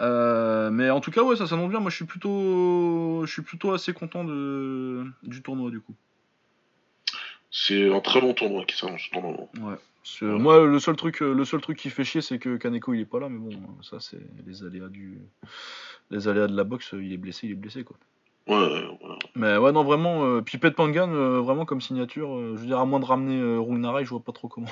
[0.00, 1.80] Euh, mais en tout cas, ouais, ça s'annonce bien.
[1.80, 5.94] Moi, je suis plutôt, je suis plutôt assez content de du tournoi du coup.
[7.50, 9.50] C'est un très long tournoi qui s'annonce moment.
[9.60, 9.76] Ouais.
[10.22, 13.06] Moi, le seul truc, le seul truc qui fait chier, c'est que Kaneko il est
[13.06, 13.28] pas là.
[13.28, 13.50] Mais bon,
[13.82, 15.18] ça c'est les aléas du,
[16.10, 16.90] les aléas de la boxe.
[16.92, 17.96] Il est blessé, il est blessé quoi.
[18.46, 18.98] Ouais, ouais.
[19.34, 20.24] Mais ouais, non, vraiment.
[20.24, 22.36] Euh, puis Pet Pangan, euh, vraiment comme signature.
[22.36, 24.68] euh, je veux dire, à moins de ramener Rungnarai, je vois pas trop comment.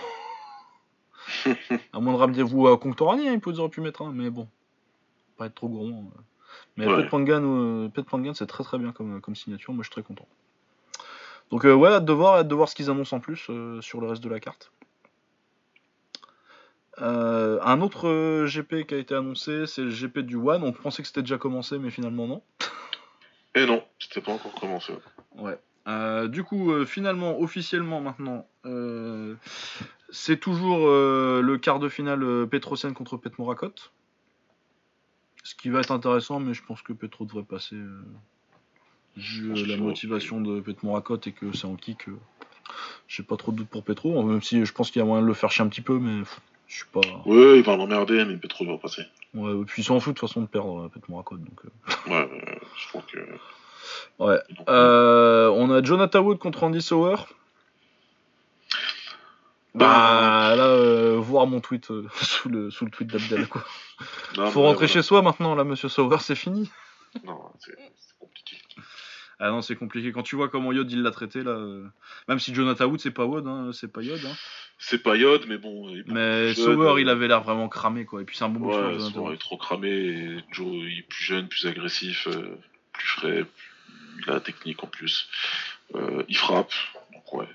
[1.92, 4.30] à moins de ramener vous à Conctorani, hein, il peut aurait pu mettre un, mais
[4.30, 4.48] bon.
[5.36, 6.10] Pas être trop gourmand.
[6.16, 6.20] euh.
[6.76, 7.02] Mais Ouais.
[7.02, 9.72] Pet Pangan, euh, Pangan, c'est très très bien comme, comme signature.
[9.72, 10.28] Moi, je suis très content.
[11.50, 13.80] Donc, euh, ouais, hâte de voir, hâte de voir ce qu'ils annoncent en plus euh,
[13.80, 14.72] sur le reste de la carte.
[17.00, 20.62] Euh, un autre GP qui a été annoncé, c'est le GP du One.
[20.62, 22.42] On pensait que c'était déjà commencé, mais finalement non.
[23.56, 24.92] Et non, c'était pas encore commencé.
[25.36, 25.58] Ouais.
[26.28, 28.46] Du coup, finalement, officiellement maintenant,
[30.10, 33.74] c'est toujours le quart de finale Petrosian contre Pet Morakot.
[35.44, 37.76] Ce qui va être intéressant, mais je pense que Petro devrait passer.
[37.76, 38.02] euh,
[39.16, 42.08] vu euh, la motivation de Pet Morakot et que c'est en kick.
[42.08, 42.18] euh,
[43.06, 45.22] J'ai pas trop de doute pour Petro, même si je pense qu'il y a moyen
[45.22, 47.00] de le faire chier un petit peu, mais pff, je suis pas.
[47.26, 49.02] Ouais, il va l'emmerder, mais Petro va passer.
[49.34, 51.36] Ouais, et puis il s'en fout de toute façon de perdre euh, Pet Morakot.
[51.36, 52.28] Donc, euh, Ouais,
[52.76, 53.18] je crois que.
[54.18, 54.38] Ouais.
[54.66, 57.16] On a Jonathan Wood contre Andy Sauer.
[59.74, 63.64] Bah là, euh, voir mon tweet euh, sous, le, sous le tweet d'Abdel quoi.
[64.36, 64.92] Non, Faut rentrer voilà.
[64.92, 66.70] chez soi maintenant là, monsieur Sauer, c'est fini.
[67.24, 67.74] Non, c'est
[68.20, 68.56] compliqué.
[69.40, 70.12] Ah non, c'est compliqué.
[70.12, 71.84] Quand tu vois comment Yod il l'a traité là, euh,
[72.28, 74.20] même si Jonathan Wood c'est pas Wood, hein, c'est pas Yod.
[74.24, 74.34] Hein.
[74.78, 75.88] C'est pas Yod, mais bon.
[75.88, 78.22] il Mais plus euh, il avait l'air vraiment cramé quoi.
[78.22, 79.34] Et puis c'est un bon Ouais, Wood.
[79.34, 79.88] est trop cramé.
[79.88, 82.28] Et Joe, il est plus jeune, plus agressif,
[82.92, 83.44] plus frais.
[84.22, 85.28] Il a la technique en plus.
[86.28, 86.72] Il frappe.
[87.12, 87.48] Donc ouais,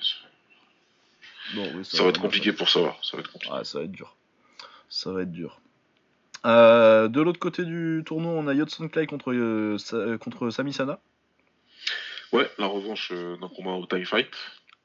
[1.55, 2.97] Bon, oui, ça va être compliqué pour savoir.
[3.03, 3.53] Ça va être compliqué.
[3.53, 4.15] Ouais, ça va être dur.
[4.89, 5.61] Ça va être dur.
[6.45, 10.71] Euh, de l'autre côté du tournoi, on a Yodson Clay contre, euh, Sa- contre Sami
[10.73, 10.99] Sana.
[12.31, 14.29] Ouais, la revanche euh, d'un combat au TIE Fight.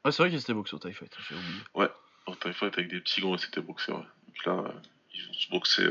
[0.05, 1.89] Ouais, c'est vrai qu'il s'était boxé au TIE Fight, j'ai oublié.
[2.27, 3.93] Au TIE Fight avec des petits gants, c'était boxé.
[3.93, 3.99] Ouais.
[3.99, 4.73] Donc là, euh,
[5.15, 5.87] ils vont se boxer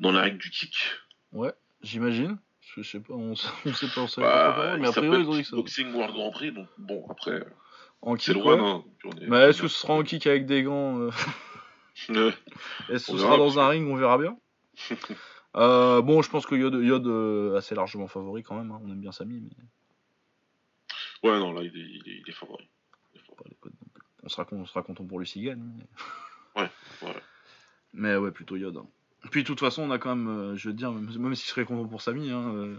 [0.00, 0.76] dans la règle du kick.
[1.32, 2.38] Ouais, j'imagine.
[2.76, 4.92] Je sais pas, on, sait- on sait pas, on sait Bah, pas mais il a
[4.92, 5.56] priori, ils ont dit que ça.
[5.56, 7.42] Boxing World Grand Prix, donc bon, après,
[8.02, 8.54] En c'est kick, loin.
[8.56, 8.60] ouais.
[8.62, 8.84] Hein,
[9.20, 11.10] est- Mais est-ce que ce sera en kick avec des gants euh,
[12.10, 12.32] Ouais.
[12.90, 14.36] Est-ce que ce sera dans un ring On verra bien.
[15.56, 18.70] Euh, bon, je pense que Yod, Yod euh, assez largement favori quand même.
[18.70, 18.80] hein.
[18.84, 22.68] On aime bien Sami, mais Ouais, non, là, il est, il est, il est favori.
[23.14, 23.20] Il.
[24.22, 25.62] On sera, con- on sera content pour lui s'il gagne.
[25.78, 25.86] Mais...
[26.62, 26.70] Ouais,
[27.08, 27.22] ouais.
[27.94, 28.76] Mais ouais, plutôt Yod.
[28.76, 28.86] hein.
[29.30, 31.48] Puis de toute façon, on a quand même, euh, je veux dire, même, même s'il
[31.48, 32.76] serait content pour Sami, hein,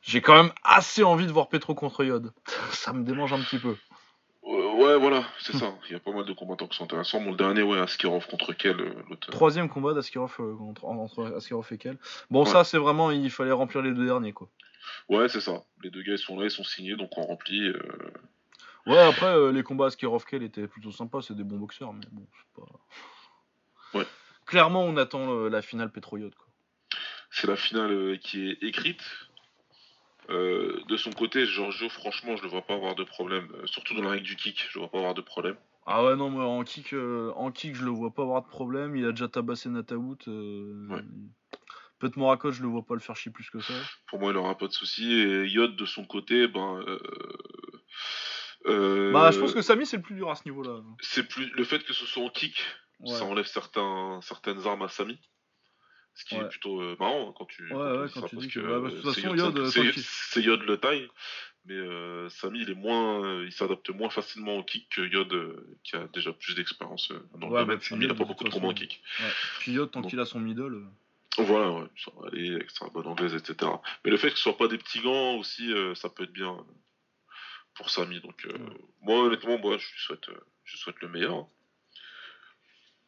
[0.00, 2.32] j'ai quand même assez envie de voir Petro contre Yod.
[2.70, 3.76] Ça me démange un petit peu.
[4.82, 5.74] Euh, ouais, voilà, c'est ça.
[5.86, 7.22] Il y a pas mal de combattants qui sont intéressants.
[7.24, 11.66] Le dernier, ouais, Askerov contre quel euh, l'autre Troisième combat d'Askarov euh, contre, entre Askarov
[11.72, 11.98] et Kel.
[12.30, 12.50] Bon, Ouais.
[12.50, 14.48] ça, c'est vraiment, il fallait remplir les deux derniers, quoi.
[15.08, 15.62] Ouais, c'est ça.
[15.82, 17.68] Les deux gars, ils sont là, ils sont signés, donc on remplit.
[17.68, 17.78] euh,
[18.86, 22.04] Ouais, après, euh, les combats Askarov Kel étaient plutôt sympas, c'est des bons boxeurs, mais
[22.10, 22.68] bon, c'est pas.
[23.98, 24.06] Ouais.
[24.46, 26.46] Clairement, on attend euh, la finale Petro-Yod, quoi.
[27.30, 29.02] C'est la finale euh, qui est écrite.
[30.32, 33.46] Euh, de son côté, Giorgio, franchement, je ne vois pas avoir de problème.
[33.54, 35.56] Euh, surtout dans la règle du kick, je ne vois pas avoir de problème.
[35.86, 38.48] Ah ouais, non, moi, en kick, euh, en kick, je le vois pas avoir de
[38.48, 38.96] problème.
[38.96, 40.16] Il a déjà tabassé Nataout.
[40.26, 41.02] Ouais.
[41.98, 43.74] Peut-être Morakot, je le vois pas le faire chier plus que ça.
[44.08, 45.12] Pour moi, il aura pas de soucis.
[45.12, 46.82] Et Yod, de son côté, ben.
[46.86, 46.98] euh,
[48.66, 50.80] euh, Bah, je pense que Samy, c'est le plus dur à ce niveau-là.
[51.00, 52.62] c'est plus le fait que ce soit en kick,
[53.00, 53.10] Ouais.
[53.12, 55.18] ça enlève certains, certaines armes à Samy.
[56.14, 56.42] Ce qui Ouais.
[56.44, 58.60] est plutôt euh, marrant hein, quand tu, Ouais, quand ouais, quand tu parce dis que
[58.60, 61.08] bah, de euh, toute c'est façon, Yod, c'est- Yod le taille,
[61.64, 65.32] mais euh, Samy il est moins, euh, il s'adapte moins facilement au kick que Yod
[65.32, 67.78] euh, qui a déjà plus d'expérience dans le domaine.
[67.78, 69.02] bah, Samy il a Yod, pas beaucoup de combats en kick.
[69.60, 70.82] Puis Yod, tant qu'il a son middle.
[71.38, 73.70] Voilà, ouais, ça va aller avec sa bonne anglaise, etc.
[74.04, 76.58] Mais le fait que ce soit pas des petits gants aussi, ça peut être bien
[77.74, 78.20] pour Samy.
[78.20, 78.58] Donc, euh,
[79.00, 80.26] moi, honnêtement, moi, je lui souhaite,
[80.64, 81.46] je souhaite le meilleur.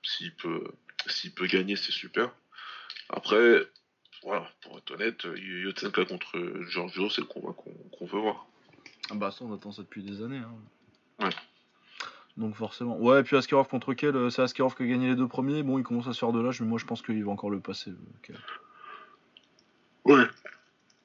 [0.02, 0.64] S'il peut,
[1.06, 2.30] s'il peut gagner, c'est super.
[3.10, 3.62] Après,
[4.22, 8.46] voilà, pour être honnête, euh, Yotsenka contre Giorgio, c'est le combat qu'on veut voir.
[9.10, 10.38] Ah bah ça on attend ça depuis des années.
[10.38, 11.24] Hein.
[11.24, 11.30] Ouais.
[12.36, 12.96] Donc forcément.
[12.98, 15.62] Ouais, et puis Askarov contre quel euh, C'est Askarov qui a gagné les deux premiers.
[15.62, 17.50] Bon, il commence à se faire de l'âge, mais moi je pense qu'il va encore
[17.50, 17.90] le passer.
[17.90, 18.38] euh, Kel.
[20.06, 20.24] Ouais.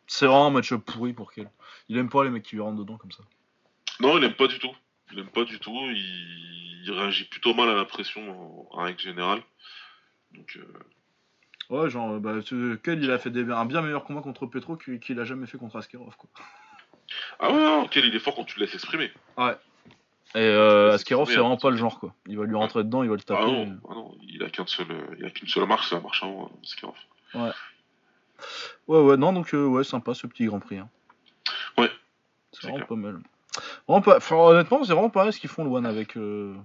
[0.08, 1.50] C'est vraiment un match pourri pour Kel.
[1.90, 3.24] Il aime pas les mecs qui lui rentrent dedans comme ça.
[4.00, 4.74] Non, il aime pas du tout.
[5.12, 5.76] Il aime pas du tout.
[5.92, 9.44] Il, il réagit plutôt mal à la pression en, en règle générale.
[10.32, 10.66] Donc, euh,
[11.70, 12.42] Ouais, genre, euh, bah,
[13.02, 15.76] il a fait des- un bien meilleur combat contre Petro qu'il a jamais fait contre
[15.78, 16.16] Askarov.
[16.18, 16.30] Quoi.
[17.40, 19.12] Ah ouais, non, quel il est fort quand tu le laisses exprimer.
[20.36, 20.92] Et euh,
[21.26, 22.14] très c'est vraiment pas le genre quoi.
[22.28, 23.42] Il va lui rentrer dedans, il va le taper.
[23.44, 24.86] Ah non, ah non, il a seul,
[25.34, 26.96] qu'une seule marche, c'est la marche avant, hein, Askarov.
[28.88, 30.78] Ouais, ouais, non, donc euh, ouais, sympa ce petit Grand Prix.
[30.78, 30.90] hein.
[31.78, 31.90] Ouais,
[32.52, 32.88] C'est vraiment clair.
[32.88, 33.20] pas mal.
[33.88, 34.18] Vraiment pas...
[34.18, 36.56] enfin, honnêtement, c'est vraiment pareil ce qu'ils font le One avec, euh,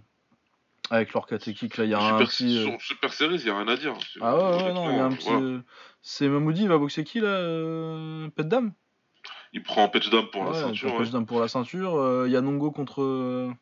[0.91, 1.85] avec leur kick là.
[1.85, 2.59] Il y a un petit.
[2.59, 3.95] euh, Super Series, il n'y a rien à dire.
[4.13, 5.29] C'est- Ah ouais, ouais, non, il y a un euh, petit.
[5.29, 5.41] voilà.
[5.41, 5.61] euh,
[6.03, 8.29] C'est Mamoudi, il va boxer qui là euh...
[8.31, 8.73] Pet Dame?
[9.53, 10.97] Il prend Patch Dam pour la Ouais, ceinture.
[10.97, 12.27] Pet Dame pour la ceinture.
[12.27, 13.55] Il y a Nongo contre.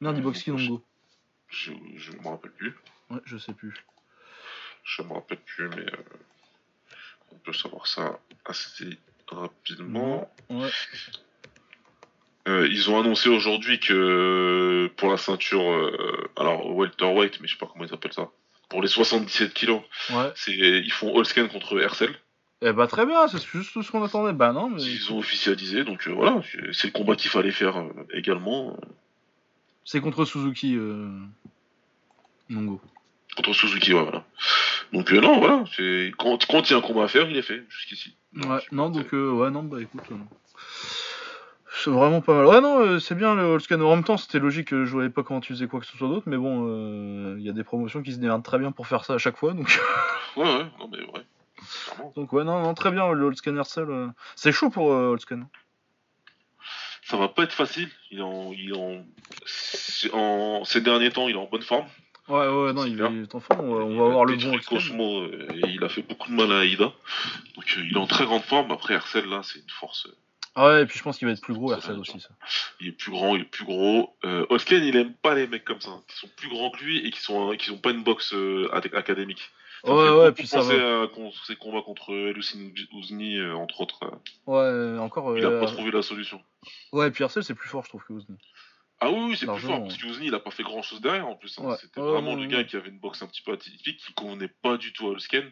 [0.00, 0.82] Merde, il boxe qui Nongo?
[1.48, 2.74] Je, je me rappelle plus.
[3.10, 3.74] Ouais, je sais plus.
[4.84, 5.96] Je me rappelle plus, mais euh,
[7.32, 10.32] on peut savoir ça assez rapidement.
[10.48, 10.70] Ouais.
[12.48, 17.52] Euh, ils ont annoncé aujourd'hui que euh, pour la ceinture, euh, alors welterweight, mais je
[17.52, 18.28] sais pas comment ils appellent ça,
[18.70, 20.32] pour les 77 kilos, Ouais.
[20.34, 22.14] c'est ils font all scan contre Hercel.
[22.62, 24.32] Eh bah très bien, c'est juste tout ce qu'on attendait.
[24.32, 24.82] Bah non, mais.
[24.82, 26.40] Ils ont officialisé, donc euh, voilà,
[26.72, 28.76] c'est le combat qu'il fallait faire également
[29.84, 30.76] C'est contre Suzuki.
[32.48, 32.80] Nongo.
[33.36, 34.24] contre Suzuki, ouais, voilà.
[34.92, 35.64] Donc non, voilà,
[36.18, 38.14] quand, quand il y a un combat à faire, il est fait jusqu'ici.
[38.34, 40.02] Ouais, non, donc, ouais, non, bah écoute.
[41.80, 42.46] Euh, C'est vraiment pas mal.
[42.46, 43.80] Ouais, non, euh, c'est bien le All Scan.
[43.80, 45.96] En même temps, c'était logique, euh, je voyais pas comment tu faisais quoi que ce
[45.96, 48.72] soit d'autre, mais bon, euh, il y a des promotions qui se démerdent très bien
[48.72, 49.68] pour faire ça à chaque fois, donc.
[50.36, 51.24] Ouais, ouais, non mais ouais,
[51.86, 52.12] clairement.
[52.14, 53.90] donc, ouais, non, non, très bien, le All Scan Hercel.
[53.90, 55.40] euh, C'est chaud pour euh, All Scan.
[57.02, 57.88] Ça va pas être facile.
[58.12, 59.04] Il est en, il en,
[60.12, 61.86] en ces derniers temps, il est en bonne forme.
[62.28, 64.56] Ouais, ouais, non, il, est en forme, on va, on avoir le bon.
[64.64, 66.92] Cosmo euh, et il a fait beaucoup de mal à Aïda.
[67.56, 68.70] Donc euh, il est en très grande forme.
[68.70, 70.06] Après Hercel là, c'est une force.
[70.56, 72.28] Ah ouais, et puis je pense qu'il va être plus gros, va, aussi, ça.
[72.80, 74.16] Il est plus grand, il est plus gros.
[74.24, 76.82] Euh, Osken, il aime pas les mecs comme ça, hein, qui sont plus grands que
[76.82, 79.50] lui et qui sont, qui pas une boxe euh, ac- académique.
[79.84, 81.02] Ça Ouais, ouais, puis ça va.
[81.04, 81.06] à
[81.46, 84.00] ses combats contre Elucine Ouzni, euh, entre autres.
[84.04, 84.10] euh,
[84.46, 85.38] Ouais, encore.
[85.38, 86.42] il a pas trouvé la solution.
[86.92, 88.36] Ouais, et puis Hercel, c'est plus fort, je trouve, que Ozni.
[89.02, 91.00] Ah oui, oui c'est plus fort, parce que Ouzni, il a pas fait grand chose
[91.00, 91.58] derrière en plus.
[91.58, 91.64] hein.
[91.64, 91.76] Ouais.
[91.80, 94.12] C'était Ouais, vraiment ouais, le gars qui avait une boxe un petit peu atypique, qui
[94.12, 95.50] convenait pas du tout à Olsken.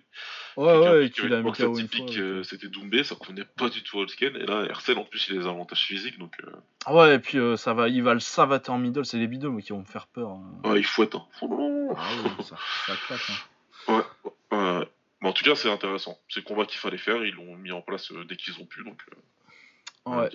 [0.58, 3.82] Ouais, ouais, et qui avait une boxe atypique, euh, c'était Doumbé, ça convenait pas du
[3.82, 4.36] tout à Olsken.
[4.36, 6.50] Et là, Hercel, en plus, il a des avantages physiques, donc euh,
[6.84, 9.26] Ah Ouais, et puis euh, ça va, il va le savater en middle, c'est les
[9.26, 10.28] bidons moi, qui vont me faire peur.
[10.30, 10.60] hein.
[10.64, 11.14] ouais, il fouette.
[11.14, 11.24] Hein.
[11.40, 11.46] Ah
[12.22, 13.20] oui, ça, ça claque.
[13.30, 14.04] hein.
[14.52, 14.86] Ouais.
[15.22, 16.16] Mais en tout cas, c'est intéressant.
[16.28, 18.66] C'est le combat qu'il fallait faire, ils l'ont mis en place euh, dès qu'ils ont
[18.66, 19.02] pu, donc
[20.06, 20.28] Ouais.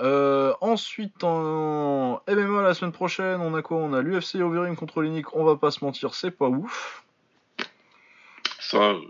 [0.00, 3.76] Euh, ensuite, en MMA la semaine prochaine, on a quoi?
[3.76, 7.04] On a l'UFC Overeem contre Linick, on va pas se mentir, c'est pas ouf.
[8.58, 9.00] Ça, euh,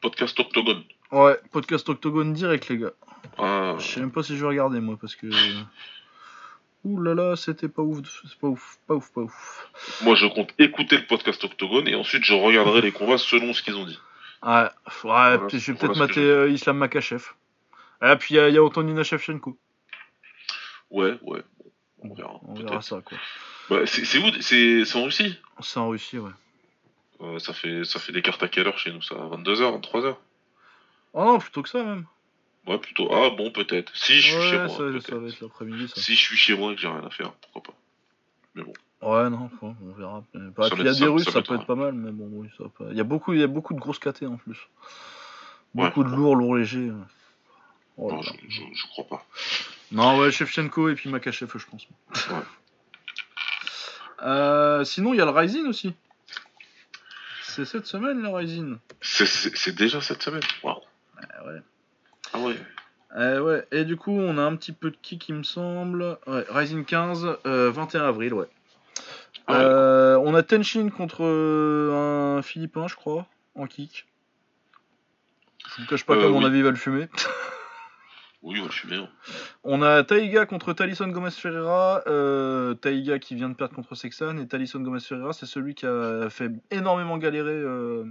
[0.00, 0.82] podcast Octogone.
[1.12, 2.92] Ouais, podcast Octogone direct, les gars.
[3.38, 5.26] Ah, Je sais même pas si je vais regarder, moi, parce que.
[6.84, 7.98] Ouh là là, c'était pas ouf,
[8.28, 9.68] c'est pas ouf, pas ouf, pas ouf.
[10.02, 13.62] moi, je compte écouter le podcast Octogone et ensuite je regarderai les combats selon ce
[13.62, 13.98] qu'ils ont dit.
[14.42, 14.68] Ouais,
[15.04, 17.24] ouais je vais peut-être mater euh, Islam Makachev.
[18.00, 19.56] Ah, puis il y, a- il y a Antonina Shevchenko.
[20.90, 21.42] Ouais, ouais.
[22.02, 22.40] On verra.
[22.46, 23.18] On verra ça, quoi.
[23.70, 26.30] Bah, c'est où C'est en Russie C'est en Russie, ouais.
[27.20, 29.14] Euh, ça, fait, ça fait des cartes à quelle heure chez nous ça?
[29.14, 30.16] 22h, 23h
[31.14, 32.04] Oh non, plutôt que ça, même.
[32.66, 33.08] Ouais, plutôt.
[33.12, 33.96] Ah bon, peut-être.
[33.96, 34.68] Si je suis chez moi.
[34.68, 35.90] ça, va être l'après-midi.
[35.96, 37.78] Si je suis chez moi et que j'ai rien à faire, pourquoi pas.
[38.54, 38.72] Mais bon.
[39.02, 40.24] Ouais, non, on verra.
[40.34, 42.28] Bah, il y a des ça- Russes, ça ça peut être pas mal, mais bon,
[42.32, 42.86] oui, ça pas.
[42.90, 44.58] Il y a beaucoup, il y a beaucoup de grosses KT en plus.
[45.74, 45.84] Ouais.
[45.86, 46.90] Beaucoup de lourds, lourds légers.
[47.98, 48.32] Oh là non, là.
[48.48, 49.26] je, je, je crois pas.
[49.92, 51.86] Non, ouais, Shevchenko et puis Makachev, je pense.
[52.30, 52.36] Ouais.
[54.22, 55.94] Euh, sinon, il y a le Rising aussi.
[57.42, 58.78] c'est cette semaine, le Rising.
[59.00, 60.42] C'est- déjà cette semaine.
[60.62, 60.80] Waouh.
[61.20, 61.60] Ah ouais.
[62.32, 62.56] Ah ouais.
[63.18, 66.18] Eh ouais, et du coup, on a un petit peu de kick, il me semble.
[66.26, 68.46] Ouais, Rising 15, euh, 21 avril, ouais.
[69.46, 69.58] Ah ouais.
[69.60, 74.06] Euh, on a Tenshin contre euh, un Philippin, je crois, en kick.
[75.76, 76.44] Je vous cache pas Euh, qu'à mon oui.
[76.46, 77.08] avis, il va le fumer.
[78.46, 79.08] Oui, je suis bien.
[79.64, 82.02] On a Taiga contre Talison Gomez Ferreira.
[82.06, 84.38] Euh, Taiga qui vient de perdre contre Sexan.
[84.38, 88.04] Et Talison Gomez Ferreira, c'est celui qui a fait énormément galérer euh,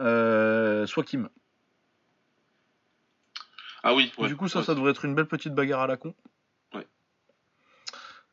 [0.00, 1.28] euh, Swakim.
[3.84, 4.26] Ah oui, ouais.
[4.26, 4.64] du coup, ça, ouais.
[4.64, 6.14] ça devrait être une belle petite bagarre à la con.
[6.74, 6.86] Ouais.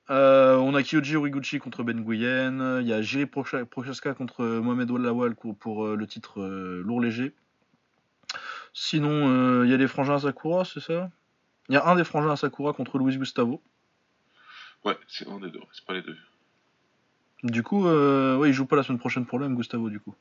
[0.10, 2.80] Euh, on a Kyoji Horiguchi contre Ben Nguyen.
[2.82, 6.82] Il y a Jiri Procha- Prochaska contre Mohamed Lawal pour, pour, euh, le titre euh,
[6.84, 7.36] lourd léger.
[8.74, 11.10] Sinon, euh, il y a les frangins Asakura, c'est ça?
[11.70, 13.62] Il y a un des frangins Asakura contre Luis Gustavo.
[14.86, 16.16] Ouais, c'est un des deux, c'est pas les deux.
[17.44, 20.16] Du coup, euh, ouais, il joue pas la semaine prochaine pour l'OM, Gustavo, du coup.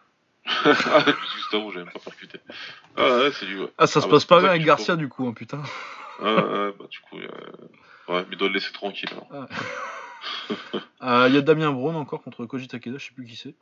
[0.46, 1.04] ah,
[1.36, 2.40] Gustavo, j'avais même pas percuté.
[2.96, 3.72] Ah ouais, c'est lui, ouais.
[3.78, 5.62] Ah, ça Ah se bah, passe pas bien avec Garcia, du coup, hein, putain.
[6.20, 8.12] Ah ouais, bah du coup, euh...
[8.12, 9.08] ouais, mais il doit le laisser tranquille.
[9.12, 9.46] alors.
[11.02, 13.54] Euh, Il y a Damien Brown encore contre Koji Takeda, je sais plus qui c'est.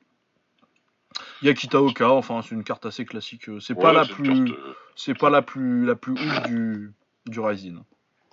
[1.43, 3.49] Il y a Kitaoka, enfin, c'est une carte assez classique.
[3.49, 4.45] euh, C'est pas la c'est plus.
[4.47, 6.93] carte, euh, C'est pas la plus la plus ouf du,
[7.27, 7.79] du Rising.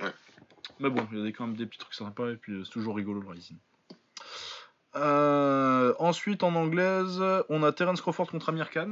[0.01, 0.11] Ouais.
[0.80, 2.64] Mais bon, il y a des- quand même des petits trucs sympas et puis euh,
[2.64, 3.57] c'est toujours rigolo le Rising.
[4.95, 8.91] Euh, ensuite, en anglaise, on a Terence Crawford contre Amir Khan.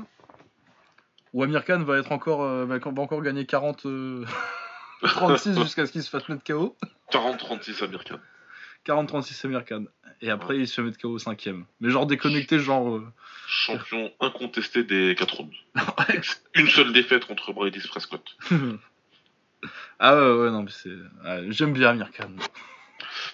[1.34, 4.26] Où Amir Khan va, être encore, euh, va va encore gagner 40, euh,
[5.04, 6.76] 36 jusqu'à ce qu'il se fasse mettre KO.
[7.12, 8.18] 40-36 Amir Khan.
[8.86, 9.86] 40-36 Amir Khan.
[10.22, 11.66] Et après, il se fait mettre KO au cinquième.
[11.80, 12.96] Mais genre déconnecté, genre.
[12.96, 13.08] euh,
[13.48, 15.56] Champion incontesté des 4 rounds.
[16.56, 18.24] Une seule défaite contre Brady Prescott.
[20.00, 20.90] ah ouais, ouais, non, mais c'est.
[20.90, 22.30] ouais, J'aime bien Amir Khan.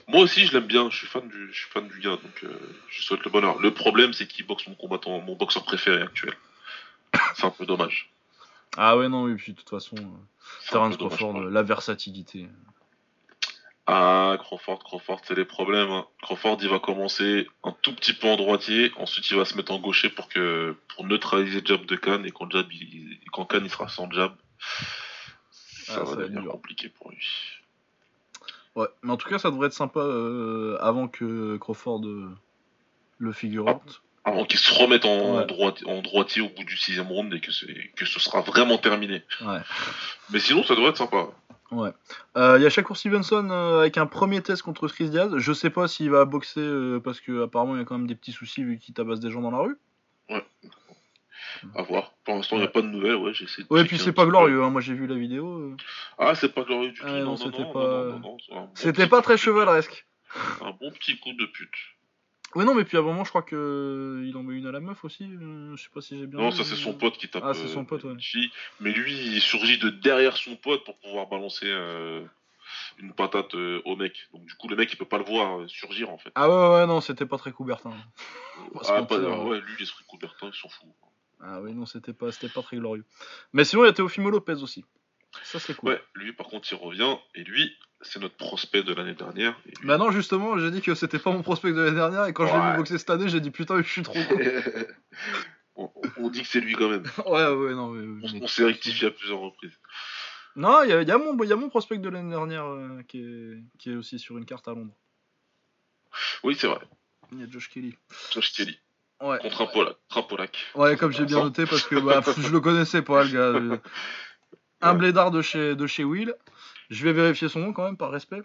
[0.08, 0.90] Moi aussi, je l'aime bien.
[0.90, 2.58] Je suis fan du, je suis fan du gars, donc euh,
[2.90, 3.60] je souhaite le bonheur.
[3.60, 6.34] Le problème, c'est qu'il boxe mon combattant, mon boxeur préféré actuel.
[7.36, 8.10] C'est un peu dommage.
[8.78, 10.02] Ah ouais, non, oui, puis de toute façon, euh,
[10.62, 12.48] C'est un Terence Crawford, la versatilité.
[13.90, 15.90] Ah, Crawford, Crawford, c'est les problèmes.
[15.90, 16.06] hein.
[16.22, 19.72] Crawford, il va commencer un tout petit peu en droitier, ensuite il va se mettre
[19.72, 23.46] en gaucher pour que pour neutraliser le jab de Khan et quand, jab, il- quand
[23.46, 24.34] Khan il sera sans jab,
[25.86, 27.26] ça Ah, va devenir compliqué pour lui.
[28.76, 32.30] Ouais, mais en tout cas, ça devrait être sympa euh, avant que Crawford euh,
[33.20, 34.02] le figure out.
[34.26, 35.46] Avant qu'il se remette en, Ouais.
[35.46, 37.52] droite, en droitier au bout du sixième round et que,
[37.96, 39.24] que ce sera vraiment terminé.
[39.40, 39.60] Ouais.
[40.30, 41.28] Mais sinon, ça devrait être sympa.
[41.72, 41.92] Ouais.
[42.38, 45.32] Euh, Il y a Shakur Stevenson euh, avec un premier test contre Chris Diaz.
[45.38, 48.08] Je sais pas s'il va boxer euh, parce que apparemment il y a quand même
[48.08, 49.78] des petits soucis vu qu'il tabasse des gens dans la rue.
[51.76, 52.14] À voir.
[52.24, 53.16] Pour l'instant, il n'y a pas de nouvelles.
[53.16, 54.64] Ouais, j'essaie Ouais, puis c'est pas glorieux.
[54.64, 54.70] hein.
[54.70, 55.48] Moi j'ai vu la vidéo.
[55.60, 55.76] euh.
[56.18, 57.06] Ah, c'est pas glorieux du tout.
[57.08, 58.38] Ah, non, c'était pas- bon
[59.10, 60.06] pas très chevaleresque.
[60.62, 61.70] Un bon petit coup de pute.
[62.56, 64.66] Oui, non, mais puis à un moment, je crois que euh, il en met une
[64.68, 65.26] à la meuf aussi.
[65.26, 66.40] euh, je sais pas si j'ai bien.
[66.40, 67.44] Non, ça c'est son pote qui tape.
[67.46, 68.14] Ah, c'est euh, son pote, ouais.
[68.20, 68.50] fille.
[68.80, 72.24] Mais lui, il surgit de derrière son pote pour pouvoir balancer euh,
[73.00, 74.28] une patate euh, au mec.
[74.34, 76.32] Donc du coup, le mec, il peut pas le voir euh, surgir en fait.
[76.36, 77.92] Ah ouais, ouais, ouais, non, c'était pas très Coubertin.
[78.88, 79.50] Ah, pas- ouais.
[79.50, 80.90] ouais, lui, l'esprit Coubertin, il s'en fout.
[81.40, 83.06] Ah oui, non, c'était pas, c'était pas très glorieux.
[83.54, 84.84] Mais sinon, il y a Teofimo Lopez aussi.
[85.44, 85.90] Ça, c'est cool.
[85.92, 87.16] Ouais, lui, par contre, il revient.
[87.36, 89.58] Et lui, c'est notre prospect de l'année dernière.
[89.66, 92.34] Lui- Bah non, justement, j'ai dit que c'était pas mon prospect de l'année dernière, et
[92.34, 94.38] quand je l'ai vu boxer cette année, j'ai dit putain, je suis trop con.
[95.76, 97.04] on, on dit que c'est lui quand même.
[97.26, 98.28] ouais, ouais, non, mais.
[98.28, 99.78] On, mais- on s'est rectifié à plusieurs reprises.
[100.56, 103.04] Non, il y y a mon, il y a mon prospect de l'année dernière euh,
[103.08, 104.96] qui, est, qui est aussi sur une carte à Londres.
[106.44, 106.80] Oui, c'est vrai.
[107.32, 107.96] Il y a Josh Kelly.
[108.34, 108.80] Josh Kelly.
[109.22, 109.38] Ouais.
[109.40, 109.62] Contre
[110.16, 110.58] un Polak.
[110.76, 113.82] Ouais, comme j'ai bien noté, parce que bah, je le connaissais pas, le gars.
[114.82, 116.34] Un blédard de chez, de chez Will.
[116.90, 118.42] Je vais vérifier son nom quand même, par respect.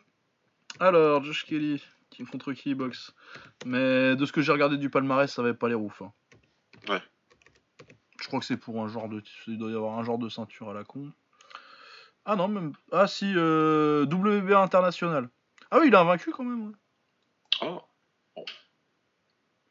[0.80, 3.14] Alors, Josh Kelly, qui, contre qui boxe
[3.66, 6.00] Mais de ce que j'ai regardé du palmarès, ça va pas les ouf.
[6.02, 6.12] hein.
[6.88, 7.02] Ouais.
[8.20, 9.22] Je crois que c'est pour un genre de.
[9.46, 11.12] Il doit y avoir un genre de ceinture à la con.
[12.24, 12.72] Ah non, même.
[12.92, 15.28] Ah si, euh, WBA international.
[15.70, 16.68] Ah oui, il a un vaincu quand même.
[16.68, 16.74] ouais.
[17.60, 17.78] Ah,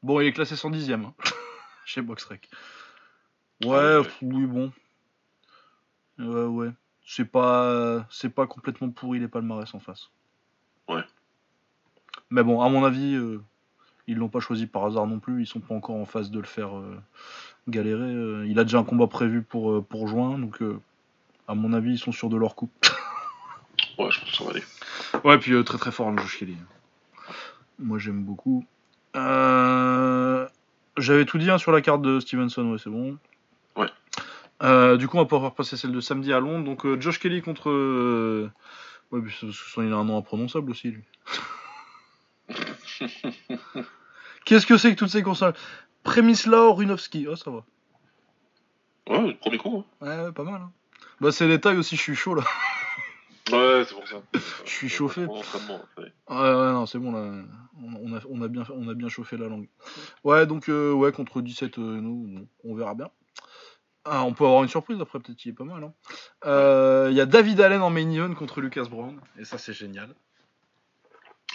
[0.04, 1.14] Bon, il est classé 110ème hein,
[1.86, 2.50] chez Boxrec.
[3.64, 4.08] Ouais, Ah ouais.
[4.22, 4.72] oui, bon.
[6.22, 6.70] Ouais, ouais.
[7.06, 10.10] C'est pas, c'est pas complètement pourri les palmarès en face.
[10.88, 11.02] Ouais.
[12.30, 13.42] Mais bon, à mon avis, euh,
[14.08, 15.42] ils l'ont pas choisi par hasard non plus.
[15.42, 16.98] Ils sont pas encore en phase de le faire euh,
[17.68, 18.14] galérer.
[18.14, 18.46] euh.
[18.48, 20.80] il a déjà un combat prévu pour, euh, pour juin, donc euh,
[21.48, 22.70] à mon avis, ils sont sûrs de leur coup.
[23.98, 24.64] ouais, je pense que ça va aller.
[25.26, 26.56] Ouais, puis euh, très très fort le Josh Kelly.
[27.80, 28.64] Moi j'aime beaucoup.
[29.16, 30.48] Euh,
[30.98, 33.18] J'avais tout dit hein, sur la carte de Stevenson, ouais, c'est bon.
[34.62, 36.66] Euh, du coup, on va pouvoir passer celle de samedi à Londres.
[36.66, 37.70] Donc euh, Josh Kelly contre.
[37.70, 38.52] euh,
[39.12, 41.04] Ouais, parce que il a un nom imprononçable aussi, lui.
[44.46, 45.54] Qu'est-ce que c'est que toutes ces consoles
[46.04, 47.28] Premislav Runovski.
[47.30, 47.64] Oh, ça va.
[49.10, 49.84] Ouais, premier coup.
[50.02, 50.26] hein.
[50.28, 50.62] Ouais, pas mal.
[50.62, 50.72] hein.
[51.20, 52.44] Bah, c'est les tailles aussi, je suis chaud là.
[53.52, 54.22] Ouais, c'est pour ça.
[54.66, 55.26] Je suis chauffé.
[55.26, 55.34] Ouais,
[56.30, 57.44] ouais, non, c'est bon là.
[57.84, 59.68] On, a, on, a bien, on a bien chauffé la langue.
[60.24, 63.10] Ouais, donc, euh, ouais, contre 17, euh, nous, on verra bien.
[64.06, 65.84] Ah, on peut avoir une surprise après, peut-être qu'il est pas mal.
[65.84, 65.94] hein.
[66.46, 69.20] Euh, Il y a David Allen en main event contre Lucas Brown.
[69.40, 70.16] Et ça, c'est génial.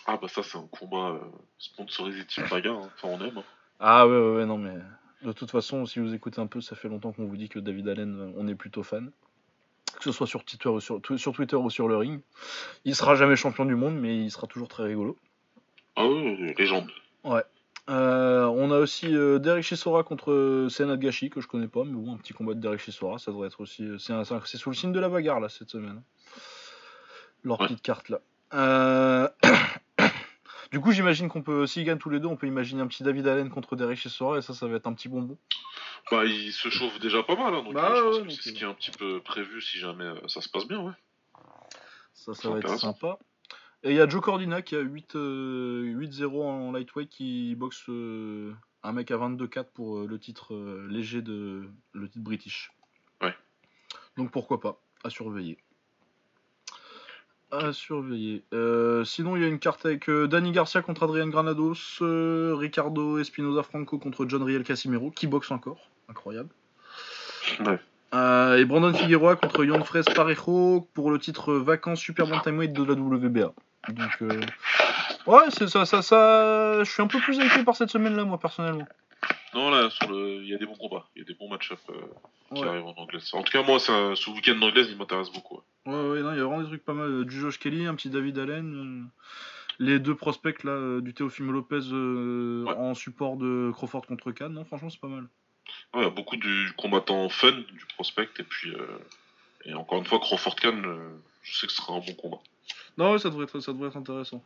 [0.08, 1.18] Ah bah ça c'est un combat euh,
[1.58, 2.88] sponsorisé Team Paga, hein.
[2.94, 3.38] enfin on aime.
[3.38, 3.44] hein.
[3.80, 4.74] Ah, ouais, ouais, ouais, non, mais.
[5.22, 7.58] De toute façon, si vous écoutez un peu, ça fait longtemps qu'on vous dit que
[7.58, 9.10] David Allen, euh, on est plutôt fan.
[9.98, 12.20] Que ce soit sur Twitter, ou sur, tw- sur Twitter ou sur le ring.
[12.84, 15.16] Il sera jamais champion du monde, mais il sera toujours très rigolo.
[15.96, 16.88] Ah oui, légende.
[17.88, 21.84] Euh, on a aussi euh, Derek Chisora contre euh, Senat Gashi, que je connais pas,
[21.84, 23.84] mais bon, un petit combat de Derek Chisora, ça devrait être aussi.
[23.84, 26.02] euh, C'est sous le signe de la bagarre, là, cette semaine.
[27.44, 27.68] Leur Ouais.
[27.68, 28.18] petite carte, là.
[28.54, 29.28] Euh,
[30.72, 33.04] du coup, j'imagine qu'on peut, s'ils gagnent tous les deux, on peut imaginer un petit
[33.04, 35.38] David Allen contre Derek Chisora, et ça, ça va être un petit bonbon.
[36.10, 38.32] Bah il se chauffe déjà pas mal, hein, donc Bah je pense ouais, que donc,
[38.40, 40.92] c'est ce qui est un petit peu prévu si jamais ça se passe bien, ouais.
[42.14, 43.18] Ça, ça va être sympa.
[43.82, 47.84] Et il y a Joe Cordina qui a 8, euh, 8-0 en lightweight qui boxe
[47.88, 50.54] euh, un mec à 22-4 pour euh, le titre
[50.88, 52.72] léger de le titre british.
[53.22, 53.34] Ouais.
[54.16, 55.58] Donc pourquoi pas, à surveiller.
[57.52, 58.42] À surveiller.
[59.04, 63.98] Sinon, il y a une carte avec Danny Garcia contre Adrian Granados, Ricardo Espinoza Franco
[63.98, 65.90] contre John Riel Casimiro, qui boxe encore.
[66.08, 66.50] Incroyable.
[67.60, 67.78] Ouais.
[68.14, 72.84] Euh, et Brandon Figueroa contre Jan Fres Parejo pour le titre Vacances Super Bantamweight de
[72.84, 73.52] la WBA.
[73.88, 74.40] Donc, euh,
[75.26, 76.82] ouais, c'est ça, ça, ça.
[76.84, 78.86] Je suis un peu plus hypé par cette semaine-là, moi, personnellement.
[79.54, 80.42] Non là sur le.
[80.42, 81.94] Il y a des bons combats, il y a des bons match-up euh,
[82.54, 83.20] qui Ouais, arrivent en anglais.
[83.32, 85.62] En tout cas moi ça, ce week-end d'anglaise il m'intéresse beaucoup.
[85.86, 85.94] ouais.
[85.94, 87.08] ouais, ouais, non, il y a vraiment des trucs pas mal.
[87.08, 89.08] Euh, Du Josh Kelly, un petit David Allen.
[89.78, 92.74] les deux prospects là, du Teofimo Lopez euh, Ouais.
[92.74, 94.50] en support de Crawford contre Khan.
[94.50, 95.22] Non, franchement, c'est pas mal.
[95.94, 98.74] Ouais, il y a beaucoup du combattant fun, du prospect, et puis
[99.64, 102.38] et encore une fois Crawford euh, je sais que ce sera un bon combat.
[102.98, 104.42] Non, ouais, ça devrait être, ça devrait être intéressant.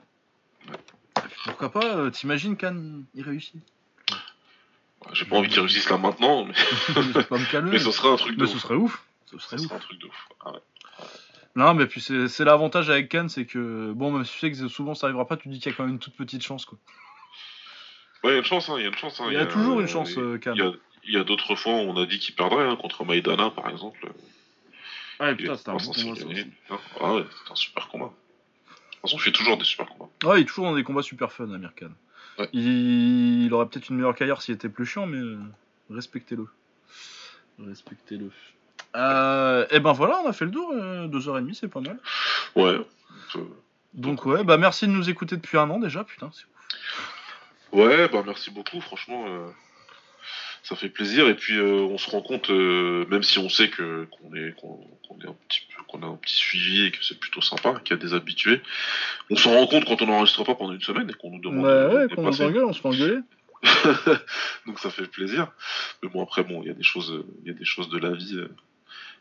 [1.44, 3.54] Pourquoi pas euh, T'imagines Khan, il réussit?
[3.54, 6.54] Ouais, J'ai pas envie qu'il réussisse là maintenant, mais,
[7.24, 7.70] pas me calmer.
[7.72, 8.62] mais ce sera un truc de Mais ce ouf.
[8.62, 9.02] serait ouf.
[9.26, 9.72] Ce serait Ce ouf.
[9.72, 10.28] un truc de ouf.
[10.44, 10.58] Ah ouais.
[11.56, 14.50] Non, mais puis c'est c'est l'avantage avec Cannes, c'est que, bon, même si tu sais
[14.52, 16.42] que souvent ça arrivera pas, tu dis qu'il y a quand même une toute petite
[16.42, 16.78] chance, quoi.
[18.22, 19.20] Ouais, il y a une chance, hein, il y a une chance.
[19.20, 20.54] hein, Il y a toujours euh, une chance, euh, Cannes.
[20.56, 20.72] Il y a,
[21.04, 23.68] il y a d'autres fois où on a dit qu'il perdrait, hein, contre Maïdana par
[23.70, 24.12] exemple.
[25.20, 26.76] Ouais, Il putain, c'était un bon combat, ça.
[27.00, 28.06] Ah ouais, c'est un super combat.
[28.06, 28.10] De
[28.92, 30.10] toute façon, je fais toujours des super combats.
[30.24, 31.90] Ouais, il est toujours dans des combats super fun, Amir Khan.
[32.38, 32.48] Ouais.
[32.52, 33.44] Il...
[33.44, 35.38] il aurait peut-être une meilleure carrière s'il était plus chiant, mais euh,
[35.90, 36.46] respectez-le.
[37.58, 38.30] Respectez-le.
[38.96, 41.68] Euh, et ben voilà, on a fait le tour, euh, deux heures et demie, c'est
[41.68, 41.98] pas mal.
[42.56, 42.80] Ouais.
[43.92, 47.78] Donc ouais, bah merci de nous écouter depuis un an déjà, putain, c'est ouf.
[47.78, 49.26] Ouais, bah merci beaucoup, franchement.
[49.28, 49.46] euh,
[50.62, 51.28] ça fait plaisir.
[51.28, 54.52] Et puis euh, on se rend compte, euh, même si on sait que qu'on est
[54.60, 54.76] qu'on
[55.08, 57.80] qu'on est un petit peu qu'on a un petit suivi et que c'est plutôt sympa,
[57.84, 58.60] qu'il y a des habitués,
[59.30, 61.64] on s'en rend compte quand on n'enregistre pas pendant une semaine et qu'on nous demande
[61.64, 62.38] Ouais, de ouais, quand on dépasser.
[62.44, 63.20] s'engueule, on se fait engueuler.
[64.66, 65.50] Donc ça fait plaisir.
[66.02, 67.98] Mais bon après bon, il y a des choses, il y a des choses de
[67.98, 68.48] la vie euh,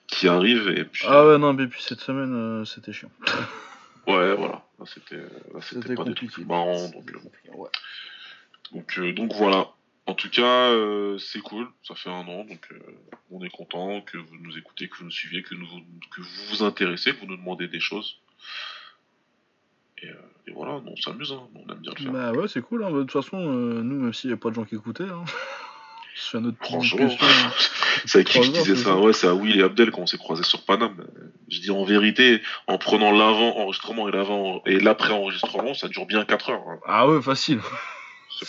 [0.08, 3.12] qui arrivent et puis Ah ouais, non, mais puis cette semaine, c'était chiant.
[4.08, 4.64] ouais voilà.
[4.80, 5.22] Là, c'était
[5.62, 6.28] c'était pas des compliqué.
[6.28, 7.12] trucs marrants donc
[7.56, 7.70] ouais.
[9.00, 9.68] Euh, donc voilà.
[10.10, 11.68] En tout cas, euh, c'est cool.
[11.88, 12.80] Ça fait un an, donc euh,
[13.30, 15.68] on est content que vous nous écoutez, que vous nous suivez, que, nous,
[16.12, 18.18] que vous vous intéressez, que vous nous demandez des choses.
[20.02, 20.14] Et, euh,
[20.48, 21.44] et voilà, on s'amuse, hein.
[21.54, 22.12] on aime bien le faire.
[22.12, 22.84] Bah ouais, c'est cool.
[22.84, 22.92] hein.
[22.92, 25.24] De toute façon, nous, même s'il n'y a pas de gens qui écoutaient, hein,
[26.16, 27.10] se fait notre petite Franchement,
[28.06, 28.98] c'est avec qui je disais c'est ça?
[28.98, 31.06] Ouais, c'est à Will et Abdel quand on s'est croisés sur Paname.
[31.50, 36.06] Je dis en vérité, en prenant l'avant enregistrement et l'avant et l'après enregistrement, ça dure
[36.08, 36.64] bien 4 heures.
[36.68, 36.80] hein.
[36.88, 37.60] Ah ouais, facile.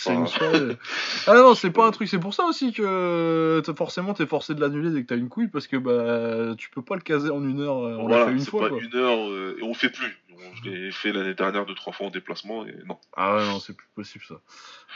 [0.04, 0.12] Pas...
[0.12, 0.76] une soirée.
[1.26, 2.08] ah non, c'est pas un truc.
[2.08, 5.48] C'est pour ça aussi que forcément t'es forcé de l'annuler dès que t'as une couille
[5.48, 7.78] parce que bah tu peux pas le caser en une heure.
[7.84, 8.60] euh, On l'a Voilà, fait une fois.
[8.62, 8.78] pas Quoi.
[8.80, 10.18] une heure euh, et on fait plus.
[10.32, 12.98] On- Je l'ai fait l'année dernière deux trois fois en déplacement et non.
[13.16, 14.36] Ah ouais, non, c'est plus possible ça.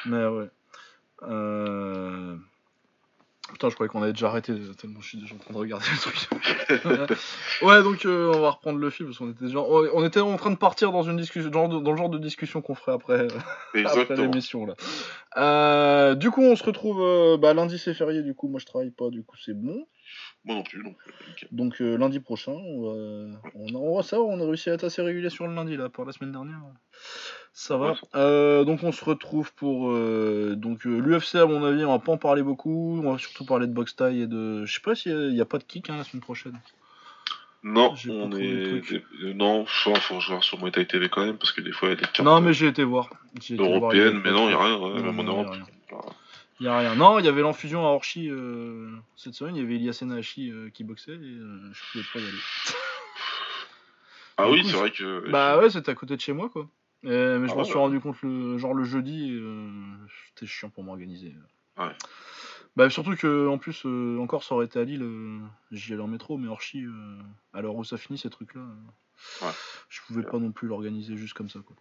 [0.07, 0.49] Mais ouais.
[1.23, 2.37] Euh...
[3.53, 5.85] Putain, je croyais qu'on avait déjà arrêté, tellement je suis déjà en train de regarder
[5.93, 6.29] le truc.
[7.63, 9.61] ouais, donc euh, on va reprendre le fil parce qu'on était déjà...
[9.61, 12.63] on était en train de partir dans une discussion, de- dans le genre de discussion
[12.63, 13.27] qu'on ferait après,
[13.69, 14.23] après Exactement.
[14.23, 14.75] l'émission là.
[15.37, 18.23] Euh, du coup, on se retrouve euh, bah, lundi, c'est férié.
[18.23, 19.87] Du coup, moi je travaille pas, du coup c'est bon.
[20.45, 21.47] Moi non plus, donc euh.
[21.53, 25.01] Donc euh, lundi prochain, on va, on, a- ça, on a réussi à être assez
[25.03, 26.61] régulier sur le lundi là, pour la semaine dernière.
[27.53, 27.93] Ça va.
[27.93, 27.99] Ouais.
[28.15, 32.13] Euh, donc on se retrouve pour euh, donc l'UFC à mon avis, on va pas
[32.13, 33.01] en parler beaucoup.
[33.03, 35.45] On va surtout parler de box taille et de, je sais pas s'il y, a
[35.45, 36.59] pas de kick hein, la semaine prochaine.
[37.63, 38.83] Non, on est.
[39.35, 41.89] Non, faut, faut que je sur Muay Thai TV quand même, parce que des fois
[41.89, 43.09] il y a des cartes Non mais j'ai été voir.
[43.37, 45.49] Été européennes, mais non, il n'y a rien, même en Europe.
[45.51, 45.65] rien.
[46.61, 46.95] Il y a rien.
[46.95, 49.57] Non, il y avait l'enfusion à Orchi euh, cette semaine.
[49.57, 52.39] Il y avait Elias Senahashi euh, qui boxait et euh, je pouvais pas y aller.
[54.37, 55.31] Ah oui, c'est vrai que.
[55.31, 56.69] Bah ouais, c'était à côté de chez moi quoi.
[57.03, 57.65] Mais je Ah m'en ouais.
[57.65, 59.39] suis rendu compte le genre le jeudi.
[60.29, 61.35] c'était chiant pour m'organiser.
[61.79, 61.93] Ouais.
[62.77, 63.85] Bah surtout que en plus
[64.21, 65.07] encore ça aurait été à Lille,
[65.71, 66.85] j'y allais en métro, mais Orchi,
[67.53, 68.63] à l'heure où ça finit ces trucs là,
[69.89, 71.77] je pouvais pas non plus l'organiser juste comme ça quoi.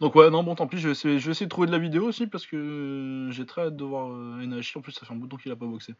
[0.00, 1.72] Donc ouais non bon tant pis je vais essayer, je vais essayer de trouver de
[1.72, 4.92] la vidéo aussi parce que euh, j'ai très hâte de voir euh, Enahashi, en plus
[4.92, 5.94] ça fait un bout de temps qu'il a pas boxé.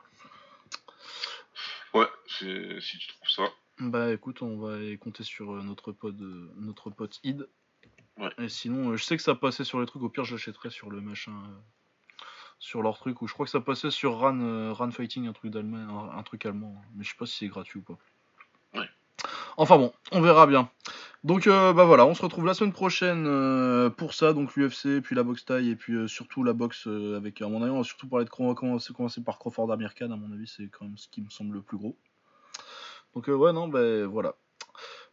[1.94, 3.44] Ouais, si tu trouves ça.
[3.78, 6.16] Bah écoute on va compter sur euh, notre pote
[6.56, 7.48] notre pote Id.
[8.18, 8.30] Ouais.
[8.38, 11.00] Et sinon je sais que ça passait sur les trucs, au pire j'achèterais sur le
[11.00, 11.32] machin
[12.58, 15.50] sur leur truc ou je crois que ça passait sur Ran, Ran Fighting un truc
[15.50, 17.98] d'allemand un, un truc allemand mais je sais pas si c'est gratuit ou pas.
[18.78, 18.88] Ouais.
[19.56, 20.70] Enfin bon, on verra bien.
[21.24, 25.00] Donc euh, bah voilà, on se retrouve la semaine prochaine euh, pour ça, donc l'UFC,
[25.02, 26.86] puis la boxe taille, et puis euh, surtout la boxe
[27.16, 30.10] avec, à mon avis, on va surtout parler de commencer, commencer par Crawford Amir Khan,
[30.12, 31.96] à mon avis, c'est quand même ce qui me semble le plus gros.
[33.14, 34.34] Donc ouais, non, bah voilà.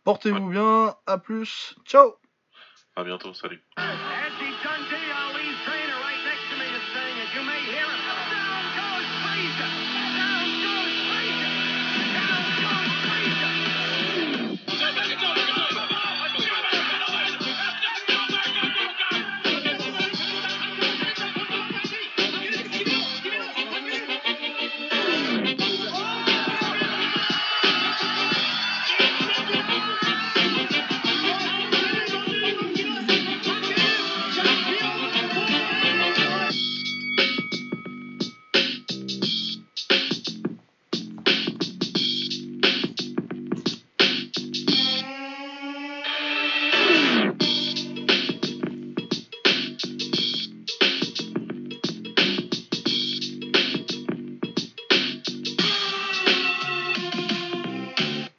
[0.04, 2.16] Portez-vous bien, à plus, ciao
[2.96, 3.64] À bientôt, salut.